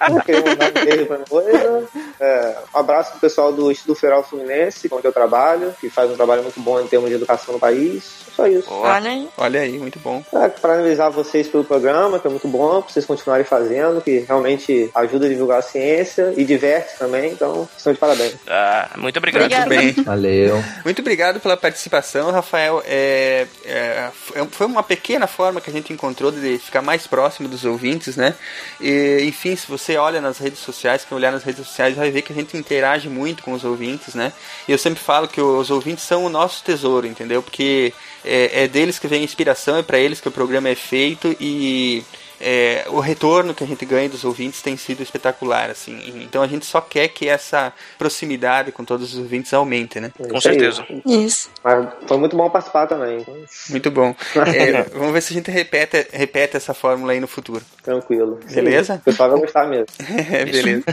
Um. 0.09 1.87
É, 2.21 2.57
um 2.75 2.79
abraço 2.79 3.13
pro 3.13 3.21
pessoal 3.21 3.53
do 3.53 3.71
Instituto 3.71 4.01
Federal 4.01 4.23
Fluminense, 4.23 4.89
com 4.89 5.01
que 5.01 5.07
eu 5.07 5.13
trabalho, 5.13 5.75
que 5.81 5.91
faz 5.91 6.11
um 6.11 6.17
trabalho 6.17 6.43
muito 6.43 6.59
bom 6.61 6.81
em 6.81 6.87
termos 6.87 7.09
de 7.11 7.17
educação 7.17 7.55
no 7.55 7.61
país. 7.61 8.05
Só 8.35 8.47
isso. 8.47 8.73
Olha 8.73 9.11
aí. 9.11 9.29
Olha 9.37 9.61
aí, 9.61 9.79
muito 9.79 9.99
bom. 9.99 10.23
É, 10.33 10.49
parabenizar 10.49 11.11
vocês 11.11 11.49
pelo 11.49 11.65
programa, 11.65 12.19
que 12.19 12.27
é 12.27 12.31
muito 12.31 12.49
bom, 12.49 12.78
pra 12.83 12.93
vocês 12.93 13.07
continuarem 13.07 13.45
fazendo, 13.45 14.01
que 14.01 14.21
realmente 14.21 14.91
ajuda 14.95 15.27
a 15.27 15.29
divulgar 15.29 15.59
a 15.59 15.63
ciência 15.63 16.33
e 16.37 16.45
diverte 16.45 16.99
também, 16.99 17.33
então 17.33 17.69
estão 17.77 17.93
de 17.93 17.99
parabéns. 17.99 18.35
Ah, 18.47 18.91
muito 18.97 19.17
obrigado. 19.17 19.45
Obrigada. 19.45 19.75
Muito 19.75 19.95
bem. 19.97 20.05
Valeu. 20.05 20.65
Muito 20.85 21.01
obrigado 21.01 21.41
pela 21.41 21.57
participação, 21.57 22.31
Rafael. 22.31 22.83
É, 22.87 23.47
é, 23.65 24.11
foi 24.51 24.67
uma 24.67 24.83
pequena 24.83 25.27
forma 25.27 25.61
que 25.61 25.71
a 25.71 25.73
gente 25.73 25.93
encontrou 25.93 26.31
de 26.31 26.59
ficar 26.59 26.83
mais 26.83 27.07
próximo 27.07 27.49
dos 27.49 27.65
ouvintes, 27.65 28.17
né? 28.17 28.35
E, 28.81 29.21
enfim, 29.23 29.55
se 29.57 29.67
você 29.69 29.97
olha 29.97 30.21
nas 30.21 30.39
redes 30.39 30.61
sociais, 30.61 31.05
quem 31.05 31.17
olhar 31.17 31.33
nas 31.33 31.45
redes 31.45 31.67
sociais 31.67 31.97
vai 31.97 32.11
ver 32.11 32.23
que 32.23 32.33
a 32.33 32.37
gente 32.37 32.57
interage 32.57 33.09
muito 33.09 33.43
com 33.43 33.53
os 33.53 33.65
ouvintes, 33.65 34.15
né? 34.15 34.33
E 34.67 34.73
eu 34.73 34.79
sempre 34.79 35.01
falo 35.01 35.29
que 35.29 35.41
os 35.41 35.71
ouvintes 35.71 36.05
são 36.05 36.25
o 36.25 36.29
nosso 36.29 36.63
tesouro, 36.63 37.07
entendeu? 37.07 37.43
Porque 37.43 37.93
é, 38.25 38.65
é 38.65 38.69
deles 38.69 38.99
que 38.99 39.09
vem 39.09 39.21
a 39.21 39.25
inspiração, 39.25 39.77
é 39.77 39.83
para 39.83 39.99
eles 39.99 40.21
que 40.21 40.29
o 40.29 40.33
programa 40.33 40.69
é 40.69 40.75
feito 40.75 41.35
e 41.41 42.03
é, 42.41 42.85
o 42.89 43.01
retorno 43.01 43.55
que 43.55 43.65
a 43.65 43.67
gente 43.67 43.85
ganha 43.85 44.09
dos 44.09 44.25
ouvintes 44.25 44.63
tem 44.63 44.77
sido 44.77 45.03
espetacular, 45.03 45.71
assim. 45.71 46.23
Então 46.23 46.43
a 46.43 46.47
gente 46.47 46.65
só 46.65 46.81
quer 46.81 47.09
que 47.09 47.29
essa 47.29 47.73
proximidade 47.99 48.73
com 48.73 48.85
todos 48.85 49.15
os 49.15 49.19
ouvintes 49.19 49.53
aumente, 49.53 50.01
né? 50.01 50.13
É 50.19 50.29
Com 50.29 50.41
certeza. 50.41 50.85
Isso. 51.05 51.51
Mas 51.63 51.89
foi 52.07 52.17
muito 52.17 52.37
bom 52.37 52.49
participar 52.49 52.87
também, 52.87 53.25
Muito 53.71 53.91
bom. 53.91 54.15
É, 54.59 54.83
vamos 54.95 55.13
ver 55.13 55.21
se 55.21 55.33
a 55.33 55.37
gente 55.37 55.51
repete, 55.51 56.07
repete 56.13 56.57
essa 56.57 56.73
fórmula 56.73 57.13
aí 57.13 57.21
no 57.21 57.29
futuro. 57.29 57.63
tranquilo. 57.83 58.41
Beleza? 58.51 58.95
O 58.95 58.99
pessoal 59.01 59.31
vai 59.31 59.41
gostar 59.41 59.67
mesmo. 59.67 59.87
É, 60.33 60.45
beleza. 60.47 60.85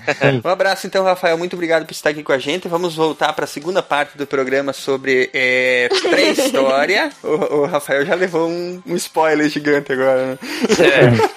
Um 0.44 0.50
abraço 0.50 0.86
então, 0.86 1.04
Rafael. 1.04 1.38
Muito 1.38 1.54
obrigado 1.54 1.86
por 1.86 1.94
estar 1.94 2.10
aqui 2.10 2.22
com 2.22 2.32
a 2.32 2.38
gente. 2.38 2.68
Vamos 2.68 2.96
voltar 2.96 3.32
para 3.34 3.46
a 3.46 3.48
segunda 3.48 3.82
parte 3.82 4.18
do 4.18 4.28
programa 4.28 4.74
sobre 4.74 5.30
é, 5.34 5.88
pré-história. 6.10 7.12
o, 7.24 7.56
o 7.62 7.66
Rafael 7.66 8.06
já 8.06 8.16
levou 8.16 8.50
um, 8.50 8.82
um 8.86 8.96
spoiler 8.96 9.48
gigante 9.50 9.94
agora. 9.94 10.26
Né? 10.26 10.38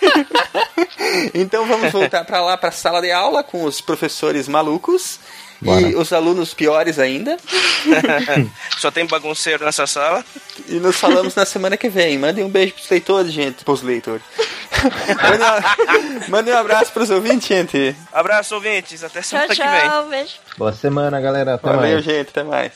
então 1.35 1.66
vamos 1.66 1.91
voltar 1.93 2.25
para 2.25 2.41
lá, 2.41 2.57
para 2.57 2.69
a 2.69 2.73
sala 2.73 3.01
de 3.01 3.11
aula 3.11 3.43
com 3.43 3.65
os 3.65 3.81
professores 3.81 4.49
malucos. 4.49 5.19
Bora. 5.61 5.81
E 5.81 5.97
os 5.97 6.12
alunos 6.12 6.55
piores 6.55 7.01
ainda. 7.01 7.37
Só 8.79 8.93
tem 8.93 9.05
bagunceiro 9.07 9.65
nessa 9.65 9.89
sala. 9.89 10.25
E 10.69 10.75
nos 10.75 10.97
falamos 10.97 11.35
na 11.35 11.45
semana 11.45 11.77
que 11.77 11.89
vem. 11.89 12.16
Mandem 12.16 12.45
um 12.45 12.49
beijo 12.49 12.75
pros 12.75 12.89
leitores, 12.89 13.33
gente. 13.33 13.65
Pros 13.65 13.83
leitores. 13.83 14.23
Mandem 15.20 15.49
um- 15.49 16.31
Mandem 16.31 16.55
um 16.55 16.59
abraço 16.59 16.93
pros 16.93 17.11
ouvintes, 17.11 17.49
gente. 17.49 17.97
Abraço, 18.12 18.55
ouvintes. 18.55 19.03
Até 19.03 19.20
Tchau, 19.20 19.31
semana 19.31 19.49
que 19.49 19.61
vem. 19.61 19.91
tchau. 19.91 20.07
Beijo. 20.07 20.33
Boa 20.57 20.73
semana, 20.73 21.20
galera. 21.20 21.55
Até 21.55 21.66
Valeu, 21.73 21.81
mais. 21.95 22.05
gente. 22.05 22.29
Até 22.29 22.45
mais. 22.45 22.73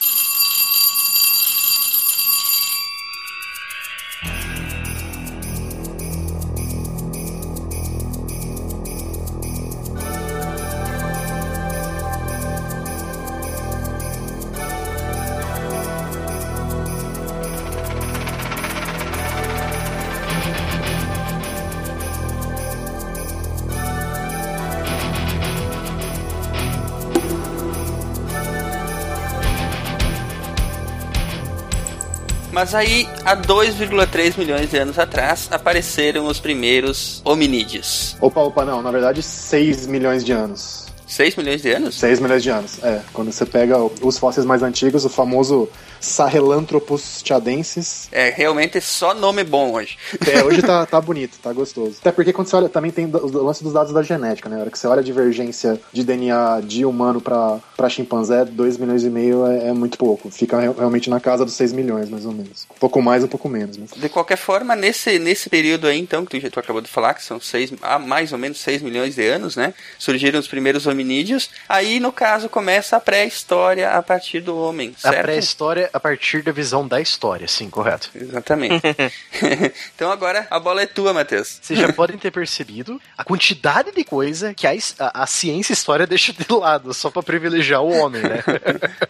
Mas 32.62 32.76
aí, 32.76 33.09
há 33.24 33.36
2,3 33.36 34.39
milhões 34.39 34.70
de 34.70 34.76
anos 34.76 34.97
atrás, 34.97 35.48
apareceram 35.51 36.28
os 36.28 36.39
primeiros 36.39 37.20
hominídeos. 37.24 38.16
Opa, 38.20 38.40
opa, 38.40 38.64
não. 38.64 38.80
Na 38.80 38.93
verdade, 38.93 39.20
6 39.20 39.89
milhões 39.89 40.24
de 40.24 40.30
anos. 40.30 40.86
6 41.05 41.34
milhões 41.34 41.60
de 41.60 41.72
anos? 41.72 41.97
6 41.97 42.20
milhões 42.20 42.40
de 42.40 42.51
anos, 42.51 42.78
é. 42.84 43.01
Quando 43.12 43.32
você 43.32 43.44
pega 43.44 43.76
os 44.01 44.16
fósseis 44.16 44.47
mais 44.47 44.62
antigos, 44.62 45.05
o 45.05 45.09
famoso 45.09 45.68
Sahelanthropus 46.03 47.23
chadensis. 47.24 48.09
É, 48.12 48.31
realmente 48.31 48.79
é 48.79 48.81
só 48.81 49.15
nome 49.15 49.45
bom 49.45 49.73
hoje. 49.73 49.97
É, 50.31 50.43
hoje 50.45 50.62
tá, 50.62 50.85
tá 50.87 51.01
bonito, 51.01 51.39
tá 51.43 51.53
gostoso. 51.53 51.97
Até 52.01 52.12
porque 52.12 52.33
quando 52.33 52.49
você 52.49 52.57
olha, 52.57 52.69
também 52.69 52.91
tem 52.91 53.07
o 53.07 53.43
lance 53.43 53.62
dos 53.62 53.73
dados 53.73 53.93
da 53.93 54.03
genética, 54.03 54.49
né? 54.49 54.57
A 54.57 54.61
hora 54.61 54.70
que 54.70 54.79
você 54.79 54.87
olha 54.87 55.01
a 55.01 55.05
divergência 55.05 55.81
de 55.93 56.05
DNA 56.05 56.61
de 56.65 56.85
humano 56.85 57.20
pra, 57.20 57.59
pra 57.77 57.89
chimpanzé, 57.89 58.45
2 58.45 58.77
milhões 58.77 59.05
e 59.05 59.11
meio 59.11 59.47
é, 59.47 59.69
é 59.69 59.73
muito 59.73 59.97
pouco. 59.99 60.31
Fica 60.31 60.59
re- 60.61 60.73
realmente 60.77 61.09
na 61.09 61.20
casa 61.20 61.45
dos 61.45 61.55
6 61.55 61.73
milhões, 61.73 62.09
mais 62.09 62.27
ou 62.27 62.33
menos. 62.33 62.66
Um 62.74 62.79
pouco 62.79 63.01
mais, 63.01 63.23
um 63.24 63.29
pouco 63.29 63.49
menos. 63.49 63.77
Mas... 63.77 63.91
De 63.93 64.09
qualquer 64.09 64.37
forma, 64.37 64.74
nesse, 64.77 65.19
nesse 65.19 65.49
período 65.49 65.87
aí, 65.87 65.99
então, 65.99 66.24
que 66.24 66.41
tu, 66.41 66.51
tu 66.51 66.61
acabou 66.61 66.83
de 66.83 66.89
falar, 66.89 67.15
que 67.15 67.23
são 67.23 67.41
seis, 67.41 67.73
há 67.83 67.99
mais 67.99 68.33
ou 68.33 68.39
menos 68.39 68.59
6 68.61 68.83
milhões 68.83 69.15
de 69.15 69.27
anos, 69.27 69.57
né? 69.57 69.73
Surgiram 69.99 70.39
os 70.41 70.49
primeiros 70.49 70.87
hominídeos. 70.87 71.51
Aí, 71.69 72.01
no 72.01 72.12
caso, 72.12 72.49
começa 72.49 72.97
a 72.97 73.01
pré-história 73.01 73.91
a 73.91 74.03
partir 74.03 74.41
do 74.41 74.57
homem, 74.57 74.95
A 75.03 75.11
certo? 75.11 75.23
pré-história 75.23 75.91
a 75.93 76.01
partir 76.01 76.43
da 76.43 76.52
visão 76.52 76.86
da 76.86 77.01
história, 77.01 77.47
sim, 77.48 77.69
correto. 77.69 78.10
Exatamente. 78.14 78.82
então 79.94 80.10
agora 80.10 80.47
a 80.51 80.59
bola 80.59 80.82
é 80.82 80.86
tua, 80.86 81.12
Matheus. 81.12 81.59
Vocês 81.60 81.78
já 81.78 81.93
podem 81.93 82.19
ter 82.19 82.31
percebido 82.31 83.01
a 83.16 83.24
quantidade 83.24 83.93
de 83.93 84.05
coisa 84.05 84.55
que 84.55 84.66
a, 84.66 84.73
a, 84.98 85.23
a 85.23 85.27
ciência 85.27 85.73
e 85.73 85.74
a 85.74 85.78
história 85.78 86.06
deixa 86.06 86.32
de 86.32 86.44
lado, 86.52 86.93
só 86.94 87.10
para 87.10 87.23
privilegiar 87.23 87.82
o 87.82 87.93
homem, 87.93 88.23
né? 88.23 88.43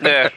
É. 0.02 0.32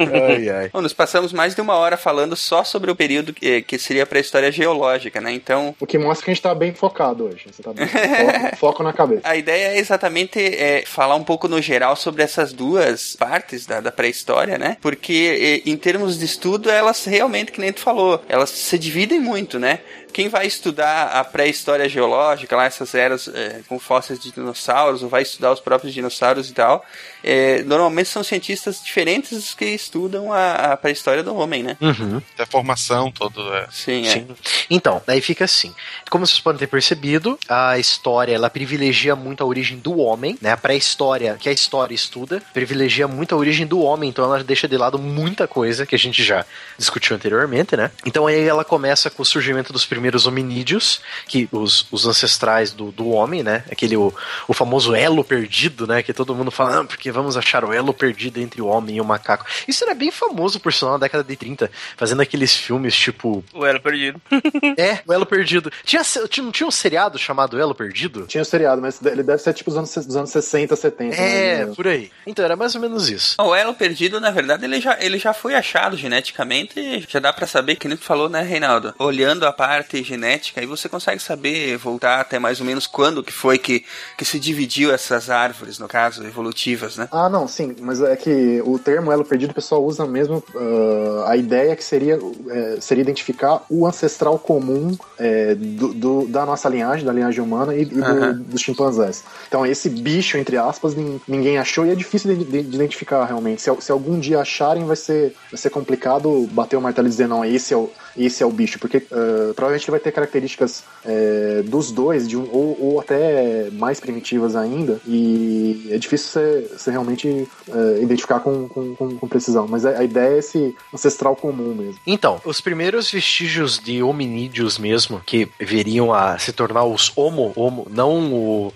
ai, 0.00 0.48
ai. 0.48 0.68
Bom, 0.70 0.82
nós 0.82 0.92
passamos 0.92 1.32
mais 1.32 1.54
de 1.54 1.60
uma 1.60 1.74
hora 1.74 1.96
falando 1.96 2.36
só 2.36 2.62
sobre 2.62 2.90
o 2.90 2.96
período 2.96 3.32
que, 3.32 3.62
que 3.62 3.78
seria 3.78 4.02
a 4.02 4.06
pré-história 4.06 4.52
geológica, 4.52 5.20
né? 5.20 5.32
Então, 5.32 5.74
O 5.80 5.86
que 5.86 5.96
mostra 5.98 6.24
que 6.24 6.30
a 6.30 6.34
gente 6.34 6.42
tá 6.42 6.54
bem 6.54 6.74
focado 6.74 7.24
hoje. 7.24 7.46
Você 7.50 7.62
tá 7.62 7.72
bem 7.72 7.86
foco, 7.88 8.56
foco 8.56 8.82
na 8.82 8.92
cabeça. 8.92 9.22
A 9.24 9.36
ideia 9.36 9.74
é 9.74 9.78
exatamente 9.78 10.38
é, 10.38 10.84
falar 10.86 11.16
um 11.16 11.24
pouco 11.24 11.48
no 11.48 11.60
geral 11.60 11.96
sobre 11.96 12.22
essas 12.22 12.52
duas 12.52 13.16
partes 13.16 13.66
da, 13.66 13.80
da 13.80 13.90
pré-história, 13.90 14.58
né? 14.58 14.76
Porque 14.80 15.62
e, 15.64 15.70
em 15.78 15.80
termos 15.80 16.18
de 16.18 16.24
estudo, 16.24 16.68
elas 16.68 17.04
realmente, 17.04 17.52
que 17.52 17.60
nem 17.60 17.72
tu 17.72 17.80
falou, 17.80 18.20
elas 18.28 18.50
se 18.50 18.76
dividem 18.76 19.20
muito, 19.20 19.60
né? 19.60 19.78
Quem 20.12 20.28
vai 20.28 20.46
estudar 20.46 21.08
a 21.08 21.24
pré-história 21.24 21.88
geológica, 21.88 22.56
lá 22.56 22.64
essas 22.64 22.94
eras 22.94 23.28
é, 23.28 23.60
com 23.68 23.78
fósseis 23.78 24.18
de 24.18 24.32
dinossauros, 24.32 25.02
ou 25.02 25.08
vai 25.08 25.22
estudar 25.22 25.52
os 25.52 25.60
próprios 25.60 25.94
dinossauros 25.94 26.50
e 26.50 26.52
tal, 26.52 26.84
é, 27.22 27.62
normalmente 27.62 28.08
são 28.08 28.24
cientistas 28.24 28.82
diferentes 28.82 29.54
que 29.54 29.66
estudam 29.66 30.32
a, 30.32 30.72
a 30.72 30.76
pré-história 30.76 31.22
do 31.22 31.34
homem, 31.36 31.62
né? 31.62 31.76
Uhum. 31.80 32.20
A 32.38 32.46
formação, 32.46 33.12
todo. 33.12 33.54
É. 33.54 33.66
Sim, 33.70 34.06
é. 34.06 34.10
Sim. 34.10 34.28
Então, 34.70 35.02
daí 35.06 35.20
fica 35.20 35.44
assim. 35.44 35.74
Como 36.10 36.26
vocês 36.26 36.40
podem 36.40 36.58
ter 36.58 36.66
percebido, 36.66 37.38
a 37.48 37.78
história 37.78 38.34
ela 38.34 38.50
privilegia 38.50 39.14
muito 39.14 39.42
a 39.42 39.46
origem 39.46 39.78
do 39.78 39.98
homem, 39.98 40.38
né? 40.40 40.52
A 40.52 40.56
pré-história 40.56 41.36
que 41.38 41.48
a 41.48 41.52
história 41.52 41.94
estuda 41.94 42.42
privilegia 42.52 43.06
muito 43.06 43.34
a 43.34 43.38
origem 43.38 43.66
do 43.66 43.80
homem, 43.80 44.08
então 44.08 44.24
ela 44.24 44.42
deixa 44.42 44.66
de 44.66 44.76
lado 44.76 44.98
muita 44.98 45.46
coisa 45.46 45.86
que 45.86 45.94
a 45.94 45.98
gente 45.98 46.22
já 46.22 46.44
discutiu 46.76 47.14
anteriormente, 47.14 47.76
né? 47.76 47.90
Então 48.04 48.26
aí 48.26 48.46
ela 48.46 48.64
começa 48.64 49.10
com 49.10 49.22
o 49.22 49.26
surgimento 49.26 49.72
dos 49.72 49.84
primeiros 49.84 49.97
hominídeos, 50.26 51.00
que 51.26 51.48
os, 51.52 51.86
os 51.90 52.06
ancestrais 52.06 52.72
do, 52.72 52.90
do 52.90 53.08
homem, 53.10 53.42
né? 53.42 53.64
Aquele 53.70 53.96
o, 53.96 54.12
o 54.46 54.54
famoso 54.54 54.94
elo 54.94 55.24
perdido, 55.24 55.86
né? 55.86 56.02
Que 56.02 56.12
todo 56.12 56.34
mundo 56.34 56.50
fala, 56.50 56.80
ah, 56.80 56.84
porque 56.84 57.10
vamos 57.10 57.36
achar 57.36 57.64
o 57.64 57.72
elo 57.72 57.92
perdido 57.92 58.40
entre 58.40 58.60
o 58.60 58.66
homem 58.66 58.96
e 58.96 59.00
o 59.00 59.04
macaco. 59.04 59.46
Isso 59.66 59.84
era 59.84 59.94
bem 59.94 60.10
famoso, 60.10 60.60
por 60.60 60.72
sinal, 60.72 60.92
na 60.92 60.98
década 60.98 61.24
de 61.24 61.36
30, 61.36 61.70
fazendo 61.96 62.22
aqueles 62.22 62.54
filmes 62.54 62.94
tipo 62.94 63.44
O 63.52 63.64
elo 63.64 63.80
perdido. 63.80 64.20
é, 64.76 65.00
o 65.06 65.12
Elo 65.12 65.26
Perdido. 65.26 65.70
Tinha, 65.84 66.02
tinha, 66.02 66.44
não 66.44 66.52
tinha 66.52 66.66
um 66.66 66.70
seriado 66.70 67.18
chamado 67.18 67.58
Elo 67.58 67.74
Perdido? 67.74 68.26
Tinha 68.26 68.42
o 68.42 68.44
seriado, 68.44 68.80
mas 68.80 69.00
ele 69.04 69.22
deve 69.22 69.38
ser 69.38 69.52
tipo 69.54 69.70
dos 69.70 69.78
anos, 69.78 70.06
dos 70.06 70.16
anos 70.16 70.30
60, 70.30 70.76
70. 70.76 71.16
É, 71.16 71.66
né? 71.66 71.72
por 71.74 71.86
aí. 71.86 72.10
Então 72.26 72.44
era 72.44 72.56
mais 72.56 72.74
ou 72.74 72.80
menos 72.80 73.08
isso. 73.08 73.36
O 73.40 73.54
elo 73.54 73.74
perdido, 73.74 74.20
na 74.20 74.30
verdade, 74.30 74.64
ele 74.64 74.80
já, 74.80 74.96
ele 75.00 75.18
já 75.18 75.32
foi 75.32 75.54
achado 75.54 75.96
geneticamente. 75.96 77.06
Já 77.08 77.18
dá 77.18 77.32
pra 77.32 77.46
saber, 77.46 77.76
que 77.76 77.88
nem 77.88 77.96
tu 77.96 78.04
falou, 78.04 78.28
né, 78.28 78.42
Reinaldo? 78.42 78.94
Olhando 78.98 79.46
a 79.46 79.52
parte 79.52 79.87
genética, 80.02 80.60
aí 80.60 80.66
você 80.66 80.88
consegue 80.88 81.20
saber, 81.22 81.76
voltar 81.76 82.20
até 82.20 82.38
mais 82.38 82.60
ou 82.60 82.66
menos 82.66 82.86
quando 82.86 83.22
que 83.22 83.32
foi 83.32 83.58
que, 83.58 83.84
que 84.16 84.24
se 84.24 84.38
dividiu 84.38 84.92
essas 84.92 85.30
árvores, 85.30 85.78
no 85.78 85.88
caso, 85.88 86.24
evolutivas, 86.24 86.96
né? 86.96 87.08
Ah, 87.10 87.28
não, 87.28 87.48
sim, 87.48 87.74
mas 87.80 88.00
é 88.00 88.14
que 88.16 88.62
o 88.64 88.78
termo 88.78 89.10
elo 89.10 89.24
perdido 89.24 89.50
o 89.50 89.54
pessoal 89.54 89.84
usa 89.84 90.06
mesmo. 90.06 90.42
ah, 90.54 91.30
a 91.30 91.36
ideia 91.36 91.74
que 91.76 91.84
seria, 91.84 92.18
é, 92.50 92.78
seria 92.80 93.02
identificar 93.02 93.62
o 93.68 93.86
ancestral 93.86 94.38
comum 94.38 94.96
é, 95.18 95.54
do, 95.54 95.92
do- 95.94 96.26
da 96.28 96.44
nossa 96.46 96.68
linhagem, 96.68 97.04
da 97.04 97.12
linhagem 97.12 97.40
humana 97.42 97.74
e, 97.74 97.82
e 97.82 97.84
do- 97.84 98.34
dos 98.44 98.60
chimpanzés. 98.60 99.24
Então, 99.48 99.64
esse 99.66 99.88
bicho, 99.88 100.36
entre 100.38 100.56
aspas, 100.56 100.94
nin- 100.94 101.20
ninguém 101.26 101.58
achou 101.58 101.84
e 101.86 101.90
é 101.90 101.94
difícil 101.94 102.34
de, 102.36 102.44
de- 102.44 102.62
de 102.62 102.74
identificar 102.76 103.24
realmente. 103.24 103.62
Se, 103.62 103.70
se 103.80 103.92
algum 103.92 104.18
dia 104.18 104.40
acharem, 104.40 104.84
vai 104.84 104.96
ser, 104.96 105.34
vai 105.50 105.58
ser 105.58 105.70
complicado 105.70 106.48
bater 106.52 106.76
o 106.76 106.80
martelo 106.80 107.06
e 107.08 107.10
dizer, 107.10 107.26
não, 107.28 107.44
esse 107.44 107.72
é 107.74 107.76
o, 107.76 107.90
esse 108.18 108.42
é 108.42 108.46
o 108.46 108.50
bicho, 108.50 108.78
porque 108.78 108.98
ah, 109.10 109.52
provavelmente 109.54 109.84
ele 109.84 109.90
vai 109.92 110.00
ter 110.00 110.12
características 110.12 110.84
é, 111.04 111.62
dos 111.64 111.90
dois, 111.90 112.28
de 112.28 112.36
um, 112.36 112.48
ou, 112.52 112.76
ou 112.80 113.00
até 113.00 113.70
mais 113.72 114.00
primitivas 114.00 114.56
ainda, 114.56 115.00
e 115.06 115.88
é 115.90 115.98
difícil 115.98 116.28
você, 116.76 116.90
realmente 116.90 117.48
é, 117.68 118.02
identificar 118.02 118.40
com, 118.40 118.68
com, 118.68 118.94
com- 118.94 119.28
precisão. 119.28 119.66
Mas 119.68 119.84
a, 119.84 119.98
a 119.98 120.04
ideia 120.04 120.36
é 120.36 120.38
esse 120.38 120.74
ancestral 120.92 121.36
comum 121.36 121.74
mesmo. 121.74 121.98
Então, 122.06 122.40
os 122.44 122.60
primeiros 122.60 123.10
vestígios 123.10 123.78
de 123.78 124.02
hominídeos 124.02 124.78
mesmo, 124.78 125.20
que 125.24 125.48
viriam 125.60 126.12
a 126.12 126.38
se 126.38 126.52
tornar 126.52 126.84
os 126.84 127.12
homo, 127.16 127.52
homo, 127.54 127.86
não 127.90 128.32
o... 128.32 128.72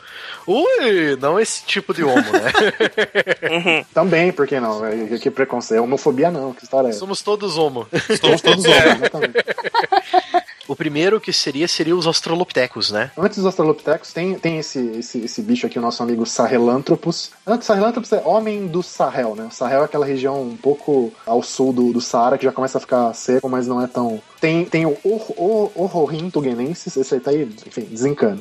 Ui, 0.47 1.17
não 1.21 1.39
esse 1.39 1.65
tipo 1.65 1.95
de 1.95 2.03
homo, 2.05 2.17
né? 2.17 3.85
Também, 3.95 4.33
por 4.33 4.47
que 4.47 4.59
não? 4.59 4.85
É, 4.85 5.19
que 5.19 5.31
preconceito. 5.31 5.79
É 5.79 5.83
homofobia 5.83 6.31
não, 6.31 6.53
que 6.53 6.65
história 6.65 6.89
é 6.89 6.91
essa? 6.91 6.99
Somos 6.99 7.23
todos 7.23 7.57
homo. 7.57 7.87
Somos 8.21 8.41
todos 8.41 8.65
homens, 8.65 8.97
exatamente. 9.01 9.39
O 10.69 10.77
primeiro 10.77 11.21
que 11.21 11.33
seria, 11.33 11.67
seria 11.67 11.95
os 11.95 12.07
australopithecus, 12.07 12.91
né? 12.91 13.11
Antes 13.19 13.37
dos 13.37 13.47
Australopithecus, 13.47 14.13
tem, 14.13 14.39
tem 14.39 14.59
esse, 14.59 14.79
esse, 14.99 15.19
esse 15.19 15.43
bicho 15.43 15.67
aqui, 15.67 15.79
o 15.79 15.83
nosso 15.83 16.03
amigo 16.03 16.25
Sahelanthropus. 16.25 17.31
Antes, 17.47 17.67
Sahelanthropus 17.67 18.13
é 18.13 18.23
homem 18.25 18.67
do 18.67 18.83
Sahel, 18.83 19.35
né? 19.35 19.49
O 19.51 19.55
Sahel 19.55 19.83
é 19.83 19.85
aquela 19.85 20.07
região 20.07 20.41
um 20.41 20.57
pouco 20.57 21.13
ao 21.27 21.43
sul 21.43 21.73
do, 21.73 21.93
do 21.93 22.01
Saara, 22.01 22.39
que 22.39 22.45
já 22.45 22.53
começa 22.53 22.79
a 22.79 22.81
ficar 22.81 23.13
seco, 23.13 23.49
mas 23.49 23.67
não 23.67 23.83
é 23.83 23.87
tão... 23.87 24.23
Tem, 24.43 24.65
tem 24.65 24.85
o 24.85 24.99
Ororhintugenensis, 25.77 26.97
esse 26.97 27.15
aí 27.15 27.21
tá 27.21 27.31
aí, 27.31 27.49
enfim, 27.65 27.83
desencana. 27.83 28.41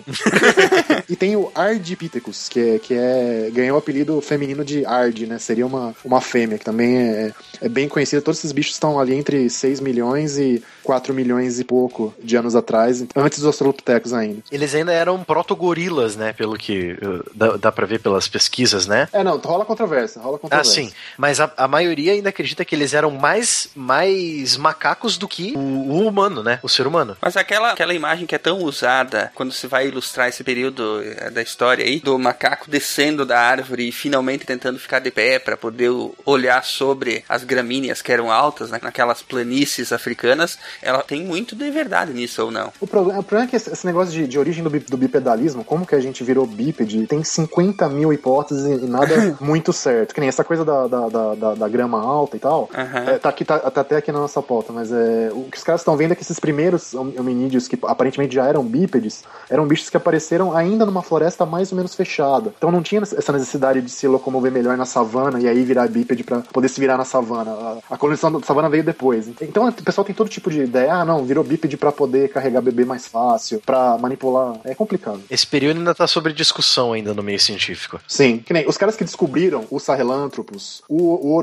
e 1.08 1.16
tem 1.16 1.36
o 1.36 1.52
Ardipithecus, 1.54 2.50
que, 2.50 2.60
é, 2.60 2.80
que 2.80 2.96
é, 2.96 3.52
ganhou 3.54 3.76
o 3.76 3.80
apelido 3.80 4.20
feminino 4.20 4.66
de 4.66 4.84
Ard, 4.84 5.28
né? 5.28 5.38
Seria 5.38 5.64
uma, 5.64 5.94
uma 6.04 6.20
fêmea, 6.20 6.58
que 6.58 6.66
também 6.66 6.98
é, 6.98 7.32
é 7.62 7.70
bem 7.70 7.88
conhecida. 7.88 8.20
Todos 8.20 8.40
esses 8.40 8.52
bichos 8.52 8.74
estão 8.74 9.00
ali 9.00 9.14
entre 9.14 9.48
6 9.48 9.80
milhões 9.80 10.40
e 10.40 10.64
4 10.84 11.14
milhões 11.14 11.60
e 11.60 11.64
pouco 11.64 12.12
de 12.24 12.36
anos 12.36 12.56
atrás, 12.56 13.06
antes 13.16 13.38
dos 13.38 13.46
Australopithecus 13.46 14.12
ainda. 14.12 14.42
Eles 14.52 14.74
ainda 14.74 14.92
eram 14.92 15.24
protogorilas, 15.24 16.16
né? 16.16 16.34
Pelo 16.34 16.58
que 16.58 16.94
uh, 16.94 17.24
dá, 17.36 17.58
dá 17.58 17.72
pra 17.72 17.86
ver 17.86 18.00
pelas 18.00 18.28
pesquisas, 18.28 18.88
né? 18.88 19.08
É, 19.14 19.24
não, 19.24 19.38
rola 19.38 19.66
controvérsia, 19.66 20.20
rola 20.20 20.38
Ah, 20.38 20.40
controvérsia. 20.40 20.84
sim. 20.86 20.92
Mas 21.16 21.40
a, 21.40 21.54
a 21.56 21.68
maioria 21.68 22.14
ainda 22.14 22.30
acredita 22.30 22.66
que 22.66 22.74
eles 22.74 22.96
eram 22.96 23.12
mais, 23.12 23.70
mais 23.76 24.58
macacos 24.58 25.16
do 25.16 25.28
que 25.28 25.54
o, 25.56 25.91
o 25.92 26.08
humano, 26.08 26.44
né? 26.44 26.60
O 26.64 26.70
ser 26.70 26.88
humano. 26.88 27.16
Mas 27.22 27.36
aquela, 27.38 27.72
aquela 27.72 27.94
imagem 27.94 28.26
que 28.26 28.36
é 28.36 28.38
tão 28.38 28.60
usada 28.60 29.32
quando 29.36 29.52
se 29.52 29.68
vai 29.68 29.88
ilustrar 29.88 30.30
esse 30.30 30.44
período 30.44 31.02
eh, 31.04 31.30
da 31.30 31.42
história 31.42 31.84
aí, 31.86 32.00
do 32.00 32.18
macaco 32.18 32.70
descendo 32.70 33.26
da 33.26 33.40
árvore 33.40 33.90
e 33.90 33.92
finalmente 33.92 34.46
tentando 34.46 34.80
ficar 34.80 35.00
de 35.00 35.12
pé 35.12 35.40
para 35.40 35.58
poder 35.58 35.92
olhar 36.26 36.64
sobre 36.64 37.24
as 37.28 37.44
gramíneas 37.44 38.02
que 38.02 38.12
eram 38.12 38.32
altas, 38.32 38.70
né, 38.72 38.80
naquelas 38.82 39.22
planícies 39.22 39.92
africanas, 39.92 40.58
ela 40.82 41.04
tem 41.04 41.24
muito 41.24 41.56
de 41.56 41.70
verdade 41.72 42.14
nisso 42.14 42.44
ou 42.46 42.52
não? 42.52 42.72
O 42.80 42.88
problema, 42.88 43.20
o 43.20 43.24
problema 43.24 43.48
é 43.48 43.50
que 43.50 43.56
esse, 43.56 43.86
negócio 43.86 44.14
de, 44.14 44.28
de 44.28 44.40
origem 44.40 44.64
do, 44.64 44.70
bi- 44.70 44.80
do 44.80 44.98
bipedalismo, 44.98 45.64
como 45.64 45.86
que 45.86 45.96
a 45.96 46.00
gente 46.00 46.24
virou 46.24 46.46
bípede, 46.46 47.06
tem 47.08 47.24
50 47.24 47.88
mil 47.90 48.12
hipóteses 48.14 48.66
e 48.82 48.86
nada 48.86 49.36
muito 49.42 49.72
certo. 49.74 50.14
Que 50.14 50.20
nem 50.20 50.30
essa 50.30 50.44
coisa 50.44 50.64
da, 50.64 50.88
da, 50.88 51.10
da, 51.10 51.36
da- 51.36 51.56
da 51.56 51.68
grama 51.70 52.00
alta 52.02 52.38
e 52.38 52.40
tal. 52.40 52.70
Aham. 52.74 53.10
É, 53.10 53.18
tá, 53.20 53.30
aqui, 53.30 53.44
tá, 53.46 53.60
tá 53.60 53.82
até 53.82 53.98
aqui 53.98 54.12
na 54.12 54.20
nossa 54.20 54.42
pauta, 54.42 54.72
mas 54.74 54.92
é, 54.92 55.30
o 55.34 55.44
que 55.52 55.58
os 55.58 55.64
caras 55.64 55.81
estão 55.82 55.98
vendo 55.98 56.12
é 56.14 56.16
que 56.16 56.22
esses 56.24 56.40
primeiros 56.40 56.94
hom- 56.94 57.14
hominídeos, 57.18 57.68
que 57.68 57.78
aparentemente 57.84 58.34
já 58.36 58.46
eram 58.48 58.64
bípedes, 58.64 59.24
eram 59.50 59.68
bichos 59.68 59.90
que 59.90 59.98
apareceram 59.98 60.56
ainda 60.56 60.86
numa 60.86 61.02
floresta 61.02 61.46
mais 61.46 61.72
ou 61.72 61.76
menos 61.76 61.94
fechada. 61.96 62.54
Então 62.58 62.72
não 62.72 62.82
tinha 62.82 63.02
essa 63.02 63.32
necessidade 63.32 63.82
de 63.82 63.90
se 63.90 64.08
locomover 64.08 64.52
melhor 64.52 64.78
na 64.78 64.86
savana 64.86 65.40
e 65.40 65.48
aí 65.48 65.64
virar 65.64 65.88
bípede 65.88 66.24
pra 66.24 66.40
poder 66.40 66.70
se 66.70 66.80
virar 66.80 66.98
na 66.98 67.06
savana. 67.06 67.52
A, 67.52 67.78
a 67.96 67.98
colonização 67.98 68.40
da 68.40 68.46
savana 68.46 68.70
veio 68.70 68.84
depois. 68.84 69.28
Então 69.42 69.68
o 69.68 69.74
pessoal 69.74 70.06
tem 70.06 70.16
todo 70.16 70.30
tipo 70.30 70.50
de 70.50 70.62
ideia. 70.64 70.94
Ah, 70.94 71.06
não, 71.06 71.26
virou 71.26 71.44
bípede 71.44 71.78
pra 71.78 71.92
poder 71.92 72.30
carregar 72.30 72.62
bebê 72.62 72.86
mais 72.86 73.08
fácil, 73.08 73.62
pra 73.66 73.98
manipular. 73.98 74.60
É 74.64 74.74
complicado. 74.76 75.22
Esse 75.30 75.46
período 75.46 75.78
ainda 75.78 75.96
tá 75.96 76.08
sobre 76.08 76.34
discussão 76.34 76.94
ainda 76.94 77.14
no 77.14 77.24
meio 77.24 77.40
científico. 77.40 78.00
Sim, 78.08 78.40
que 78.40 78.54
nem 78.54 78.68
os 78.68 78.78
caras 78.78 78.96
que 78.96 79.04
descobriram 79.04 79.66
o 79.70 79.80
Sahelanthropus, 79.80 80.84
o, 80.88 81.36
o 81.36 81.42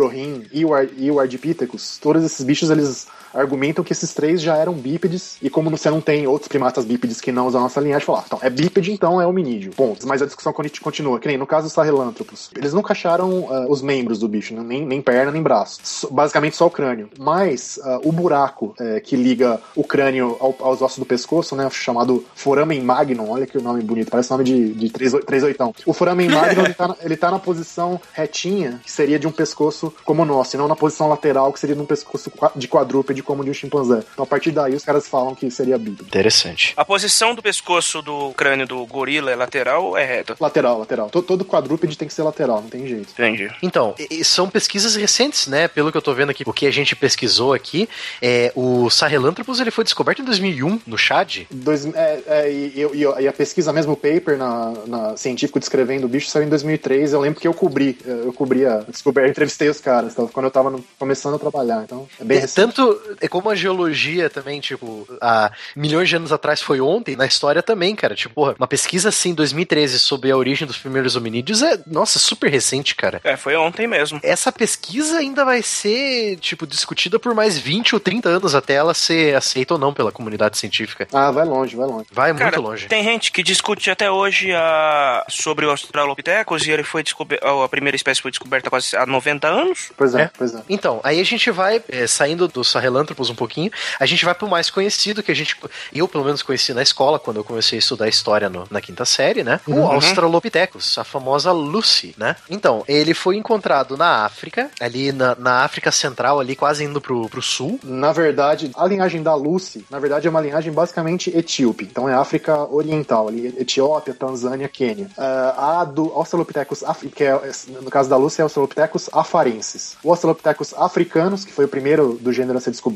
e 0.52 0.65
o, 0.65 0.74
Ar, 0.74 0.86
e 0.97 1.10
o 1.10 1.19
Ardipithecus, 1.19 1.98
todos 1.98 2.23
esses 2.24 2.44
bichos 2.44 2.70
eles 2.70 3.06
argumentam 3.34 3.84
que 3.84 3.92
esses 3.92 4.12
três 4.14 4.40
já 4.40 4.56
eram 4.56 4.72
bípedes 4.74 5.36
e 5.42 5.48
como 5.50 5.70
você 5.70 5.90
não 5.90 6.00
tem 6.00 6.26
outros 6.26 6.48
primatas 6.48 6.84
bípedes 6.84 7.20
que 7.20 7.30
não 7.32 7.46
usam 7.46 7.60
a 7.60 7.64
nossa 7.64 7.80
linhagem, 7.80 8.05
falar, 8.06 8.24
então 8.26 8.38
é 8.42 8.50
bípede, 8.50 8.92
então 8.92 9.20
é 9.20 9.26
hominídeo. 9.26 9.72
Ponto. 9.72 10.06
Mas 10.06 10.22
a 10.22 10.26
discussão 10.26 10.52
conti- 10.52 10.80
continua, 10.80 11.18
que 11.20 11.28
nem 11.28 11.36
no 11.38 11.46
caso 11.46 11.66
do 11.68 11.70
Sahelanthropus. 11.70 12.50
Eles 12.56 12.72
nunca 12.72 12.92
acharam 12.92 13.46
ah, 13.50 13.66
os 13.68 13.82
membros 13.82 14.18
do 14.18 14.28
bicho, 14.28 14.55
né? 14.55 14.62
nem, 14.64 14.84
nem 14.86 15.00
perna, 15.02 15.30
nem 15.32 15.42
braço. 15.42 15.78
Basicamente 16.10 16.56
só 16.56 16.66
o 16.66 16.70
crânio. 16.70 17.09
Mas 17.18 17.78
ah, 17.82 18.00
o 18.05 18.12
buraco 18.12 18.74
eh, 18.80 19.00
que 19.00 19.16
liga 19.16 19.60
o 19.76 19.84
crânio 19.84 20.36
ao- 20.40 20.56
aos 20.60 20.82
ossos 20.82 20.98
do 20.98 21.05
pescoço, 21.06 21.55
né, 21.56 21.68
chamado 21.70 22.24
foramen 22.34 22.80
magnum, 22.82 23.30
olha 23.30 23.46
que 23.46 23.59
nome 23.60 23.82
bonito, 23.82 24.10
parece 24.10 24.30
nome 24.30 24.44
de, 24.44 24.72
de 24.74 24.90
38. 24.90 25.74
O 25.86 25.92
foramen 25.92 26.28
magnum 26.28 26.64
ele 26.64 26.74
tá, 26.74 26.88
na, 26.88 26.96
ele 27.02 27.16
tá 27.16 27.30
na 27.30 27.38
posição 27.38 28.00
retinha, 28.12 28.80
que 28.84 28.90
seria 28.90 29.18
de 29.18 29.26
um 29.26 29.32
pescoço 29.32 29.92
como 30.05 30.22
o 30.22 30.24
nosso, 30.24 30.56
e 30.56 30.59
não 30.59 30.68
na 30.68 30.76
posição 30.76 31.09
lateral, 31.09 31.52
que 31.52 31.60
seria 31.60 31.74
de 31.76 31.82
um 31.82 31.86
pescoço 31.86 32.30
de 32.56 32.68
quadrúpede 32.68 33.22
como 33.28 33.44
de 33.44 33.50
um 33.50 33.55
chimpanzé. 33.55 34.02
Então 34.14 34.22
a 34.22 34.26
partir 34.26 34.50
daí 34.52 34.74
os 34.74 34.82
caras 34.82 35.06
falam 35.06 35.34
que 35.34 35.50
seria 35.50 35.76
bípede. 35.76 36.09
Interessante. 36.09 36.72
A 36.78 36.82
posição 36.84 37.34
do 37.34 37.42
pescoço 37.42 38.00
do 38.00 38.30
crânio 38.32 38.66
do 38.66 38.86
gorila 38.86 39.30
é 39.30 39.36
lateral 39.36 39.84
ou 39.84 39.98
é 39.98 40.05
reta? 40.05 40.34
Lateral, 40.40 40.78
lateral. 40.78 41.10
Todo, 41.10 41.26
todo 41.26 41.44
quadrúpede 41.44 41.98
tem 41.98 42.09
que 42.09 42.14
ser 42.14 42.22
lateral, 42.22 42.62
não 42.62 42.70
tem 42.70 42.86
jeito. 42.86 43.10
Entendi. 43.12 43.50
Então, 43.62 43.94
são 44.24 44.48
pesquisas 44.48 44.96
recentes, 44.96 45.46
né? 45.46 45.68
Pelo 45.68 45.92
que 45.92 45.98
eu 45.98 46.02
tô 46.02 46.14
vendo 46.14 46.30
aqui, 46.30 46.42
o 46.46 46.52
que 46.55 46.66
a 46.66 46.70
gente 46.70 46.96
pesquisou 46.96 47.52
aqui, 47.52 47.86
é, 48.22 48.50
o 48.56 48.88
Sahelanthropus 48.88 49.60
ele 49.60 49.70
foi 49.70 49.84
descoberto 49.84 50.22
em 50.22 50.24
2001 50.24 50.80
no 50.86 50.96
Chad. 50.96 51.40
Dois, 51.50 51.84
é, 51.94 52.20
é, 52.26 52.50
e, 52.50 52.82
e- 52.94 53.22
e 53.22 53.28
a 53.28 53.32
pesquisa 53.32 53.72
mesmo, 53.74 53.92
o 53.92 53.96
paper 53.96 54.38
na, 54.38 54.72
na 54.86 55.16
científico 55.18 55.59
descrevendo 55.60 56.06
o 56.06 56.09
bicho 56.09 56.30
saiu 56.30 56.46
em 56.46 56.48
2003. 56.48 57.12
Eu 57.12 57.20
lembro 57.20 57.38
que 57.40 57.46
eu 57.46 57.52
cobri, 57.52 57.98
eu 58.06 58.32
cobri 58.32 58.64
a 58.64 58.78
descoberta, 58.78 59.28
entrevistei 59.30 59.68
os 59.68 59.80
caras, 59.80 60.12
então, 60.12 60.26
quando 60.28 60.46
eu 60.46 60.50
tava 60.50 60.70
no- 60.70 60.82
começando 60.98 61.34
a 61.34 61.38
trabalhar. 61.38 61.82
Então, 61.84 62.09
é 62.18 62.24
bem 62.24 62.38
É, 62.38 62.40
recente. 62.40 62.56
tanto 62.74 63.07
é 63.20 63.28
como 63.28 63.51
a 63.51 63.55
geologia 63.55 64.28
também, 64.30 64.60
tipo, 64.60 65.06
há 65.20 65.51
milhões 65.76 66.09
de 66.09 66.16
anos 66.16 66.32
atrás 66.32 66.60
foi 66.62 66.80
ontem, 66.80 67.16
na 67.16 67.26
história 67.26 67.62
também, 67.62 67.94
cara. 67.94 68.14
Tipo, 68.14 68.35
porra, 68.35 68.55
uma 68.59 68.66
pesquisa 68.66 69.09
assim, 69.09 69.30
em 69.30 69.35
2013, 69.35 69.98
sobre 69.98 70.30
a 70.30 70.36
origem 70.36 70.66
dos 70.66 70.78
primeiros 70.78 71.16
hominídeos 71.16 71.62
é, 71.62 71.78
nossa, 71.86 72.18
super 72.18 72.51
recente, 72.51 72.94
cara. 72.94 73.20
É, 73.24 73.36
foi 73.36 73.56
ontem 73.56 73.86
mesmo. 73.86 74.20
Essa 74.22 74.51
pesquisa 74.52 75.18
ainda 75.18 75.44
vai 75.44 75.62
ser, 75.62 76.36
tipo, 76.39 76.66
discutida 76.66 77.18
por 77.18 77.35
mais 77.35 77.59
20 77.59 77.94
ou 77.94 78.01
30 78.01 78.28
anos 78.28 78.55
até 78.55 78.74
ela 78.74 78.94
ser 78.94 79.35
aceita 79.36 79.74
ou 79.74 79.80
não 79.80 79.93
pela 79.93 80.12
comunidade 80.12 80.59
científica. 80.59 81.06
Ah, 81.12 81.30
vai 81.30 81.44
longe, 81.44 81.76
vai 81.76 81.86
longe. 81.86 82.06
Vai 82.12 82.32
Cara, 82.35 82.56
muito 82.56 82.60
longe. 82.60 82.86
tem 82.86 83.02
gente 83.02 83.32
que 83.32 83.43
discute 83.43 83.90
até 83.90 84.10
hoje 84.10 84.52
a... 84.55 85.24
sobre 85.28 85.66
o 85.66 85.70
Australopithecus 85.70 86.66
e 86.66 86.70
ele 86.70 86.82
foi 86.82 87.02
descoberto. 87.02 87.44
A 87.44 87.68
primeira 87.68 87.97
espécie 87.97 88.20
foi 88.20 88.30
descoberta 88.30 88.68
há 88.68 88.70
quase 88.70 88.97
há 88.97 89.06
90 89.06 89.48
anos. 89.48 89.90
Pois 89.97 90.14
é, 90.14 90.22
É. 90.22 90.30
pois 90.36 90.55
é. 90.55 90.62
Então, 90.68 91.01
aí 91.02 91.20
a 91.20 91.24
gente 91.24 91.51
vai, 91.51 91.82
é, 91.89 92.06
saindo 92.06 92.48
do 92.48 92.62
Sahelanthropus 92.98 93.30
um 93.30 93.34
pouquinho, 93.34 93.70
a 94.00 94.06
gente 94.06 94.24
vai 94.24 94.34
pro 94.34 94.48
mais 94.48 94.70
conhecido, 94.70 95.22
que 95.22 95.30
a 95.30 95.34
gente, 95.34 95.56
eu 95.94 96.08
pelo 96.08 96.24
menos 96.24 96.42
conheci 96.42 96.72
na 96.74 96.82
escola, 96.82 97.18
quando 97.18 97.36
eu 97.38 97.44
comecei 97.44 97.78
a 97.78 97.80
estudar 97.80 98.08
história 98.08 98.48
no- 98.48 98.66
na 98.70 98.80
quinta 98.80 99.04
série, 99.04 99.44
né? 99.44 99.60
O 99.66 99.72
Australopithecus, 99.82 100.98
a 100.98 101.04
famosa 101.04 101.52
Lucy, 101.52 102.14
né? 102.18 102.36
Então, 102.50 102.84
ele 102.88 103.14
foi 103.14 103.36
encontrado 103.36 103.96
na 103.96 104.24
África, 104.24 104.70
ali 104.80 105.12
na, 105.12 105.34
na 105.36 105.64
África 105.64 105.90
Central, 105.92 106.40
ali 106.40 106.56
quase 106.56 106.84
indo 106.84 107.00
pro, 107.00 107.28
pro 107.28 107.40
sul. 107.42 107.78
Na 107.84 108.12
verdade, 108.12 108.70
a 108.76 108.86
linhagem 108.86 109.22
da 109.22 109.34
Lucy, 109.34 109.84
na 109.90 109.98
verdade, 109.98 110.26
é 110.26 110.30
uma 110.30 110.40
linhagem 110.40 110.72
basicamente 110.72 111.30
etíope. 111.36 111.84
Então 111.84 112.08
é 112.08 112.14
África 112.14 112.56
Oriental, 112.72 113.28
ali, 113.28 113.54
Etiópia, 113.58 114.12
Tanzânia, 114.14 114.68
Quênia. 114.68 115.08
Ah, 115.16 115.80
a 115.80 115.84
do 115.84 116.12
Australopithecus, 116.12 116.82
que 117.14 117.24
é, 117.24 117.40
no 117.82 117.90
caso 117.90 118.08
da 118.10 118.16
Lucy, 118.16 118.40
é 118.40 118.42
Australopithecus 118.42 119.08
afarensis. 119.12 119.96
O 120.02 120.10
Australopithecus 120.10 120.74
africanos, 120.74 121.44
que 121.44 121.52
foi 121.52 121.64
o 121.64 121.68
primeiro 121.68 122.18
do 122.20 122.32
gênero 122.32 122.58
a 122.58 122.60
ser 122.60 122.70
descoberto, 122.70 122.88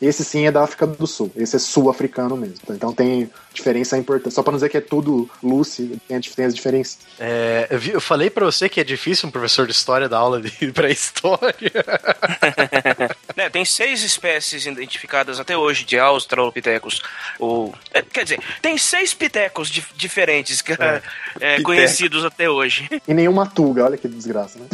esse 0.00 0.24
sim 0.24 0.46
é 0.46 0.52
da 0.52 0.62
África 0.62 0.86
do 0.86 1.06
Sul. 1.06 1.30
Esse 1.36 1.56
é 1.56 1.58
sul-africano 1.58 2.36
mesmo. 2.36 2.56
Então 2.70 2.92
tem 2.92 3.30
diferença 3.52 3.98
importante. 3.98 4.34
Só 4.34 4.42
pra 4.42 4.50
não 4.52 4.56
dizer 4.56 4.68
que 4.70 4.76
é 4.78 4.80
tudo 4.80 5.28
Lucy, 5.42 6.00
tem, 6.08 6.20
tem 6.20 6.44
as 6.46 6.54
diferenças. 6.54 6.98
É, 7.20 7.66
eu, 7.70 7.78
vi- 7.78 7.90
eu 7.92 8.00
falei 8.00 8.30
pra 8.30 8.44
você 8.46 8.68
que 8.68 8.80
é 8.80 8.84
difícil 8.84 9.28
um 9.28 9.32
professor 9.32 9.66
de 9.66 9.72
história 9.72 10.08
dar 10.08 10.18
aula 10.18 10.40
de 10.40 10.50
pré-história. 10.72 11.52
Né, 13.34 13.48
tem 13.48 13.64
seis 13.64 14.02
espécies 14.02 14.66
identificadas 14.66 15.40
até 15.40 15.56
hoje 15.56 15.84
de 15.84 15.98
Australopithecus. 15.98 17.00
Ou, 17.38 17.74
é, 17.94 18.02
quer 18.02 18.24
dizer, 18.24 18.40
tem 18.60 18.76
seis 18.76 19.14
pitecos 19.14 19.70
dif- 19.70 19.92
diferentes 19.96 20.60
que, 20.60 20.72
é, 21.40 21.62
conhecidos 21.62 22.24
até 22.26 22.50
hoje. 22.50 22.88
E 23.08 23.14
nenhuma 23.14 23.46
tuga, 23.46 23.84
olha 23.86 23.96
que 23.96 24.06
desgraça, 24.06 24.58
né? 24.58 24.66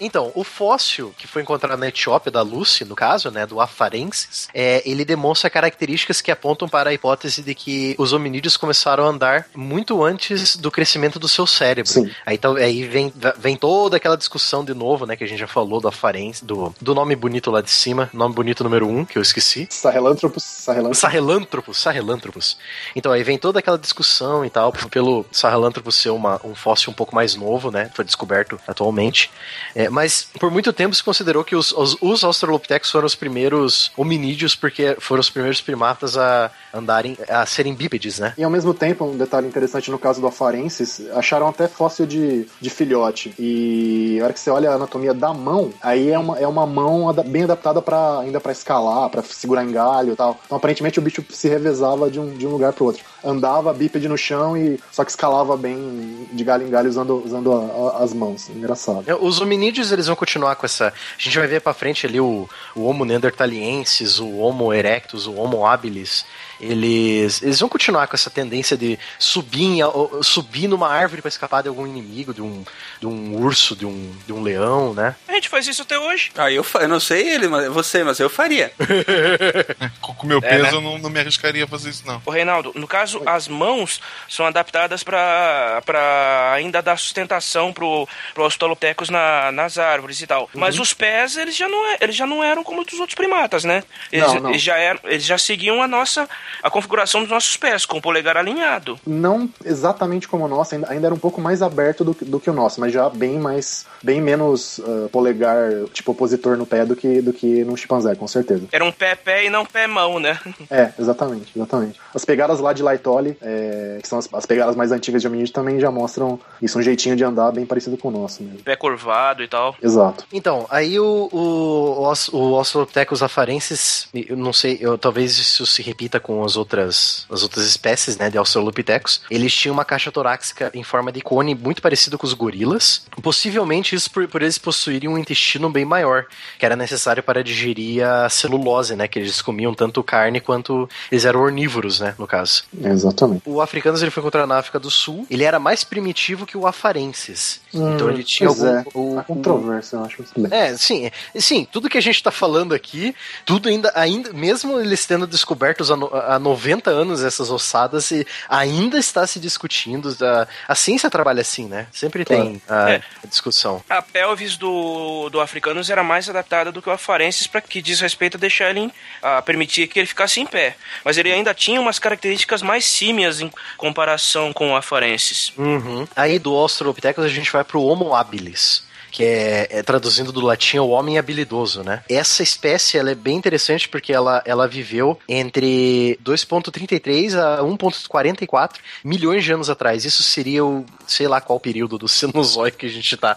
Então, 0.00 0.30
o 0.34 0.44
fóssil 0.44 1.14
que 1.16 1.26
foi 1.32 1.42
encontrado 1.42 1.78
na 1.78 1.88
Etiópia, 1.88 2.30
da 2.30 2.42
Lucy, 2.42 2.84
no 2.84 2.94
caso, 2.94 3.30
né, 3.30 3.46
do 3.46 3.60
Afarensis, 3.60 4.48
é, 4.52 4.82
ele 4.84 5.04
demonstra 5.04 5.48
características 5.48 6.20
que 6.20 6.30
apontam 6.30 6.68
para 6.68 6.90
a 6.90 6.92
hipótese 6.92 7.42
de 7.42 7.54
que 7.54 7.94
os 7.98 8.12
hominídeos 8.12 8.56
começaram 8.56 9.04
a 9.04 9.08
andar 9.08 9.46
muito 9.54 10.02
antes 10.04 10.56
do 10.56 10.70
crescimento 10.70 11.18
do 11.18 11.28
seu 11.28 11.46
cérebro. 11.46 11.90
Sim. 11.90 12.10
Aí, 12.26 12.36
então, 12.36 12.54
aí 12.56 12.84
vem, 12.84 13.12
vem 13.38 13.56
toda 13.56 13.96
aquela 13.96 14.16
discussão 14.16 14.64
de 14.64 14.74
novo, 14.74 15.06
né, 15.06 15.16
que 15.16 15.24
a 15.24 15.26
gente 15.26 15.38
já 15.38 15.46
falou 15.46 15.80
do 15.80 15.88
Afarensis, 15.88 16.42
do, 16.42 16.74
do 16.80 16.94
nome 16.94 17.16
bonito 17.16 17.50
lá 17.50 17.60
de 17.60 17.70
cima, 17.70 18.10
nome 18.12 18.34
bonito 18.34 18.62
número 18.62 18.86
um, 18.86 19.04
que 19.04 19.16
eu 19.16 19.22
esqueci. 19.22 19.66
Sahelanthropus, 19.70 20.44
Sahelanthropus. 20.44 20.98
Sahelanthropus, 20.98 21.78
Sahelanthropus. 21.78 22.58
Então 22.94 23.10
aí 23.10 23.22
vem 23.22 23.38
toda 23.38 23.58
aquela 23.58 23.78
discussão 23.78 24.44
e 24.44 24.50
tal, 24.50 24.72
pelo 24.90 25.24
Sahelanthropus 25.32 25.94
ser 25.94 26.10
uma, 26.10 26.40
um 26.44 26.54
fóssil 26.54 26.90
um 26.90 26.94
pouco 26.94 27.14
mais 27.14 27.34
novo, 27.34 27.70
né? 27.70 27.90
Foi 27.94 28.04
descoberto 28.04 28.60
atualmente. 28.66 29.30
É, 29.74 29.88
mas 29.88 30.28
por 30.38 30.50
muito 30.50 30.72
tempo 30.72 30.94
se 30.94 31.02
considerou 31.22 31.44
que 31.44 31.54
os, 31.54 31.72
os, 31.72 31.96
os 32.00 32.24
Australopithecus 32.24 32.90
foram 32.90 33.06
os 33.06 33.14
primeiros 33.14 33.92
hominídeos, 33.96 34.54
porque 34.56 34.96
foram 34.98 35.20
os 35.20 35.30
primeiros 35.30 35.60
primatas 35.60 36.16
a 36.18 36.50
andarem, 36.74 37.16
a 37.28 37.46
serem 37.46 37.74
bípedes, 37.74 38.18
né? 38.18 38.34
E 38.36 38.42
ao 38.42 38.50
mesmo 38.50 38.74
tempo, 38.74 39.04
um 39.04 39.16
detalhe 39.16 39.46
interessante 39.46 39.90
no 39.90 39.98
caso 39.98 40.20
do 40.20 40.26
Afarensis, 40.26 41.00
acharam 41.14 41.46
até 41.48 41.68
fóssil 41.68 42.06
de, 42.06 42.46
de 42.60 42.70
filhote. 42.70 43.32
E 43.38 44.18
a 44.20 44.24
hora 44.24 44.32
que 44.32 44.40
você 44.40 44.50
olha 44.50 44.70
a 44.70 44.74
anatomia 44.74 45.14
da 45.14 45.32
mão, 45.32 45.72
aí 45.80 46.10
é 46.10 46.18
uma, 46.18 46.38
é 46.38 46.46
uma 46.46 46.66
mão 46.66 47.12
bem 47.26 47.44
adaptada 47.44 47.80
para 47.80 48.18
ainda 48.18 48.40
para 48.40 48.50
escalar, 48.52 49.08
para 49.10 49.22
segurar 49.22 49.64
em 49.64 49.70
galho 49.70 50.12
e 50.14 50.16
tal. 50.16 50.38
Então 50.44 50.56
aparentemente 50.58 50.98
o 50.98 51.02
bicho 51.02 51.24
se 51.30 51.48
revezava 51.48 52.10
de 52.10 52.18
um, 52.18 52.34
de 52.36 52.46
um 52.46 52.50
lugar 52.50 52.72
pro 52.72 52.86
outro. 52.86 53.02
Andava 53.24 53.72
bípede 53.72 54.08
no 54.08 54.18
chão 54.18 54.56
e 54.56 54.80
só 54.90 55.04
que 55.04 55.10
escalava 55.10 55.56
bem 55.56 56.26
de 56.32 56.42
galho 56.42 56.66
em 56.66 56.70
galho 56.70 56.88
usando, 56.90 57.22
usando 57.24 57.52
a- 57.52 57.98
a- 58.00 58.02
as 58.04 58.12
mãos. 58.12 58.48
Engraçado. 58.48 59.04
Os 59.20 59.40
hominídeos, 59.40 59.92
eles 59.92 60.06
vão 60.08 60.16
continuar 60.16 60.56
com 60.56 60.66
essa. 60.66 60.92
A 61.18 61.22
gente 61.22 61.38
vai 61.38 61.46
ver 61.46 61.60
pra 61.60 61.74
frente 61.74 62.06
ali 62.06 62.20
o, 62.20 62.48
o 62.74 62.84
Homo 62.84 63.04
neanderthaliensis, 63.04 64.18
o 64.18 64.38
Homo 64.38 64.72
erectus, 64.72 65.26
o 65.26 65.34
Homo 65.34 65.66
habilis. 65.66 66.24
Eles, 66.62 67.42
eles 67.42 67.58
vão 67.60 67.68
continuar 67.68 68.06
com 68.06 68.14
essa 68.14 68.30
tendência 68.30 68.76
de 68.76 68.98
subir, 69.18 69.64
em, 69.64 69.82
a- 69.82 69.90
subir 70.22 70.68
numa 70.68 70.88
árvore 70.88 71.20
pra 71.20 71.28
escapar 71.28 71.62
de 71.62 71.68
algum 71.68 71.86
inimigo, 71.86 72.32
de 72.32 72.40
um, 72.40 72.64
de 73.00 73.06
um 73.06 73.34
urso, 73.36 73.74
de 73.74 73.84
um, 73.84 74.14
de 74.26 74.32
um 74.32 74.42
leão, 74.42 74.94
né? 74.94 75.16
A 75.28 75.32
gente 75.32 75.48
faz 75.48 75.66
isso 75.66 75.82
até 75.82 75.98
hoje. 75.98 76.30
Ah, 76.36 76.50
eu, 76.50 76.64
eu 76.74 76.88
não 76.88 77.00
sei 77.00 77.28
ele, 77.34 77.48
mas 77.48 77.66
você, 77.68 78.04
mas 78.04 78.18
eu 78.20 78.30
faria. 78.30 78.72
Com 80.00 80.12
o 80.22 80.26
meu 80.26 80.38
É, 80.38 80.40
peso, 80.40 80.62
né? 80.62 80.70
eu 80.74 80.80
não, 80.80 80.98
não 80.98 81.10
me 81.10 81.18
arriscaria 81.20 81.64
a 81.64 81.68
fazer 81.68 81.90
isso, 81.90 82.06
não. 82.06 82.22
Ô, 82.24 82.30
Reinaldo, 82.30 82.72
no 82.74 82.86
caso, 82.86 83.22
as 83.26 83.48
mãos 83.48 84.00
são 84.28 84.46
adaptadas 84.46 85.02
para 85.02 86.52
ainda 86.54 86.80
dar 86.82 86.96
sustentação 86.96 87.72
pro, 87.72 88.08
pro 88.34 88.44
Australopithecus 88.44 89.10
na, 89.10 89.50
nas 89.52 89.78
árvores 89.78 90.20
e 90.20 90.26
tal. 90.26 90.48
Mas 90.54 90.78
os 90.78 90.92
pés, 90.94 91.36
eles 91.36 91.56
já, 91.56 91.68
não 91.68 91.86
é, 91.92 91.96
eles 92.00 92.16
já 92.16 92.26
não 92.26 92.42
eram 92.42 92.62
como 92.62 92.84
dos 92.84 92.98
outros 93.00 93.14
primatas, 93.14 93.64
né? 93.64 93.82
Eles, 94.10 94.26
Não, 94.34 94.40
não. 94.40 94.50
eles 94.50 94.62
já 94.62 94.76
eram, 94.76 95.00
eles 95.04 95.24
já 95.24 95.38
seguiam 95.38 95.82
a 95.82 95.88
nossa 95.88 96.28
a 96.62 96.70
configuração 96.70 97.20
dos 97.22 97.30
nossos 97.30 97.56
pés, 97.56 97.84
com 97.86 97.98
o 97.98 98.02
polegar 98.02 98.36
alinhado. 98.36 98.98
Não 99.06 99.48
exatamente 99.64 100.26
como 100.28 100.44
o 100.44 100.48
nosso, 100.48 100.74
ainda, 100.74 100.90
ainda 100.90 101.06
era 101.08 101.14
um 101.14 101.18
pouco 101.18 101.40
mais 101.40 101.62
aberto 101.62 102.04
do, 102.04 102.14
que- 102.14 102.24
do 102.24 102.40
que 102.40 102.50
o 102.50 102.52
nosso, 102.52 102.80
mas 102.80 102.92
já 102.92 103.08
bem 103.08 103.38
mais, 103.38 103.86
bem 104.02 104.20
menos 104.20 104.80
ah, 104.84 105.08
polegar, 105.10 105.70
tipo 105.92 106.12
opositor 106.12 106.56
no 106.56 106.66
pé 106.66 106.84
do 106.84 106.96
que, 106.96 107.20
do 107.20 107.32
que 107.32 107.64
num 107.64 107.76
chimpanzé, 107.76 108.14
com 108.14 108.26
certeza. 108.26 108.64
Era 108.72 108.84
um 108.84 108.92
pé-pé 108.92 109.44
e 109.46 109.50
não 109.50 109.64
pé-mão, 109.64 110.18
né? 110.18 110.38
É, 110.70 110.90
exatamente, 110.98 111.52
exatamente. 111.54 112.00
As 112.14 112.24
pegadas 112.24 112.58
lá 112.60 112.72
de 112.72 112.82
Laitoli, 112.82 113.36
é, 113.42 113.98
que 114.00 114.08
são 114.08 114.18
as, 114.18 114.28
as 114.32 114.46
pegadas 114.46 114.74
mais 114.74 114.90
antigas 114.92 115.20
de 115.20 115.28
hominídeo, 115.28 115.52
também 115.52 115.78
já 115.78 115.90
mostram 115.90 116.38
isso, 116.62 116.78
um 116.78 116.82
jeitinho 116.82 117.14
de 117.16 117.24
andar 117.24 117.50
bem 117.52 117.66
parecido 117.66 117.96
com 117.98 118.08
o 118.08 118.10
nosso 118.10 118.42
mesmo. 118.42 118.60
Pé 118.62 118.74
curvado 118.76 119.42
e 119.42 119.48
tal. 119.48 119.76
Exato. 119.82 120.24
Então, 120.32 120.66
aí 120.70 120.98
o, 120.98 121.28
o, 121.30 122.00
o, 122.00 122.06
Aus- 122.06 122.30
o 122.32 122.54
Australopithecus 122.56 123.22
afarensis, 123.22 124.08
eu 124.14 124.36
não 124.36 124.52
sei, 124.52 124.78
eu, 124.80 124.96
talvez 124.96 125.32
isso 125.38 125.66
se 125.66 125.82
repita 125.82 126.18
com 126.20 126.41
as 126.44 126.56
outras, 126.56 127.26
as 127.30 127.42
outras 127.42 127.64
espécies, 127.66 128.16
né, 128.16 128.30
de 128.30 128.38
Australopithecus. 128.38 129.22
Eles 129.30 129.52
tinham 129.54 129.72
uma 129.74 129.84
caixa 129.84 130.10
torácica 130.12 130.70
em 130.74 130.82
forma 130.82 131.10
de 131.12 131.20
cone 131.20 131.54
muito 131.54 131.80
parecido 131.82 132.18
com 132.18 132.26
os 132.26 132.32
gorilas. 132.32 133.02
Possivelmente 133.22 133.94
isso 133.94 134.10
por, 134.10 134.26
por 134.28 134.42
eles 134.42 134.58
possuírem 134.58 135.08
um 135.08 135.18
intestino 135.18 135.70
bem 135.70 135.84
maior, 135.84 136.26
que 136.58 136.64
era 136.66 136.76
necessário 136.76 137.22
para 137.22 137.42
digerir 137.42 138.06
a 138.06 138.28
celulose, 138.28 138.94
né, 138.96 139.08
que 139.08 139.18
eles 139.18 139.40
comiam 139.42 139.74
tanto 139.74 140.02
carne 140.02 140.40
quanto 140.40 140.88
eles 141.10 141.24
eram 141.24 141.40
ornívoros, 141.40 142.00
né, 142.00 142.14
no 142.18 142.26
caso. 142.26 142.64
Exatamente. 142.82 143.42
O 143.46 143.60
africanos 143.60 144.02
ele 144.02 144.10
foi 144.10 144.20
encontrado 144.22 144.46
na 144.48 144.58
África 144.58 144.78
do 144.78 144.90
Sul. 144.90 145.26
Ele 145.30 145.44
era 145.44 145.58
mais 145.58 145.84
primitivo 145.84 146.46
que 146.46 146.56
o 146.56 146.66
afarensis. 146.66 147.60
então 147.72 148.10
ele 148.10 148.22
tinha 148.22 148.48
algum, 148.48 148.66
é, 148.66 148.84
o- 148.94 149.22
controvérsia, 149.26 149.96
eu 149.96 150.04
acho. 150.04 150.24
é, 150.50 150.76
sim, 150.76 151.10
sim, 151.38 151.66
tudo 151.70 151.88
que 151.88 151.98
a 151.98 152.02
gente 152.02 152.22
tá 152.22 152.30
falando 152.30 152.74
aqui, 152.74 153.14
tudo 153.46 153.68
ainda, 153.68 153.90
ainda 153.94 154.32
mesmo 154.32 154.78
eles 154.80 155.06
tendo 155.06 155.26
descobertos 155.26 155.90
há, 155.90 155.96
no- 155.96 156.10
há 156.28 156.38
90 156.38 156.90
anos 156.90 157.22
essas 157.22 157.50
ossadas, 157.50 158.10
e 158.10 158.26
ainda 158.48 158.98
está 158.98 159.26
se 159.26 159.38
discutindo. 159.40 160.16
A, 160.20 160.46
a 160.68 160.74
ciência 160.74 161.10
trabalha 161.10 161.40
assim, 161.40 161.66
né? 161.66 161.86
Sempre 161.92 162.24
tem 162.24 162.60
a, 162.68 162.90
É. 162.90 163.02
a 163.22 163.26
discussão. 163.26 163.82
A 163.88 164.00
pelvis 164.02 164.56
do, 164.56 165.28
do 165.30 165.40
africanos 165.40 165.88
era 165.90 166.02
mais 166.02 166.28
adaptada 166.28 166.70
do 166.72 166.80
que 166.82 166.88
o 166.88 166.92
afarensis 166.92 167.46
para 167.46 167.60
que 167.60 167.80
diz 167.82 168.00
respeito 168.00 168.36
a 168.36 168.40
deixar 168.40 168.70
ele 168.70 168.80
em- 168.80 168.92
a 169.22 169.40
permitir 169.42 169.86
que 169.88 169.98
ele 169.98 170.06
ficasse 170.06 170.40
em 170.40 170.46
pé. 170.46 170.76
Mas 171.04 171.16
ele 171.18 171.32
ainda 171.32 171.52
tinha 171.54 171.80
umas 171.80 171.98
características 171.98 172.62
mais 172.62 172.84
símias 172.84 173.40
em 173.40 173.50
comparação 173.76 174.52
com 174.52 174.72
o 174.72 174.76
afarensis. 174.76 175.52
Uhum. 175.56 176.06
Aí 176.16 176.38
do 176.38 176.54
Australopithecus 176.54 177.24
a 177.24 177.28
gente 177.28 177.50
vai 177.52 177.64
pro 177.64 177.82
Homo 177.82 178.14
habilis. 178.14 178.84
Que 179.12 179.22
é, 179.22 179.68
é 179.70 179.82
traduzindo 179.82 180.32
do 180.32 180.40
latim 180.40 180.78
o 180.78 180.88
homem 180.88 181.18
habilidoso, 181.18 181.84
né? 181.84 182.02
Essa 182.08 182.42
espécie 182.42 182.96
ela 182.96 183.10
é 183.10 183.14
bem 183.14 183.36
interessante 183.36 183.86
porque 183.88 184.12
ela, 184.12 184.42
ela 184.46 184.66
viveu 184.66 185.18
entre 185.28 186.18
2.33 186.24 187.34
a 187.34 187.62
1.44 187.62 188.76
milhões 189.04 189.44
de 189.44 189.52
anos 189.52 189.68
atrás. 189.68 190.06
Isso 190.06 190.22
seria 190.22 190.64
o, 190.64 190.86
sei 191.06 191.28
lá 191.28 191.40
qual 191.40 191.60
período 191.60 191.98
do 191.98 192.08
Cenozoico 192.08 192.78
que 192.78 192.86
a 192.86 192.88
gente 192.88 193.16
tá. 193.18 193.36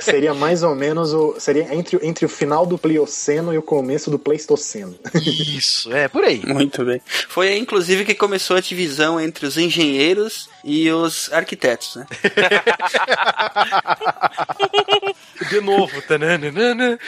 seria 0.00 0.34
mais 0.34 0.64
ou 0.64 0.74
menos 0.74 1.12
o 1.12 1.36
seria 1.38 1.72
entre, 1.72 1.98
entre 2.02 2.26
o 2.26 2.28
final 2.28 2.66
do 2.66 2.76
Plioceno 2.76 3.54
e 3.54 3.58
o 3.58 3.62
começo 3.62 4.10
do 4.10 4.18
Pleistoceno. 4.18 4.98
Isso, 5.14 5.92
é 5.92 6.08
por 6.08 6.24
aí. 6.24 6.42
Muito 6.44 6.84
bem. 6.84 7.00
Foi 7.28 7.48
aí, 7.48 7.58
inclusive 7.58 8.04
que 8.04 8.14
começou 8.14 8.56
a 8.56 8.60
divisão 8.60 9.20
entre 9.20 9.46
os 9.46 9.56
engenheiros 9.56 10.48
e 10.64 10.90
os 10.90 11.32
arquitetos, 11.32 11.96
né? 11.96 12.06
De 15.50 15.60
novo. 15.60 15.90
Tananana, 16.06 16.98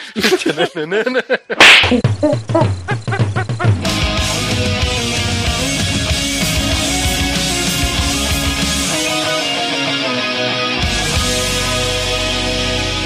tananana. 0.73 1.23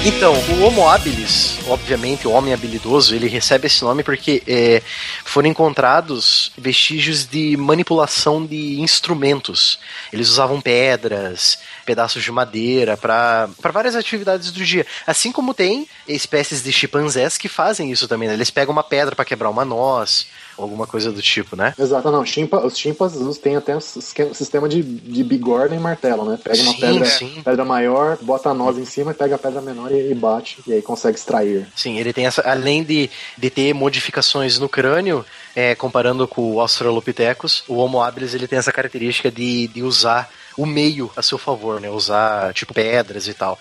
Então, 0.08 0.32
o 0.32 0.62
Homo 0.62 0.88
habilis, 0.88 1.58
obviamente, 1.68 2.26
o 2.26 2.30
homem 2.30 2.54
habilidoso, 2.54 3.14
ele 3.14 3.28
recebe 3.28 3.66
esse 3.66 3.84
nome 3.84 4.02
porque 4.02 4.42
é, 4.46 4.82
foram 5.22 5.50
encontrados 5.50 6.50
vestígios 6.56 7.26
de 7.26 7.58
manipulação 7.58 8.44
de 8.44 8.80
instrumentos. 8.80 9.78
Eles 10.10 10.30
usavam 10.30 10.62
pedras, 10.62 11.58
pedaços 11.84 12.24
de 12.24 12.32
madeira 12.32 12.96
para 12.96 13.50
várias 13.70 13.94
atividades 13.94 14.50
do 14.50 14.64
dia. 14.64 14.86
Assim 15.06 15.30
como 15.30 15.52
tem 15.52 15.86
espécies 16.08 16.62
de 16.62 16.72
chimpanzés 16.72 17.36
que 17.36 17.46
fazem 17.46 17.92
isso 17.92 18.08
também. 18.08 18.28
Né? 18.28 18.34
Eles 18.34 18.50
pegam 18.50 18.72
uma 18.72 18.82
pedra 18.82 19.14
para 19.14 19.26
quebrar 19.26 19.50
uma 19.50 19.64
noz, 19.64 20.26
alguma 20.58 20.86
coisa 20.86 21.12
do 21.12 21.22
tipo, 21.22 21.56
né? 21.56 21.74
Exato, 21.78 22.10
não. 22.10 22.24
Chimpa, 22.24 22.58
os 22.64 22.76
chimpas 22.76 23.14
têm 23.38 23.56
até 23.56 23.76
um 23.76 23.80
sistema 23.80 24.68
de, 24.68 24.82
de 24.82 25.24
bigorna 25.24 25.74
e 25.74 25.78
martelo, 25.78 26.24
né? 26.24 26.38
Pega 26.42 26.60
uma 26.62 26.72
sim, 26.72 26.80
pedra, 26.80 27.04
sim. 27.06 27.42
pedra 27.44 27.64
maior, 27.64 28.18
bota 28.20 28.50
a 28.50 28.54
noz 28.54 28.78
em 28.78 28.84
cima, 28.84 29.14
pega 29.14 29.36
a 29.36 29.38
pedra 29.38 29.60
menor 29.60 29.92
e, 29.92 30.10
e, 30.10 30.14
bate, 30.14 30.58
e 30.66 30.72
aí 30.72 30.82
consegue 30.82 31.18
extrair. 31.18 31.66
Sim, 31.74 31.98
ele 31.98 32.12
tem 32.12 32.26
essa. 32.26 32.42
Além 32.42 32.82
de, 32.84 33.08
de 33.36 33.50
ter 33.50 33.72
modificações 33.74 34.58
no 34.58 34.68
crânio, 34.68 35.24
é, 35.54 35.74
comparando 35.74 36.26
com 36.26 36.54
o 36.54 36.60
Australopithecus, 36.60 37.64
o 37.68 37.76
Homo 37.76 38.02
habilis 38.02 38.34
ele 38.34 38.48
tem 38.48 38.58
essa 38.58 38.72
característica 38.72 39.30
de, 39.30 39.68
de 39.68 39.82
usar 39.82 40.30
o 40.56 40.66
meio 40.66 41.10
a 41.16 41.22
seu 41.22 41.38
favor, 41.38 41.80
né? 41.80 41.88
Usar, 41.88 42.52
tipo, 42.52 42.74
pedras 42.74 43.28
e 43.28 43.34
tal. 43.34 43.58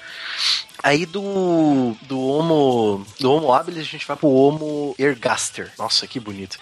Aí 0.81 1.05
do, 1.05 1.95
do 2.03 2.19
Homo 2.19 3.05
do 3.19 3.31
Homo 3.31 3.53
habilis 3.53 3.81
a 3.81 3.91
gente 3.91 4.07
vai 4.07 4.17
pro 4.17 4.29
Homo 4.29 4.95
ergaster. 4.97 5.71
Nossa, 5.77 6.07
que 6.07 6.19
bonito. 6.19 6.57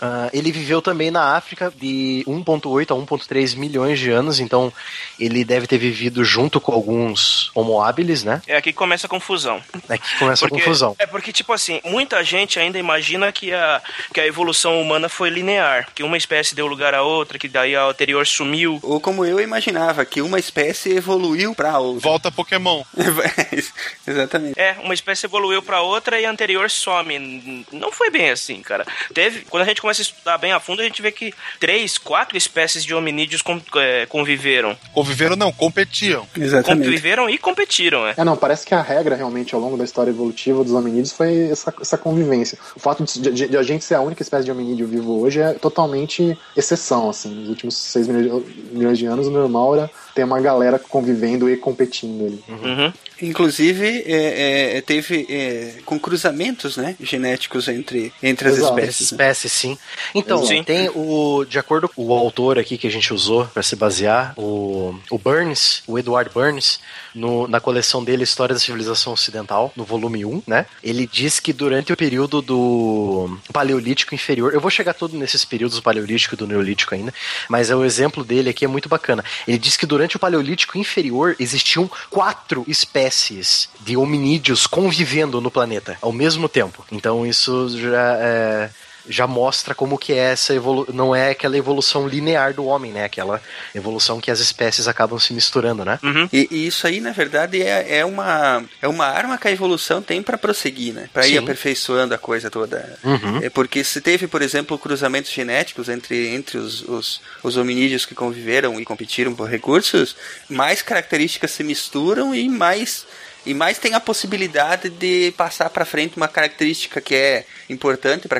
Uh, 0.00 0.30
ele 0.32 0.50
viveu 0.50 0.80
também 0.80 1.10
na 1.10 1.36
África 1.36 1.70
de 1.76 2.24
1,8 2.26 2.90
a 2.90 3.06
1,3 3.06 3.56
milhões 3.56 3.98
de 3.98 4.10
anos, 4.10 4.40
então 4.40 4.72
ele 5.18 5.44
deve 5.44 5.66
ter 5.66 5.76
vivido 5.76 6.24
junto 6.24 6.58
com 6.58 6.72
alguns 6.72 7.50
Homo 7.54 7.82
habilis, 7.82 8.24
né? 8.24 8.40
É 8.46 8.56
aqui 8.56 8.72
que 8.72 8.78
começa 8.78 9.06
a 9.06 9.10
confusão. 9.10 9.62
É 9.88 9.94
aqui 9.94 10.08
que 10.08 10.18
começa 10.18 10.40
porque, 10.46 10.56
a 10.56 10.64
confusão. 10.64 10.96
É 10.98 11.06
porque, 11.06 11.32
tipo 11.32 11.52
assim, 11.52 11.80
muita 11.84 12.24
gente 12.24 12.58
ainda 12.58 12.78
imagina 12.78 13.30
que 13.30 13.52
a, 13.52 13.82
que 14.14 14.20
a 14.20 14.26
evolução 14.26 14.80
humana 14.80 15.08
foi 15.08 15.28
linear, 15.28 15.88
que 15.94 16.02
uma 16.02 16.16
espécie 16.16 16.54
deu 16.54 16.66
lugar 16.66 16.94
a 16.94 17.02
outra, 17.02 17.38
que 17.38 17.48
daí 17.48 17.76
a 17.76 17.84
anterior 17.84 18.26
sumiu. 18.26 18.78
Ou 18.82 19.00
como 19.00 19.24
eu 19.24 19.38
imaginava, 19.38 20.04
que 20.04 20.22
uma 20.22 20.38
espécie 20.38 20.96
evoluiu 20.96 21.54
para 21.54 21.78
outra. 21.78 22.00
Volta 22.00 22.30
Pokémon. 22.30 22.82
Exatamente. 24.06 24.58
É, 24.58 24.76
uma 24.82 24.94
espécie 24.94 25.26
evoluiu 25.26 25.62
para 25.62 25.82
outra 25.82 26.18
e 26.18 26.24
a 26.24 26.30
anterior 26.30 26.70
some. 26.70 27.66
Não 27.72 27.92
foi 27.92 28.10
bem 28.10 28.30
assim, 28.30 28.62
cara. 28.62 28.86
Teve, 29.12 29.40
quando 29.50 29.64
a 29.64 29.66
gente 29.66 29.80
começa 29.80 29.89
a 29.98 30.02
estudar 30.02 30.38
bem 30.38 30.52
a 30.52 30.60
fundo, 30.60 30.80
a 30.80 30.84
gente 30.84 31.02
vê 31.02 31.10
que 31.10 31.32
três, 31.58 31.98
quatro 31.98 32.36
espécies 32.36 32.84
de 32.84 32.94
hominídeos 32.94 33.42
é, 33.76 34.06
conviveram. 34.06 34.76
Conviveram 34.92 35.36
não, 35.36 35.50
competiam. 35.52 36.26
Exatamente. 36.36 36.84
Conviveram 36.84 37.28
e 37.28 37.38
competiram, 37.38 38.06
é. 38.06 38.14
É, 38.16 38.24
não, 38.24 38.36
parece 38.36 38.66
que 38.66 38.74
a 38.74 38.82
regra 38.82 39.16
realmente 39.16 39.54
ao 39.54 39.60
longo 39.60 39.76
da 39.76 39.84
história 39.84 40.10
evolutiva 40.10 40.62
dos 40.62 40.72
hominídeos 40.72 41.12
foi 41.12 41.50
essa, 41.50 41.74
essa 41.80 41.98
convivência. 41.98 42.58
O 42.76 42.80
fato 42.80 43.04
de, 43.04 43.30
de, 43.30 43.48
de, 43.48 43.56
a 43.56 43.62
gente 43.62 43.84
ser 43.84 43.94
a 43.94 44.00
única 44.00 44.22
espécie 44.22 44.44
de 44.44 44.52
hominídeo 44.52 44.86
vivo 44.86 45.20
hoje 45.20 45.40
é 45.40 45.54
totalmente 45.54 46.38
exceção, 46.56 47.10
assim. 47.10 47.34
Nos 47.34 47.48
últimos 47.48 47.76
seis 47.76 48.06
milhões 48.06 48.44
de, 48.44 48.62
milhões 48.72 48.98
de 48.98 49.06
anos, 49.06 49.26
o 49.26 49.30
normal 49.30 49.74
era 49.76 49.90
ter 50.20 50.24
uma 50.24 50.40
galera 50.40 50.78
convivendo 50.78 51.48
e 51.48 51.56
competindo 51.56 52.26
ali. 52.26 52.44
Uhum. 52.46 52.92
Inclusive, 53.22 54.02
é, 54.06 54.76
é, 54.76 54.80
teve 54.80 55.26
é, 55.28 55.74
com 55.84 55.98
cruzamentos 55.98 56.76
né, 56.76 56.94
genéticos 57.00 57.68
entre, 57.68 58.12
entre 58.22 58.48
as 58.48 58.56
Exato. 58.58 58.78
espécies. 58.78 59.12
Né? 59.12 59.14
Espécies, 59.14 59.52
sim. 59.52 59.78
Então, 60.14 60.44
sim. 60.44 60.62
tem 60.62 60.90
o. 60.94 61.44
De 61.44 61.58
acordo 61.58 61.88
com 61.88 62.04
o 62.04 62.12
autor 62.12 62.58
aqui 62.58 62.76
que 62.78 62.86
a 62.86 62.90
gente 62.90 63.12
usou 63.12 63.46
para 63.46 63.62
se 63.62 63.76
basear, 63.76 64.34
o, 64.36 64.94
o 65.10 65.18
Burns, 65.18 65.82
o 65.86 65.98
Edward 65.98 66.30
Burns, 66.32 66.80
no, 67.14 67.46
na 67.46 67.60
coleção 67.60 68.02
dele 68.02 68.24
História 68.24 68.54
da 68.54 68.60
Civilização 68.60 69.12
Ocidental, 69.12 69.72
no 69.76 69.84
volume 69.84 70.24
1, 70.24 70.42
né? 70.46 70.66
Ele 70.82 71.06
diz 71.06 71.40
que 71.40 71.52
durante 71.52 71.92
o 71.92 71.96
período 71.96 72.40
do 72.40 73.38
Paleolítico 73.52 74.14
Inferior, 74.14 74.54
eu 74.54 74.60
vou 74.60 74.70
chegar 74.70 74.94
todo 74.94 75.16
nesses 75.16 75.44
períodos 75.44 75.76
do 75.76 75.82
Paleolítico 75.82 76.34
e 76.34 76.38
do 76.38 76.46
Neolítico 76.46 76.94
ainda, 76.94 77.12
mas 77.48 77.70
é 77.70 77.76
o 77.76 77.84
exemplo 77.84 78.24
dele 78.24 78.50
aqui 78.50 78.64
é 78.64 78.68
muito 78.68 78.88
bacana. 78.88 79.24
Ele 79.46 79.58
diz 79.58 79.76
que 79.76 79.86
durante 79.86 80.09
o 80.16 80.20
Paleolítico 80.20 80.78
Inferior 80.78 81.36
existiam 81.38 81.90
quatro 82.08 82.64
espécies 82.66 83.68
de 83.80 83.96
hominídeos 83.96 84.66
convivendo 84.66 85.40
no 85.40 85.50
planeta 85.50 85.96
ao 86.00 86.12
mesmo 86.12 86.48
tempo. 86.48 86.84
Então 86.90 87.26
isso 87.26 87.68
já 87.78 88.16
é 88.18 88.70
já 89.10 89.26
mostra 89.26 89.74
como 89.74 89.98
que 89.98 90.12
é 90.12 90.32
essa 90.32 90.54
evolução, 90.54 90.94
não 90.94 91.14
é 91.14 91.30
aquela 91.30 91.56
evolução 91.56 92.06
linear 92.06 92.54
do 92.54 92.64
homem, 92.64 92.92
né? 92.92 93.04
Aquela 93.04 93.42
evolução 93.74 94.20
que 94.20 94.30
as 94.30 94.38
espécies 94.38 94.86
acabam 94.86 95.18
se 95.18 95.34
misturando, 95.34 95.84
né? 95.84 95.98
Uhum. 96.02 96.28
E, 96.32 96.48
e, 96.50 96.66
isso 96.66 96.86
aí, 96.86 97.00
na 97.00 97.10
verdade, 97.10 97.60
é, 97.60 97.98
é, 97.98 98.04
uma, 98.04 98.64
é 98.80 98.86
uma 98.86 99.06
arma 99.06 99.36
que 99.36 99.48
a 99.48 99.50
evolução 99.50 100.00
tem 100.00 100.22
para 100.22 100.38
prosseguir, 100.38 100.94
né? 100.94 101.10
Para 101.12 101.26
ir 101.26 101.38
aperfeiçoando 101.38 102.14
a 102.14 102.18
coisa 102.18 102.48
toda. 102.48 102.98
Uhum. 103.02 103.38
É 103.42 103.50
porque 103.50 103.82
se 103.82 104.00
teve, 104.00 104.28
por 104.28 104.42
exemplo, 104.42 104.78
cruzamentos 104.78 105.32
genéticos 105.32 105.88
entre, 105.88 106.28
entre 106.28 106.56
os, 106.58 106.82
os, 106.82 107.20
os 107.42 107.56
hominídeos 107.56 108.06
que 108.06 108.14
conviveram 108.14 108.80
e 108.80 108.84
competiram 108.84 109.34
por 109.34 109.48
recursos, 109.48 110.16
mais 110.48 110.82
características 110.82 111.50
se 111.50 111.64
misturam 111.64 112.32
e 112.34 112.48
mais 112.48 113.04
e 113.44 113.54
mais 113.54 113.78
tem 113.78 113.94
a 113.94 114.00
possibilidade 114.00 114.90
de 114.90 115.32
passar 115.36 115.70
para 115.70 115.84
frente 115.84 116.16
uma 116.16 116.28
característica 116.28 117.00
que 117.00 117.14
é 117.14 117.46
importante 117.68 118.28
para 118.28 118.38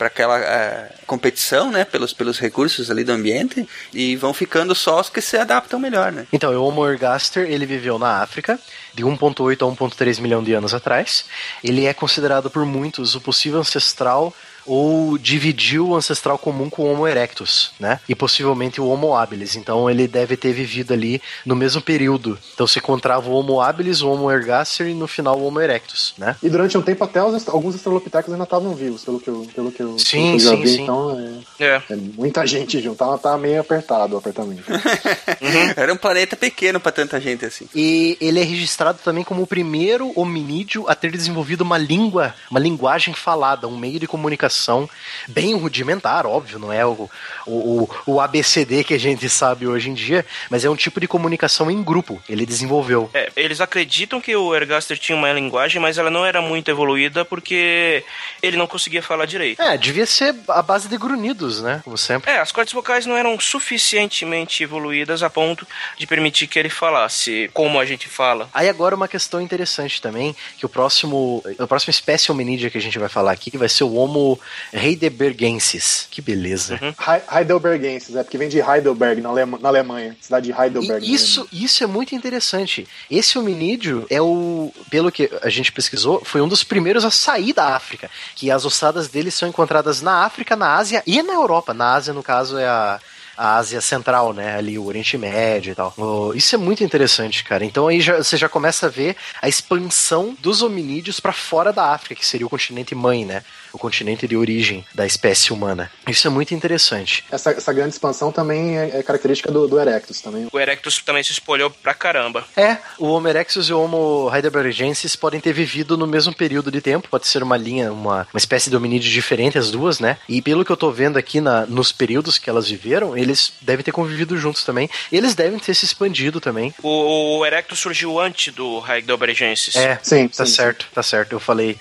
aquela 0.00 0.38
uh, 0.38 1.06
competição, 1.06 1.70
né, 1.70 1.84
pelos, 1.84 2.12
pelos 2.12 2.38
recursos 2.38 2.90
ali 2.90 3.04
do 3.04 3.12
ambiente, 3.12 3.68
e 3.92 4.16
vão 4.16 4.32
ficando 4.32 4.74
só 4.74 5.00
os 5.00 5.10
que 5.10 5.20
se 5.20 5.36
adaptam 5.36 5.78
melhor, 5.78 6.12
né? 6.12 6.26
Então, 6.32 6.52
o 6.52 6.64
Homo 6.64 6.86
ergaster, 6.88 7.50
ele 7.50 7.66
viveu 7.66 7.98
na 7.98 8.22
África, 8.22 8.58
de 8.94 9.04
1.8 9.04 9.62
a 9.62 9.76
1.3 9.76 10.20
milhão 10.20 10.42
de 10.42 10.54
anos 10.54 10.72
atrás. 10.72 11.24
Ele 11.62 11.86
é 11.86 11.92
considerado 11.92 12.50
por 12.50 12.64
muitos 12.64 13.14
o 13.14 13.20
possível 13.20 13.60
ancestral 13.60 14.34
ou 14.66 15.16
dividiu 15.16 15.88
o 15.88 15.96
ancestral 15.96 16.36
comum 16.38 16.68
com 16.68 16.82
o 16.82 16.92
Homo 16.92 17.06
erectus, 17.06 17.72
né? 17.78 18.00
E 18.08 18.14
possivelmente 18.14 18.80
o 18.80 18.86
Homo 18.86 19.14
habilis. 19.14 19.56
Então 19.56 19.88
ele 19.88 20.08
deve 20.08 20.36
ter 20.36 20.52
vivido 20.52 20.92
ali 20.92 21.22
no 21.44 21.54
mesmo 21.54 21.80
período. 21.80 22.38
Então 22.54 22.66
se 22.66 22.78
encontrava 22.78 23.28
o 23.30 23.32
Homo 23.32 23.60
habilis, 23.60 24.02
o 24.02 24.10
Homo 24.10 24.30
ergaster 24.30 24.88
e 24.88 24.94
no 24.94 25.06
final 25.06 25.38
o 25.38 25.46
Homo 25.46 25.60
erectus, 25.60 26.14
né? 26.18 26.36
E 26.42 26.48
durante 26.48 26.76
um 26.76 26.82
tempo 26.82 27.04
até 27.04 27.22
os, 27.22 27.48
alguns 27.48 27.74
Australopithecus 27.74 28.32
ainda 28.32 28.44
estavam 28.44 28.74
vivos, 28.74 29.04
pelo 29.04 29.20
que 29.20 29.28
eu, 29.28 29.46
pelo 29.54 29.70
que 29.70 29.82
eu, 29.82 29.98
sim, 29.98 30.36
pelo 30.36 30.38
que 30.38 30.46
eu 30.46 30.56
sim, 30.56 30.62
vi. 30.62 30.68
Sim. 30.68 30.82
Então 30.82 31.42
é, 31.60 31.64
é. 31.64 31.82
é, 31.90 31.96
muita 31.96 32.46
gente 32.46 32.80
junto. 32.80 32.96
Tava, 32.96 33.18
tava 33.18 33.38
meio 33.38 33.60
apertado 33.60 34.14
o 34.14 34.18
apartamento. 34.18 34.64
uhum. 34.68 35.72
Era 35.76 35.92
um 35.92 35.96
planeta 35.96 36.36
pequeno 36.36 36.80
para 36.80 36.92
tanta 36.92 37.20
gente 37.20 37.44
assim. 37.44 37.68
E 37.74 38.16
ele 38.20 38.40
é 38.40 38.44
registrado 38.44 38.98
também 39.04 39.22
como 39.22 39.42
o 39.42 39.46
primeiro 39.46 40.12
hominídeo 40.18 40.88
a 40.88 40.94
ter 40.94 41.10
desenvolvido 41.10 41.60
uma 41.60 41.78
língua, 41.78 42.34
uma 42.50 42.60
linguagem 42.60 43.14
falada, 43.14 43.68
um 43.68 43.76
meio 43.76 44.00
de 44.00 44.06
comunicação 44.06 44.55
comunicação 44.56 44.88
bem 45.28 45.54
rudimentar, 45.54 46.26
óbvio, 46.26 46.58
não 46.58 46.72
é 46.72 46.84
o, 46.86 47.10
o, 47.46 47.88
o 48.06 48.20
ABCD 48.20 48.84
que 48.84 48.94
a 48.94 48.98
gente 48.98 49.28
sabe 49.28 49.66
hoje 49.66 49.90
em 49.90 49.94
dia, 49.94 50.24
mas 50.48 50.64
é 50.64 50.70
um 50.70 50.76
tipo 50.76 51.00
de 51.00 51.06
comunicação 51.06 51.70
em 51.70 51.82
grupo. 51.82 52.22
Ele 52.28 52.46
desenvolveu. 52.46 53.10
É, 53.12 53.30
eles 53.36 53.60
acreditam 53.60 54.20
que 54.20 54.34
o 54.34 54.54
Ergaster 54.54 54.98
tinha 54.98 55.16
uma 55.16 55.32
linguagem, 55.32 55.80
mas 55.80 55.98
ela 55.98 56.10
não 56.10 56.24
era 56.24 56.40
muito 56.40 56.70
evoluída 56.70 57.24
porque 57.24 58.04
ele 58.42 58.56
não 58.56 58.66
conseguia 58.66 59.02
falar 59.02 59.26
direito. 59.26 59.60
É, 59.60 59.76
devia 59.76 60.06
ser 60.06 60.34
a 60.48 60.62
base 60.62 60.88
de 60.88 60.96
grunhidos, 60.96 61.60
né? 61.60 61.80
Como 61.84 61.98
sempre. 61.98 62.30
É, 62.30 62.38
as 62.38 62.52
cordas 62.52 62.72
vocais 62.72 63.04
não 63.04 63.16
eram 63.16 63.38
suficientemente 63.38 64.62
evoluídas 64.62 65.22
a 65.22 65.30
ponto 65.30 65.66
de 65.98 66.06
permitir 66.06 66.46
que 66.46 66.58
ele 66.58 66.70
falasse 66.70 67.50
como 67.52 67.78
a 67.80 67.84
gente 67.84 68.08
fala. 68.08 68.48
Aí 68.54 68.68
agora 68.68 68.94
uma 68.94 69.08
questão 69.08 69.40
interessante 69.40 70.00
também, 70.00 70.34
que 70.56 70.64
o 70.64 70.68
próximo, 70.68 71.42
a 71.58 71.66
próxima 71.66 71.90
espécie 71.90 72.30
hominídea 72.30 72.70
que 72.70 72.78
a 72.78 72.80
gente 72.80 72.98
vai 72.98 73.08
falar 73.08 73.32
aqui 73.32 73.56
vai 73.56 73.68
ser 73.68 73.84
o 73.84 73.94
Homo 73.94 74.38
heidelbergensis. 74.72 76.06
Que 76.10 76.20
beleza. 76.20 76.78
Uhum. 76.82 76.94
Heidelbergensis, 77.36 78.16
é 78.16 78.22
porque 78.22 78.38
vem 78.38 78.48
de 78.48 78.58
Heidelberg, 78.58 79.20
na, 79.20 79.28
Alema, 79.28 79.58
na 79.58 79.68
Alemanha. 79.68 80.16
Cidade 80.20 80.52
de 80.52 80.60
Heidelberg. 80.60 81.06
E 81.06 81.14
isso, 81.14 81.48
isso 81.52 81.84
é 81.84 81.86
muito 81.86 82.14
interessante. 82.14 82.86
Esse 83.10 83.38
hominídeo 83.38 84.06
é 84.10 84.20
o, 84.20 84.72
pelo 84.90 85.12
que 85.12 85.30
a 85.42 85.48
gente 85.48 85.72
pesquisou, 85.72 86.22
foi 86.24 86.40
um 86.40 86.48
dos 86.48 86.64
primeiros 86.64 87.04
a 87.04 87.10
sair 87.10 87.52
da 87.52 87.74
África, 87.76 88.10
que 88.34 88.50
as 88.50 88.64
ossadas 88.64 89.08
dele 89.08 89.30
são 89.30 89.48
encontradas 89.48 90.02
na 90.02 90.24
África, 90.24 90.56
na 90.56 90.74
Ásia 90.74 91.02
e 91.06 91.22
na 91.22 91.34
Europa. 91.34 91.72
Na 91.74 91.94
Ásia, 91.94 92.12
no 92.12 92.22
caso, 92.22 92.58
é 92.58 92.66
a 92.66 93.00
a 93.36 93.56
Ásia 93.56 93.80
Central, 93.80 94.32
né? 94.32 94.56
Ali 94.56 94.78
o 94.78 94.86
Oriente 94.86 95.18
Médio 95.18 95.72
e 95.72 95.74
tal. 95.74 95.92
Oh, 95.96 96.32
isso 96.34 96.54
é 96.54 96.58
muito 96.58 96.82
interessante, 96.82 97.44
cara. 97.44 97.64
Então 97.64 97.86
aí 97.86 98.00
já, 98.00 98.16
você 98.16 98.36
já 98.36 98.48
começa 98.48 98.86
a 98.86 98.88
ver 98.88 99.14
a 99.42 99.48
expansão 99.48 100.34
dos 100.40 100.62
hominídeos 100.62 101.20
para 101.20 101.32
fora 101.32 101.72
da 101.72 101.92
África, 101.92 102.14
que 102.14 102.26
seria 102.26 102.46
o 102.46 102.50
continente 102.50 102.94
mãe, 102.94 103.24
né? 103.24 103.42
O 103.76 103.78
continente 103.78 104.26
de 104.26 104.34
origem 104.34 104.86
da 104.94 105.04
espécie 105.04 105.52
humana. 105.52 105.90
Isso 106.08 106.26
é 106.26 106.30
muito 106.30 106.54
interessante. 106.54 107.22
Essa, 107.30 107.50
essa 107.50 107.74
grande 107.74 107.90
expansão 107.90 108.32
também 108.32 108.78
é, 108.78 109.00
é 109.00 109.02
característica 109.02 109.52
do, 109.52 109.68
do, 109.68 109.78
Erectus 109.78 110.22
também. 110.22 110.48
O 110.50 110.58
Erectus 110.58 111.02
também 111.02 111.22
se 111.22 111.32
espolhou 111.32 111.70
pra 111.70 111.92
caramba. 111.92 112.42
É, 112.56 112.78
o 112.98 113.06
Homo 113.08 113.28
erectus 113.28 113.68
e 113.68 113.74
o 113.74 113.78
Homo 113.78 114.34
heidelbergensis 114.34 115.14
podem 115.14 115.40
ter 115.40 115.52
vivido 115.52 115.94
no 115.94 116.06
mesmo 116.06 116.34
período 116.34 116.70
de 116.70 116.80
tempo, 116.80 117.10
pode 117.10 117.26
ser 117.26 117.42
uma 117.42 117.54
linha, 117.58 117.92
uma, 117.92 118.26
uma 118.32 118.38
espécie 118.38 118.70
de 118.70 118.76
hominídeo 118.76 119.10
diferente 119.10 119.58
as 119.58 119.70
duas, 119.70 120.00
né? 120.00 120.16
E 120.26 120.40
pelo 120.40 120.64
que 120.64 120.72
eu 120.72 120.76
tô 120.76 120.90
vendo 120.90 121.18
aqui 121.18 121.38
na, 121.38 121.66
nos 121.66 121.92
períodos 121.92 122.38
que 122.38 122.48
elas 122.48 122.70
viveram, 122.70 123.14
eles 123.14 123.52
devem 123.60 123.84
ter 123.84 123.92
convivido 123.92 124.38
juntos 124.38 124.64
também. 124.64 124.88
Eles 125.12 125.34
devem 125.34 125.58
ter 125.58 125.74
se 125.74 125.84
expandido 125.84 126.40
também. 126.40 126.74
O, 126.82 127.40
o 127.40 127.44
Erectus 127.44 127.78
surgiu 127.78 128.18
antes 128.18 128.54
do 128.54 128.82
Heidelbergensis. 128.90 129.76
É, 129.76 129.98
sim, 130.02 130.28
tá 130.28 130.46
sim, 130.46 130.52
certo, 130.52 130.84
sim. 130.84 130.90
tá 130.94 131.02
certo. 131.02 131.32
Eu 131.32 131.40
falei 131.40 131.78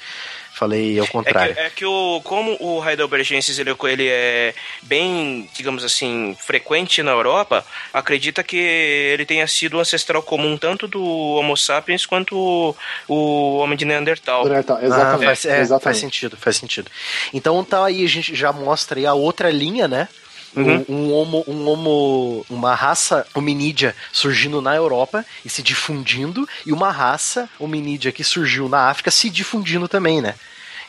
falei 0.56 0.98
ao 0.98 1.08
contrário. 1.08 1.52
É 1.52 1.56
que, 1.56 1.60
é 1.60 1.70
que, 1.70 1.86
o, 1.86 2.22
como 2.24 2.56
o 2.62 2.84
Heidelbergensis 2.88 3.60
ele, 3.60 3.76
ele 3.84 4.08
é 4.08 4.56
bem, 4.82 5.50
digamos 5.54 5.84
assim, 5.84 6.36
frequente 6.40 7.04
na 7.04 7.12
Europa, 7.12 7.66
acredita 7.94 8.42
que 8.42 8.58
ele 8.58 9.26
tenha 9.26 9.46
sido 9.48 9.80
ancestral 9.80 10.24
comum 10.24 10.58
tanto 10.58 10.88
do 10.88 11.04
Homo 11.04 11.58
sapiens 11.58 12.06
quanto 12.06 12.38
o, 12.38 12.76
o 13.08 13.58
homem 13.58 13.78
de 13.78 13.84
Neandertal. 13.84 14.46
Neandertal 14.46 14.82
exatamente. 14.82 15.24
Ah, 15.24 15.28
faz, 15.28 15.46
é, 15.46 15.60
exatamente. 15.60 15.84
faz 15.84 15.98
sentido, 15.98 16.38
faz 16.38 16.56
sentido. 16.56 16.90
Então 17.34 17.64
tá 17.64 17.86
aí, 17.86 18.06
a 18.06 18.10
gente 18.10 18.34
já 18.34 18.54
mostra 18.54 18.98
aí 18.98 19.06
a 19.06 19.14
outra 19.14 19.52
linha, 19.52 19.88
né? 19.88 20.08
Uhum. 20.56 20.86
Um, 20.88 20.96
um, 20.96 21.14
homo, 21.14 21.44
um 21.48 21.68
homo, 21.68 22.46
uma 22.50 22.74
raça 22.74 23.26
hominídea 23.34 23.96
surgindo 24.12 24.62
na 24.62 24.76
Europa 24.76 25.26
e 25.44 25.50
se 25.50 25.62
difundindo, 25.62 26.48
e 26.66 26.72
uma 26.72 26.92
raça 26.92 27.50
hominídea 27.60 28.12
que 28.12 28.24
surgiu 28.24 28.70
na 28.70 28.90
África 28.90 29.12
se 29.12 29.30
difundindo 29.30 29.88
também, 29.88 30.22
né? 30.22 30.36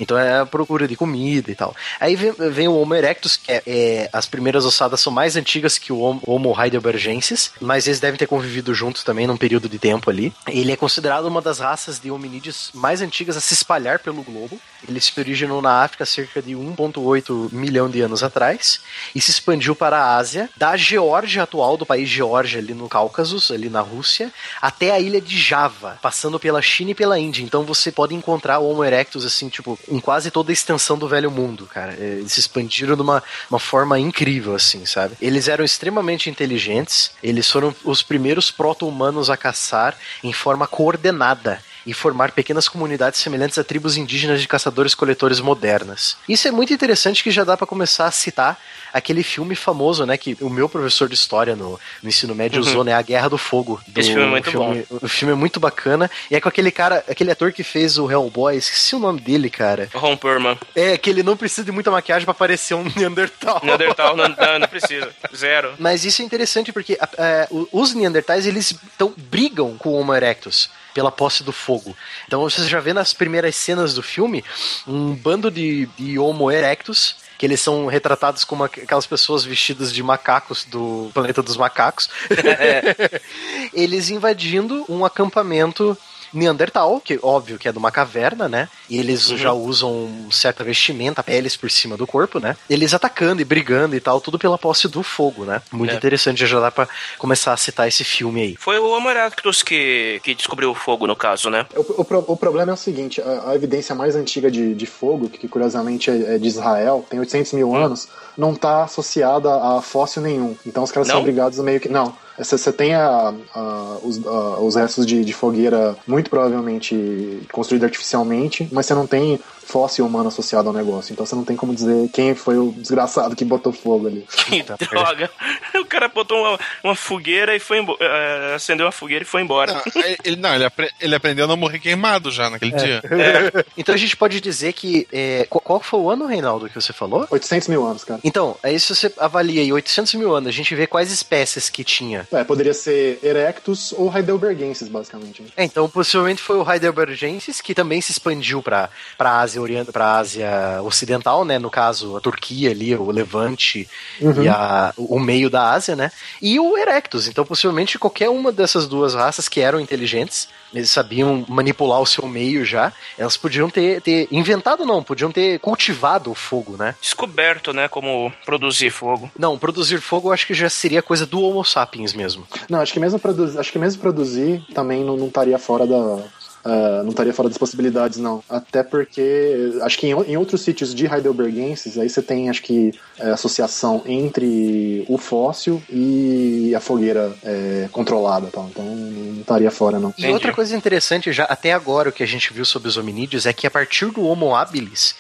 Então 0.01 0.19
é 0.19 0.41
a 0.41 0.47
procura 0.47 0.87
de 0.87 0.97
comida 0.97 1.51
e 1.51 1.55
tal. 1.55 1.75
Aí 2.01 2.17
vem, 2.17 2.33
vem 2.33 2.69
o 2.69 2.77
Homo 2.77 2.95
erectus, 2.95 3.37
que 3.37 3.51
é, 3.51 3.63
é, 3.67 4.11
as 4.13 4.27
primeiras 4.27 4.65
ossadas 4.65 5.01
são 5.01 5.13
mais 5.13 5.37
antigas 5.37 5.79
que 5.79 5.93
o 5.93 6.21
Homo 6.27 6.55
heidelbergensis, 6.61 7.53
mas 7.61 7.87
eles 7.87 8.01
devem 8.01 8.19
ter 8.19 8.27
convivido 8.27 8.75
juntos 8.75 9.03
também 9.03 9.27
num 9.27 9.37
período 9.37 9.69
de 9.69 9.79
tempo 9.79 10.11
ali. 10.11 10.33
Ele 10.47 10.73
é 10.73 10.77
considerado 10.77 11.27
uma 11.27 11.41
das 11.41 11.59
raças 11.59 11.99
de 11.99 12.11
hominídeos 12.11 12.71
mais 12.75 13.01
antigas 13.01 13.37
a 13.37 13.41
se 13.41 13.55
espalhar 13.55 13.99
pelo 13.99 14.23
globo. 14.23 14.61
Ele 14.89 15.01
se 15.01 15.19
originou 15.19 15.63
na 15.63 15.83
África 15.83 16.05
cerca 16.05 16.43
de 16.43 16.53
1,8 16.53 17.53
milhão 17.53 17.89
de 17.89 18.01
anos 18.01 18.23
atrás 18.23 18.81
e 19.15 19.21
se 19.21 19.31
expandiu 19.31 19.75
para 19.75 19.99
a 19.99 20.17
Ásia, 20.17 20.49
da 20.57 20.77
Geórgia 20.77 21.43
atual, 21.43 21.77
do 21.77 21.87
país 21.87 22.09
Geórgia, 22.09 22.61
ali 22.61 22.75
no 22.75 22.89
Cáucaso, 22.89 23.53
ali 23.53 23.69
na 23.69 23.81
Rússia, 23.81 24.33
até 24.61 24.93
a 24.93 25.01
ilha 25.01 25.21
de 25.21 25.39
Java, 25.39 25.99
passando 26.01 26.39
pela 26.39 26.63
China 26.63 26.91
e 26.91 26.95
pela 26.95 27.19
Índia. 27.19 27.43
Então 27.43 27.65
você 27.65 27.91
pode 27.91 28.15
encontrar 28.15 28.59
o 28.59 28.69
Homo 28.69 28.85
erectus, 28.85 29.25
assim, 29.25 29.49
tipo, 29.49 29.79
em 29.89 30.01
quase 30.01 30.31
toda 30.31 30.51
a 30.51 30.53
extensão 30.53 30.99
do 30.99 31.09
velho 31.09 31.31
mundo, 31.31 31.67
cara. 31.67 31.95
É, 31.95 32.19
eles 32.19 32.33
se 32.33 32.41
expandiram 32.41 32.97
de 32.97 33.03
uma, 33.03 33.23
uma 33.51 33.59
forma 33.59 33.99
incrível, 33.99 34.55
assim, 34.55 34.85
sabe? 34.85 35.17
Eles 35.21 35.49
eram 35.49 35.65
extremamente 35.65 36.29
inteligentes, 36.31 37.11
eles 37.23 37.51
foram 37.51 37.75
os 37.85 38.03
primeiros 38.03 38.51
proto-humanos 38.51 39.31
a 39.31 39.37
caçar 39.37 39.97
em 40.23 40.33
forma 40.33 40.67
coordenada 40.67 41.61
e 41.87 41.95
formar 41.95 42.33
pequenas 42.33 42.69
comunidades 42.69 43.21
semelhantes 43.21 43.57
a 43.57 43.65
tribos 43.65 43.97
indígenas 43.97 44.41
de 44.41 44.49
caçadores-coletores 44.49 45.39
modernas. 45.41 46.17
Isso 46.29 46.49
é 46.49 46.51
muito 46.51 46.75
interessante 46.75 47.23
que 47.23 47.31
já 47.31 47.45
dá 47.45 47.57
para 47.57 47.67
começar 47.67 48.07
a 48.07 48.11
citar 48.11 48.59
aquele 48.93 49.23
filme 49.23 49.55
famoso, 49.55 50.05
né, 50.05 50.17
que 50.17 50.37
o 50.41 50.51
meu 50.51 50.69
professor 50.69 51.09
de 51.09 51.15
história 51.15 51.55
no, 51.55 51.79
no 52.03 52.09
ensino 52.09 52.35
médio 52.35 52.61
uhum. 52.63 52.69
usou, 52.69 52.85
né, 52.85 52.95
A 52.95 53.03
Guerra 53.03 53.29
do 53.29 53.39
Fogo. 53.39 53.81
Do 53.87 54.01
Esse 54.01 54.11
filme 54.11 54.25
é 54.25 54.31
muito 54.31 54.51
filme, 54.51 54.87
bom. 54.91 54.99
O 55.03 55.09
filme 55.09 55.33
é 55.33 55.37
muito 55.37 55.61
bacana 55.61 56.11
e 56.31 56.35
é 56.35 56.41
com 56.41 56.49
aquele 56.49 56.71
cara, 56.71 57.05
aquele 57.09 57.31
ator 57.31 57.53
que 57.53 57.63
fez 57.63 57.99
o 57.99 58.11
Hellboy, 58.11 58.57
esqueci 58.57 58.97
o 58.97 58.99
nome 58.99 59.21
dele, 59.21 59.49
cara. 59.49 59.89
Ron 59.95 60.17
Perlman. 60.17 60.59
É, 60.75 60.97
que 60.97 61.11
ele 61.11 61.23
não 61.23 61.37
precisa 61.37 61.65
de 61.65 61.71
muita 61.71 61.91
maquiagem 61.91 62.25
para 62.25 62.35
parecer 62.35 62.75
um 62.75 62.85
Neandertal. 62.97 63.61
Neandertal 63.63 64.17
não, 64.17 64.29
não, 64.29 64.59
não, 64.61 64.69
precisa, 64.69 65.11
zero. 65.35 65.75
Mas 65.79 66.05
isso 66.05 66.23
é 66.23 66.25
interessante 66.25 66.73
porque 66.73 66.99
é, 67.19 67.49
os 67.51 67.95
Neandertais, 67.95 68.47
eles 68.47 68.75
tão, 68.97 69.15
brigam 69.17 69.77
com 69.77 69.91
o 69.91 70.01
Homo 70.01 70.15
erectus 70.15 70.71
pela 70.97 71.13
posse 71.13 71.45
do 71.45 71.53
fogo. 71.53 71.95
Então 72.27 72.41
você 72.41 72.67
já 72.67 72.81
vê 72.81 72.95
nas 72.95 73.13
primeiras 73.13 73.55
cenas 73.55 73.93
do 73.93 74.03
filme 74.03 74.43
um 74.89 75.15
bando 75.15 75.51
de, 75.51 75.85
de 75.99 76.19
Homo 76.19 76.51
erectus 76.51 77.17
que 77.37 77.45
eles 77.45 77.61
são 77.61 77.85
retratados 77.85 78.45
como 78.45 78.65
aquelas 78.65 79.07
pessoas 79.07 79.45
vestidas 79.45 79.93
de 79.93 80.03
macacos 80.03 80.65
do 80.65 81.11
planeta 81.13 81.43
dos 81.43 81.59
macacos. 81.59 82.09
É. 82.59 83.21
eles 83.75 84.09
invadindo 84.09 84.87
um 84.89 85.05
acampamento 85.05 85.99
Neandertal, 86.33 87.01
que 87.01 87.19
óbvio 87.23 87.59
que 87.59 87.69
é 87.69 87.73
de 87.73 87.79
uma 87.79 87.91
caverna, 87.91 88.49
né? 88.49 88.69
E 88.89 88.99
eles 88.99 89.31
uhum. 89.31 89.37
já 89.37 89.53
usam 89.53 90.09
certa 90.31 90.65
vestimenta, 90.65 91.23
peles 91.23 91.57
por 91.57 91.71
cima 91.71 91.97
do 91.97 92.07
corpo, 92.07 92.39
né? 92.39 92.57
Eles 92.69 92.95
atacando 92.95 93.41
e 93.41 93.45
brigando 93.45 93.97
e 93.97 94.01
tal, 94.01 94.21
tudo 94.21 94.39
pela 94.39 94.59
posse 94.59 94.89
do 94.89 95.03
fogo, 95.03 95.45
né? 95.45 95.63
Muito 95.73 95.93
é. 95.93 95.97
interessante, 95.97 96.47
já 96.47 96.61
dá 96.61 96.71
pra 96.71 96.89
começar 97.19 97.53
a 97.53 97.57
citar 97.57 97.89
esse 97.89 98.05
filme 98.05 98.43
aí. 98.43 98.57
Foi 98.59 98.79
o 98.79 98.89
Homo 98.89 99.11
erectus 99.11 99.63
que, 99.63 100.21
que 100.23 100.35
descobriu 100.35 100.71
o 100.71 100.75
fogo, 100.75 101.07
no 101.07 101.17
caso, 101.17 101.51
né? 101.51 101.67
O, 101.75 102.03
o, 102.03 102.33
o 102.33 102.37
problema 102.37 102.73
é 102.73 102.75
o 102.75 102.79
seguinte, 102.79 103.21
a, 103.21 103.51
a, 103.51 103.55
evidência 103.55 103.95
mais 103.95 104.17
antiga 104.17 104.51
de, 104.51 104.75
de 104.75 104.87
fogo, 104.87 105.29
que 105.29 105.49
curiosamente 105.49 106.11
é, 106.11 106.35
é 106.35 106.39
de 106.39 106.47
Israel, 106.47 107.05
tem 107.09 107.19
800 107.21 107.53
mil 107.53 107.71
hum. 107.71 107.77
anos, 107.77 108.09
não 108.37 108.55
tá 108.55 108.85
associada 108.85 109.49
a 109.55 109.83
fóssil 109.83 110.23
nenhum. 110.23 110.57
Então 110.67 110.83
os 110.83 110.93
caras 110.93 111.09
não? 111.09 111.15
são 111.15 111.21
obrigados 111.21 111.59
a 111.59 111.63
meio 111.63 111.81
que... 111.81 111.89
Não, 111.89 112.15
você 112.39 112.73
tem 112.73 112.95
a, 112.95 113.35
a, 113.55 113.99
os, 114.03 114.27
a, 114.27 114.61
os, 114.61 114.77
restos 114.77 115.07
de, 115.07 115.25
de, 115.25 115.33
fogueira 115.33 115.97
muito 116.07 116.29
provavelmente 116.29 117.47
construídos 117.51 117.87
artificialmente, 117.87 118.69
mas 118.73 118.87
você 118.87 118.95
não 118.95 119.07
tem 119.07 119.41
fóssil 119.67 120.07
humano 120.07 120.29
associado 120.29 120.69
ao 120.69 120.75
negócio. 120.75 121.13
Então 121.13 121.27
você 121.27 121.35
não 121.35 121.45
tem 121.45 121.57
como 121.57 121.75
dizer 121.75 122.09
quem 122.13 122.35
foi 122.35 122.57
o 122.57 122.73
desgraçado 122.73 123.35
que 123.35 123.45
botou 123.45 123.73
fogo 123.73 124.07
ali. 124.07 124.27
Que 124.47 124.63
droga! 124.87 125.31
O 125.75 125.85
cara 125.85 126.09
botou 126.09 126.39
uma, 126.39 126.59
uma 126.85 126.95
fogueira 126.95 127.55
e 127.55 127.59
foi 127.59 127.79
embora. 127.79 127.99
Uh, 128.01 128.55
acendeu 128.55 128.87
uma 128.87 128.93
fogueira 128.93 129.25
e 129.25 129.27
foi 129.27 129.43
embora. 129.43 129.73
Não, 129.73 130.03
ele, 130.25 130.37
não, 130.37 130.55
ele, 130.55 130.65
apre, 130.65 130.91
ele 131.01 131.15
aprendeu 131.15 131.45
a 131.45 131.49
não 131.49 131.57
morrer 131.57 131.79
queimado 131.79 132.31
já 132.31 132.49
naquele 132.49 132.75
é. 132.75 132.77
dia. 132.77 133.03
É. 133.05 133.65
Então 133.77 133.95
a 133.95 133.99
gente 133.99 134.17
pode 134.17 134.41
dizer 134.41 134.73
que. 134.73 135.07
É, 135.13 135.47
qual 135.49 135.81
foi 135.81 136.01
o 136.01 136.11
ano, 136.11 136.27
Reinaldo, 136.27 136.69
que 136.69 136.75
você 136.75 136.93
falou? 136.93 137.27
800 137.31 137.69
mil 137.69 137.85
anos, 137.85 138.05
cara. 138.05 138.21
Então, 138.23 138.57
aí 138.63 138.79
se 138.79 138.95
você 138.95 139.13
avalia 139.19 139.61
aí 139.61 139.73
800 139.73 140.15
mil 140.15 140.35
anos, 140.35 140.49
a 140.49 140.53
gente 140.53 140.75
vê 140.75 140.87
quais 140.87 141.11
espécies 141.11 141.69
que 141.69 141.83
tinha. 141.83 142.27
É, 142.33 142.45
poderia 142.45 142.75
ser 142.75 143.19
Erectus 143.23 143.93
ou 143.93 144.15
Heidelbergensis, 144.15 144.89
basicamente. 144.89 145.43
Né? 145.43 145.49
É, 145.57 145.65
então 145.65 145.89
possivelmente 145.89 146.41
foi 146.41 146.57
o 146.57 146.71
Heidelbergensis 146.71 147.61
que 147.61 147.75
também 147.75 148.01
se 148.01 148.13
expandiu 148.13 148.63
para 148.63 148.89
a 149.19 149.41
Ásia 149.57 149.63
Oriental, 149.63 149.93
para 149.93 150.19
Ásia 150.19 150.83
Ocidental, 150.83 151.45
né? 151.45 151.59
No 151.59 151.71
caso, 151.71 152.17
a 152.17 152.21
Turquia 152.21 152.71
ali, 152.71 152.95
o 152.95 153.11
Levante 153.11 153.89
uhum. 154.21 154.43
e 154.43 154.49
a, 154.49 154.93
o 154.97 155.19
meio 155.19 155.49
da 155.49 155.73
Ásia, 155.73 155.97
né? 155.97 156.11
E 156.41 156.61
o 156.61 156.77
Erectus. 156.77 157.29
Então, 157.29 157.45
possivelmente 157.45 157.99
qualquer 157.99 158.29
uma 158.29 158.53
dessas 158.53 158.87
duas 158.87 159.15
raças 159.15 159.49
que 159.49 159.61
eram 159.61 159.81
inteligentes, 159.81 160.49
eles 160.75 160.91
sabiam 160.91 161.45
manipular 161.49 162.01
o 162.01 162.07
seu 162.07 162.27
meio 162.27 162.65
já, 162.65 162.93
elas 163.17 163.37
podiam 163.37 163.71
ter, 163.71 164.01
ter 164.03 164.29
inventado, 164.31 164.85
não, 164.85 165.03
podiam 165.03 165.33
ter 165.33 165.59
cultivado 165.61 166.31
o 166.31 166.35
fogo, 166.35 166.77
né? 166.77 166.95
Descoberto, 167.01 167.73
né? 167.73 167.89
Como 167.89 168.33
produzir 168.45 168.91
fogo. 168.91 169.31
Não, 169.39 169.59
produzir 169.59 170.01
fogo 170.01 170.29
eu 170.29 170.33
acho 170.33 170.47
que 170.47 170.55
já 170.55 170.69
seria 170.69 171.01
coisa 171.03 171.25
do 171.25 171.41
Homo 171.41 171.65
sapiens 171.65 172.13
mesmo. 172.13 172.47
Não, 172.69 172.81
acho 172.81 172.93
que 172.93 173.01
mesmo 173.01 173.19
produzir, 173.19 173.59
acho 173.59 173.73
que 173.73 173.79
mesmo 173.79 174.01
produzir 174.01 174.65
também 174.75 175.05
não, 175.05 175.17
não 175.17 175.29
estaria 175.29 175.59
fora 175.59 175.87
da, 175.87 176.23
Uh, 176.67 177.05
não 177.05 177.11
estaria 177.11 177.33
fora 177.33 177.49
das 177.49 177.57
possibilidades, 177.57 178.19
não. 178.19 178.43
Até 178.51 178.83
porque, 178.83 179.79
acho 179.83 179.97
que 179.97 180.09
em, 180.09 180.11
em 180.11 180.37
outros 180.37 180.63
sítios 180.63 180.93
de 180.93 181.07
Heidelbergenses, 181.07 181.97
aí 181.97 182.09
você 182.09 182.21
tem, 182.21 182.51
acho 182.51 182.61
que, 182.61 182.93
é, 183.21 183.31
associação 183.31 184.03
entre 184.05 185.05
o 185.09 185.17
fóssil 185.17 185.81
e 185.89 186.75
a 186.75 186.81
fogueira 186.81 187.33
é, 187.45 187.89
controlada. 187.93 188.49
Tá? 188.49 188.67
Então, 188.69 188.85
não 188.85 189.41
estaria 189.43 189.71
fora, 189.71 190.01
não. 190.01 190.13
E 190.19 190.27
outra 190.27 190.53
coisa 190.53 190.75
interessante, 190.75 191.33
já 191.33 191.45
até 191.45 191.73
agora, 191.73 192.09
o 192.09 192.13
que 192.13 192.25
a 192.25 192.27
gente 192.27 192.53
viu 192.53 192.65
sobre 192.65 192.89
os 192.89 192.97
hominídeos, 192.97 193.47
é 193.47 193.53
que 193.53 193.65
a 193.65 193.71
partir 193.71 194.07
do 194.07 194.25
Homo 194.25 194.57
habilis, 194.57 195.15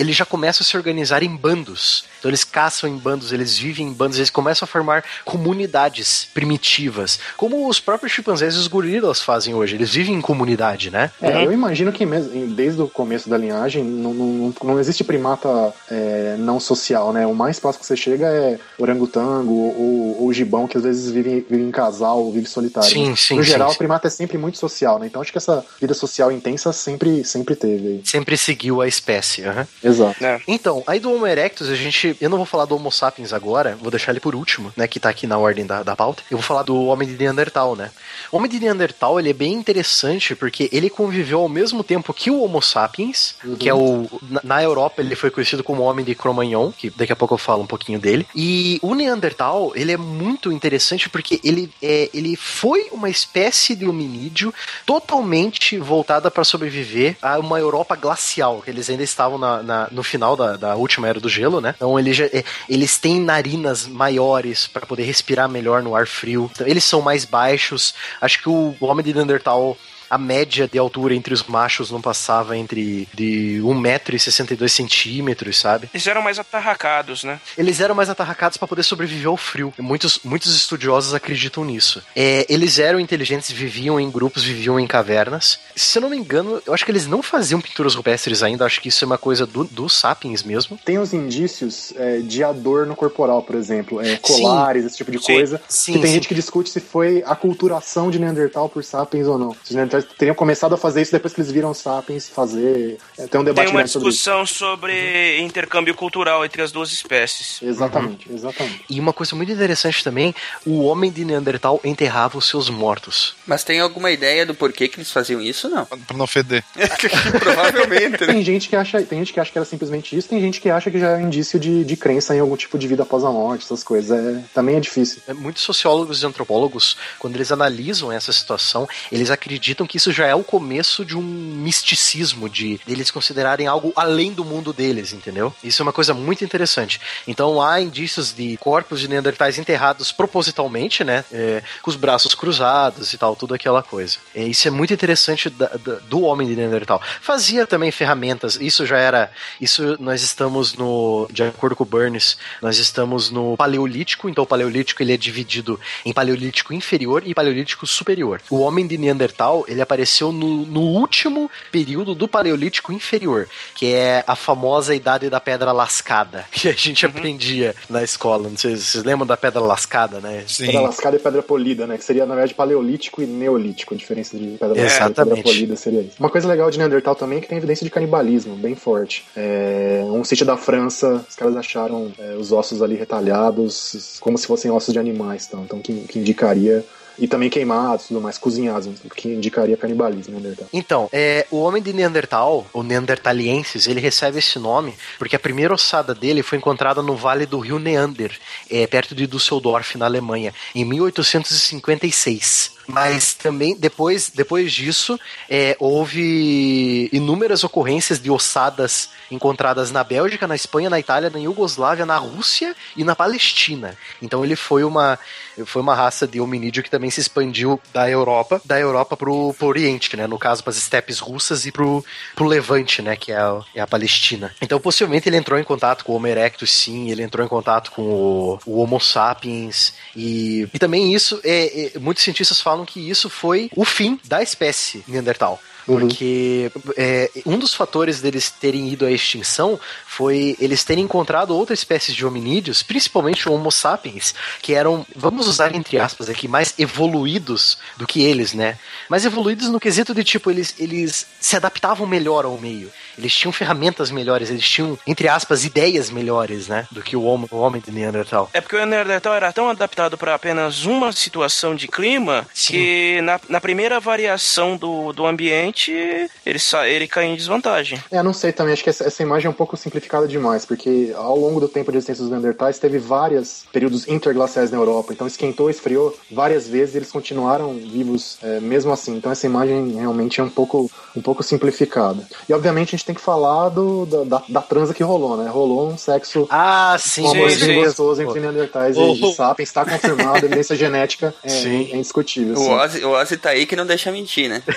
eles 0.00 0.16
já 0.16 0.24
começam 0.24 0.64
a 0.64 0.66
se 0.66 0.76
organizar 0.76 1.22
em 1.22 1.36
bandos. 1.36 2.04
Então 2.18 2.30
eles 2.30 2.42
caçam 2.42 2.88
em 2.88 2.96
bandos, 2.96 3.32
eles 3.32 3.58
vivem 3.58 3.86
em 3.86 3.92
bandos, 3.92 4.16
eles 4.16 4.30
começam 4.30 4.64
a 4.64 4.68
formar 4.68 5.04
comunidades 5.24 6.26
primitivas, 6.32 7.20
como 7.36 7.68
os 7.68 7.78
próprios 7.78 8.12
chimpanzés 8.12 8.54
e 8.54 8.58
os 8.58 8.66
gorilas 8.66 9.20
fazem 9.20 9.54
hoje. 9.54 9.74
Eles 9.76 9.90
vivem 9.90 10.14
em 10.14 10.20
comunidade, 10.20 10.90
né? 10.90 11.10
É, 11.20 11.44
eu 11.44 11.52
imagino 11.52 11.92
que 11.92 12.06
mesmo, 12.06 12.54
desde 12.54 12.80
o 12.80 12.88
começo 12.88 13.28
da 13.28 13.36
linhagem 13.36 13.84
não, 13.84 14.14
não, 14.14 14.54
não 14.64 14.80
existe 14.80 15.04
primata 15.04 15.48
é, 15.90 16.36
não 16.38 16.58
social, 16.58 17.12
né? 17.12 17.26
O 17.26 17.34
mais 17.34 17.60
próximo 17.60 17.80
que 17.80 17.86
você 17.86 17.96
chega 17.96 18.26
é 18.26 18.58
orangotango 18.78 19.52
ou, 19.52 20.22
ou 20.22 20.32
gibão, 20.32 20.66
que 20.66 20.78
às 20.78 20.82
vezes 20.82 21.10
vive, 21.10 21.46
vive 21.48 21.62
em 21.62 21.70
casal 21.70 22.20
ou 22.20 22.32
vive 22.32 22.48
solitário. 22.48 22.88
Sim, 22.88 23.14
sim. 23.16 23.36
No 23.36 23.44
sim, 23.44 23.50
geral, 23.50 23.68
sim. 23.68 23.74
o 23.74 23.78
primata 23.78 24.06
é 24.06 24.10
sempre 24.10 24.38
muito 24.38 24.56
social, 24.56 24.98
né? 24.98 25.06
Então 25.06 25.20
acho 25.20 25.30
que 25.30 25.38
essa 25.38 25.64
vida 25.78 25.92
social 25.92 26.32
intensa 26.32 26.72
sempre, 26.72 27.22
sempre 27.22 27.54
teve. 27.54 28.00
Sempre 28.04 28.38
seguiu 28.38 28.80
a 28.80 28.88
espécie. 28.88 29.44
aham. 29.44 29.66
Exato. 29.90 30.24
É. 30.24 30.40
Então, 30.48 30.82
aí 30.86 30.98
do 31.00 31.12
Homo 31.12 31.26
erectus, 31.26 31.68
a 31.68 31.74
gente. 31.74 32.16
Eu 32.20 32.30
não 32.30 32.36
vou 32.38 32.46
falar 32.46 32.64
do 32.64 32.74
Homo 32.76 32.90
sapiens 32.90 33.32
agora, 33.32 33.76
vou 33.80 33.90
deixar 33.90 34.12
ele 34.12 34.20
por 34.20 34.34
último, 34.34 34.72
né? 34.76 34.86
Que 34.86 34.98
tá 35.00 35.08
aqui 35.08 35.26
na 35.26 35.38
ordem 35.38 35.66
da, 35.66 35.82
da 35.82 35.94
pauta. 35.96 36.22
Eu 36.30 36.38
vou 36.38 36.44
falar 36.44 36.62
do 36.62 36.76
Homem 36.86 37.08
de 37.08 37.14
Neandertal, 37.16 37.76
né? 37.76 37.90
O 38.32 38.36
Homem 38.36 38.50
de 38.50 38.58
Neandertal, 38.60 39.18
ele 39.18 39.30
é 39.30 39.34
bem 39.34 39.52
interessante 39.52 40.34
porque 40.34 40.68
ele 40.72 40.88
conviveu 40.90 41.40
ao 41.40 41.48
mesmo 41.48 41.82
tempo 41.84 42.12
que 42.14 42.30
o 42.30 42.42
Homo 42.42 42.60
sapiens, 42.62 43.34
que 43.58 43.68
é 43.68 43.74
o. 43.74 44.08
Na, 44.28 44.40
na 44.44 44.62
Europa, 44.62 45.00
ele 45.02 45.14
foi 45.14 45.30
conhecido 45.30 45.62
como 45.64 45.82
Homem 45.82 46.04
de 46.04 46.14
Cro-Magnon, 46.14 46.72
que 46.72 46.90
daqui 46.90 47.12
a 47.12 47.16
pouco 47.16 47.34
eu 47.34 47.38
falo 47.38 47.62
um 47.62 47.66
pouquinho 47.66 47.98
dele. 47.98 48.26
E 48.34 48.78
o 48.82 48.94
Neandertal, 48.94 49.72
ele 49.74 49.92
é 49.92 49.96
muito 49.96 50.50
interessante 50.52 51.08
porque 51.08 51.40
ele, 51.42 51.70
é, 51.82 52.08
ele 52.12 52.36
foi 52.36 52.88
uma 52.92 53.08
espécie 53.08 53.74
de 53.74 53.86
hominídeo 53.86 54.52
totalmente 54.86 55.78
voltada 55.78 56.30
para 56.30 56.44
sobreviver 56.44 57.16
a 57.22 57.38
uma 57.38 57.58
Europa 57.58 57.96
glacial, 57.96 58.60
que 58.62 58.70
eles 58.70 58.88
ainda 58.90 59.02
estavam 59.02 59.38
na, 59.38 59.62
na- 59.62 59.79
no 59.90 60.02
final 60.02 60.36
da, 60.36 60.56
da 60.56 60.74
última 60.74 61.08
era 61.08 61.20
do 61.20 61.28
gelo, 61.28 61.60
né? 61.60 61.74
Então 61.76 61.98
eles, 61.98 62.16
já, 62.16 62.26
é, 62.26 62.44
eles 62.68 62.98
têm 62.98 63.20
narinas 63.20 63.86
maiores 63.86 64.66
para 64.66 64.86
poder 64.86 65.04
respirar 65.04 65.48
melhor 65.48 65.82
no 65.82 65.94
ar 65.94 66.06
frio. 66.06 66.50
Então, 66.52 66.66
eles 66.66 66.84
são 66.84 67.00
mais 67.00 67.24
baixos. 67.24 67.94
Acho 68.20 68.42
que 68.42 68.48
o, 68.48 68.74
o 68.78 68.86
homem 68.86 69.04
de 69.04 69.14
Neandertal 69.14 69.76
a 70.10 70.18
média 70.18 70.68
de 70.68 70.76
altura 70.78 71.14
entre 71.14 71.32
os 71.32 71.44
machos 71.44 71.90
não 71.90 72.02
passava 72.02 72.56
entre 72.56 73.08
de 73.14 73.60
1,62m, 73.62 75.52
sabe? 75.52 75.88
Eles 75.94 76.06
eram 76.06 76.20
mais 76.20 76.38
atarracados, 76.38 77.22
né? 77.22 77.40
Eles 77.56 77.80
eram 77.80 77.94
mais 77.94 78.10
atarracados 78.10 78.58
para 78.58 78.66
poder 78.66 78.82
sobreviver 78.82 79.28
ao 79.28 79.36
frio. 79.36 79.72
Muitos, 79.78 80.20
muitos 80.24 80.54
estudiosos 80.56 81.14
acreditam 81.14 81.64
nisso. 81.64 82.02
É, 82.16 82.44
eles 82.48 82.78
eram 82.78 82.98
inteligentes, 82.98 83.50
viviam 83.52 84.00
em 84.00 84.10
grupos, 84.10 84.42
viviam 84.42 84.80
em 84.80 84.86
cavernas. 84.86 85.60
Se 85.76 85.98
eu 85.98 86.02
não 86.02 86.10
me 86.10 86.16
engano, 86.16 86.60
eu 86.66 86.74
acho 86.74 86.84
que 86.84 86.90
eles 86.90 87.06
não 87.06 87.22
faziam 87.22 87.60
pinturas 87.60 87.94
rupestres 87.94 88.42
ainda. 88.42 88.64
Acho 88.64 88.80
que 88.80 88.88
isso 88.88 89.04
é 89.04 89.06
uma 89.06 89.18
coisa 89.18 89.46
do, 89.46 89.64
dos 89.64 89.96
sapiens 89.96 90.42
mesmo. 90.42 90.78
Tem 90.84 90.98
os 90.98 91.12
indícios 91.12 91.92
é, 91.96 92.18
de 92.18 92.42
adorno 92.42 92.96
corporal, 92.96 93.42
por 93.42 93.54
exemplo, 93.54 94.00
é, 94.00 94.16
colares, 94.16 94.84
esse 94.84 94.96
tipo 94.96 95.12
de 95.12 95.18
Sim. 95.18 95.34
coisa. 95.34 95.62
Sim, 95.68 95.92
que 95.92 95.98
tem 95.98 96.08
sim. 96.08 96.14
gente 96.14 96.28
que 96.28 96.34
discute 96.34 96.70
se 96.70 96.80
foi 96.80 97.22
a 97.26 97.36
culturação 97.36 98.10
de 98.10 98.18
Neandertal 98.18 98.68
por 98.68 98.82
sapiens 98.82 99.26
ou 99.26 99.38
não. 99.38 99.54
Se 99.62 99.74
os 99.74 99.99
Teriam 100.02 100.34
começado 100.34 100.74
a 100.74 100.78
fazer 100.78 101.02
isso 101.02 101.12
depois 101.12 101.32
que 101.32 101.40
eles 101.40 101.50
viram 101.50 101.70
os 101.70 101.78
sapiens 101.78 102.28
fazer. 102.28 102.98
É, 103.18 103.26
tem 103.26 103.40
um 103.40 103.44
debate 103.44 103.66
Tem 103.66 103.74
uma 103.74 103.80
grande 103.80 103.90
sobre 103.90 104.08
discussão 104.08 104.46
sobre 104.46 105.40
intercâmbio 105.40 105.94
cultural 105.94 106.44
entre 106.44 106.62
as 106.62 106.72
duas 106.72 106.92
espécies. 106.92 107.60
Exatamente, 107.62 108.30
exatamente. 108.32 108.84
E 108.88 108.98
uma 108.98 109.12
coisa 109.12 109.34
muito 109.36 109.52
interessante 109.52 110.02
também, 110.02 110.34
o 110.64 110.82
homem 110.84 111.10
de 111.10 111.24
Neandertal 111.24 111.80
enterrava 111.84 112.38
os 112.38 112.48
seus 112.48 112.70
mortos. 112.70 113.34
Mas 113.46 113.64
tem 113.64 113.80
alguma 113.80 114.10
ideia 114.10 114.46
do 114.46 114.54
porquê 114.54 114.88
que 114.88 114.96
eles 114.96 115.10
faziam 115.10 115.40
isso? 115.40 115.68
Não. 115.68 115.84
Pra 115.84 116.16
não 116.16 116.26
feder. 116.26 116.64
Provavelmente, 117.38 118.10
né? 118.10 118.18
Tem 118.18 118.42
gente 118.42 118.68
que 118.68 118.76
acha, 118.76 119.02
tem 119.02 119.18
gente 119.20 119.32
que 119.32 119.40
acha 119.40 119.50
que 119.50 119.58
era 119.58 119.64
simplesmente 119.64 120.16
isso, 120.16 120.28
tem 120.28 120.40
gente 120.40 120.60
que 120.60 120.70
acha 120.70 120.90
que 120.90 120.98
já 120.98 121.18
é 121.18 121.22
indício 121.22 121.58
de, 121.58 121.84
de 121.84 121.96
crença 121.96 122.34
em 122.34 122.40
algum 122.40 122.56
tipo 122.56 122.78
de 122.78 122.86
vida 122.86 123.02
após 123.02 123.24
a 123.24 123.30
morte, 123.30 123.64
essas 123.64 123.82
coisas. 123.82 124.10
É, 124.10 124.42
também 124.54 124.76
é 124.76 124.80
difícil. 124.80 125.22
É, 125.26 125.34
Muitos 125.34 125.62
sociólogos 125.62 126.22
e 126.22 126.26
antropólogos, 126.26 126.96
quando 127.18 127.34
eles 127.36 127.52
analisam 127.52 128.12
essa 128.12 128.32
situação, 128.32 128.88
eles 129.10 129.30
acreditam 129.30 129.86
que 129.90 129.96
isso 129.96 130.12
já 130.12 130.24
é 130.26 130.34
o 130.36 130.44
começo 130.44 131.04
de 131.04 131.16
um 131.16 131.20
misticismo, 131.22 132.48
de 132.48 132.80
eles 132.86 133.10
considerarem 133.10 133.66
algo 133.66 133.92
além 133.96 134.32
do 134.32 134.44
mundo 134.44 134.72
deles, 134.72 135.12
entendeu? 135.12 135.52
Isso 135.64 135.82
é 135.82 135.84
uma 135.84 135.92
coisa 135.92 136.14
muito 136.14 136.44
interessante. 136.44 137.00
Então 137.26 137.60
há 137.60 137.80
indícios 137.80 138.32
de 138.32 138.56
corpos 138.58 139.00
de 139.00 139.08
neandertais 139.08 139.58
enterrados 139.58 140.12
propositalmente, 140.12 141.02
né? 141.02 141.24
é, 141.32 141.62
com 141.82 141.90
os 141.90 141.96
braços 141.96 142.34
cruzados 142.34 143.12
e 143.12 143.18
tal, 143.18 143.34
tudo 143.34 143.52
aquela 143.54 143.82
coisa. 143.82 144.18
É, 144.34 144.44
isso 144.44 144.68
é 144.68 144.70
muito 144.70 144.92
interessante 144.94 145.50
da- 145.50 145.66
da- 145.66 145.96
do 146.08 146.20
homem 146.22 146.46
de 146.46 146.54
Neandertal. 146.54 147.02
Fazia 147.20 147.66
também 147.66 147.90
ferramentas, 147.90 148.56
isso 148.60 148.86
já 148.86 148.98
era. 148.98 149.30
Isso 149.60 149.96
nós 149.98 150.22
estamos 150.22 150.74
no. 150.74 151.26
De 151.32 151.42
acordo 151.42 151.74
com 151.74 151.82
o 151.82 151.86
Burns, 151.86 152.36
nós 152.62 152.78
estamos 152.78 153.30
no 153.30 153.56
Paleolítico, 153.56 154.28
então 154.28 154.44
o 154.44 154.46
Paleolítico 154.46 155.02
ele 155.02 155.12
é 155.12 155.16
dividido 155.16 155.80
em 156.04 156.12
Paleolítico 156.12 156.72
inferior 156.72 157.22
e 157.26 157.34
Paleolítico 157.34 157.86
superior. 157.86 158.40
O 158.50 158.60
homem 158.60 158.86
de 158.86 158.96
Neandertal 158.96 159.64
ele 159.66 159.79
apareceu 159.82 160.32
no, 160.32 160.66
no 160.66 160.80
último 160.80 161.50
período 161.70 162.14
do 162.14 162.28
Paleolítico 162.28 162.92
inferior, 162.92 163.48
que 163.74 163.92
é 163.92 164.24
a 164.26 164.36
famosa 164.36 164.94
idade 164.94 165.28
da 165.30 165.40
pedra 165.40 165.72
lascada, 165.72 166.44
que 166.52 166.68
a 166.68 166.72
gente 166.72 167.04
aprendia 167.06 167.74
na 167.88 168.02
escola. 168.02 168.48
Não 168.48 168.56
sei 168.56 168.76
se 168.76 168.84
vocês 168.84 169.04
lembram 169.04 169.26
da 169.26 169.36
pedra 169.36 169.60
lascada, 169.60 170.20
né? 170.20 170.44
Sim. 170.46 170.66
Pedra 170.66 170.80
lascada 170.82 171.16
e 171.16 171.20
pedra 171.20 171.42
polida, 171.42 171.86
né? 171.86 171.98
Que 171.98 172.04
seria, 172.04 172.26
na 172.26 172.34
verdade, 172.34 172.54
paleolítico 172.54 173.22
e 173.22 173.26
neolítico. 173.26 173.94
A 173.94 173.96
diferença 173.96 174.36
de 174.36 174.56
pedra 174.58 174.68
lascada 174.68 174.82
e 174.82 175.14
pedra 175.14 175.22
Exatamente. 175.22 175.42
polida 175.42 175.76
seria 175.76 176.00
isso. 176.00 176.16
Uma 176.18 176.30
coisa 176.30 176.48
legal 176.48 176.70
de 176.70 176.78
Neandertal 176.78 177.14
também 177.14 177.38
é 177.38 177.40
que 177.40 177.48
tem 177.48 177.58
evidência 177.58 177.84
de 177.84 177.90
canibalismo, 177.90 178.56
bem 178.56 178.74
forte. 178.74 179.24
É, 179.36 180.02
um 180.04 180.24
sítio 180.24 180.46
da 180.46 180.56
França, 180.56 181.24
os 181.28 181.34
caras 181.34 181.56
acharam 181.56 182.12
é, 182.18 182.34
os 182.34 182.52
ossos 182.52 182.82
ali 182.82 182.96
retalhados 182.96 184.18
como 184.20 184.36
se 184.38 184.46
fossem 184.46 184.70
ossos 184.70 184.92
de 184.92 184.98
animais, 184.98 185.46
então, 185.46 185.64
então 185.64 185.80
que, 185.80 185.92
que 186.02 186.18
indicaria. 186.18 186.84
E 187.20 187.28
também 187.28 187.50
queimados, 187.50 188.06
tudo 188.08 188.20
mais, 188.20 188.38
cozinhados, 188.38 188.98
que 189.14 189.28
indicaria 189.28 189.76
canibalismo, 189.76 190.32
Neandertal. 190.32 190.66
Então, 190.72 191.08
é, 191.12 191.46
o 191.50 191.60
homem 191.60 191.82
de 191.82 191.92
Neandertal, 191.92 192.66
o 192.72 192.82
Neandertaliensis, 192.82 193.86
ele 193.86 194.00
recebe 194.00 194.38
esse 194.38 194.58
nome 194.58 194.94
porque 195.18 195.36
a 195.36 195.38
primeira 195.38 195.74
ossada 195.74 196.14
dele 196.14 196.42
foi 196.42 196.56
encontrada 196.58 197.02
no 197.02 197.14
vale 197.14 197.44
do 197.44 197.58
rio 197.58 197.78
Neander, 197.78 198.36
é, 198.70 198.86
perto 198.86 199.14
de 199.14 199.26
Düsseldorf, 199.26 199.98
na 199.98 200.06
Alemanha, 200.06 200.54
em 200.74 200.84
1856. 200.84 202.79
Mas 202.90 203.34
também, 203.34 203.76
depois, 203.76 204.30
depois 204.34 204.72
disso, 204.72 205.18
é, 205.48 205.76
houve 205.78 207.08
inúmeras 207.12 207.64
ocorrências 207.64 208.20
de 208.20 208.30
ossadas 208.30 209.10
encontradas 209.30 209.90
na 209.90 210.02
Bélgica, 210.02 210.46
na 210.46 210.56
Espanha, 210.56 210.90
na 210.90 210.98
Itália, 210.98 211.30
na 211.30 211.38
Iugoslávia, 211.38 212.04
na 212.04 212.16
Rússia 212.16 212.74
e 212.96 213.04
na 213.04 213.14
Palestina. 213.14 213.96
Então 214.20 214.44
ele 214.44 214.56
foi 214.56 214.82
uma, 214.82 215.18
foi 215.64 215.80
uma 215.80 215.94
raça 215.94 216.26
de 216.26 216.40
hominídeo 216.40 216.82
que 216.82 216.90
também 216.90 217.10
se 217.10 217.20
expandiu 217.20 217.80
da 217.92 218.10
Europa, 218.10 218.60
da 218.64 218.78
Europa 218.78 219.16
pro, 219.16 219.54
pro 219.54 219.68
Oriente, 219.68 220.16
né? 220.16 220.26
No 220.26 220.38
caso, 220.38 220.62
para 220.62 220.70
as 220.70 220.76
estepes 220.76 221.18
russas 221.18 221.66
e 221.66 221.72
pro, 221.72 222.04
pro 222.34 222.46
Levante, 222.46 223.02
né? 223.02 223.16
Que 223.16 223.32
é 223.32 223.36
a, 223.36 223.60
é 223.74 223.80
a 223.80 223.86
Palestina. 223.86 224.54
Então, 224.60 224.80
possivelmente, 224.80 225.28
ele 225.28 225.36
entrou 225.36 225.58
em 225.58 225.64
contato 225.64 226.04
com 226.04 226.12
o 226.12 226.16
Homo 226.16 226.26
erectus, 226.26 226.70
sim, 226.70 227.10
ele 227.10 227.22
entrou 227.22 227.44
em 227.44 227.48
contato 227.48 227.90
com 227.92 228.02
o, 228.02 228.58
o 228.66 228.80
Homo 228.80 229.00
sapiens. 229.00 229.94
E, 230.14 230.68
e 230.72 230.78
também 230.78 231.14
isso, 231.14 231.40
é, 231.44 231.92
é, 231.94 231.98
muitos 231.98 232.24
cientistas 232.24 232.60
falam 232.60 232.79
que 232.84 233.08
isso 233.08 233.28
foi 233.28 233.70
o 233.76 233.84
fim 233.84 234.18
da 234.24 234.42
espécie 234.42 235.04
Neandertal. 235.06 235.60
Porque 235.98 236.70
é, 236.96 237.30
um 237.44 237.58
dos 237.58 237.74
fatores 237.74 238.20
deles 238.20 238.50
terem 238.50 238.88
ido 238.88 239.04
à 239.04 239.10
extinção 239.10 239.78
foi 240.06 240.56
eles 240.60 240.84
terem 240.84 241.04
encontrado 241.04 241.56
outras 241.56 241.80
espécies 241.80 242.14
de 242.14 242.24
hominídeos, 242.24 242.82
principalmente 242.82 243.48
o 243.48 243.52
Homo 243.52 243.72
sapiens, 243.72 244.34
que 244.62 244.74
eram, 244.74 245.04
vamos 245.16 245.48
usar 245.48 245.74
entre 245.74 245.98
aspas 245.98 246.28
aqui, 246.28 246.46
mais 246.46 246.74
evoluídos 246.78 247.78
do 247.96 248.06
que 248.06 248.22
eles, 248.22 248.54
né? 248.54 248.78
Mais 249.08 249.24
evoluídos 249.24 249.68
no 249.68 249.80
quesito 249.80 250.14
de 250.14 250.22
tipo, 250.22 250.50
eles, 250.50 250.74
eles 250.78 251.26
se 251.40 251.56
adaptavam 251.56 252.06
melhor 252.06 252.44
ao 252.44 252.56
meio. 252.58 252.90
Eles 253.18 253.34
tinham 253.34 253.52
ferramentas 253.52 254.10
melhores, 254.10 254.50
eles 254.50 254.68
tinham, 254.68 254.98
entre 255.06 255.28
aspas, 255.28 255.64
ideias 255.64 256.10
melhores, 256.10 256.68
né? 256.68 256.86
Do 256.90 257.02
que 257.02 257.16
o 257.16 257.22
homem, 257.22 257.48
o 257.50 257.58
homem 257.58 257.82
de 257.84 257.90
Neandertal. 257.90 258.48
É 258.52 258.60
porque 258.60 258.76
o 258.76 258.86
Neandertal 258.86 259.34
era 259.34 259.52
tão 259.52 259.68
adaptado 259.68 260.16
para 260.16 260.34
apenas 260.34 260.84
uma 260.84 261.12
situação 261.12 261.74
de 261.74 261.88
clima 261.88 262.46
que 262.54 263.20
na, 263.22 263.40
na 263.48 263.60
primeira 263.60 264.00
variação 264.00 264.76
do, 264.76 265.12
do 265.12 265.26
ambiente 265.26 265.79
ele, 265.88 266.58
sa- 266.58 266.88
ele 266.88 267.06
cai 267.06 267.24
em 267.26 267.36
desvantagem. 267.36 267.98
É, 268.10 268.22
não 268.22 268.32
sei 268.32 268.52
também, 268.52 268.72
acho 268.72 268.82
que 268.82 268.90
essa, 268.90 269.04
essa 269.04 269.22
imagem 269.22 269.46
é 269.46 269.50
um 269.50 269.54
pouco 269.54 269.76
simplificada 269.76 270.26
demais, 270.26 270.64
porque 270.66 271.12
ao 271.16 271.36
longo 271.38 271.60
do 271.60 271.68
tempo 271.68 271.90
de 271.92 271.98
existência 271.98 272.22
dos 272.22 272.30
Neandertais 272.30 272.78
teve 272.78 272.98
vários 272.98 273.64
períodos 273.72 274.08
interglaciais 274.08 274.70
na 274.70 274.76
Europa, 274.78 275.12
então 275.12 275.26
esquentou, 275.26 275.70
esfriou 275.70 276.16
várias 276.30 276.66
vezes 276.66 276.94
e 276.94 276.98
eles 276.98 277.12
continuaram 277.12 277.72
vivos 277.74 278.38
é, 278.42 278.58
mesmo 278.60 278.92
assim. 278.92 279.16
Então 279.16 279.30
essa 279.30 279.46
imagem 279.46 279.92
realmente 279.92 280.40
é 280.40 280.44
um 280.44 280.50
pouco, 280.50 280.90
um 281.16 281.22
pouco 281.22 281.42
simplificada. 281.42 282.26
E 282.48 282.52
obviamente 282.52 282.88
a 282.88 282.98
gente 282.98 283.06
tem 283.06 283.14
que 283.14 283.20
falar 283.20 283.68
do, 283.68 284.06
da, 284.06 284.24
da, 284.38 284.42
da 284.48 284.60
transa 284.62 284.92
que 284.94 285.02
rolou, 285.02 285.36
né? 285.36 285.48
Rolou 285.50 285.88
um 285.88 285.96
sexo 285.96 286.46
Ah, 286.50 286.96
sim, 286.98 287.22
sim, 287.28 287.36
amorzinho 287.36 287.74
sim. 287.80 287.84
gostoso 287.84 288.22
entre 288.22 288.40
Neandertais 288.40 288.96
Oh. 288.96 289.12
e 289.14 289.34
sapiens, 289.34 289.68
está 289.68 289.84
confirmado, 289.84 290.36
a 290.38 290.46
evidência 290.46 290.74
genética 290.74 291.34
é, 291.44 291.48
Sim. 291.48 291.90
é 291.92 291.96
indiscutível. 291.96 292.56
O. 292.56 292.70
Ozzy, 292.70 293.04
o 293.04 293.10
Ozzy 293.10 293.36
tá 293.36 293.50
aí 293.50 293.66
que 293.66 293.76
não 293.76 293.86
deixa 293.86 294.10
mentir, 294.10 294.48
né? 294.48 294.62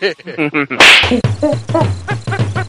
Yeah. 0.24 1.22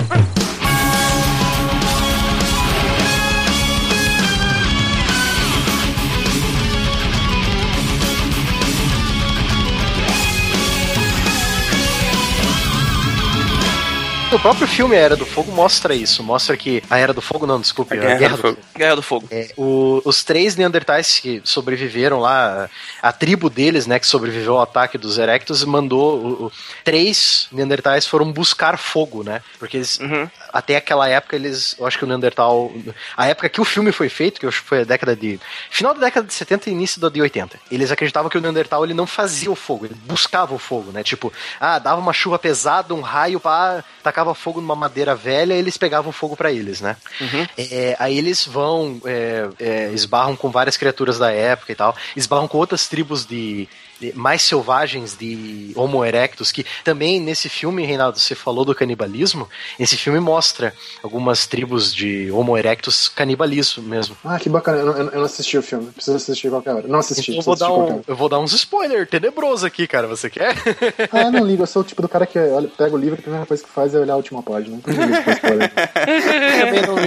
O 14.30 14.40
próprio 14.40 14.68
filme 14.68 14.94
A 14.94 14.99
Era 14.99 15.16
do 15.16 15.26
Fogo 15.26 15.52
mostra 15.54 15.95
isso. 15.95 16.22
Mostra 16.22 16.58
que. 16.58 16.84
A 16.90 16.98
Era 16.98 17.14
do 17.14 17.22
Fogo, 17.22 17.48
não, 17.48 17.62
desculpe. 17.62 17.94
A, 17.94 17.98
Guerra, 17.98 18.14
a 18.14 18.18
Guerra 18.18 18.36
do, 18.36 18.36
do, 18.36 18.41
Fogo. 18.41 18.58
Guerra 18.76 18.95
do 18.95 19.02
Fogo. 19.02 19.28
É, 19.32 19.54
o, 19.56 20.02
os 20.04 20.24
três 20.24 20.56
Neandertais 20.58 21.20
que 21.20 21.41
sobreviveram 21.45 22.20
lá, 22.20 22.70
a 23.02 23.14
tribo 23.14 23.49
deles, 23.49 23.88
né, 23.88 23.98
que 23.99 24.06
sobreviveu 24.06 24.56
ao 24.56 24.62
ataque 24.62 24.98
dos 24.98 25.18
Erectus, 25.18 25.64
mandou. 25.64 26.18
O, 26.18 26.45
o, 26.45 26.52
três 26.84 27.48
Neandertais 27.54 28.06
foram 28.06 28.32
buscar 28.32 28.78
fogo, 28.78 29.24
né? 29.24 29.41
Porque 29.58 29.78
eles. 29.78 29.98
Uhum. 29.99 30.30
Até 30.57 30.75
aquela 30.75 31.07
época, 31.07 31.35
eles. 31.35 31.75
Eu 31.77 31.85
acho 31.85 31.99
que 31.99 32.03
o 32.03 32.07
Neandertal. 32.07 32.71
A 33.15 33.27
época 33.27 33.47
que 33.47 33.61
o 33.61 33.63
filme 33.63 33.91
foi 33.91 34.09
feito, 34.09 34.39
que 34.39 34.45
eu 34.47 34.49
acho 34.49 34.63
que 34.63 34.67
foi 34.67 34.81
a 34.81 34.84
década 34.84 35.15
de. 35.15 35.39
Final 35.69 35.93
da 35.93 35.99
década 35.99 36.25
de 36.25 36.34
70 36.34 36.67
e 36.67 36.73
início 36.73 36.99
da 36.99 37.09
de 37.09 37.21
80. 37.21 37.59
Eles 37.71 37.91
acreditavam 37.91 38.27
que 38.27 38.39
o 38.39 38.41
Neandertal 38.41 38.84
ele 38.84 38.95
não 38.95 39.05
fazia 39.05 39.51
o 39.51 39.55
fogo, 39.55 39.85
ele 39.85 39.93
buscava 40.07 40.55
o 40.55 40.57
fogo, 40.57 40.91
né? 40.91 41.03
Tipo, 41.03 41.31
ah, 41.59 41.77
dava 41.77 42.01
uma 42.01 42.11
chuva 42.11 42.39
pesada, 42.39 42.91
um 42.95 43.01
raio, 43.01 43.39
pá, 43.39 43.84
tacava 44.01 44.34
fogo 44.34 44.59
numa 44.59 44.75
madeira 44.75 45.13
velha 45.13 45.53
e 45.53 45.59
eles 45.59 45.77
pegavam 45.77 46.11
fogo 46.11 46.35
para 46.35 46.51
eles, 46.51 46.81
né? 46.81 46.97
Uhum. 47.21 47.47
É, 47.55 47.95
aí 47.99 48.17
eles 48.17 48.43
vão, 48.43 48.99
é, 49.05 49.47
é, 49.59 49.91
esbarram 49.93 50.35
com 50.35 50.49
várias 50.49 50.75
criaturas 50.75 51.19
da 51.19 51.31
época 51.31 51.71
e 51.71 51.75
tal, 51.75 51.95
esbarram 52.15 52.47
com 52.47 52.57
outras 52.57 52.88
tribos 52.88 53.27
de, 53.27 53.69
mais 54.14 54.41
selvagens 54.41 55.15
de 55.18 55.72
Homo 55.76 56.03
erectus, 56.03 56.52
que 56.52 56.65
também 56.84 57.19
nesse 57.19 57.49
filme, 57.49 57.86
Reinaldo, 57.86 58.19
você 58.19 58.36
falou 58.36 58.65
do 58.65 58.76
canibalismo, 58.76 59.48
esse 59.80 59.98
filme 59.98 60.19
mostra 60.19 60.74
algumas 61.03 61.48
tribos 61.48 61.94
de 61.94 62.32
Homo 62.32 62.57
erectus 62.57 63.07
canibalismo 63.07 63.84
mesmo. 63.84 64.18
Ah, 64.24 64.40
que 64.40 64.49
bacana, 64.49 64.80
eu 64.80 64.86
não, 64.86 64.98
eu 64.98 65.18
não 65.19 65.24
assisti 65.26 65.57
o 65.57 65.61
filme, 65.61 65.91
preciso 65.91 66.18
assistir 66.18 66.49
qualquer 66.49 66.74
hora. 66.74 66.88
Não 66.88 66.99
assisti, 66.99 67.32
então 67.32 67.40
eu 67.40 67.44
vou, 67.44 67.56
dar 67.56 67.72
um, 67.72 68.02
eu 68.07 68.15
vou 68.15 68.30
dar 68.30 68.40
uns 68.40 68.53
spoilers 68.53 69.10
tenebroso 69.10 69.65
aqui, 69.65 69.88
cara, 69.88 70.07
você 70.07 70.30
quer? 70.30 70.56
ah, 71.11 71.24
eu 71.24 71.32
não 71.32 71.45
ligo, 71.45 71.64
eu 71.64 71.68
sou 71.68 71.82
o 71.82 71.86
tipo 71.86 72.02
do 72.02 72.10
cara 72.10 72.26
que 72.26 72.38
olha, 72.40 72.68
pega 72.68 72.95
o 72.95 72.98
livro 72.98 73.15
e 73.15 73.19
a 73.19 73.22
primeira 73.22 73.45
coisa 73.45 73.64
que 73.64 73.69
faz 73.69 73.94
é 73.94 73.99
olhar 73.99 74.14
a 74.14 74.18
última 74.18 74.41
página. 74.44 74.78
spoiler. 74.78 75.72
também 76.60 76.82
não. 76.82 76.98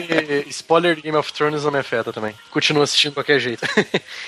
Spoiler 0.49 0.97
de 0.97 1.03
Game 1.03 1.17
of 1.17 1.33
Thrones 1.33 1.65
não 1.65 1.71
me 1.71 1.79
afeta 1.79 2.13
também. 2.13 2.35
Continuo 2.51 2.83
assistindo 2.83 3.13
de 3.13 3.15
qualquer 3.17 3.39
jeito. 3.39 3.67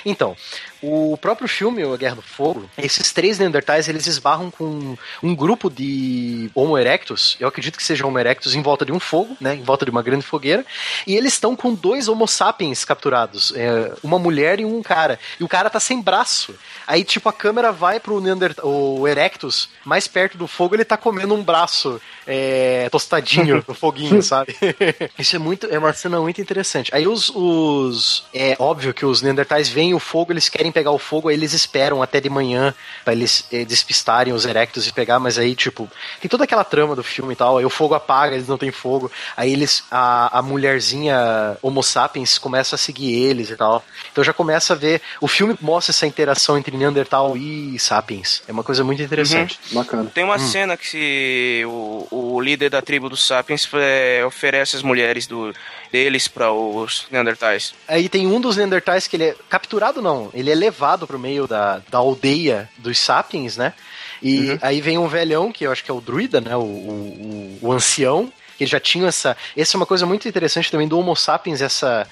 então, 0.05 0.37
o 0.83 1.17
próprio 1.17 1.47
filme, 1.47 1.83
A 1.83 1.97
Guerra 1.97 2.17
do 2.17 2.23
Fogo, 2.23 2.69
esses 2.77 3.13
três 3.13 3.39
Neandertais, 3.39 3.89
eles 3.89 4.07
esbarram 4.07 4.51
com 4.51 4.97
um 5.23 5.35
grupo 5.35 5.71
de 5.71 6.51
Homo 6.55 6.77
erectus, 6.77 7.37
eu 7.39 7.47
acredito 7.47 7.77
que 7.77 7.85
sejam 7.85 8.09
Homo 8.09 8.19
erectus, 8.19 8.55
em 8.55 8.63
volta 8.63 8.85
de 8.85 8.93
um 8.93 8.99
fogo, 8.99 9.37
né, 9.41 9.55
em 9.55 9.63
volta 9.63 9.85
de 9.85 9.91
uma 9.91 10.03
grande 10.03 10.25
fogueira, 10.25 10.67
e 11.07 11.17
eles 11.17 11.35
estão 11.35 11.55
com 11.55 11.73
dois 11.73 12.09
Homo 12.09 12.27
sapiens 12.27 12.85
capturados, 12.85 13.53
é, 13.55 13.93
uma 14.03 14.19
mulher 14.19 14.59
e 14.59 14.65
um 14.65 14.83
cara, 14.83 15.19
e 15.39 15.45
o 15.45 15.49
cara 15.49 15.71
tá 15.71 15.79
sem 15.79 16.01
braço. 16.01 16.55
Aí, 16.87 17.05
tipo, 17.05 17.29
a 17.29 17.33
câmera 17.33 17.71
vai 17.71 18.01
pro 18.01 18.21
Neandertal, 18.21 18.69
o 18.69 19.07
Erectus, 19.07 19.69
mais 19.85 20.09
perto 20.09 20.37
do 20.37 20.49
fogo, 20.49 20.75
ele 20.75 20.85
tá 20.85 20.97
comendo 20.97 21.35
um 21.35 21.43
braço 21.43 22.01
é, 22.27 22.89
tostadinho 22.91 23.63
no 23.69 23.75
foguinho, 23.75 24.23
sabe? 24.23 24.57
Isso 25.19 25.37
é 25.37 25.39
muito, 25.39 25.67
é 25.67 25.79
uma 25.79 25.93
cena 25.93 26.21
muito 26.21 26.41
interessante. 26.41 26.91
Aí 26.95 27.07
os, 27.07 27.31
os, 27.31 28.25
é 28.35 28.57
óbvio 28.59 28.93
que 28.93 29.07
os 29.07 29.23
Neandertais 29.23 29.69
veem 29.69 29.95
o 29.95 29.99
fogo, 29.99 30.33
eles 30.33 30.49
querem 30.49 30.72
pegar 30.73 30.91
o 30.91 30.99
fogo, 30.99 31.29
aí 31.29 31.35
eles 31.35 31.53
esperam 31.53 32.03
até 32.03 32.21
de 32.21 32.31
manhã 32.31 32.75
para 33.05 33.13
eles 33.13 33.47
é, 33.53 33.65
despistarem 33.65 34.33
os 34.33 34.45
Erectus 34.45 34.87
e 34.87 34.93
pegar, 34.93 35.19
mas 35.19 35.39
aí, 35.39 35.55
tipo, 35.55 35.91
tem 36.21 36.29
toda 36.29 36.45
aquela 36.45 36.65
trama 36.65 36.97
do 36.97 37.03
filme 37.03 37.35
e 37.35 37.37
tal, 37.37 37.59
aí 37.59 37.65
o 37.65 37.71
fogo 37.71 37.95
apaga, 37.95 38.35
eles 38.35 38.49
não 38.49 38.59
têm 38.59 38.71
fogo, 38.71 39.11
aí 39.37 39.53
eles, 39.53 39.85
a, 39.91 40.39
a 40.39 40.43
mulherzinha 40.43 41.57
Homo 41.63 41.83
sapiens 41.83 42.39
começa 42.39 42.75
a 42.75 42.79
seguir 42.79 43.13
eles 43.15 43.51
e 43.51 43.57
tal. 43.57 43.85
Então 44.11 44.25
já 44.25 44.33
começa 44.33 44.73
a 44.73 44.77
ver, 44.77 45.01
o 45.21 45.29
filme 45.29 45.57
mostra 45.61 45.93
essa 45.93 46.07
interação 46.07 46.57
entre 46.57 46.77
Neandertal 46.77 47.37
e 47.37 47.79
Sapiens. 47.79 48.43
É 48.49 48.53
uma 48.53 48.63
coisa 48.63 48.83
muito 48.83 49.03
interessante. 49.03 49.59
Uhum. 49.71 49.83
Bacana. 49.83 50.11
Tem 50.13 50.25
uma 50.25 50.37
hum. 50.37 50.39
cena 50.39 50.77
que 50.77 51.63
o, 51.67 52.07
o 52.11 52.41
líder 52.41 52.71
da 52.71 52.83
tribo 52.83 53.09
dos 53.09 53.27
Sapiens 53.27 53.69
é, 53.75 54.25
oferece 54.25 54.77
as 54.77 54.83
mulheres 54.83 55.27
do, 55.27 55.53
deles 55.93 56.27
para 56.27 56.51
os 56.51 57.07
Neandertais. 57.11 57.75
Aí 57.87 58.09
tem 58.09 58.27
um 58.27 58.41
dos 58.41 58.57
Neandertais 58.57 59.07
que 59.07 59.17
ele 59.17 59.25
é 59.25 59.37
capturado, 59.49 60.01
não, 60.01 60.31
ele 60.33 60.51
é 60.51 60.55
levado 60.55 61.07
pro 61.07 61.19
meio 61.19 61.47
da, 61.47 61.83
da 61.91 61.99
aldeia 61.99 62.69
dos 62.79 62.99
Sapiens, 62.99 63.59
né? 63.59 63.75
E 64.23 64.53
uhum. 64.53 64.59
aí 64.63 64.81
vem 64.81 64.97
um 64.97 65.07
velhão, 65.07 65.53
que 65.53 65.67
eu 65.67 65.71
acho 65.71 65.85
que 65.85 65.91
é 65.91 65.95
o 65.95 66.01
druida, 66.01 66.41
né? 66.41 66.57
O, 66.57 66.61
o, 66.61 67.59
o, 67.63 67.69
o 67.69 67.73
ancião, 67.73 68.33
que 68.63 68.67
já 68.71 68.81
tinha 68.81 69.09
essa. 69.09 69.37
Essa 69.57 69.77
é 69.77 69.79
uma 69.79 69.87
coisa 69.87 70.07
muito 70.07 70.29
interessante 70.29 70.71
também 70.71 70.87
do 70.87 70.99
Homo 70.99 71.17
sapiens, 71.17 71.61
essa 71.61 72.07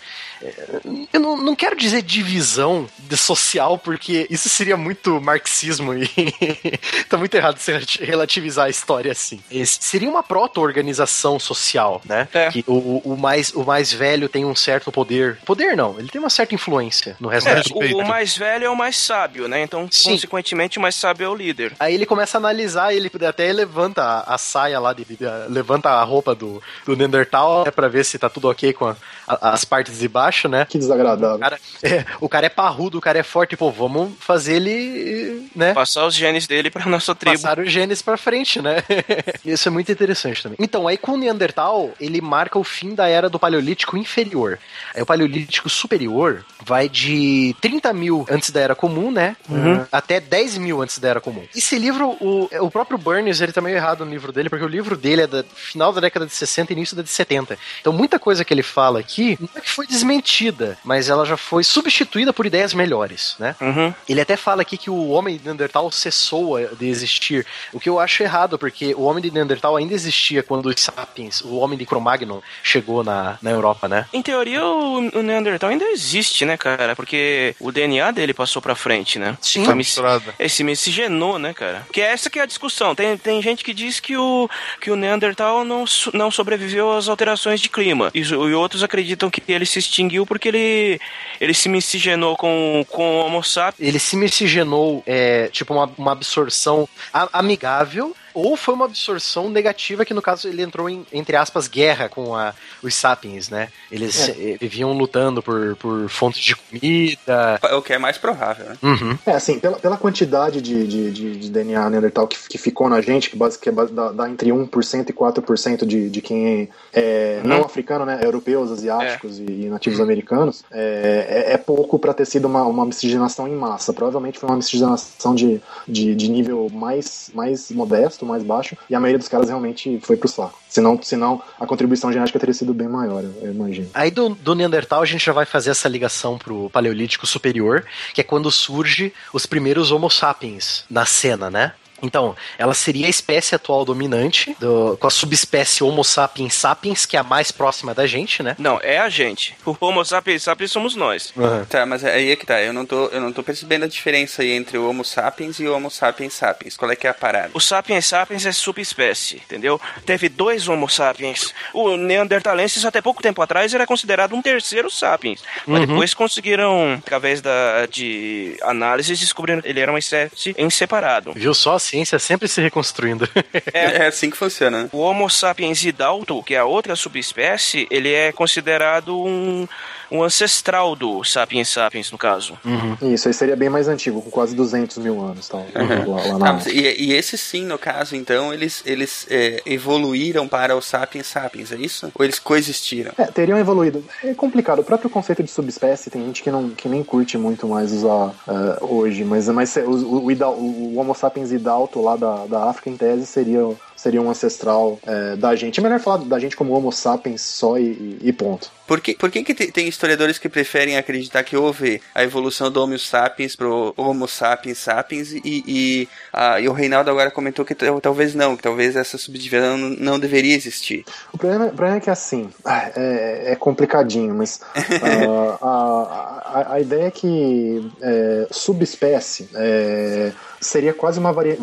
eu 1.13 1.21
não, 1.21 1.37
não 1.37 1.55
quero 1.55 1.77
dizer 1.77 2.03
divisão 2.03 2.89
social, 3.15 3.77
porque 3.77 4.27
isso 4.31 4.49
seria 4.49 4.77
muito 4.77 5.21
marxismo 5.21 5.93
e 5.93 6.09
tá 7.09 7.19
muito 7.19 7.35
errado 7.35 7.59
você 7.59 7.79
relativizar 8.01 8.67
a 8.67 8.71
história 8.71 9.13
assim. 9.13 9.41
Esse 9.51 9.79
seria 9.83 10.09
uma 10.09 10.23
proto-organização 10.23 11.39
social, 11.39 12.01
né? 12.05 12.27
É. 12.33 12.51
Que 12.51 12.65
o, 12.67 13.03
o, 13.05 13.17
mais, 13.17 13.53
o 13.53 13.65
mais 13.65 13.93
velho 13.93 14.29
tem 14.29 14.45
um 14.45 14.55
certo 14.55 14.91
poder. 14.91 15.39
Poder 15.45 15.77
não, 15.77 15.99
ele 15.99 16.09
tem 16.09 16.19
uma 16.19 16.31
certa 16.31 16.55
influência 16.55 17.17
no 17.21 17.29
resto 17.29 17.49
é, 17.49 17.55
da 17.57 17.63
o, 17.71 18.01
o, 18.01 18.07
mais 18.07 18.37
velho 18.37 18.65
é 18.65 18.71
o 18.71 18.77
mais 18.77 18.97
sábio, 18.97 19.47
né? 19.47 19.63
Então, 19.63 19.89
Sim. 19.91 20.13
consequentemente, 20.13 20.79
o 20.79 20.83
mais 20.83 20.95
sábio 20.95 21.25
é 21.27 21.29
o 21.29 21.35
líder. 21.35 21.75
Aí 21.79 21.95
ele 21.95 22.07
começa 22.07 22.39
a 22.39 22.41
analisar, 22.41 22.95
ele 22.95 23.11
até 23.29 23.53
levanta 23.53 24.03
a, 24.03 24.35
a 24.35 24.39
saia 24.39 24.81
lá, 24.81 24.93
de, 24.95 25.07
levanta 25.49 25.91
a 25.91 26.03
roupa 26.03 26.35
do, 26.41 26.63
do 26.85 26.97
Neandertal 26.97 27.65
né, 27.65 27.71
pra 27.71 27.89
ver 27.89 28.05
se 28.05 28.19
tá 28.19 28.29
tudo 28.29 28.49
ok 28.49 28.73
com 28.73 28.87
a, 28.87 28.97
a, 29.29 29.51
as 29.51 29.65
partes 29.65 29.99
de 29.99 30.09
baixo 30.09 30.31
baixo, 30.41 30.49
né? 30.49 30.67
Que 30.69 30.79
desagradável. 30.79 31.37
O 31.37 31.39
cara, 31.39 31.61
é, 31.83 32.05
o 32.21 32.29
cara 32.29 32.47
é 32.47 32.49
parrudo, 32.49 32.99
o 32.99 33.01
cara 33.01 33.19
é 33.19 33.23
forte, 33.23 33.57
pô, 33.57 33.71
vamos 33.71 34.13
fazer 34.21 34.57
ele, 34.57 35.49
né? 35.55 35.75
Passar 35.75 36.07
os 36.07 36.15
genes 36.15 36.47
dele 36.47 36.71
pra 36.71 36.87
nossa 36.87 37.15
tribo. 37.15 37.37
Passar 37.37 37.59
os 37.59 37.71
genes 37.71 38.03
pra 38.03 38.17
frente, 38.17 38.63
né? 38.63 38.77
Isso 39.45 39.69
é 39.69 39.71
muito 39.71 39.91
interessante 39.91 40.43
também. 40.43 40.57
Então, 40.61 40.87
aí 40.87 40.97
com 40.97 41.13
o 41.13 41.17
Neandertal, 41.17 41.91
ele 42.01 42.21
marca 42.21 42.59
o 42.59 42.65
fim 42.65 42.95
da 42.95 43.09
era 43.09 43.29
do 43.29 43.39
Paleolítico 43.39 43.97
inferior. 43.97 44.59
Aí 44.95 45.03
o 45.03 45.07
Paleolítico 45.07 45.69
superior 45.69 46.45
vai 46.63 46.89
de 46.89 47.55
30 47.61 47.93
mil 47.93 48.27
antes 48.31 48.51
da 48.51 48.61
era 48.61 48.75
comum, 48.75 49.11
né? 49.11 49.37
Uhum. 49.49 49.85
Até 49.91 50.21
10 50.21 50.59
mil 50.59 50.83
antes 50.83 50.99
da 50.99 51.09
era 51.09 51.21
comum. 51.21 51.43
Esse 51.55 51.79
livro, 51.79 52.17
o, 52.21 52.49
o 52.61 52.71
próprio 52.71 52.99
Burns, 52.99 53.41
ele 53.41 53.53
tá 53.53 53.61
meio 53.61 53.77
errado 53.77 54.05
no 54.05 54.11
livro 54.11 54.33
dele, 54.33 54.49
porque 54.49 54.65
o 54.65 54.69
livro 54.69 54.97
dele 54.97 55.23
é 55.23 55.27
do 55.27 55.45
final 55.55 55.93
da 55.93 56.01
década 56.01 56.20
de 56.27 56.33
60 56.33 56.73
e 56.73 56.77
início 56.77 56.97
da 56.97 57.03
de 57.03 57.09
70. 57.09 57.59
Então, 57.81 57.93
muita 57.93 58.19
coisa 58.19 58.45
que 58.45 58.53
ele 58.53 58.63
fala 58.63 59.01
aqui 59.01 59.37
não 59.41 59.49
é 59.57 59.61
que 59.61 59.71
foi 59.71 59.87
desmentida 59.87 60.79
mas 60.85 61.09
ela 61.09 61.25
já 61.25 61.37
foi 61.37 61.63
substituída 61.65 62.33
por 62.33 62.47
ideias 62.47 62.75
melhores, 62.75 63.37
né? 63.39 63.55
Uhum. 63.61 63.93
Ele 64.09 64.21
até 64.21 64.37
fala 64.37 64.63
aqui 64.63 64.77
que 64.77 64.91
o 64.91 65.09
homem 65.09 65.37
de 65.37 65.45
Neandertal 65.45 65.91
cessou 65.91 66.59
de 66.77 66.87
existir, 66.87 67.47
o 67.73 67.81
que 67.81 67.89
eu 67.89 67.99
acho 67.99 68.23
errado, 68.23 68.59
porque 68.59 68.95
o 68.95 69.03
homem 69.03 69.23
de 69.23 69.31
Neandertal 69.31 69.77
ainda 69.77 69.95
existia 69.95 70.43
quando 70.43 70.67
os 70.67 70.81
sapiens, 70.81 71.41
o 71.43 71.57
homem 71.57 71.79
de 71.79 71.87
Cro-Magnon, 71.87 72.41
chegou 72.63 73.05
na, 73.05 73.39
na 73.43 73.51
Europa, 73.51 73.89
né? 73.89 74.07
Em 74.13 74.23
teoria, 74.23 74.65
o, 74.65 74.99
o 75.19 75.23
Neandertal 75.23 75.71
ainda 75.71 75.85
existe, 75.87 76.45
né, 76.45 76.57
cara? 76.57 76.97
Porque 76.97 77.55
o 77.61 77.71
DNA 77.71 78.11
dele 78.11 78.35
passou 78.35 78.61
pra 78.61 78.75
frente, 78.75 79.19
né? 79.19 79.37
Sim. 79.41 79.65
Foi 79.65 79.75
misturado. 79.75 80.35
Esse 80.39 80.65
miscigenou, 80.65 81.39
né, 81.39 81.53
cara? 81.53 81.87
Que 81.93 82.01
é 82.01 82.13
essa 82.13 82.31
que 82.31 82.39
é 82.39 82.43
a 82.43 82.47
discussão. 82.47 82.95
Tem, 82.95 83.17
tem 83.17 83.43
gente 83.43 83.65
que 83.65 83.75
diz 83.75 84.01
que 84.01 84.17
o, 84.17 84.49
que 84.81 84.91
o 84.91 84.97
Neandertal 84.97 85.65
não, 85.65 85.85
não 86.13 86.31
sobreviveu 86.31 86.93
às 86.93 87.09
alterações 87.09 87.61
de 87.61 87.69
clima. 87.69 88.11
E, 88.15 88.21
e 88.21 88.55
outros 88.55 88.83
acreditam 88.83 89.31
que 89.31 89.43
ele 89.49 89.67
se 89.67 89.79
extinguiu 89.79 90.27
porque 90.27 90.49
ele, 90.49 91.01
ele 91.41 91.55
se 91.55 91.69
miscigenou 91.69 92.37
com, 92.37 92.85
com 92.89 93.17
o 93.17 93.27
Homo 93.27 93.43
sapiens. 93.43 93.89
Ele 93.89 93.99
se 93.99 94.17
miscigenou, 94.17 95.03
é, 95.07 95.49
tipo, 95.49 95.75
uma, 95.75 95.91
uma 95.97 96.13
absorção 96.13 96.89
amigável 97.33 98.15
ou 98.35 98.57
foi 98.57 98.75
uma 98.75 98.85
absorção 98.85 99.49
negativa 99.49 100.05
que 100.05 100.15
no 100.15 100.23
caso 100.23 100.49
ele 100.49 100.63
entrou 100.63 100.89
em, 100.89 101.07
entre 101.13 101.37
aspas, 101.37 101.69
guerra 101.69 102.09
com 102.09 102.35
a, 102.35 102.55
os 102.83 102.95
sapiens, 102.95 103.49
né? 103.49 103.69
Eles 103.91 104.29
é. 104.29 104.57
viviam 104.61 104.93
lutando 104.93 105.43
por, 105.43 105.77
por 105.77 106.09
fontes 106.09 106.43
de 106.43 106.57
comida. 106.57 107.59
É 107.63 107.75
o 107.75 107.83
que 107.83 107.93
é 107.93 107.99
mais 107.99 108.19
provável, 108.19 108.67
né? 108.67 108.77
Uhum. 108.83 109.19
É, 109.27 109.33
assim, 109.33 109.59
pela, 109.59 109.79
pela 109.79 109.97
quantidade 109.97 110.61
de, 110.61 110.87
de, 110.87 111.11
de, 111.11 111.37
de 111.37 111.51
DNA 111.51 111.91
neandertal 111.91 112.27
que, 112.27 112.37
que 112.49 112.59
ficou 112.59 112.89
na 112.89 113.01
gente, 113.01 113.31
que, 113.31 113.37
base, 113.37 113.59
que 113.59 113.69
é 113.69 113.73
base, 113.73 113.93
dá, 113.93 114.13
dá, 114.13 114.29
entre 114.29 114.51
1% 114.51 115.11
e 115.11 115.13
4% 115.13 115.87
de, 115.87 116.11
de 116.11 116.21
quem 116.21 116.69
é, 116.93 117.41
uhum. 117.43 117.49
não 117.49 117.65
africano, 117.65 118.05
né? 118.05 118.21
Europeus, 118.23 118.71
asiáticos 118.71 119.39
é. 119.39 119.43
e, 119.43 119.67
e, 119.67 119.69
nativos 119.69 119.99
uhum. 119.99 120.05
americanos, 120.05 120.65
é, 120.71 121.47
é, 121.49 121.53
é 121.55 121.57
pouco 121.59 121.99
para 121.99 122.15
ter 122.15 122.27
sido 122.27 122.47
uma, 122.47 122.65
uma 122.65 122.85
miscigenação 122.85 123.47
em 123.47 123.55
massa. 123.55 123.93
Provavelmente 123.93 124.39
foi 124.39 124.49
uma 124.49 124.57
miscigenação 124.57 125.35
de, 125.35 125.61
de, 125.87 126.15
de 126.15 126.29
nível 126.29 126.69
mais, 126.73 127.31
mais 127.35 127.71
modesto 127.71 128.20
mais 128.27 128.43
baixo, 128.43 128.77
e 128.89 128.95
a 128.95 129.01
maioria 129.01 129.19
dos 129.19 129.29
caras 129.29 129.49
realmente 129.49 130.01
foi 130.03 130.17
pro 130.17 130.29
saco. 130.29 130.59
Senão, 130.69 131.01
senão 131.03 131.43
a 131.59 131.67
contribuição 131.67 132.13
genética 132.13 132.39
teria 132.39 132.55
sido 132.55 132.73
bem 132.73 132.89
maior, 132.89 133.25
eu 133.43 133.51
imagino. 133.51 133.89
Aí 133.93 134.11
do, 134.11 134.31
do 134.31 134.55
Neandertal 134.55 135.03
a 135.03 135.07
gente 135.07 135.25
já 135.25 135.33
vai 135.33 135.45
fazer 135.45 135.71
essa 135.71 135.89
ligação 135.89 136.39
pro 136.39 136.71
Paleolítico 136.71 137.27
Superior, 137.27 137.85
que 138.15 138.21
é 138.21 138.25
quando 138.25 138.51
surge 138.51 139.13
os 139.33 139.47
primeiros 139.47 139.91
Homo 139.91 140.11
sapiens 140.11 140.85
na 140.89 141.05
cena, 141.05 141.51
né? 141.51 141.73
Então, 142.03 142.37
ela 142.59 142.75
seria 142.75 143.07
a 143.07 143.11
espécie 143.11 143.55
atual 143.55 143.85
dominante, 143.85 144.57
do, 144.59 144.97
com 144.99 145.07
a 145.07 145.11
subespécie 145.11 145.83
Homo 145.83 146.05
sapiens 146.05 146.55
sapiens, 146.55 147.07
que 147.07 147.17
é 147.17 147.21
a 147.21 147.25
mais 147.25 147.51
próxima 147.51 147.95
da 147.95 148.07
gente, 148.07 148.43
né? 148.43 148.57
Não, 148.59 148.79
é 148.83 148.99
a 148.99 149.09
gente. 149.09 149.57
O 149.65 149.77
Homo 149.81 150.05
sapiens 150.05 150.43
sapiens 150.43 150.71
somos 150.71 150.95
nós. 150.95 151.33
Uhum. 151.37 151.65
Tá, 151.65 151.85
mas 151.87 152.05
aí 152.05 152.31
é 152.31 152.37
que 152.37 152.47
tá. 152.47 152.61
Eu 152.61 152.73
não, 152.73 152.87
tô, 152.87 153.07
eu 153.07 153.21
não 153.21 153.33
tô 153.33 153.43
percebendo 153.43 153.85
a 153.85 153.89
diferença 153.89 154.43
aí 154.43 154.53
entre 154.53 154.79
o 154.79 154.89
Homo 154.89 155.05
sapiens 155.05 155.59
e 155.59 155.67
o 155.67 155.75
Homo 155.75 155.91
sapiens 155.91 156.35
sapiens. 156.35 156.77
Qual 156.77 156.91
é 156.91 156.97
que 156.97 157.07
é 157.07 157.11
a 157.11 157.15
parada? 157.15 157.51
O 157.55 157.61
sapiens 157.61 158.07
sapiens 158.07 158.47
é 158.47 158.53
subespécie, 158.53 159.37
entendeu? 159.37 159.81
Teve 160.05 160.29
dois 160.29 160.69
Homo 160.69 160.89
sapiens. 160.89 161.55
O 161.73 161.97
Neandertalensis, 161.97 162.85
até 162.85 163.01
pouco 163.01 163.23
tempo 163.23 163.43
atrás, 163.43 163.75
era 163.75 163.87
considerado 163.87 164.35
um 164.35 164.43
terceiro 164.43 164.91
sapiens. 164.91 165.43
Mas 165.67 165.81
uhum. 165.81 165.87
depois 165.87 166.15
conseguiram, 166.15 166.95
através 166.95 167.41
da, 167.41 167.87
de 167.87 168.57
análises, 168.63 169.19
descobriram 169.19 169.61
que 169.61 169.69
ele 169.69 169.81
era 169.81 169.93
uma 169.93 169.99
espécie 169.99 170.55
em 170.57 170.71
separado. 170.71 171.33
Viu 171.35 171.55
só? 171.55 171.79
A 171.91 171.97
ciência 171.99 172.21
sempre 172.21 172.47
se 172.47 172.61
reconstruindo. 172.61 173.29
é, 173.75 173.97
é 173.97 174.07
assim 174.07 174.31
que 174.31 174.37
funciona. 174.37 174.89
O 174.93 174.99
Homo 174.99 175.29
sapiens 175.29 175.85
idalto, 175.85 176.41
que 176.41 176.55
é 176.55 176.59
a 176.59 176.65
outra 176.65 176.95
subespécie, 176.95 177.89
ele 177.91 178.13
é 178.13 178.31
considerado 178.31 179.21
um 179.21 179.67
um 180.11 180.23
ancestral 180.23 180.97
do 180.97 181.23
Sapiens 181.25 181.69
Sapiens, 181.69 182.11
no 182.11 182.19
caso. 182.19 182.59
Uhum. 182.65 183.13
Isso, 183.13 183.29
aí 183.29 183.35
seria 183.35 183.57
bem 183.57 183.69
mais 183.69 183.89
antigo, 183.89 184.21
com 184.21 184.31
quase 184.31 184.55
200 184.55 184.99
mil 184.99 185.21
anos. 185.21 185.49
Tal, 185.49 185.61
uhum. 185.61 186.15
lá, 186.15 186.27
lá 186.27 186.39
na... 186.39 186.57
ah, 186.57 186.63
e, 186.69 187.07
e 187.07 187.13
esse 187.13 187.39
sim, 187.39 187.65
no 187.65 187.79
caso, 187.79 188.17
então, 188.17 188.53
eles, 188.53 188.83
eles 188.85 189.27
é, 189.31 189.63
evoluíram 189.67 190.49
para 190.49 190.77
o 190.77 190.81
Sapiens 190.81 191.27
Sapiens, 191.27 191.73
é 191.73 191.77
isso? 191.77 192.11
Ou 192.15 192.25
eles 192.25 192.39
coexistiram? 192.39 193.13
É, 193.17 193.27
teriam 193.27 193.59
evoluído. 193.59 194.05
É 194.23 194.35
complicado. 194.35 194.81
O 194.81 194.85
próprio 194.85 195.11
conceito 195.11 195.43
de 195.43 195.51
subespécie, 195.51 196.11
tem 196.11 196.25
gente 196.25 196.43
que, 196.43 196.51
não, 196.51 196.71
que 196.71 196.89
nem 196.89 197.03
curte 197.05 197.39
muito 197.39 197.67
mais 197.67 197.93
usar 197.93 198.29
uh, 198.29 198.85
hoje, 198.85 199.25
mas, 199.25 199.49
mas 199.49 199.77
o, 199.77 199.91
o, 199.91 200.29
o, 200.29 200.95
o 200.95 200.99
Homo 200.99 201.15
sapiens 201.15 201.53
idalto 201.53 202.01
lá 202.01 202.17
da, 202.17 202.47
da 202.47 202.65
África, 202.71 202.91
em 202.91 202.97
tese, 202.97 203.27
seria 203.27 203.61
seria 204.01 204.23
um 204.23 204.31
ancestral 204.31 204.99
é, 205.07 205.37
da 205.37 205.55
gente. 205.55 205.79
É 205.79 205.83
melhor 205.83 206.01
falar 206.01 206.19
da 206.25 206.39
gente 206.39 206.57
como 206.57 206.73
Homo 206.73 206.91
sapiens 206.91 207.43
só 207.43 207.79
e, 207.79 208.19
e 208.23 208.33
ponto. 208.33 208.71
Por 208.87 209.01
que, 209.01 209.15
por 209.15 209.31
que, 209.31 209.45
que 209.45 209.55
tem 209.55 209.87
historiadores 209.87 210.37
que 210.37 210.49
preferem 210.49 210.97
acreditar 210.97 211.45
que 211.45 211.57
houve 211.57 212.03
a 212.13 212.25
evolução 212.25 212.73
do 212.73 212.83
Homo 212.83 212.99
sapiens 212.99 213.55
pro 213.55 213.95
Homo 213.97 214.27
sapiens 214.27 214.79
sapiens 214.79 215.31
e, 215.33 215.41
e, 215.45 216.09
a, 216.33 216.61
e 216.61 216.69
o 216.69 216.73
Reinaldo 216.73 217.11
agora 217.11 217.31
comentou 217.31 217.65
que 217.65 217.75
talvez 218.03 218.35
não, 218.35 218.57
que 218.57 218.63
talvez 218.63 218.97
essa 218.97 219.19
subdivisão 219.19 219.77
não, 219.77 220.19
deveria 220.19 220.57
existir. 220.57 221.05
O 221.33 221.39
problema, 221.39 221.67
o 221.67 221.69
problema, 221.69 221.99
é 221.99 222.01
que 222.01 222.11
assim, 222.11 222.51
é, 222.67 223.53
é 223.53 223.57
complicadinho, 223.57 224.35
mas 224.35 224.61
uh, 224.75 225.59
a, 225.63 225.69
a, 225.69 226.40
a, 226.75 226.81
ideia 226.81 227.05
é 227.05 227.11
que 227.11 227.91
é, 228.01 228.47
subespécie 228.51 229.49
é, 229.55 230.33
seria 230.61 230.93
quase 230.93 231.19
uma 231.19 231.33
vari, 231.33 231.57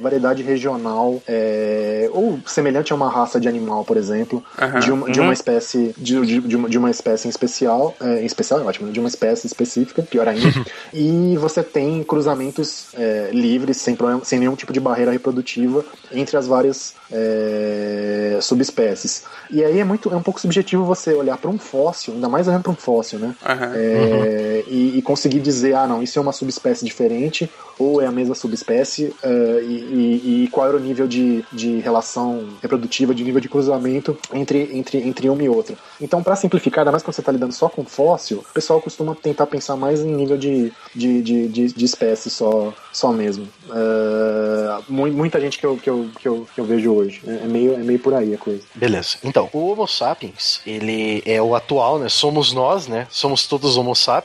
variedade 0.00 0.42
regional, 0.42 1.20
é, 1.26 2.08
ou 2.12 2.38
semelhante 2.46 2.92
a 2.92 2.96
uma 2.96 3.10
raça 3.10 3.40
de 3.40 3.48
animal, 3.48 3.84
por 3.84 3.96
exemplo, 3.96 4.42
uhum. 4.60 4.80
de, 4.80 4.92
uma, 4.92 5.10
de 5.10 5.20
uma 5.20 5.26
uhum. 5.26 5.32
espécie 5.32 5.94
de, 5.98 6.20
de, 6.20 6.40
de, 6.40 6.56
uma, 6.56 6.68
de 6.68 6.78
uma 6.78 6.90
espécie 6.90 7.26
em 7.26 7.30
especial, 7.30 7.94
é, 8.00 8.22
em 8.22 8.26
especial 8.26 8.60
é 8.60 8.64
ótimo, 8.64 8.92
de 8.92 9.00
uma 9.00 9.08
espécie 9.08 9.46
específica, 9.46 10.02
pior 10.02 10.28
ainda, 10.28 10.64
e 10.94 11.36
você 11.36 11.62
tem 11.62 12.02
cruzamentos 12.04 12.88
é, 12.94 13.30
livres, 13.32 13.78
sem, 13.78 13.96
problema, 13.96 14.24
sem 14.24 14.38
nenhum 14.38 14.54
tipo 14.54 14.72
de 14.72 14.78
barreira 14.78 15.10
reprodutiva 15.10 15.84
entre 16.12 16.36
as 16.36 16.46
várias 16.46 16.94
é, 17.10 18.38
subespécies. 18.40 19.24
E 19.50 19.64
aí 19.64 19.80
é 19.80 19.84
muito 19.84 20.12
é 20.12 20.16
um 20.16 20.22
pouco 20.22 20.40
subjetivo 20.40 20.84
você 20.84 21.12
olhar 21.12 21.36
para 21.38 21.50
um 21.50 21.58
fóssil, 21.58 22.14
ainda 22.14 22.28
mais 22.28 22.46
olhando 22.46 22.62
para 22.62 22.72
um 22.72 22.76
fóssil, 22.76 23.18
né? 23.18 23.34
Uhum. 23.44 23.74
É, 23.74 24.33
e, 24.66 24.98
e, 24.98 25.02
conseguir 25.02 25.40
dizer, 25.40 25.74
ah, 25.74 25.86
não, 25.86 26.02
isso 26.02 26.18
é 26.18 26.22
uma 26.22 26.32
subespécie 26.32 26.84
diferente 26.84 27.50
ou 27.78 28.00
é 28.00 28.06
a 28.06 28.12
mesma 28.12 28.34
subespécie 28.34 29.06
uh, 29.06 29.60
e, 29.62 30.44
e, 30.44 30.48
qual 30.50 30.68
era 30.68 30.76
o 30.76 30.80
nível 30.80 31.06
de, 31.06 31.44
de 31.52 31.80
relação 31.80 32.48
reprodutiva, 32.62 33.14
de 33.14 33.24
nível 33.24 33.40
de 33.40 33.48
cruzamento 33.48 34.16
entre, 34.32 34.70
entre, 34.72 34.98
entre 34.98 35.28
uma 35.28 35.42
e 35.42 35.48
outra. 35.48 35.76
Então, 36.00 36.22
para 36.22 36.36
simplificar, 36.36 36.80
ainda 36.80 36.92
mais 36.92 37.02
quando 37.02 37.14
você 37.14 37.20
está 37.20 37.32
lidando 37.32 37.52
só 37.52 37.68
com 37.68 37.84
fóssil, 37.84 38.38
o 38.38 38.52
pessoal 38.54 38.80
costuma 38.80 39.14
tentar 39.14 39.46
pensar 39.46 39.76
mais 39.76 40.00
em 40.00 40.14
nível 40.14 40.36
de, 40.36 40.72
de, 40.94 41.22
de, 41.22 41.48
de, 41.48 41.72
de 41.72 41.84
espécie 41.84 42.30
só, 42.30 42.72
só 42.92 43.12
mesmo. 43.12 43.48
Uh, 43.68 44.92
muita 44.92 45.40
gente 45.40 45.58
que 45.58 45.66
eu, 45.66 45.76
que, 45.76 45.90
eu, 45.90 46.08
que, 46.18 46.28
eu, 46.28 46.46
que 46.54 46.60
eu 46.60 46.64
vejo 46.64 46.92
hoje. 46.92 47.20
É 47.26 47.46
meio, 47.46 47.74
é 47.74 47.78
meio 47.78 47.98
por 47.98 48.14
aí 48.14 48.34
a 48.34 48.38
coisa. 48.38 48.62
Beleza. 48.74 49.16
Então, 49.22 49.48
o 49.52 49.70
Homo 49.70 49.86
sapiens, 49.86 50.60
ele 50.66 51.22
é 51.24 51.40
o 51.40 51.54
atual, 51.54 51.98
né? 51.98 52.08
Somos 52.08 52.52
nós, 52.52 52.86
né? 52.86 53.06
Somos 53.10 53.46
todos 53.46 53.76
Homo 53.76 53.94
sapiens. 53.94 54.23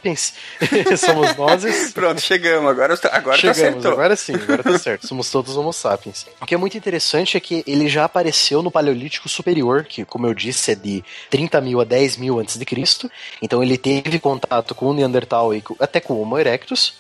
Somos 0.98 1.36
nós. 1.36 1.92
Pronto, 1.94 2.22
chegamos. 2.22 2.70
Agora, 2.70 2.98
agora 3.12 3.38
tá 3.38 3.38
Chegamos, 3.38 3.84
tá 3.84 3.90
agora 3.90 4.16
sim, 4.16 4.34
agora 4.34 4.64
tá 4.64 4.78
certo. 4.80 5.08
Somos 5.08 5.30
todos 5.30 5.56
Homo 5.56 5.74
sapiens. 5.74 6.26
O 6.42 6.46
que 6.46 6.54
é 6.54 6.58
muito 6.58 6.78
interessante 6.78 7.38
é 7.38 7.40
que 7.40 7.64
ele 7.68 7.88
já 7.88 8.06
apareceu 8.06 8.62
no 8.62 8.72
Paleolítico 8.72 9.28
Superior, 9.28 9.84
que, 9.84 10.06
como 10.06 10.28
eu 10.28 10.34
disse, 10.34 10.72
é 10.72 10.76
de 10.76 11.04
30 11.30 11.62
mil 11.62 11.82
a 11.82 11.84
10 11.84 12.18
mil 12.18 12.40
antes 12.40 12.58
de 12.58 12.66
Cristo. 12.66 13.10
Então 13.42 13.62
ele 13.62 13.78
teve 13.78 14.20
contato 14.20 14.74
com 14.74 14.88
o 14.88 14.94
Neandertal 14.94 15.54
e 15.54 15.64
até 15.80 16.00
com 16.00 16.14
o 16.14 16.22
Homo 16.22 16.38
erectus 16.38 16.94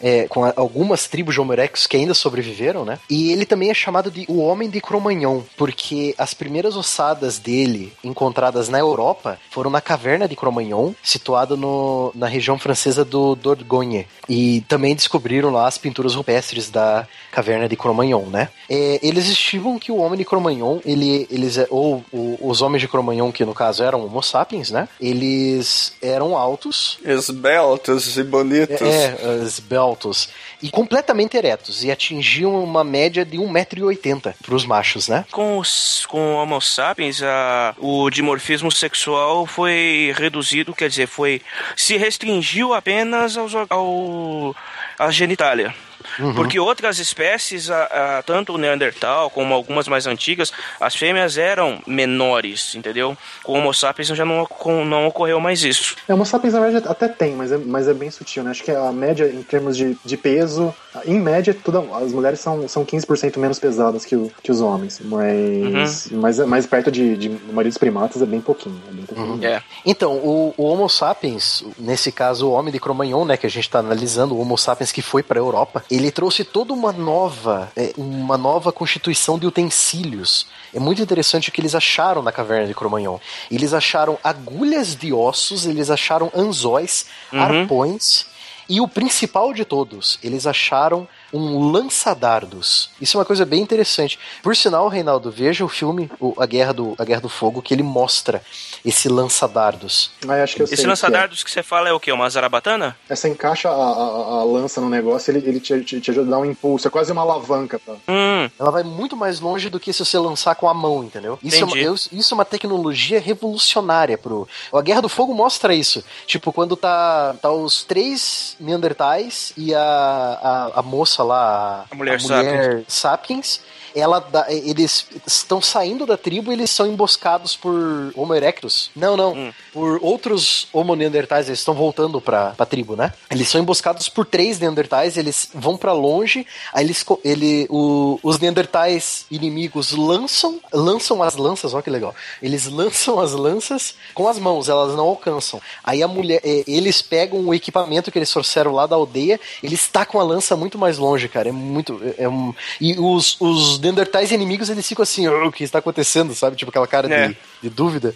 é, 0.00 0.26
com 0.28 0.44
algumas 0.56 1.06
tribos 1.06 1.34
de 1.34 1.40
Homo 1.40 1.52
erectus 1.52 1.86
que 1.86 1.96
ainda 1.96 2.14
sobreviveram, 2.14 2.84
né? 2.84 2.98
E 3.08 3.32
ele 3.32 3.46
também 3.46 3.70
é 3.70 3.74
chamado 3.74 4.10
de 4.10 4.24
o 4.28 4.38
Homem 4.38 4.68
de 4.68 4.80
Cromagnon, 4.80 5.42
porque 5.56 6.14
as 6.18 6.34
primeiras 6.34 6.76
ossadas 6.76 7.38
dele 7.38 7.92
encontradas 8.02 8.68
na 8.68 8.78
Europa 8.78 9.38
foram 9.50 9.70
na 9.70 9.80
caverna 9.80 10.28
de 10.28 10.36
Cromagnon, 10.36 10.92
situada 11.02 11.56
no, 11.56 12.12
na 12.14 12.26
região 12.26 12.45
francesa 12.58 13.04
do 13.04 13.34
Dordogne. 13.34 14.06
E 14.28 14.62
também 14.68 14.94
descobriram 14.94 15.50
lá 15.50 15.66
as 15.66 15.78
pinturas 15.78 16.14
rupestres 16.14 16.70
da 16.70 17.06
caverna 17.30 17.68
de 17.68 17.76
Cromagnon, 17.76 18.26
né? 18.26 18.48
É, 18.68 18.98
eles 19.02 19.28
estimam 19.28 19.78
que 19.78 19.92
o 19.92 19.96
Homem 19.96 20.18
de 20.18 20.24
Cromagnon, 20.24 20.80
ele, 20.84 21.26
eles, 21.30 21.58
é, 21.58 21.66
ou 21.70 22.04
o, 22.12 22.38
os 22.40 22.62
homens 22.62 22.80
de 22.80 22.88
Cromagnon, 22.88 23.30
que 23.32 23.44
no 23.44 23.54
caso 23.54 23.82
eram 23.82 24.04
Homo 24.04 24.22
sapiens, 24.22 24.70
né? 24.70 24.88
Eles 25.00 25.94
eram 26.02 26.36
altos. 26.36 26.98
Esbeltos 27.04 28.16
e 28.16 28.22
bonitos. 28.22 28.80
É, 28.80 29.16
é 29.20 29.42
esbeltos 29.44 30.28
e 30.62 30.70
completamente 30.70 31.36
eretos 31.36 31.84
e 31.84 31.90
atingiam 31.90 32.62
uma 32.62 32.82
média 32.82 33.24
de 33.24 33.36
1,80m 33.36 34.34
para 34.42 34.54
os 34.54 34.64
machos, 34.64 35.08
né? 35.08 35.24
Com 35.30 35.58
os 35.58 36.06
com 36.06 36.34
Homo 36.34 36.60
sapiens, 36.60 37.22
a, 37.22 37.74
o 37.78 38.08
dimorfismo 38.10 38.70
sexual 38.70 39.46
foi 39.46 40.12
reduzido, 40.16 40.74
quer 40.74 40.88
dizer, 40.88 41.06
foi 41.06 41.42
se 41.76 41.96
restringiu 42.36 42.74
apenas 42.74 43.36
aos, 43.36 43.52
ao, 43.70 44.54
à 44.98 45.10
genitália. 45.10 45.74
Uhum. 46.18 46.34
Porque 46.34 46.58
outras 46.58 46.98
espécies, 46.98 47.70
a, 47.70 48.18
a, 48.18 48.22
tanto 48.22 48.54
o 48.54 48.58
Neandertal 48.58 49.28
como 49.30 49.52
algumas 49.52 49.88
mais 49.88 50.06
antigas, 50.06 50.52
as 50.80 50.94
fêmeas 50.94 51.36
eram 51.36 51.80
menores, 51.86 52.74
entendeu? 52.74 53.16
Com 53.42 53.52
o 53.52 53.56
Homo 53.56 53.74
sapiens 53.74 54.08
já 54.08 54.24
não, 54.24 54.46
com, 54.46 54.84
não 54.84 55.06
ocorreu 55.08 55.40
mais 55.40 55.64
isso. 55.64 55.96
É, 56.08 56.12
o 56.12 56.16
Homo 56.16 56.24
sapiens 56.24 56.54
na 56.54 56.60
verdade 56.60 56.86
até 56.88 57.08
tem, 57.08 57.34
mas 57.34 57.50
é, 57.50 57.58
mas 57.58 57.88
é 57.88 57.94
bem 57.94 58.10
sutil, 58.10 58.44
né? 58.44 58.50
Acho 58.50 58.62
que 58.62 58.70
a 58.70 58.92
média 58.92 59.26
em 59.26 59.42
termos 59.42 59.76
de, 59.76 59.96
de 60.04 60.16
peso, 60.16 60.74
em 61.04 61.20
média, 61.20 61.54
tudo, 61.54 61.88
as 61.94 62.12
mulheres 62.12 62.40
são, 62.40 62.68
são 62.68 62.84
15% 62.84 63.38
menos 63.38 63.58
pesadas 63.58 64.04
que, 64.04 64.16
o, 64.16 64.30
que 64.42 64.50
os 64.50 64.60
homens, 64.60 65.00
mas, 65.04 66.06
uhum. 66.06 66.20
mas, 66.20 66.38
mas 66.40 66.66
perto 66.66 66.90
de, 66.90 67.16
de 67.16 67.28
maioria 67.28 67.70
dos 67.70 67.78
primatas 67.78 68.22
é 68.22 68.26
bem 68.26 68.40
pouquinho. 68.40 68.80
É 68.88 68.92
bem 68.92 69.04
pouquinho. 69.04 69.34
Uhum. 69.34 69.44
É. 69.44 69.62
Então, 69.84 70.14
o, 70.14 70.54
o, 70.56 70.64
Homo 70.64 70.88
sapiens, 70.88 71.64
nesse 71.78 72.10
caso 72.12 72.48
o 72.48 72.52
homem 72.52 72.72
de 72.72 72.78
Cro-Magnon, 72.78 73.24
né, 73.24 73.36
que 73.36 73.46
a 73.46 73.50
gente 73.50 73.64
está 73.64 73.78
analisando, 73.78 74.34
o 74.34 74.40
Homo 74.40 74.56
sapiens 74.56 74.92
que 74.92 75.02
foi 75.02 75.22
para 75.22 75.38
a 75.38 75.42
Europa, 75.42 75.84
ele 75.90 76.10
trouxe 76.10 76.44
toda 76.44 76.72
uma 76.72 76.92
nova, 76.92 77.70
é, 77.76 77.92
uma 77.96 78.38
nova 78.38 78.72
constituição 78.72 79.38
de 79.38 79.46
utensílios. 79.46 80.46
É 80.74 80.78
muito 80.78 81.02
interessante 81.02 81.48
o 81.48 81.52
que 81.52 81.60
eles 81.60 81.74
acharam 81.74 82.22
na 82.22 82.32
caverna 82.32 82.66
de 82.66 82.74
Cromagnon. 82.74 83.18
Eles 83.50 83.72
acharam 83.72 84.18
agulhas 84.22 84.94
de 84.94 85.12
ossos, 85.12 85.66
eles 85.66 85.90
acharam 85.90 86.30
anzóis, 86.34 87.06
uhum. 87.32 87.40
arpões. 87.40 88.26
E 88.68 88.80
o 88.80 88.88
principal 88.88 89.52
de 89.52 89.64
todos, 89.64 90.18
eles 90.22 90.46
acharam 90.46 91.06
um 91.32 91.70
lança-dardos. 91.70 92.90
Isso 93.00 93.16
é 93.16 93.20
uma 93.20 93.24
coisa 93.24 93.44
bem 93.44 93.60
interessante. 93.60 94.18
Por 94.42 94.56
sinal, 94.56 94.88
Reinaldo, 94.88 95.30
veja 95.30 95.64
o 95.64 95.68
filme 95.68 96.10
a, 96.38 96.46
Guerra 96.46 96.72
do, 96.72 96.94
a 96.98 97.04
Guerra 97.04 97.20
do 97.20 97.28
Fogo, 97.28 97.62
que 97.62 97.72
ele 97.72 97.82
mostra 97.82 98.42
esse 98.86 99.08
lança-dardos. 99.08 100.12
Ah, 100.28 100.42
acho 100.44 100.54
que 100.54 100.62
eu 100.62 100.64
esse 100.64 100.86
lança-dardos 100.86 101.42
que, 101.42 101.42
é. 101.42 101.46
que, 101.46 101.50
você 101.50 101.62
fala 101.62 101.88
é 101.88 101.92
o 101.92 101.98
quê? 101.98 102.12
Uma 102.12 102.30
zarabatana? 102.30 102.96
Essa 103.08 103.28
encaixa 103.28 103.68
a, 103.68 103.72
a, 103.72 103.74
a, 103.74 104.44
lança 104.44 104.80
no 104.80 104.88
negócio, 104.88 105.32
ele, 105.32 105.46
ele 105.46 105.58
te, 105.58 105.80
te, 105.82 106.00
te, 106.00 106.10
ajuda 106.12 106.28
a 106.28 106.30
dar 106.30 106.38
um 106.38 106.44
impulso. 106.44 106.86
É 106.86 106.90
quase 106.90 107.10
uma 107.10 107.22
alavanca. 107.22 107.80
Tá? 107.84 107.94
Hum. 108.08 108.48
Ela 108.58 108.70
vai 108.70 108.84
muito 108.84 109.16
mais 109.16 109.40
longe 109.40 109.68
do 109.68 109.80
que 109.80 109.92
se 109.92 110.04
você 110.04 110.16
lançar 110.16 110.54
com 110.54 110.68
a 110.68 110.74
mão, 110.74 111.02
entendeu? 111.02 111.36
Isso, 111.42 111.62
é 111.62 111.64
uma, 111.64 111.76
eu, 111.76 111.94
isso 111.94 112.32
é 112.32 112.34
uma 112.34 112.44
tecnologia 112.44 113.18
revolucionária 113.18 114.16
pro. 114.16 114.48
A 114.72 114.80
Guerra 114.80 115.02
do 115.02 115.08
Fogo 115.08 115.34
mostra 115.34 115.74
isso. 115.74 116.04
Tipo, 116.24 116.52
quando 116.52 116.76
tá, 116.76 117.34
tá 117.42 117.50
os 117.50 117.82
três 117.82 118.56
Neandertais 118.60 119.52
e 119.56 119.74
a, 119.74 119.80
a, 119.80 120.70
a 120.76 120.82
moça 120.82 121.24
lá, 121.24 121.86
a 121.90 121.94
mulher, 121.94 122.20
a 122.20 122.22
mulher 122.22 122.84
sapiens. 122.84 122.84
sapiens 122.86 123.60
ela 123.96 124.20
dá, 124.20 124.46
eles 124.48 125.06
estão 125.26 125.60
saindo 125.60 126.04
da 126.04 126.16
tribo 126.16 126.50
e 126.50 126.54
eles 126.54 126.70
são 126.70 126.86
emboscados 126.86 127.56
por 127.56 128.12
Homo 128.14 128.34
erectus. 128.34 128.90
Não, 128.94 129.16
não. 129.16 129.32
Hum. 129.32 129.52
Por 129.72 129.98
outros 130.02 130.68
Homo 130.72 130.94
neandertais, 130.94 131.48
eles 131.48 131.60
estão 131.60 131.74
voltando 131.74 132.20
pra, 132.20 132.50
pra 132.50 132.66
tribo, 132.66 132.94
né? 132.94 133.12
Eles 133.30 133.48
são 133.48 133.60
emboscados 133.60 134.08
por 134.08 134.26
três 134.26 134.58
neandertais, 134.58 135.16
eles 135.16 135.48
vão 135.54 135.76
para 135.76 135.92
longe, 135.92 136.46
aí 136.72 136.84
eles, 136.84 137.04
ele, 137.24 137.66
o, 137.70 138.18
os 138.22 138.38
neandertais 138.38 139.26
inimigos 139.30 139.92
lançam, 139.92 140.60
lançam 140.72 141.22
as 141.22 141.36
lanças, 141.36 141.72
olha 141.72 141.82
que 141.82 141.90
legal. 141.90 142.14
Eles 142.42 142.66
lançam 142.66 143.18
as 143.18 143.32
lanças 143.32 143.94
com 144.14 144.28
as 144.28 144.38
mãos, 144.38 144.68
elas 144.68 144.94
não 144.94 145.04
alcançam. 145.04 145.60
Aí 145.82 146.02
a 146.02 146.08
mulher, 146.08 146.40
eles 146.44 147.00
pegam 147.02 147.40
o 147.46 147.54
equipamento 147.54 148.12
que 148.12 148.18
eles 148.18 148.30
trouxeram 148.30 148.72
lá 148.72 148.86
da 148.86 148.96
aldeia, 148.96 149.40
eles 149.62 149.88
tacam 149.88 150.20
a 150.20 150.24
lança 150.24 150.56
muito 150.56 150.78
mais 150.78 150.98
longe, 150.98 151.28
cara. 151.28 151.48
É 151.48 151.52
muito. 151.52 152.00
É, 152.18 152.24
é 152.24 152.28
um... 152.28 152.54
E 152.80 152.98
os, 152.98 153.36
os 153.40 153.78
Neandertais 153.86 154.32
inimigos, 154.32 154.68
eles 154.68 154.86
ficam 154.86 155.04
assim, 155.04 155.28
o 155.28 155.52
que 155.52 155.62
está 155.62 155.78
acontecendo, 155.78 156.34
sabe? 156.34 156.56
Tipo 156.56 156.70
aquela 156.70 156.86
cara 156.88 157.12
é. 157.12 157.28
de, 157.28 157.36
de, 157.62 157.70
dúvida. 157.70 158.14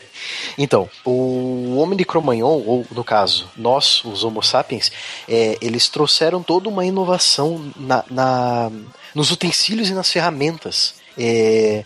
Então, 0.59 0.90
o 1.05 1.76
homem 1.76 1.97
de 1.97 2.05
Cro-Magnon, 2.05 2.62
ou 2.66 2.84
no 2.90 3.05
caso, 3.05 3.48
nós, 3.56 4.05
os 4.05 4.24
Homo 4.24 4.42
sapiens, 4.42 4.90
é, 5.28 5.56
eles 5.60 5.88
trouxeram 5.88 6.42
toda 6.42 6.68
uma 6.68 6.84
inovação 6.84 7.72
na, 7.76 8.05
na 8.10 8.70
nos 9.14 9.30
utensílios 9.30 9.88
e 9.88 9.94
nas 9.94 10.10
ferramentas. 10.10 10.94
É, 11.16 11.84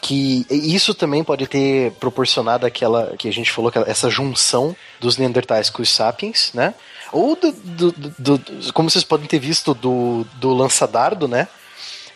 que 0.00 0.46
isso 0.50 0.92
também 0.92 1.24
pode 1.24 1.46
ter 1.46 1.90
proporcionado 1.92 2.66
aquela 2.66 3.16
que 3.16 3.26
a 3.26 3.32
gente 3.32 3.50
falou, 3.50 3.72
essa 3.86 4.10
junção 4.10 4.76
dos 5.00 5.16
Neandertais 5.16 5.70
com 5.70 5.80
os 5.80 5.88
Sapiens, 5.88 6.50
né? 6.52 6.74
Ou 7.10 7.34
do, 7.34 7.52
do, 7.52 7.92
do, 8.18 8.72
como 8.74 8.90
vocês 8.90 9.02
podem 9.02 9.26
ter 9.26 9.38
visto 9.38 9.72
do, 9.72 10.26
do 10.34 10.52
lançadardo, 10.52 11.26
né? 11.26 11.48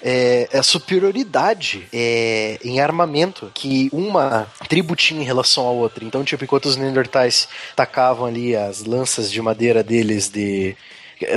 É, 0.03 0.49
a 0.53 0.63
superioridade 0.63 1.89
é, 1.93 2.59
em 2.65 2.81
armamento 2.81 3.51
que 3.53 3.89
uma 3.93 4.47
tribo 4.69 4.95
tinha 4.95 5.21
em 5.21 5.25
relação 5.25 5.67
à 5.67 5.71
outra. 5.71 6.05
Então, 6.05 6.23
tipo, 6.23 6.45
enquanto 6.45 6.67
os 6.67 6.77
Neandertais 6.77 7.49
tacavam 7.75 8.27
ali 8.27 8.55
as 8.55 8.85
lanças 8.85 9.31
de 9.31 9.43
madeira 9.43 9.83
deles 9.83 10.29
de 10.29 10.77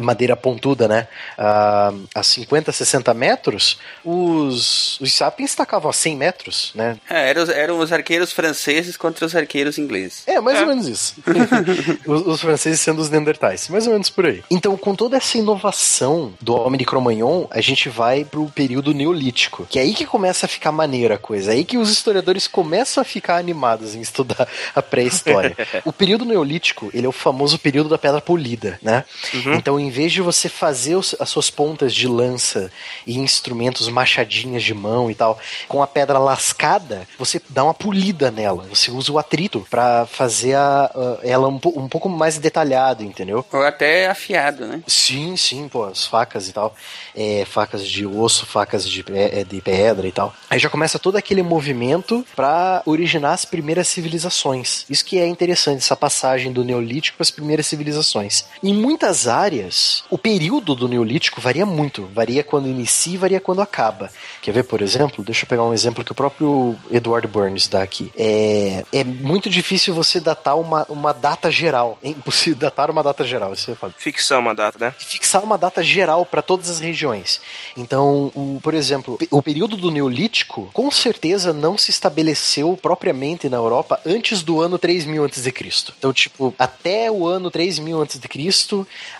madeira 0.01 0.35
pontuda, 0.35 0.87
né? 0.87 1.07
A, 1.37 1.93
a 2.13 2.23
50, 2.23 2.71
60 2.71 3.13
metros, 3.13 3.79
os, 4.03 4.99
os 4.99 5.13
sapiens 5.13 5.55
tacavam 5.55 5.89
a 5.89 5.93
100 5.93 6.17
metros, 6.17 6.71
né? 6.75 6.97
É, 7.09 7.29
eram, 7.29 7.51
eram 7.51 7.79
os 7.79 7.91
arqueiros 7.91 8.31
franceses 8.31 8.97
contra 8.97 9.25
os 9.25 9.35
arqueiros 9.35 9.77
ingleses. 9.77 10.23
É, 10.27 10.39
mais 10.39 10.57
é. 10.57 10.61
ou 10.61 10.67
menos 10.67 10.87
isso. 10.87 11.15
os, 12.05 12.27
os, 12.27 12.41
franceses 12.41 12.79
sendo 12.81 13.01
os 13.01 13.09
neandertais, 13.09 13.67
mais 13.69 13.85
ou 13.87 13.93
menos 13.93 14.09
por 14.09 14.25
aí. 14.25 14.43
Então, 14.49 14.75
com 14.77 14.95
toda 14.95 15.17
essa 15.17 15.37
inovação 15.37 16.33
do 16.41 16.55
homem 16.55 16.77
de 16.77 16.85
Cro-Magnon, 16.85 17.47
a 17.49 17.61
gente 17.61 17.89
vai 17.89 18.23
pro 18.23 18.47
período 18.47 18.93
neolítico, 18.93 19.65
que 19.69 19.79
é 19.79 19.81
aí 19.81 19.93
que 19.93 20.05
começa 20.05 20.45
a 20.45 20.49
ficar 20.49 20.71
maneira 20.71 21.15
a 21.15 21.17
coisa, 21.17 21.51
é 21.51 21.55
aí 21.55 21.65
que 21.65 21.77
os 21.77 21.91
historiadores 21.91 22.47
começam 22.47 23.01
a 23.01 23.05
ficar 23.05 23.37
animados 23.37 23.95
em 23.95 24.01
estudar 24.01 24.47
a 24.75 24.81
pré-história. 24.81 25.55
o 25.85 25.93
período 25.93 26.25
neolítico, 26.25 26.89
ele 26.93 27.05
é 27.05 27.09
o 27.09 27.13
famoso 27.13 27.57
período 27.59 27.89
da 27.89 27.97
pedra 27.97 28.21
polida, 28.21 28.79
né? 28.81 29.03
Uhum. 29.33 29.53
Então, 29.55 29.70
então, 29.71 29.79
em 29.79 29.89
vez 29.89 30.11
de 30.11 30.21
você 30.21 30.49
fazer 30.49 30.95
os, 30.95 31.15
as 31.17 31.29
suas 31.29 31.49
pontas 31.49 31.95
de 31.95 32.05
lança 32.05 32.69
e 33.07 33.17
instrumentos, 33.17 33.87
machadinhas 33.87 34.63
de 34.63 34.73
mão 34.73 35.09
e 35.09 35.15
tal, 35.15 35.39
com 35.65 35.81
a 35.81 35.87
pedra 35.87 36.19
lascada, 36.19 37.07
você 37.17 37.41
dá 37.47 37.63
uma 37.63 37.73
polida 37.73 38.29
nela. 38.29 38.65
Você 38.69 38.91
usa 38.91 39.13
o 39.13 39.17
atrito 39.17 39.65
para 39.69 40.05
fazer 40.05 40.55
a, 40.55 40.91
a, 40.93 41.25
ela 41.25 41.47
um, 41.47 41.55
um, 41.55 41.87
pouco 41.87 42.09
mais 42.09 42.37
detalhada, 42.37 43.01
entendeu? 43.01 43.45
Ou 43.49 43.63
até 43.63 44.09
afiado, 44.09 44.67
né? 44.67 44.83
Sim, 44.85 45.37
sim, 45.37 45.69
pô, 45.69 45.85
as 45.85 46.05
facas 46.05 46.49
e 46.49 46.51
tal. 46.51 46.75
É, 47.15 47.45
facas 47.45 47.87
de 47.87 48.05
osso, 48.05 48.45
facas 48.45 48.85
de, 48.85 49.05
é, 49.13 49.45
de 49.45 49.61
pedra 49.61 50.05
e 50.05 50.11
tal. 50.11 50.33
Aí 50.49 50.59
já 50.59 50.69
começa 50.69 50.99
todo 50.99 51.15
aquele 51.15 51.43
movimento 51.43 52.25
para 52.35 52.81
originar 52.85 53.31
as 53.31 53.45
primeiras 53.45 53.87
civilizações. 53.87 54.85
Isso 54.89 55.05
que 55.05 55.17
é 55.17 55.25
interessante, 55.25 55.77
essa 55.77 55.95
passagem 55.95 56.51
do 56.51 56.61
Neolítico 56.61 57.15
para 57.15 57.23
as 57.23 57.31
primeiras 57.31 57.67
civilizações. 57.67 58.43
Em 58.61 58.73
muitas 58.73 59.29
áreas, 59.29 59.60
áreas, 59.61 60.03
o 60.09 60.17
período 60.17 60.75
do 60.75 60.87
Neolítico 60.87 61.39
varia 61.39 61.65
muito. 61.65 62.09
Varia 62.13 62.43
quando 62.43 62.67
inicia 62.67 63.13
e 63.13 63.17
varia 63.17 63.39
quando 63.39 63.61
acaba. 63.61 64.09
Quer 64.41 64.51
ver, 64.51 64.63
por 64.63 64.81
exemplo? 64.81 65.23
Deixa 65.23 65.45
eu 65.45 65.47
pegar 65.47 65.63
um 65.63 65.73
exemplo 65.73 66.03
que 66.03 66.11
o 66.11 66.15
próprio 66.15 66.75
Edward 66.89 67.27
Burns 67.27 67.67
dá 67.67 67.83
aqui. 67.83 68.11
É, 68.17 68.83
é 68.91 69.03
muito 69.03 69.49
difícil 69.49 69.93
você 69.93 70.19
datar 70.19 70.57
uma, 70.59 70.85
uma 70.89 71.13
data 71.13 71.51
geral. 71.51 71.97
É 72.03 72.09
impossível 72.09 72.57
datar 72.59 72.89
uma 72.89 73.03
data 73.03 73.23
geral. 73.23 73.53
Isso 73.53 73.75
fala. 73.75 73.93
Fixar 73.97 74.39
uma 74.39 74.55
data, 74.55 74.77
né? 74.79 74.93
Fixar 74.97 75.43
uma 75.43 75.57
data 75.57 75.83
geral 75.83 76.25
para 76.25 76.41
todas 76.41 76.69
as 76.69 76.79
regiões. 76.79 77.41
Então, 77.77 78.31
o, 78.35 78.59
por 78.61 78.73
exemplo, 78.73 79.17
o 79.29 79.41
período 79.41 79.77
do 79.77 79.91
Neolítico 79.91 80.69
com 80.73 80.89
certeza 80.89 81.53
não 81.53 81.77
se 81.77 81.91
estabeleceu 81.91 82.77
propriamente 82.81 83.49
na 83.49 83.57
Europa 83.57 83.99
antes 84.05 84.41
do 84.41 84.61
ano 84.61 84.77
3000 84.77 85.25
a.C. 85.25 85.53
Então, 85.97 86.13
tipo, 86.13 86.53
até 86.57 87.11
o 87.11 87.27
ano 87.27 87.51
3000 87.51 88.01
a.C., 88.01 88.19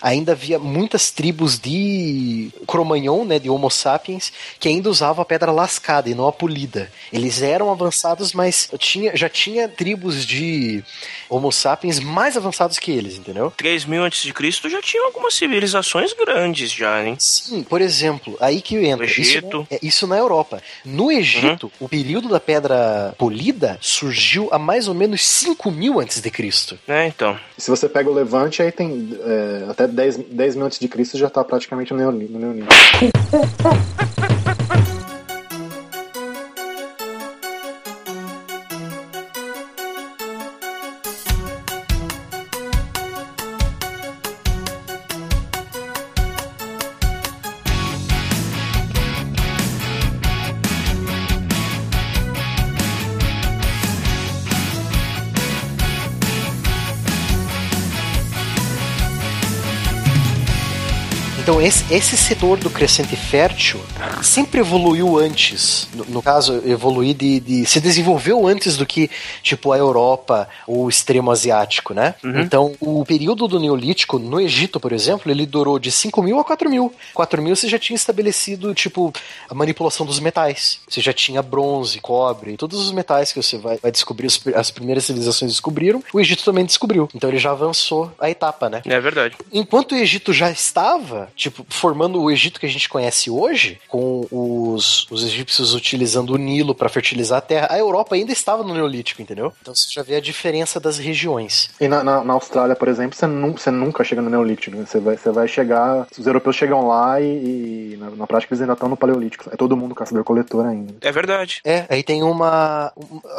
ainda 0.00 0.31
havia 0.32 0.58
muitas 0.58 1.10
tribos 1.10 1.58
de 1.58 2.50
Cro-Magnon, 2.66 3.24
né, 3.24 3.38
de 3.38 3.48
Homo 3.48 3.70
sapiens, 3.70 4.32
que 4.58 4.68
ainda 4.68 4.90
usavam 4.90 5.22
a 5.22 5.24
pedra 5.24 5.52
lascada 5.52 6.08
e 6.08 6.14
não 6.14 6.26
a 6.26 6.32
polida. 6.32 6.90
Eles 7.12 7.42
eram 7.42 7.70
avançados, 7.70 8.32
mas 8.32 8.70
tinha, 8.78 9.16
já 9.16 9.28
tinha 9.28 9.68
tribos 9.68 10.26
de 10.26 10.82
Homo 11.28 11.52
sapiens 11.52 12.00
mais 12.00 12.36
avançados 12.36 12.78
que 12.78 12.90
eles, 12.90 13.16
entendeu? 13.16 13.52
3 13.56 13.84
mil 13.84 14.02
antes 14.02 14.22
de 14.22 14.32
Cristo 14.32 14.68
já 14.68 14.80
tinha 14.80 15.04
algumas 15.04 15.34
civilizações 15.34 16.12
grandes 16.12 16.72
já, 16.72 17.04
hein? 17.04 17.16
Sim, 17.18 17.62
por 17.62 17.80
exemplo, 17.80 18.36
aí 18.40 18.60
que 18.60 18.76
entra. 18.76 19.04
Egito. 19.04 19.62
Isso, 19.62 19.66
é, 19.70 19.78
isso 19.82 20.06
na 20.06 20.16
Europa. 20.16 20.62
No 20.84 21.10
Egito, 21.10 21.64
uhum. 21.80 21.86
o 21.86 21.88
período 21.88 22.28
da 22.28 22.40
pedra 22.40 23.14
polida 23.18 23.78
surgiu 23.80 24.48
há 24.50 24.58
mais 24.58 24.88
ou 24.88 24.94
menos 24.94 25.24
5 25.24 25.70
mil 25.70 26.00
antes 26.00 26.20
de 26.20 26.30
Cristo. 26.30 26.78
É, 26.86 27.06
então. 27.06 27.38
Se 27.56 27.70
você 27.70 27.88
pega 27.88 28.10
o 28.10 28.14
Levante, 28.14 28.62
aí 28.62 28.72
tem 28.72 29.16
é, 29.24 29.70
até 29.70 29.86
10 29.86 30.21
10 30.30 30.56
mil 30.56 30.66
antes 30.66 30.78
de 30.78 30.88
Cristo 30.88 31.18
já 31.18 31.26
está 31.26 31.42
praticamente 31.44 31.92
no 31.92 31.98
neolítico. 32.38 32.72
esse, 61.62 61.92
esse 61.94 62.16
setor 62.16 62.58
do 62.58 62.70
crescente 62.70 63.16
fértil 63.16 63.80
sempre 64.22 64.60
evoluiu 64.60 65.18
antes. 65.18 65.88
No, 65.94 66.04
no 66.06 66.22
caso, 66.22 66.62
evoluir 66.66 67.14
de, 67.14 67.40
de, 67.40 67.66
se 67.66 67.80
desenvolveu 67.80 68.46
antes 68.46 68.76
do 68.76 68.86
que, 68.86 69.10
tipo, 69.42 69.72
a 69.72 69.78
Europa 69.78 70.48
ou 70.66 70.84
o 70.84 70.88
extremo 70.88 71.30
asiático, 71.30 71.94
né? 71.94 72.14
Uhum. 72.22 72.40
Então, 72.40 72.74
o 72.80 73.04
período 73.04 73.46
do 73.46 73.60
Neolítico, 73.60 74.18
no 74.18 74.40
Egito, 74.40 74.80
por 74.80 74.92
exemplo, 74.92 75.30
ele 75.30 75.46
durou 75.46 75.78
de 75.78 75.90
5 75.90 76.22
mil 76.22 76.38
a 76.38 76.44
4 76.44 76.70
mil. 76.70 76.92
4 77.14 77.42
mil 77.42 77.54
você 77.54 77.68
já 77.68 77.78
tinha 77.78 77.96
estabelecido, 77.96 78.74
tipo, 78.74 79.12
a 79.48 79.54
manipulação 79.54 80.06
dos 80.06 80.20
metais. 80.20 80.80
Você 80.88 81.00
já 81.00 81.12
tinha 81.12 81.42
bronze, 81.42 82.00
cobre, 82.00 82.56
todos 82.56 82.80
os 82.80 82.92
metais 82.92 83.32
que 83.32 83.42
você 83.42 83.58
vai, 83.58 83.78
vai 83.78 83.92
descobrir, 83.92 84.28
as 84.54 84.70
primeiras 84.70 85.04
civilizações 85.04 85.52
descobriram, 85.52 86.02
o 86.12 86.20
Egito 86.20 86.44
também 86.44 86.64
descobriu. 86.64 87.08
Então, 87.14 87.28
ele 87.28 87.38
já 87.38 87.50
avançou 87.50 88.12
a 88.18 88.30
etapa, 88.30 88.68
né? 88.68 88.82
É 88.84 89.00
verdade. 89.00 89.36
Enquanto 89.52 89.92
o 89.92 89.96
Egito 89.96 90.32
já 90.32 90.50
estava 90.50 91.30
tipo, 91.36 91.51
formando 91.68 92.20
o 92.20 92.30
Egito 92.30 92.60
que 92.60 92.66
a 92.66 92.68
gente 92.68 92.88
conhece 92.88 93.30
hoje, 93.30 93.80
com 93.88 94.26
os, 94.30 95.06
os 95.10 95.24
egípcios 95.24 95.74
utilizando 95.74 96.30
o 96.30 96.36
Nilo 96.36 96.74
para 96.74 96.88
fertilizar 96.88 97.38
a 97.38 97.42
terra, 97.42 97.68
a 97.70 97.78
Europa 97.78 98.14
ainda 98.14 98.32
estava 98.32 98.62
no 98.62 98.74
Neolítico, 98.74 99.22
entendeu? 99.22 99.52
Então 99.60 99.74
você 99.74 99.86
já 99.90 100.02
vê 100.02 100.16
a 100.16 100.20
diferença 100.20 100.80
das 100.80 100.98
regiões. 100.98 101.70
E 101.80 101.88
na, 101.88 102.02
na, 102.02 102.24
na 102.24 102.32
Austrália, 102.34 102.76
por 102.76 102.88
exemplo, 102.88 103.16
você, 103.16 103.26
nu, 103.26 103.52
você 103.52 103.70
nunca 103.70 104.04
chega 104.04 104.22
no 104.22 104.30
Neolítico. 104.30 104.76
Né? 104.76 104.84
Você, 104.86 105.00
vai, 105.00 105.16
você 105.16 105.30
vai 105.30 105.48
chegar. 105.48 106.06
Os 106.16 106.26
europeus 106.26 106.56
chegam 106.56 106.86
lá 106.86 107.20
e, 107.20 107.94
e 107.94 107.96
na, 107.98 108.10
na, 108.10 108.26
prática 108.26 108.52
eles 108.52 108.60
ainda 108.62 108.74
estão 108.74 108.88
no 108.88 108.96
Paleolítico. 108.96 109.50
É 109.52 109.56
todo 109.56 109.76
mundo 109.76 109.94
caçador-coletor 109.94 110.66
ainda. 110.66 110.94
É 111.00 111.12
verdade. 111.12 111.60
É, 111.64 111.86
aí 111.88 112.02
tem 112.02 112.22
uma. 112.22 112.92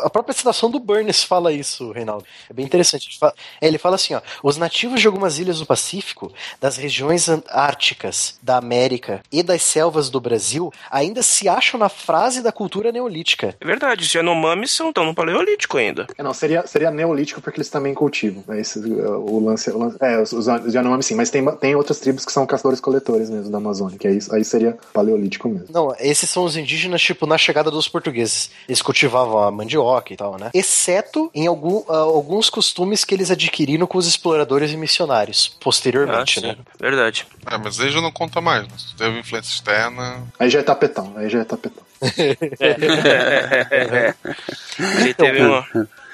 A 0.03 0.09
própria 0.09 0.33
citação 0.33 0.69
do 0.69 0.79
Burns 0.79 1.23
fala 1.23 1.51
isso, 1.51 1.91
Reinaldo. 1.91 2.25
É 2.49 2.53
bem 2.53 2.65
interessante. 2.65 3.07
Ele 3.09 3.17
fala, 3.17 3.33
é, 3.61 3.67
ele 3.67 3.77
fala 3.77 3.95
assim: 3.95 4.13
ó, 4.15 4.21
os 4.41 4.57
nativos 4.57 5.01
de 5.01 5.07
algumas 5.07 5.39
ilhas 5.39 5.59
do 5.59 5.65
Pacífico, 5.65 6.31
das 6.59 6.77
regiões 6.77 7.27
árticas, 7.49 8.02
da 8.41 8.57
América 8.57 9.21
e 9.31 9.43
das 9.43 9.61
selvas 9.61 10.09
do 10.09 10.19
Brasil 10.19 10.71
ainda 10.89 11.21
se 11.21 11.47
acham 11.47 11.79
na 11.79 11.89
frase 11.89 12.41
da 12.41 12.51
cultura 12.51 12.91
neolítica. 12.91 13.55
É 13.59 13.65
verdade, 13.65 14.03
os 14.03 14.13
Yanomamis 14.13 14.71
são 14.71 14.89
estão 14.89 15.05
no 15.05 15.13
Paleolítico 15.13 15.77
ainda. 15.77 16.07
É, 16.17 16.23
não, 16.23 16.33
seria, 16.33 16.65
seria 16.67 16.91
neolítico 16.91 17.41
porque 17.41 17.59
eles 17.59 17.69
também 17.69 17.93
cultivam. 17.93 18.43
É, 18.49 18.59
esse, 18.59 18.79
o 18.79 19.39
lance, 19.43 19.69
o 19.69 19.77
lance 19.77 19.97
é, 19.99 20.21
os, 20.21 20.31
os 20.31 20.73
Yanomamis 20.73 21.05
sim, 21.05 21.15
mas 21.15 21.29
tem, 21.29 21.45
tem 21.57 21.75
outras 21.75 21.99
tribos 21.99 22.25
que 22.25 22.31
são 22.31 22.45
caçadores-coletores 22.45 23.29
mesmo 23.29 23.51
da 23.51 23.57
Amazônia, 23.57 23.97
que 23.97 24.07
aí, 24.07 24.19
aí 24.31 24.43
seria 24.43 24.77
paleolítico 24.93 25.49
mesmo. 25.49 25.67
Não, 25.69 25.95
esses 25.99 26.29
são 26.29 26.43
os 26.43 26.55
indígenas, 26.55 27.01
tipo, 27.01 27.25
na 27.25 27.37
chegada 27.37 27.69
dos 27.69 27.87
portugueses. 27.87 28.51
Eles 28.67 28.81
cultivavam 28.81 29.39
a 29.39 29.51
mandioca 29.51 30.13
e 30.13 30.17
tal, 30.17 30.37
né? 30.37 30.51
Exceto 30.53 31.29
em 31.33 31.47
algum, 31.47 31.77
uh, 31.79 31.91
alguns 31.93 32.49
costumes 32.49 33.03
que 33.03 33.13
eles 33.13 33.31
adquiriram 33.31 33.87
com 33.87 33.97
os 33.97 34.07
exploradores 34.07 34.71
e 34.71 34.77
missionários, 34.77 35.55
posteriormente, 35.59 36.39
Ah, 36.39 36.41
sim, 36.41 36.47
né? 36.47 36.57
Verdade. 36.79 37.25
É, 37.49 37.57
mas 37.57 37.79
aí 37.79 37.91
já 37.93 38.01
não 38.01 38.11
conta 38.11 38.41
mais, 38.41 38.63
né? 38.63 38.69
Se 38.77 38.95
teve 38.95 39.19
influência 39.19 39.51
externa. 39.51 40.23
Aí 40.39 40.49
já 40.49 40.59
é 40.59 40.63
tapetão, 40.63 41.13
aí 41.15 41.29
já 41.29 41.39
é 41.39 41.43
tapetão. 41.43 41.83
Ele 44.99 45.13
teve 45.13 45.41
uma. 45.41 45.65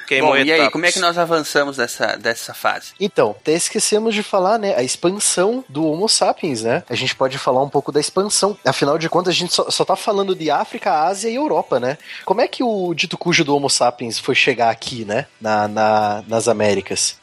Queimou 0.08 0.32
Bom, 0.32 0.38
e 0.38 0.52
aí, 0.52 0.72
como 0.72 0.88
é 0.88 0.92
que 0.92 0.98
nós 0.98 1.20
avançamos 1.20 1.78
dessa, 1.78 2.16
dessa 2.16 2.52
fase? 2.52 2.94
Então, 3.00 3.36
até 3.40 3.54
esquecemos 3.54 4.16
de 4.16 4.24
falar, 4.24 4.58
né? 4.58 4.74
A 4.76 4.82
expansão 4.82 5.64
do 5.70 5.86
Homo 5.86 6.10
sapiens, 6.10 6.64
né? 6.64 6.82
A 6.90 6.96
gente 6.96 7.16
pode 7.16 7.38
falar 7.38 7.62
um 7.62 7.70
pouco 7.70 7.92
da 7.92 8.00
expansão. 8.00 8.58
Afinal 8.66 8.98
de 8.98 9.08
contas, 9.08 9.36
a 9.36 9.38
gente 9.38 9.54
só, 9.54 9.70
só 9.70 9.86
tá 9.86 9.96
falando 9.96 10.34
de 10.34 10.50
África, 10.50 11.04
Ásia 11.04 11.30
e 11.30 11.36
Europa, 11.36 11.80
né? 11.80 11.96
Como 12.26 12.42
é 12.42 12.48
que 12.48 12.64
o 12.64 12.92
dito 12.96 13.20
cujo 13.20 13.46
do 13.46 13.56
Homo 13.56 13.70
sapiens 13.70 14.18
foi 14.18 14.34
chegar 14.34 14.72
aqui, 14.72 15.06
né? 15.06 15.28
Na, 15.40 15.68
na- 15.68 16.24
nas 16.28 16.48
Américas? 16.48 17.16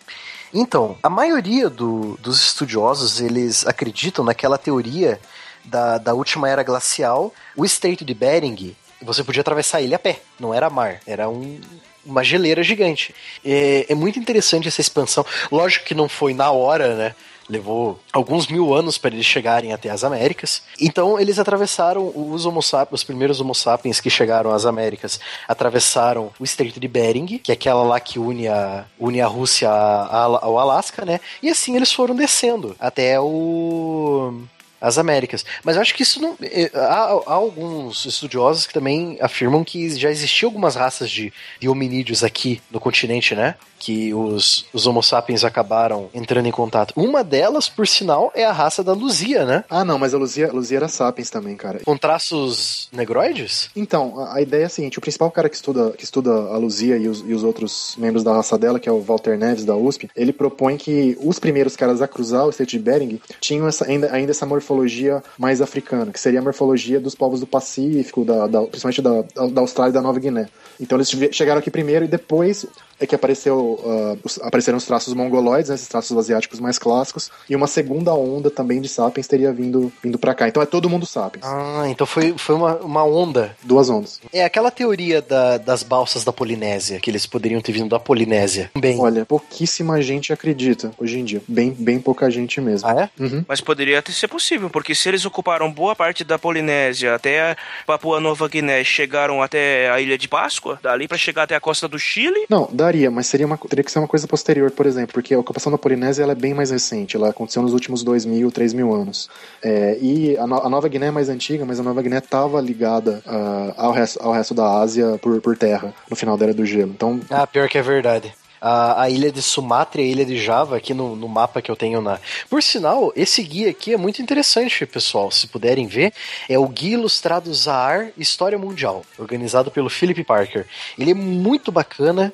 Então, 0.59 0.97
a 1.03 1.11
maioria 1.11 1.69
do- 1.69 2.16
dos 2.20 2.41
estudiosos, 2.41 3.20
eles 3.20 3.66
acreditam 3.66 4.24
naquela 4.24 4.57
teoria 4.57 5.20
da, 5.65 5.99
da 5.99 6.15
última 6.15 6.49
era 6.49 6.62
glacial. 6.62 7.33
O 7.55 7.65
Estreito 7.65 8.05
de 8.05 8.15
Bering, 8.15 8.74
você 9.03 9.23
podia 9.23 9.43
atravessar 9.43 9.83
ele 9.83 9.95
a 9.95 9.99
pé, 9.99 10.20
não 10.41 10.55
era 10.55 10.70
mar, 10.70 11.01
era 11.07 11.28
um- 11.28 11.61
uma 12.05 12.24
geleira 12.24 12.62
gigante. 12.62 13.15
É, 13.45 13.85
é 13.89 13.95
muito 13.95 14.19
interessante 14.19 14.66
essa 14.69 14.81
expansão. 14.81 15.27
Lógico 15.53 15.85
que 15.85 15.95
não 15.95 16.09
foi 16.09 16.33
na 16.33 16.51
hora, 16.51 16.95
né? 16.95 17.15
Levou 17.48 17.98
alguns 18.12 18.47
mil 18.48 18.74
anos 18.74 18.98
para 18.98 19.14
eles 19.14 19.27
chegarem 19.27 19.73
até 19.73 19.89
as 19.89 20.02
Américas. 20.02 20.62
Então 20.81 21.18
eles 21.18 21.39
atravessaram 21.39 22.12
os 22.14 22.44
Homo 22.44 22.62
sapiens, 22.62 23.01
os 23.01 23.05
primeiros 23.05 23.40
Homo 23.40 23.55
sapiens 23.55 24.01
que 24.01 24.10
chegaram 24.10 24.52
às 24.52 24.66
Américas, 24.66 25.20
atravessaram 25.47 26.31
o 26.39 26.44
Estreito 26.44 26.81
de 26.81 26.89
Bering, 26.89 27.39
que 27.39 27.52
é 27.52 27.55
aquela 27.55 27.82
lá 27.82 28.01
que 28.01 28.18
une 28.18 28.48
a, 28.48 28.85
une 28.98 29.20
a 29.20 29.27
Rússia 29.27 29.70
ao 29.70 30.59
Alasca, 30.59 31.05
né? 31.05 31.20
E 31.43 31.48
assim 31.48 31.77
eles 31.77 31.93
foram 31.93 32.14
descendo 32.14 32.74
até 32.81 33.20
o 33.20 34.47
as 34.81 34.98
Américas. 34.98 35.44
Mas 35.64 35.77
eu 35.77 35.82
acho 35.82 35.94
que 35.94 36.02
isso 36.02 36.20
não. 36.20 36.36
eh, 36.43 36.70
Há, 36.74 37.23
há 37.27 37.35
alguns 37.35 38.05
estudiosos 38.05 38.66
que 38.66 38.74
também 38.74 39.18
afirmam 39.20 39.64
que 39.64 39.89
já 39.98 40.10
existiam 40.10 40.48
algumas 40.48 40.74
raças 40.74 41.10
de, 41.10 41.32
de 41.59 41.68
hominídeos 41.68 42.23
aqui 42.23 42.60
no 42.70 42.78
continente, 42.78 43.35
né? 43.35 43.55
Que 43.86 44.12
os, 44.12 44.66
os 44.72 44.84
Homo 44.84 45.00
sapiens 45.00 45.44
acabaram 45.44 46.08
entrando 46.12 46.46
em 46.46 46.50
contato. 46.50 46.92
Uma 46.96 47.22
delas, 47.22 47.68
por 47.68 47.86
sinal, 47.86 48.32
é 48.34 48.44
a 48.44 48.50
raça 48.50 48.82
da 48.82 48.92
Luzia, 48.92 49.44
né? 49.44 49.62
Ah, 49.70 49.84
não, 49.84 49.96
mas 49.96 50.12
a 50.12 50.18
Luzia, 50.18 50.48
a 50.48 50.52
Luzia 50.52 50.78
era 50.78 50.88
sapiens 50.88 51.30
também, 51.30 51.54
cara. 51.56 51.78
Com 51.84 51.96
traços 51.96 52.88
negroides? 52.92 53.70
Então, 53.76 54.18
a, 54.18 54.34
a 54.38 54.42
ideia 54.42 54.62
é 54.64 54.66
a 54.66 54.68
seguinte: 54.68 54.98
o 54.98 55.00
principal 55.00 55.30
cara 55.30 55.48
que 55.48 55.54
estuda, 55.54 55.92
que 55.92 56.02
estuda 56.02 56.32
a 56.32 56.56
Luzia 56.56 56.96
e 56.96 57.06
os, 57.06 57.20
e 57.20 57.32
os 57.32 57.44
outros 57.44 57.94
membros 57.96 58.24
da 58.24 58.32
raça 58.32 58.58
dela, 58.58 58.80
que 58.80 58.88
é 58.88 58.92
o 58.92 59.00
Walter 59.00 59.38
Neves 59.38 59.64
da 59.64 59.76
USP, 59.76 60.10
ele 60.16 60.32
propõe 60.32 60.76
que 60.76 61.16
os 61.22 61.38
primeiros 61.38 61.76
caras 61.76 62.02
a 62.02 62.08
cruzar 62.08 62.44
o 62.44 62.50
Estreito 62.50 62.70
de 62.72 62.80
Bering 62.80 63.20
tinham 63.40 63.68
essa- 63.68 63.86
ainda, 63.86 64.12
ainda 64.12 64.32
essa 64.32 64.44
morfologia 64.46 65.22
mais 65.38 65.60
africana, 65.62 66.10
que 66.10 66.18
seria 66.18 66.40
a 66.40 66.42
morfologia 66.42 66.98
dos 66.98 67.14
povos 67.14 67.38
do 67.38 67.46
Pacífico, 67.46 68.24
da, 68.24 68.48
da- 68.48 68.62
principalmente 68.62 69.00
da, 69.00 69.22
da 69.52 69.60
Austrália 69.60 69.90
e 69.90 69.94
da 69.94 70.02
Nova 70.02 70.18
Guiné. 70.18 70.48
Então 70.80 70.98
eles 70.98 71.08
che- 71.08 71.32
chegaram 71.32 71.60
aqui 71.60 71.70
primeiro 71.70 72.04
e 72.04 72.08
depois 72.08 72.66
é 73.01 73.06
que 73.06 73.14
apareceu, 73.14 73.81
ah, 73.85 74.16
os- 74.24 74.39
apareceram 74.43 74.78
os 74.78 74.85
traços 74.85 75.12
mongoloides, 75.14 75.68
né, 75.68 75.74
esses 75.74 75.89
traços 75.89 76.16
asiáticos 76.16 76.60
mais 76.60 76.78
clássicos, 76.78 77.31
e 77.48 77.55
uma 77.56 77.66
segunda 77.66 78.14
onda 78.14 78.51
também 78.51 78.81
de 78.81 78.89
sapiens 78.89 79.27
teria 79.27 79.52
vindo, 79.52 79.93
vindo 80.02 80.18
para 80.18 80.35
cá. 80.35 80.48
Então 80.48 80.62
é 80.62 80.66
todo 80.66 80.89
mundo 80.89 81.05
sapiens. 81.06 81.44
Ah, 81.44 81.85
então 81.89 82.06
foi, 82.06 82.35
foi 82.36 82.55
uma, 82.55 82.77
uma 82.77 83.05
onda. 83.05 83.56
Duas 83.62 83.90
ondas. 83.90 84.20
É 84.32 84.44
aquela 84.44 84.70
teoria 84.70 85.20
da- 85.23 85.59
das 85.59 85.82
balsas 85.82 86.24
da 86.24 86.32
Polinésia, 86.32 87.01
que 87.01 87.10
eles 87.10 87.27
poderiam 87.27 87.60
ter 87.60 87.73
vindo 87.73 87.89
da 87.89 87.98
Polinésia. 87.98 88.70
Bem. 88.77 88.98
Olha, 89.01 89.24
pouquíssima 89.24 90.01
gente 90.02 90.32
acredita 90.32 90.90
hoje 90.98 91.18
em 91.18 91.24
dia. 91.24 91.43
Bem, 91.47 91.70
bem 91.73 91.98
pouca 92.01 92.31
gente 92.31 92.60
mesmo. 92.60 92.89
Ah, 92.89 93.02
é? 93.18 93.23
Uhum. 93.23 93.44
Mas 93.47 93.60
poderia 93.60 93.98
até 93.98 94.12
ser 94.12 94.28
possível, 94.28 94.70
porque 94.70 94.94
se 94.94 95.09
eles 95.09 95.24
ocuparam 95.24 95.70
boa 95.70 95.94
parte 95.94 96.24
da 96.24 96.39
Polinésia 96.39 97.14
até 97.14 97.52
a 97.52 97.56
Papua 97.86 98.20
Nova 98.20 98.48
Guiné, 98.48 98.82
chegaram 98.85 99.43
até 99.43 99.90
a 99.90 100.01
Ilha 100.01 100.16
de 100.18 100.28
Páscoa, 100.28 100.78
dali 100.82 101.06
pra 101.09 101.18
chegar 101.18 101.43
até 101.44 101.55
a 101.55 101.60
costa 101.60 101.86
do 101.89 101.98
Chile, 101.98 102.47
Não, 102.48 102.68
mas 103.10 103.26
seria 103.26 103.46
uma, 103.46 103.56
teria 103.58 103.82
que 103.84 103.90
ser 103.90 103.98
uma 103.98 104.08
coisa 104.08 104.26
posterior, 104.28 104.70
por 104.70 104.86
exemplo, 104.86 105.12
porque 105.14 105.34
a 105.34 105.38
ocupação 105.38 105.70
da 105.72 105.78
Polinésia 105.78 106.22
ela 106.22 106.32
é 106.32 106.34
bem 106.36 106.54
mais 106.54 106.70
recente, 106.70 107.16
ela 107.16 107.28
aconteceu 107.30 107.62
nos 107.62 107.72
últimos 107.72 108.02
2 108.02 108.24
mil, 108.24 108.50
3 108.50 108.72
mil 108.72 108.94
anos. 108.94 109.28
É, 109.62 109.98
e 110.00 110.36
a, 110.38 110.46
No- 110.46 110.62
a 110.64 110.68
Nova 110.68 110.88
Guiné 110.88 111.06
é 111.06 111.10
mais 111.10 111.28
antiga, 111.28 111.64
mas 111.64 111.80
a 111.80 111.82
Nova 111.82 112.00
Guiné 112.02 112.18
estava 112.18 112.60
ligada 112.60 113.22
ah, 113.26 113.74
ao, 113.76 113.92
resto, 113.92 114.20
ao 114.22 114.32
resto 114.32 114.54
da 114.54 114.78
Ásia 114.80 115.18
por, 115.20 115.40
por 115.40 115.56
terra, 115.56 115.94
no 116.10 116.16
final 116.16 116.36
da 116.36 116.44
Era 116.46 116.54
do 116.54 116.64
Gelo. 116.64 116.92
Então, 116.92 117.20
Ah, 117.30 117.46
pior 117.46 117.68
que 117.68 117.78
é 117.78 117.82
verdade. 117.82 118.32
A, 118.58 119.02
a 119.02 119.10
ilha 119.10 119.30
de 119.30 119.42
Sumatra 119.42 120.00
e 120.00 120.04
a 120.06 120.08
ilha 120.08 120.24
de 120.24 120.38
Java, 120.42 120.78
aqui 120.78 120.94
no, 120.94 121.14
no 121.14 121.28
mapa 121.28 121.60
que 121.60 121.70
eu 121.70 121.76
tenho 121.76 122.00
na. 122.00 122.18
Por 122.48 122.62
sinal, 122.62 123.12
esse 123.14 123.42
guia 123.42 123.68
aqui 123.70 123.92
é 123.92 123.98
muito 123.98 124.20
interessante, 124.22 124.86
pessoal. 124.86 125.30
Se 125.30 125.46
puderem 125.46 125.86
ver, 125.86 126.12
é 126.48 126.58
o 126.58 126.66
Guia 126.66 126.94
Ilustrado 126.94 127.52
Zaar 127.52 128.08
História 128.16 128.56
Mundial, 128.58 129.04
organizado 129.18 129.70
pelo 129.70 129.90
Philip 129.90 130.24
Parker. 130.24 130.64
Ele 130.98 131.10
é 131.10 131.14
muito 131.14 131.70
bacana. 131.70 132.32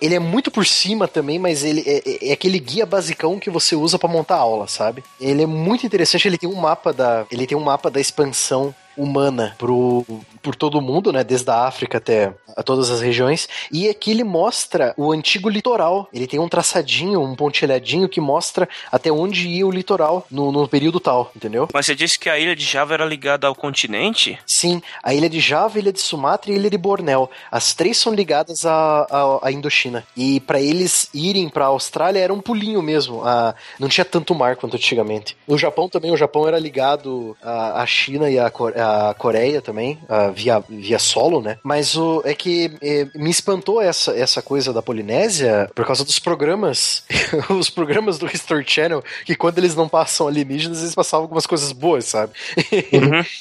Ele 0.00 0.14
é 0.14 0.18
muito 0.18 0.50
por 0.50 0.66
cima 0.66 1.08
também, 1.08 1.38
mas 1.38 1.64
ele 1.64 1.82
é, 1.86 2.02
é- 2.04 2.28
é 2.28 2.32
aquele 2.32 2.58
guia 2.58 2.84
basicão 2.84 3.38
que 3.38 3.48
você 3.50 3.74
usa 3.74 3.98
pra 3.98 4.08
montar 4.08 4.36
aula, 4.36 4.66
sabe? 4.68 5.02
Ele 5.20 5.42
é 5.42 5.46
muito 5.46 5.86
interessante, 5.86 6.28
ele 6.28 6.36
tem 6.38 6.48
um 6.48 6.54
mapa 6.60 6.92
da, 6.92 7.26
ele 7.30 7.46
tem 7.46 7.56
um 7.56 7.62
mapa 7.64 7.90
da 7.90 8.00
expansão 8.00 8.74
humana 9.02 9.54
pro, 9.58 10.04
por 10.42 10.54
todo 10.54 10.78
o 10.78 10.82
mundo, 10.82 11.12
né? 11.12 11.22
Desde 11.24 11.50
a 11.50 11.66
África 11.66 11.98
até 11.98 12.32
a 12.56 12.62
todas 12.62 12.90
as 12.90 13.00
regiões. 13.00 13.48
E 13.70 13.88
aqui 13.88 14.10
ele 14.10 14.24
mostra 14.24 14.92
o 14.96 15.12
antigo 15.12 15.48
litoral. 15.48 16.08
Ele 16.12 16.26
tem 16.26 16.38
um 16.40 16.48
traçadinho, 16.48 17.20
um 17.22 17.34
pontilhadinho 17.34 18.08
que 18.08 18.20
mostra 18.20 18.68
até 18.90 19.10
onde 19.10 19.48
ia 19.48 19.66
o 19.66 19.70
litoral 19.70 20.26
no, 20.30 20.50
no 20.52 20.68
período 20.68 21.00
tal, 21.00 21.30
entendeu? 21.34 21.68
mas 21.72 21.86
você 21.86 21.94
disse 21.94 22.18
que 22.18 22.28
a 22.28 22.38
Ilha 22.38 22.54
de 22.56 22.64
Java 22.64 22.94
era 22.94 23.04
ligada 23.04 23.46
ao 23.46 23.54
continente? 23.54 24.38
Sim, 24.46 24.82
a 25.02 25.14
ilha 25.14 25.28
de 25.28 25.40
Java, 25.40 25.78
a 25.78 25.80
ilha 25.80 25.92
de 25.92 26.00
Sumatra 26.00 26.50
e 26.50 26.54
a 26.54 26.58
ilha 26.58 26.70
de 26.70 26.76
Bornéu. 26.78 27.30
As 27.50 27.72
três 27.74 27.96
são 27.96 28.12
ligadas 28.14 28.66
à, 28.66 29.40
Indochina. 29.50 30.04
E 30.16 30.40
para 30.40 30.60
eles 30.60 31.08
irem 31.14 31.48
para 31.48 31.64
a 31.64 31.68
Austrália 31.68 32.20
era 32.20 32.32
um 32.32 32.40
pulinho 32.40 32.82
mesmo. 32.82 33.22
A, 33.24 33.54
não 33.78 33.88
tinha 33.88 34.04
tanto 34.04 34.34
mar 34.34 34.56
quanto 34.56 34.76
antigamente. 34.76 35.36
O 35.46 35.56
Japão 35.56 35.88
também, 35.88 36.10
o 36.10 36.16
Japão 36.16 36.46
era 36.46 36.58
ligado 36.58 37.36
à, 37.42 37.82
à 37.82 37.86
China 37.86 38.30
e 38.30 38.38
à, 38.38 38.50
Co- 38.50 38.68
Coreia 39.18 39.60
também, 39.60 39.98
ah, 40.08 40.28
via, 40.30 40.62
via 40.68 40.98
solo, 40.98 41.40
né? 41.42 41.58
Mas 41.62 41.96
o, 41.96 42.22
é 42.24 42.34
que 42.34 42.72
eh, 42.82 43.06
me 43.14 43.30
espantou 43.30 43.80
essa, 43.80 44.12
essa 44.16 44.40
coisa 44.42 44.72
da 44.72 44.82
Polinésia 44.82 45.70
por 45.74 45.84
causa 45.86 46.04
dos 46.04 46.18
programas. 46.18 47.02
os 47.50 47.70
programas 47.70 48.18
do 48.18 48.26
History 48.26 48.64
Channel, 48.66 49.02
que 49.24 49.34
quando 49.34 49.58
eles 49.58 49.74
não 49.74 49.88
passam 49.88 50.26
alienígenas, 50.28 50.80
eles 50.80 50.94
passavam 50.94 51.24
algumas 51.24 51.46
coisas 51.46 51.72
boas, 51.72 52.04
sabe? 52.04 52.32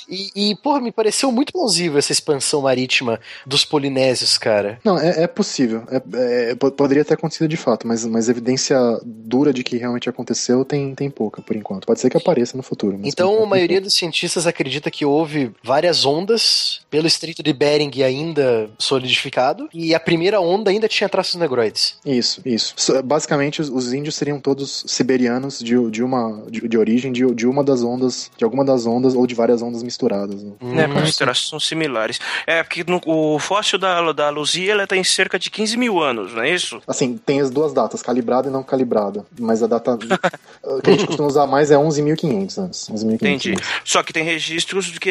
E, 0.10 0.52
e, 0.52 0.56
porra, 0.56 0.82
me 0.82 0.92
pareceu 0.92 1.32
muito 1.32 1.54
plausível 1.54 1.98
essa 2.00 2.12
expansão 2.12 2.62
marítima 2.62 3.20
dos 3.46 3.64
polinésios, 3.66 4.38
cara. 4.38 4.80
não, 4.84 4.98
é, 4.98 5.24
é 5.24 5.28
possível. 5.28 5.84
É- 5.92 6.52
é- 6.52 6.56
po- 6.56 6.72
poderia 6.72 7.06
ter 7.06 7.14
acontecido 7.14 7.48
de 7.48 7.58
fato, 7.58 7.88
mas, 7.88 8.06
mas 8.06 8.28
evidência 8.30 8.78
dura 9.06 9.54
de 9.54 9.64
que 9.64 9.78
realmente 9.78 10.10
aconteceu 10.10 10.66
tem, 10.66 10.96
tem 10.96 11.10
pouca, 11.10 11.42
por 11.42 11.56
enquanto. 11.56 11.86
Pode 11.86 12.00
ser 12.00 12.10
que 12.10 12.18
apareça 12.18 12.58
no 12.58 12.64
futuro. 12.64 13.00
Então, 13.04 13.44
a 13.44 13.46
maioria 13.46 13.80
dos 13.82 13.94
cientistas 13.94 14.48
acredita 14.48 14.90
que 14.90 15.06
houve 15.06 15.39
várias 15.64 16.06
ondas 16.06 16.82
pelo 16.90 17.08
Estreito 17.08 17.42
de 17.44 17.54
Bering 17.54 17.92
ainda 18.04 18.70
solidificado, 18.78 19.70
e 19.74 19.94
a 19.94 20.00
primeira 20.00 20.40
onda 20.42 20.72
ainda 20.72 20.88
tinha 20.88 21.08
traços 21.10 21.36
negroides. 21.36 21.96
Isso, 22.06 22.42
isso. 22.46 22.74
So- 22.78 23.02
Basicamente, 23.04 23.62
os, 23.62 23.70
os 23.70 23.94
índios 23.94 24.16
seriam 24.16 24.40
todos 24.40 24.84
siberianos 24.88 25.60
de, 25.60 25.76
de 25.90 26.04
uma 26.04 26.44
de, 26.50 26.68
de 26.68 26.78
origem 26.78 27.12
de, 27.12 27.26
de 27.34 27.48
uma 27.48 27.64
das 27.64 27.84
ondas, 27.84 28.30
de 28.38 28.44
alguma 28.44 28.64
das 28.66 28.86
ondas 28.86 29.14
ou 29.16 29.26
de 29.28 29.34
várias 29.36 29.62
ondas 29.62 29.82
misturadas. 29.84 30.42
né? 30.44 30.84
É, 30.84 30.88
porque 30.88 31.04
os 31.04 31.16
traços 31.16 31.50
são 31.50 31.60
similares. 31.60 32.20
É, 32.46 32.64
porque 32.64 32.84
no- 32.88 33.02
o 33.06 33.40
fóssil 33.40 33.78
da, 33.80 34.12
da 34.12 34.30
Luzia 34.30 34.72
ela 34.72 34.88
tem 34.88 35.04
cerca 35.04 35.38
de 35.40 35.50
15 35.50 35.78
mil 35.78 36.00
anos, 36.02 36.34
não 36.34 36.42
é 36.44 36.54
isso? 36.54 36.82
Assim, 36.88 37.18
tem 37.24 37.40
as 37.42 37.50
duas 37.50 37.74
datas, 37.74 38.02
calibrada 38.02 38.48
e 38.48 38.52
não 38.52 38.64
calibrada. 38.64 39.26
Mas 39.40 39.62
a 39.64 39.68
data 39.68 39.98
que 40.84 40.90
a 40.90 40.92
gente 40.94 41.06
costuma 41.08 41.28
usar 41.28 41.48
mais 41.48 41.72
é 41.72 41.76
11.500 41.76 42.58
anos. 42.58 42.90
11.500 42.92 43.14
Entendi. 43.14 43.50
anos. 43.52 43.64
Só 43.84 44.04
que 44.04 44.12
tem 44.14 44.24
registros 44.24 44.86
de 44.86 45.00
que 45.00 45.10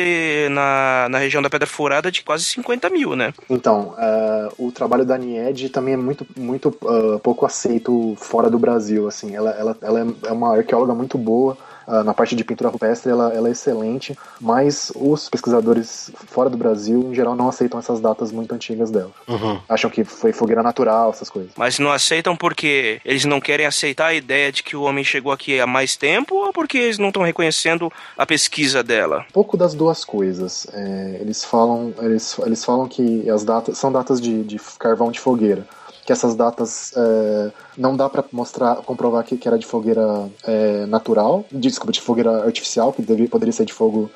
na, 0.50 1.08
na 1.10 1.18
região 1.18 1.42
da 1.42 1.50
Pedra 1.50 1.66
Furada 1.66 2.10
de 2.10 2.22
quase 2.22 2.44
50 2.44 2.88
mil, 2.90 3.14
né? 3.16 3.32
Então, 3.48 3.94
é, 3.98 4.48
o 4.58 4.70
trabalho 4.72 5.04
da 5.04 5.16
Nied 5.18 5.68
também 5.70 5.94
é 5.94 5.96
muito, 5.96 6.26
muito 6.36 6.74
ah, 6.86 7.18
pouco 7.22 7.44
aceito 7.46 8.14
fora 8.18 8.50
do 8.50 8.58
Brasil. 8.58 9.06
Assim, 9.08 9.34
ela, 9.34 9.50
ela, 9.50 9.76
ela 9.82 10.00
é- 10.00 10.28
é 10.28 10.32
uma 10.32 10.56
arqueóloga 10.56 10.94
muito 10.94 11.16
boa. 11.18 11.56
Uh, 11.88 12.04
na 12.04 12.12
parte 12.14 12.36
de 12.36 12.44
pintura 12.44 12.68
rupestre 12.68 13.10
ela, 13.10 13.32
ela, 13.34 13.48
é 13.48 13.52
excelente, 13.52 14.16
mas 14.40 14.92
os 14.94 15.28
pesquisadores 15.28 16.10
fora 16.26 16.50
do 16.50 16.56
Brasil, 16.56 17.08
em 17.10 17.14
geral, 17.14 17.34
não 17.34 17.48
aceitam 17.48 17.78
essas 17.78 17.98
datas 18.00 18.30
muito 18.30 18.54
antigas 18.54 18.90
dela. 18.90 19.10
Uhum. 19.26 19.58
Acham 19.68 19.90
que 19.90 20.04
foi 20.04 20.32
fogueira 20.32 20.62
natural, 20.62 21.10
essas 21.10 21.30
coisas. 21.30 21.50
Mas 21.56 21.78
não 21.78 21.90
aceitam 21.90 22.36
porque 22.36 23.00
eles 23.04 23.24
não 23.24 23.40
querem 23.40 23.66
aceitar 23.66 24.08
a 24.08 24.14
ideia 24.14 24.52
de 24.52 24.62
que 24.62 24.76
o 24.76 24.82
homem 24.82 25.02
chegou 25.02 25.32
aqui 25.32 25.58
há 25.58 25.66
mais 25.66 25.96
tempo 25.96 26.34
ou 26.34 26.52
porque 26.52 26.78
eles 26.78 26.98
não 26.98 27.08
estão 27.08 27.22
reconhecendo 27.22 27.90
a 28.16 28.26
pesquisa 28.26 28.82
dela? 28.82 29.24
Um 29.30 29.32
pouco 29.32 29.56
das 29.56 29.74
duas 29.74 30.04
coisas. 30.04 30.66
É, 30.72 31.18
eles 31.20 31.44
falam 31.44 31.94
eles, 32.00 32.38
eles 32.44 32.64
falam 32.64 32.86
que 32.86 33.28
as 33.30 33.44
datas 33.44 33.78
são 33.78 33.90
datas 33.90 34.20
de, 34.20 34.44
de 34.44 34.60
carvão 34.78 35.10
de 35.10 35.18
fogueira 35.18 35.66
que 36.08 36.12
essas 36.12 36.34
datas 36.34 36.94
é, 36.96 37.50
não 37.76 37.94
dá 37.94 38.08
para 38.08 38.24
mostrar, 38.32 38.76
comprovar 38.76 39.22
que, 39.24 39.36
que 39.36 39.46
era 39.46 39.58
de 39.58 39.66
fogueira 39.66 40.26
é, 40.42 40.86
natural, 40.86 41.44
desculpa, 41.52 41.92
de 41.92 42.00
fogueira 42.00 42.44
artificial, 42.46 42.94
que 42.94 43.02
deve, 43.02 43.28
poderia 43.28 43.52
ser 43.52 43.66
de 43.66 43.74
fogo 43.74 44.10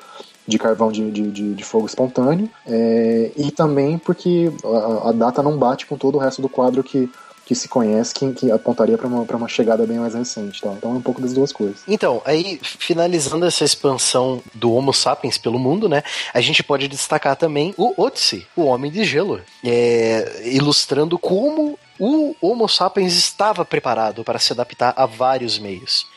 de 0.47 0.57
carvão 0.57 0.91
de, 0.91 1.11
de, 1.11 1.53
de, 1.53 1.63
fogo 1.63 1.85
espontâneo, 1.85 2.49
é, 2.65 3.31
e 3.37 3.51
também 3.51 3.99
porque 3.99 4.51
a, 4.65 5.09
a, 5.09 5.11
data 5.11 5.43
não 5.43 5.55
bate 5.55 5.85
com 5.85 5.95
todo 5.95 6.15
o 6.15 6.17
resto 6.17 6.41
do 6.41 6.49
quadro 6.49 6.83
que 6.83 7.07
que 7.45 7.53
se 7.55 7.67
conhece 7.67 8.13
que, 8.13 8.31
que 8.33 8.51
apontaria 8.51 8.97
para 8.97 9.07
uma, 9.07 9.21
uma 9.21 9.47
chegada 9.47 9.85
bem 9.85 9.99
mais 9.99 10.13
recente. 10.13 10.61
Tá? 10.61 10.71
Então 10.73 10.91
é 10.91 10.95
um 10.95 11.01
pouco 11.01 11.21
das 11.21 11.33
duas 11.33 11.51
coisas. 11.51 11.81
Então, 11.87 12.21
aí, 12.25 12.59
finalizando 12.61 13.45
essa 13.45 13.63
expansão 13.63 14.41
do 14.53 14.71
Homo 14.71 14.93
sapiens 14.93 15.37
pelo 15.37 15.59
mundo, 15.59 15.89
né, 15.89 16.03
a 16.33 16.41
gente 16.41 16.63
pode 16.63 16.87
destacar 16.87 17.35
também 17.35 17.73
o 17.77 17.93
Otzi, 18.01 18.47
o 18.55 18.63
Homem 18.63 18.91
de 18.91 19.03
Gelo, 19.03 19.41
é, 19.63 20.41
ilustrando 20.45 21.17
como 21.19 21.77
o 21.99 22.35
Homo 22.41 22.67
sapiens 22.67 23.13
estava 23.13 23.63
preparado 23.63 24.23
para 24.23 24.39
se 24.39 24.53
adaptar 24.53 24.93
a 24.95 25.05
vários 25.05 25.59
meios. 25.59 26.07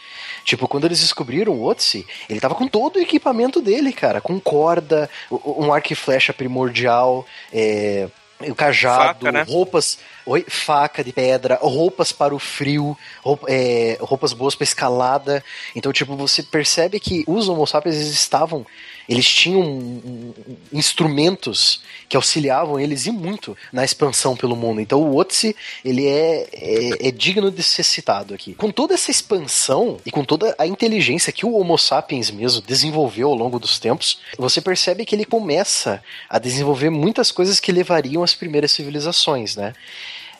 Tipo, 0.44 0.68
quando 0.68 0.84
eles 0.84 1.00
descobriram 1.00 1.52
o 1.52 1.64
Otzi, 1.64 2.06
ele 2.28 2.40
tava 2.40 2.54
com 2.54 2.68
todo 2.68 2.96
o 2.96 3.02
equipamento 3.02 3.60
dele, 3.60 3.92
cara, 3.92 4.20
com 4.20 4.38
corda, 4.40 5.10
um 5.30 5.72
arco 5.72 5.92
e 5.92 5.96
flecha 5.96 6.32
primordial, 6.32 7.26
é, 7.52 8.08
o 8.40 8.54
cajado, 8.54 9.26
Faca, 9.26 9.32
né? 9.32 9.44
roupas, 9.48 9.98
oi, 10.24 10.44
faca 10.46 11.02
de 11.02 11.12
pedra, 11.12 11.58
roupas 11.60 12.12
para 12.12 12.34
o 12.34 12.38
frio, 12.38 12.96
roupa, 13.22 13.46
é, 13.48 13.96
roupas 14.00 14.32
boas 14.32 14.54
para 14.54 14.64
escalada. 14.64 15.44
Então, 15.74 15.92
tipo, 15.92 16.14
você 16.16 16.42
percebe 16.42 17.00
que 17.00 17.24
os 17.26 17.48
Homo 17.48 17.66
sapiens 17.66 17.96
estavam 17.96 18.66
eles 19.08 19.26
tinham 19.26 19.60
um, 19.60 20.34
um, 20.46 20.56
instrumentos 20.72 21.80
que 22.08 22.16
auxiliavam 22.16 22.78
eles 22.78 23.06
e 23.06 23.10
muito 23.10 23.56
na 23.72 23.84
expansão 23.84 24.36
pelo 24.36 24.56
mundo. 24.56 24.80
Então 24.80 25.00
o 25.02 25.16
Otzi, 25.16 25.54
ele 25.84 26.06
é, 26.06 26.48
é, 26.52 27.08
é, 27.08 27.10
digno 27.10 27.50
de 27.50 27.62
ser 27.62 27.84
citado 27.84 28.34
aqui. 28.34 28.54
Com 28.54 28.70
toda 28.70 28.94
essa 28.94 29.10
expansão 29.10 29.98
e 30.04 30.10
com 30.10 30.24
toda 30.24 30.54
a 30.58 30.66
inteligência 30.66 31.32
que 31.32 31.46
o 31.46 31.54
Homo 31.54 31.78
sapiens 31.78 32.30
mesmo 32.30 32.62
desenvolveu 32.62 33.28
ao 33.28 33.34
longo 33.34 33.58
dos 33.58 33.78
tempos, 33.78 34.18
você 34.38 34.60
percebe 34.60 35.04
que 35.04 35.14
ele 35.14 35.24
começa 35.24 36.02
a 36.28 36.38
desenvolver 36.38 36.90
muitas 36.90 37.30
coisas 37.30 37.60
que 37.60 37.72
levariam 37.72 38.22
às 38.22 38.34
primeiras 38.34 38.72
civilizações, 38.72 39.56
né? 39.56 39.72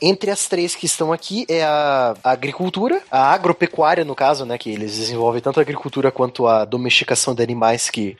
Entre 0.01 0.31
as 0.31 0.47
três 0.47 0.75
que 0.75 0.85
estão 0.85 1.11
aqui 1.13 1.47
é 1.49 1.65
a, 1.65 2.15
agricultura, 2.23 3.03
a 3.11 3.33
agropecuária, 3.33 4.05
no 4.05 4.15
caso, 4.15 4.45
né? 4.45 4.59
Que 4.59 4.71
eles 4.71 4.97
desenvolvem 4.97 5.41
tanto 5.41 5.59
a 5.59 5.63
agricultura 5.63 6.11
quanto 6.11 6.47
a 6.47 6.65
domesticação 6.65 7.35
de 7.35 7.43
animais 7.43 7.89
que 7.89 8.17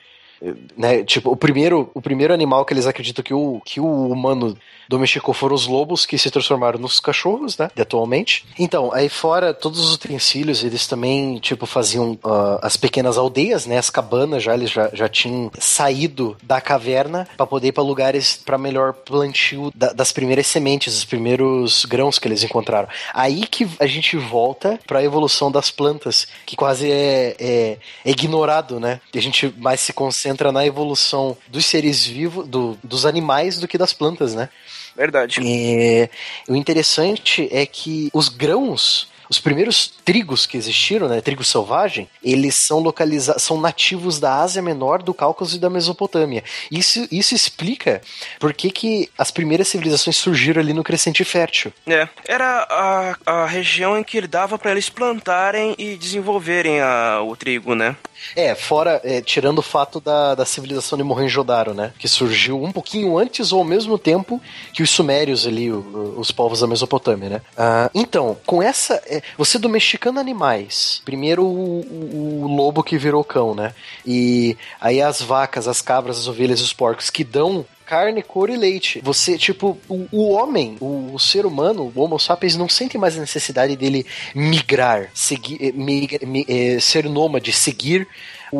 né, 0.77 1.03
tipo, 1.03 1.31
o 1.31 1.35
primeiro, 1.35 1.89
o 1.93 2.01
primeiro 2.01 2.33
animal 2.33 2.65
que 2.65 2.73
eles 2.73 2.85
acreditam 2.85 3.23
que 3.23 3.33
o, 3.33 3.61
que 3.65 3.79
o 3.79 4.07
humano 4.09 4.57
domesticou 4.87 5.33
foram 5.33 5.55
os 5.55 5.67
lobos 5.67 6.05
que 6.05 6.17
se 6.17 6.31
transformaram 6.31 6.79
nos 6.79 6.99
cachorros, 6.99 7.57
né? 7.57 7.69
De 7.75 7.81
atualmente. 7.81 8.45
Então, 8.57 8.91
aí 8.93 9.09
fora 9.09 9.53
todos 9.53 9.79
os 9.79 9.93
utensílios, 9.95 10.63
eles 10.63 10.87
também, 10.87 11.39
tipo, 11.39 11.65
faziam 11.65 12.13
uh, 12.23 12.59
as 12.61 12.77
pequenas 12.77 13.17
aldeias, 13.17 13.65
né? 13.65 13.77
As 13.77 13.89
cabanas 13.89 14.43
já, 14.43 14.53
eles 14.53 14.71
já, 14.71 14.89
já 14.93 15.07
tinham 15.07 15.51
saído 15.59 16.37
da 16.43 16.61
caverna 16.61 17.27
para 17.35 17.45
poder 17.45 17.67
ir 17.67 17.71
pra 17.71 17.83
lugares 17.83 18.39
para 18.43 18.57
melhor 18.57 18.93
plantio 18.93 19.71
da, 19.75 19.93
das 19.93 20.11
primeiras 20.11 20.47
sementes, 20.47 20.95
os 20.95 21.05
primeiros 21.05 21.85
grãos 21.85 22.19
que 22.19 22.27
eles 22.27 22.43
encontraram. 22.43 22.87
Aí 23.13 23.45
que 23.45 23.67
a 23.79 23.85
gente 23.85 24.17
volta 24.17 24.79
para 24.85 24.99
a 24.99 25.03
evolução 25.03 25.51
das 25.51 25.71
plantas, 25.71 26.27
que 26.45 26.55
quase 26.55 26.91
é, 26.91 27.35
é, 27.39 27.77
é 28.05 28.11
ignorado, 28.11 28.79
né? 28.79 28.99
A 29.13 29.19
gente 29.19 29.53
mais 29.57 29.79
se 29.81 29.93
concentra 29.93 30.51
na 30.51 30.65
evolução 30.65 31.37
dos 31.47 31.65
seres 31.65 32.05
vivos, 32.05 32.47
do, 32.47 32.77
dos 32.83 33.05
animais 33.05 33.59
do 33.59 33.67
que 33.67 33.77
das 33.77 33.93
plantas, 33.93 34.33
né? 34.33 34.49
Verdade. 34.97 35.39
É, 35.45 36.09
o 36.47 36.55
interessante 36.55 37.47
é 37.51 37.67
que 37.67 38.09
os 38.11 38.29
grãos 38.29 39.07
os 39.29 39.39
primeiros 39.39 39.93
trigos 40.05 40.45
que 40.45 40.57
existiram, 40.57 41.07
né, 41.07 41.21
trigo 41.21 41.43
selvagem, 41.43 42.09
eles 42.23 42.55
são 42.55 42.79
localizados, 42.79 43.43
são 43.43 43.59
nativos 43.59 44.19
da 44.19 44.35
Ásia 44.35 44.61
Menor, 44.61 45.01
do 45.03 45.13
Cáucaso 45.13 45.55
e 45.55 45.59
da 45.59 45.69
Mesopotâmia. 45.69 46.43
Isso, 46.71 47.07
isso 47.11 47.35
explica 47.35 48.01
por 48.39 48.53
que, 48.53 48.69
que 48.69 49.09
as 49.17 49.31
primeiras 49.31 49.67
civilizações 49.67 50.17
surgiram 50.17 50.61
ali 50.61 50.73
no 50.73 50.83
crescente 50.83 51.23
fértil. 51.23 51.73
É, 51.85 52.07
era 52.25 52.67
a, 52.69 53.43
a 53.43 53.45
região 53.45 53.97
em 53.97 54.03
que 54.03 54.17
ele 54.17 54.27
dava 54.27 54.57
para 54.57 54.71
eles 54.71 54.89
plantarem 54.89 55.75
e 55.77 55.95
desenvolverem 55.95 56.79
a, 56.81 57.21
o 57.21 57.35
trigo, 57.35 57.75
né? 57.75 57.95
É, 58.35 58.55
fora, 58.55 58.99
é, 59.03 59.21
tirando 59.21 59.59
o 59.59 59.61
fato 59.61 59.99
da, 59.99 60.33
da 60.35 60.45
civilização 60.45 60.97
de 60.97 61.03
Mohenjo-Daro, 61.03 61.73
né? 61.73 61.93
Que 61.99 62.07
surgiu 62.07 62.61
um 62.61 62.71
pouquinho 62.71 63.17
antes 63.17 63.51
ou 63.51 63.59
ao 63.59 63.65
mesmo 63.65 63.97
tempo 63.97 64.41
que 64.73 64.81
os 64.81 64.89
sumérios 64.89 65.45
ali, 65.45 65.71
o, 65.71 66.15
os 66.17 66.31
povos 66.31 66.61
da 66.61 66.67
Mesopotâmia, 66.67 67.29
né? 67.29 67.41
Ah, 67.55 67.89
então, 67.93 68.37
com 68.45 68.61
essa... 68.61 69.01
É, 69.17 69.21
você 69.37 69.57
domesticando 69.57 70.19
animais, 70.19 71.01
primeiro 71.03 71.43
o, 71.43 71.81
o, 71.81 72.43
o, 72.43 72.47
lobo 72.47 72.83
que 72.83 72.97
virou 72.97 73.23
cão, 73.23 73.55
né? 73.55 73.73
E 74.05 74.55
aí 74.79 75.01
as 75.01 75.21
vacas, 75.21 75.67
as 75.67 75.81
cabras, 75.81 76.19
as 76.19 76.27
ovelhas 76.27 76.59
e 76.59 76.63
os 76.63 76.73
porcos 76.73 77.09
que 77.09 77.23
dão 77.23 77.65
carne, 77.85 78.21
couro 78.21 78.51
e 78.51 78.57
leite. 78.57 78.99
Você, 79.01 79.37
tipo, 79.37 79.77
o, 79.87 80.07
o 80.11 80.29
homem, 80.31 80.75
o, 80.81 81.13
o, 81.13 81.19
ser 81.19 81.45
humano, 81.45 81.91
o 81.95 82.01
Homo 82.01 82.19
sapiens, 82.19 82.57
não 82.57 82.67
sente 82.67 82.97
mais 82.97 83.17
a 83.17 83.21
necessidade 83.21 83.77
dele 83.77 84.05
migrar, 84.35 85.09
seguir, 85.13 85.57
eh, 85.61 85.71
mig, 85.71 86.19
eh, 86.49 86.79
ser 86.81 87.09
nômade, 87.09 87.53
seguir 87.53 88.05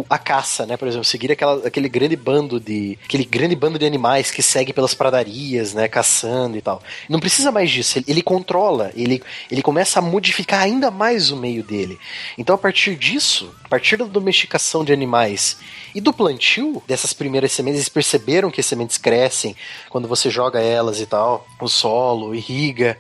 a 0.10 0.18
caça, 0.18 0.66
né? 0.66 0.76
Por 0.78 0.88
exemplo, 0.88 1.06
seguir 1.06 1.32
aquela, 1.32 1.68
aquele 1.68 1.88
grande 1.90 2.16
bando 2.16 2.60
de. 2.60 2.98
aquele 3.06 3.24
grande 3.24 3.56
bando 3.56 3.80
de 3.80 3.86
animais 3.86 4.32
que 4.32 4.42
segue 4.42 4.74
pelas 4.74 4.94
pradarias, 4.94 5.74
né? 5.74 5.88
Caçando 5.88 6.58
e 6.58 6.62
tal. 6.62 6.82
Não 7.10 7.20
precisa 7.20 7.52
mais 7.52 7.70
disso. 7.70 8.00
Ele, 8.00 8.06
ele 8.08 8.22
controla, 8.22 8.92
ele, 8.96 9.22
ele 9.50 9.62
começa 9.62 10.00
a 10.00 10.02
modificar 10.02 10.62
ainda 10.62 10.92
mais 10.92 11.32
o 11.32 11.38
meio 11.38 11.64
dele. 11.64 11.98
Então, 12.38 12.56
a 12.56 12.58
partir 12.58 12.96
disso, 12.96 13.54
a 13.64 13.68
partir 13.68 13.98
da 13.98 14.06
domesticação 14.06 14.84
de 14.84 14.92
animais 14.92 15.58
e 15.98 16.02
do 16.02 16.14
plantio 16.14 16.84
dessas 16.86 17.12
primeiras 17.12 17.52
sementes, 17.52 17.80
eles 17.80 17.90
perceberam 17.90 18.52
que 18.52 18.62
as 18.62 18.68
sementes 18.68 19.00
crescem 19.00 19.56
quando 19.90 20.08
você 20.08 20.30
joga 20.30 20.62
elas 20.62 21.02
e 21.02 21.08
tal, 21.08 21.48
o 21.60 21.68
solo, 21.68 22.36
irriga. 22.36 22.96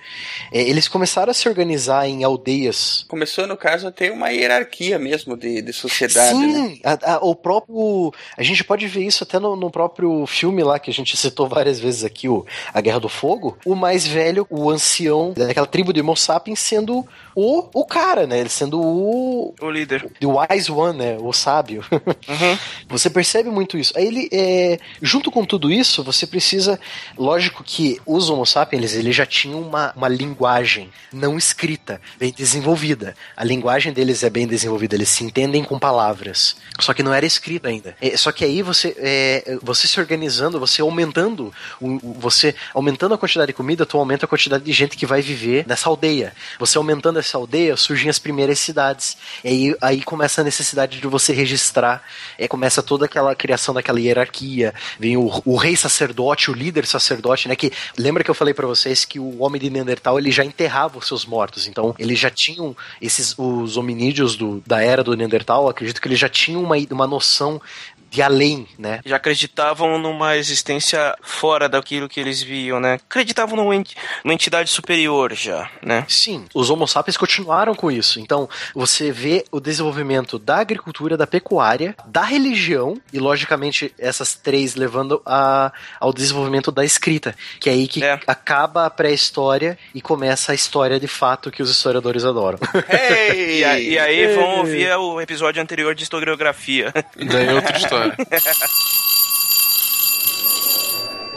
É, 0.51 0.61
eles 0.61 0.87
começaram 0.87 1.29
a 1.29 1.33
se 1.33 1.47
organizar 1.47 2.09
em 2.09 2.23
aldeias. 2.23 3.05
Começou, 3.07 3.45
no 3.45 3.55
caso, 3.55 3.87
a 3.87 3.91
ter 3.91 4.11
uma 4.11 4.31
hierarquia 4.31 4.97
mesmo 4.97 5.37
de, 5.37 5.61
de 5.61 5.71
sociedade. 5.73 6.35
Sim, 6.39 6.47
né? 6.47 6.77
a, 6.83 7.13
a, 7.13 7.17
o 7.19 7.35
próprio. 7.35 8.11
A 8.35 8.41
gente 8.41 8.63
pode 8.63 8.87
ver 8.87 9.03
isso 9.03 9.23
até 9.23 9.37
no, 9.37 9.55
no, 9.55 9.69
próprio 9.69 10.25
filme 10.25 10.63
lá 10.63 10.79
que 10.79 10.89
a 10.89 10.93
gente 10.93 11.15
citou 11.21 11.47
várias 11.47 11.79
vezes 11.79 12.03
aqui, 12.03 12.27
o 12.27 12.47
A 12.73 12.81
Guerra 12.81 12.99
do 12.99 13.09
Fogo. 13.09 13.59
O 13.63 13.75
mais 13.75 14.07
velho, 14.07 14.47
o 14.49 14.71
ancião 14.71 15.33
daquela 15.37 15.67
tribo 15.67 15.93
de 15.93 16.01
Homo 16.01 16.17
sapiens, 16.17 16.57
sendo 16.57 17.05
o, 17.39 17.69
o 17.71 17.85
cara, 17.85 18.25
né? 18.25 18.39
Ele 18.39 18.49
sendo 18.49 18.81
o. 18.81 19.53
O 19.61 19.69
líder. 19.69 20.09
The 20.19 20.25
Wise 20.25 20.71
One, 20.71 20.97
né? 20.97 21.17
O 21.19 21.31
sábio. 21.31 21.85
Uhum. 22.27 22.57
Você 22.89 23.09
percebe 23.09 23.49
muito 23.49 23.77
isso. 23.77 23.93
Aí 23.95 24.05
ele. 24.05 24.29
É, 24.31 24.79
junto 25.01 25.31
com 25.31 25.45
tudo 25.45 25.71
isso, 25.71 26.03
você 26.03 26.27
precisa. 26.27 26.79
Lógico 27.17 27.63
que 27.63 28.01
os 28.05 28.29
Homo 28.29 28.45
sapiens, 28.45 28.93
eles 28.93 29.15
já 29.15 29.25
tinham 29.25 29.61
uma, 29.61 29.93
uma 29.95 30.07
linguagem 30.07 30.89
não 31.13 31.37
escrita, 31.37 32.01
bem 32.19 32.33
desenvolvida. 32.35 33.15
A 33.35 33.43
linguagem 33.43 33.93
deles 33.93 34.23
é 34.23 34.29
bem 34.29 34.47
desenvolvida, 34.47 34.95
eles 34.95 35.09
se 35.09 35.23
entendem 35.23 35.63
com 35.63 35.79
palavras. 35.79 36.57
Só 36.79 36.93
que 36.93 37.03
não 37.03 37.13
era 37.13 37.25
escrito 37.25 37.67
ainda. 37.67 37.95
É, 38.01 38.17
só 38.17 38.31
que 38.31 38.43
aí 38.43 38.61
você, 38.61 38.95
é, 38.97 39.57
você 39.61 39.87
se 39.87 39.99
organizando, 39.99 40.59
você 40.59 40.81
aumentando, 40.81 41.53
você 41.79 42.55
aumentando 42.73 43.13
a 43.13 43.17
quantidade 43.17 43.47
de 43.47 43.53
comida, 43.53 43.85
tu 43.85 43.97
aumenta 43.97 44.25
a 44.25 44.29
quantidade 44.29 44.63
de 44.63 44.71
gente 44.73 44.97
que 44.97 45.05
vai 45.05 45.21
viver 45.21 45.65
nessa 45.67 45.87
aldeia. 45.89 46.33
Você 46.59 46.77
aumentando 46.77 47.19
essa 47.27 47.37
aldeia, 47.37 47.75
surgem 47.75 48.09
as 48.09 48.19
primeiras 48.19 48.59
cidades. 48.59 49.17
E 49.43 49.47
aí, 49.47 49.75
aí 49.81 50.01
começa 50.03 50.41
a 50.41 50.43
necessidade 50.43 50.99
de 50.99 51.07
você 51.07 51.33
registrar, 51.33 52.03
é, 52.37 52.47
começa 52.47 52.81
toda 52.81 53.05
aquela 53.05 53.35
criação 53.35 53.73
daquela 53.73 53.99
hierarquia. 53.99 54.73
Vem 54.99 55.17
o, 55.17 55.41
o 55.45 55.55
rei 55.55 55.75
sacerdote, 55.75 56.49
o 56.49 56.53
líder 56.53 56.85
sacerdote, 56.85 57.47
né? 57.47 57.55
Que 57.55 57.71
lembra 57.97 58.23
que 58.23 58.31
eu 58.31 58.35
falei 58.35 58.53
para 58.53 58.65
vocês 58.65 59.05
que 59.05 59.19
o 59.19 59.41
homem 59.41 59.61
de 59.61 59.69
Neandertal 59.69 60.17
ele 60.17 60.31
já 60.31 60.43
enterrava 60.43 60.97
os 60.97 61.07
seus 61.07 61.25
mortos. 61.25 61.67
Então, 61.67 61.93
eles 61.99 62.17
já 62.17 62.29
tinham 62.29 62.75
esses 63.01 63.35
os 63.37 63.77
hominídeos 63.77 64.35
do, 64.35 64.61
da 64.65 64.81
era 64.81 65.03
do 65.03 65.15
Neandertal, 65.15 65.67
acredito 65.67 66.01
que 66.01 66.07
eles 66.07 66.19
já 66.19 66.29
tinham 66.29 66.63
uma, 66.63 66.75
uma 66.91 67.07
noção 67.07 67.61
de 68.09 68.21
além, 68.21 68.67
né? 68.77 68.99
Já 69.05 69.17
acreditavam 69.17 69.97
numa 69.97 70.37
existência 70.37 71.15
fora 71.21 71.67
daquilo 71.67 72.07
que 72.07 72.19
eles 72.19 72.41
viam, 72.41 72.79
né? 72.79 72.93
Acreditavam 72.93 73.55
numa, 73.55 73.75
ent 73.75 73.93
numa 74.23 74.33
entidade 74.33 74.69
superior 74.69 75.33
já, 75.33 75.69
né? 75.81 76.05
Sim, 76.07 76.45
os 76.53 76.69
Homo 76.69 76.87
sapiens 76.87 77.17
continuaram 77.17 77.75
com 77.75 77.91
isso. 77.91 78.19
Então, 78.19 78.49
você 78.73 79.11
vê 79.11 79.45
o 79.51 79.59
desenvolvimento 79.59 80.39
da 80.39 80.57
agricultura, 80.57 81.17
da 81.17 81.27
pecuária, 81.27 81.95
da 82.05 82.23
religião 82.23 82.99
e, 83.11 83.19
logicamente, 83.19 83.93
essas 83.99 84.33
três 84.33 84.75
levando 84.75 85.21
a, 85.25 85.71
ao 85.99 86.13
desenvolvimento 86.13 86.71
da 86.71 86.85
escrita, 86.85 87.35
que 87.59 87.69
é 87.69 87.73
aí 87.73 87.87
que 87.87 88.03
é. 88.03 88.19
acaba 88.25 88.85
a 88.85 88.89
pré-história 88.89 89.77
e 89.93 90.01
começa 90.01 90.51
a 90.51 90.55
história 90.55 90.99
de 90.99 91.07
fato 91.07 91.51
que 91.51 91.61
os 91.61 91.69
historiadores 91.69 92.23
adoram. 92.23 92.59
Hey! 92.89 93.61
e, 93.63 93.89
e, 93.91 93.99
aí 93.99 94.35
vão 94.35 94.59
ouvir 94.59 94.91
o 94.97 95.19
episódio 95.19 95.61
anterior 95.61 95.93
de 95.93 96.03
historiografia. 96.03 96.93
Daí 97.15 97.47
é 97.47 97.53
outra 97.53 97.77
história. 97.77 97.96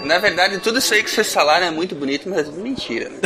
Na 0.04 0.18
verdade, 0.18 0.58
tudo 0.58 0.78
isso 0.78 0.94
aí 0.94 1.02
que 1.02 1.10
vocês 1.10 1.32
falaram 1.32 1.66
é 1.66 1.70
muito 1.70 1.94
bonito, 1.94 2.28
mas 2.28 2.48
é 2.48 2.52
mentira. 2.52 3.10
Né? 3.10 3.18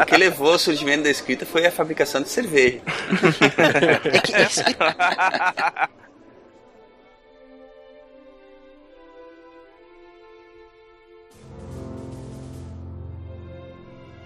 o 0.00 0.06
que 0.06 0.16
levou 0.16 0.52
ao 0.52 0.58
surgimento 0.58 1.02
da 1.02 1.10
escrita 1.10 1.44
foi 1.44 1.66
a 1.66 1.72
fabricação 1.72 2.22
de 2.22 2.28
cerveja. 2.28 2.80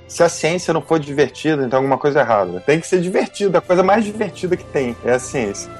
Se 0.07 0.23
a 0.23 0.29
ciência 0.29 0.73
não 0.73 0.81
for 0.81 0.99
divertida, 0.99 1.65
então 1.65 1.79
alguma 1.79 1.99
coisa 1.99 2.21
é 2.21 2.23
errada. 2.23 2.61
Tem 2.61 2.81
que 2.81 2.87
ser 2.87 3.01
divertida, 3.01 3.59
a 3.59 3.61
coisa 3.61 3.83
mais 3.83 4.05
divertida 4.05 4.57
que 4.57 4.65
tem 4.65 4.97
é 5.05 5.13
a 5.13 5.19
ciência. 5.19 5.71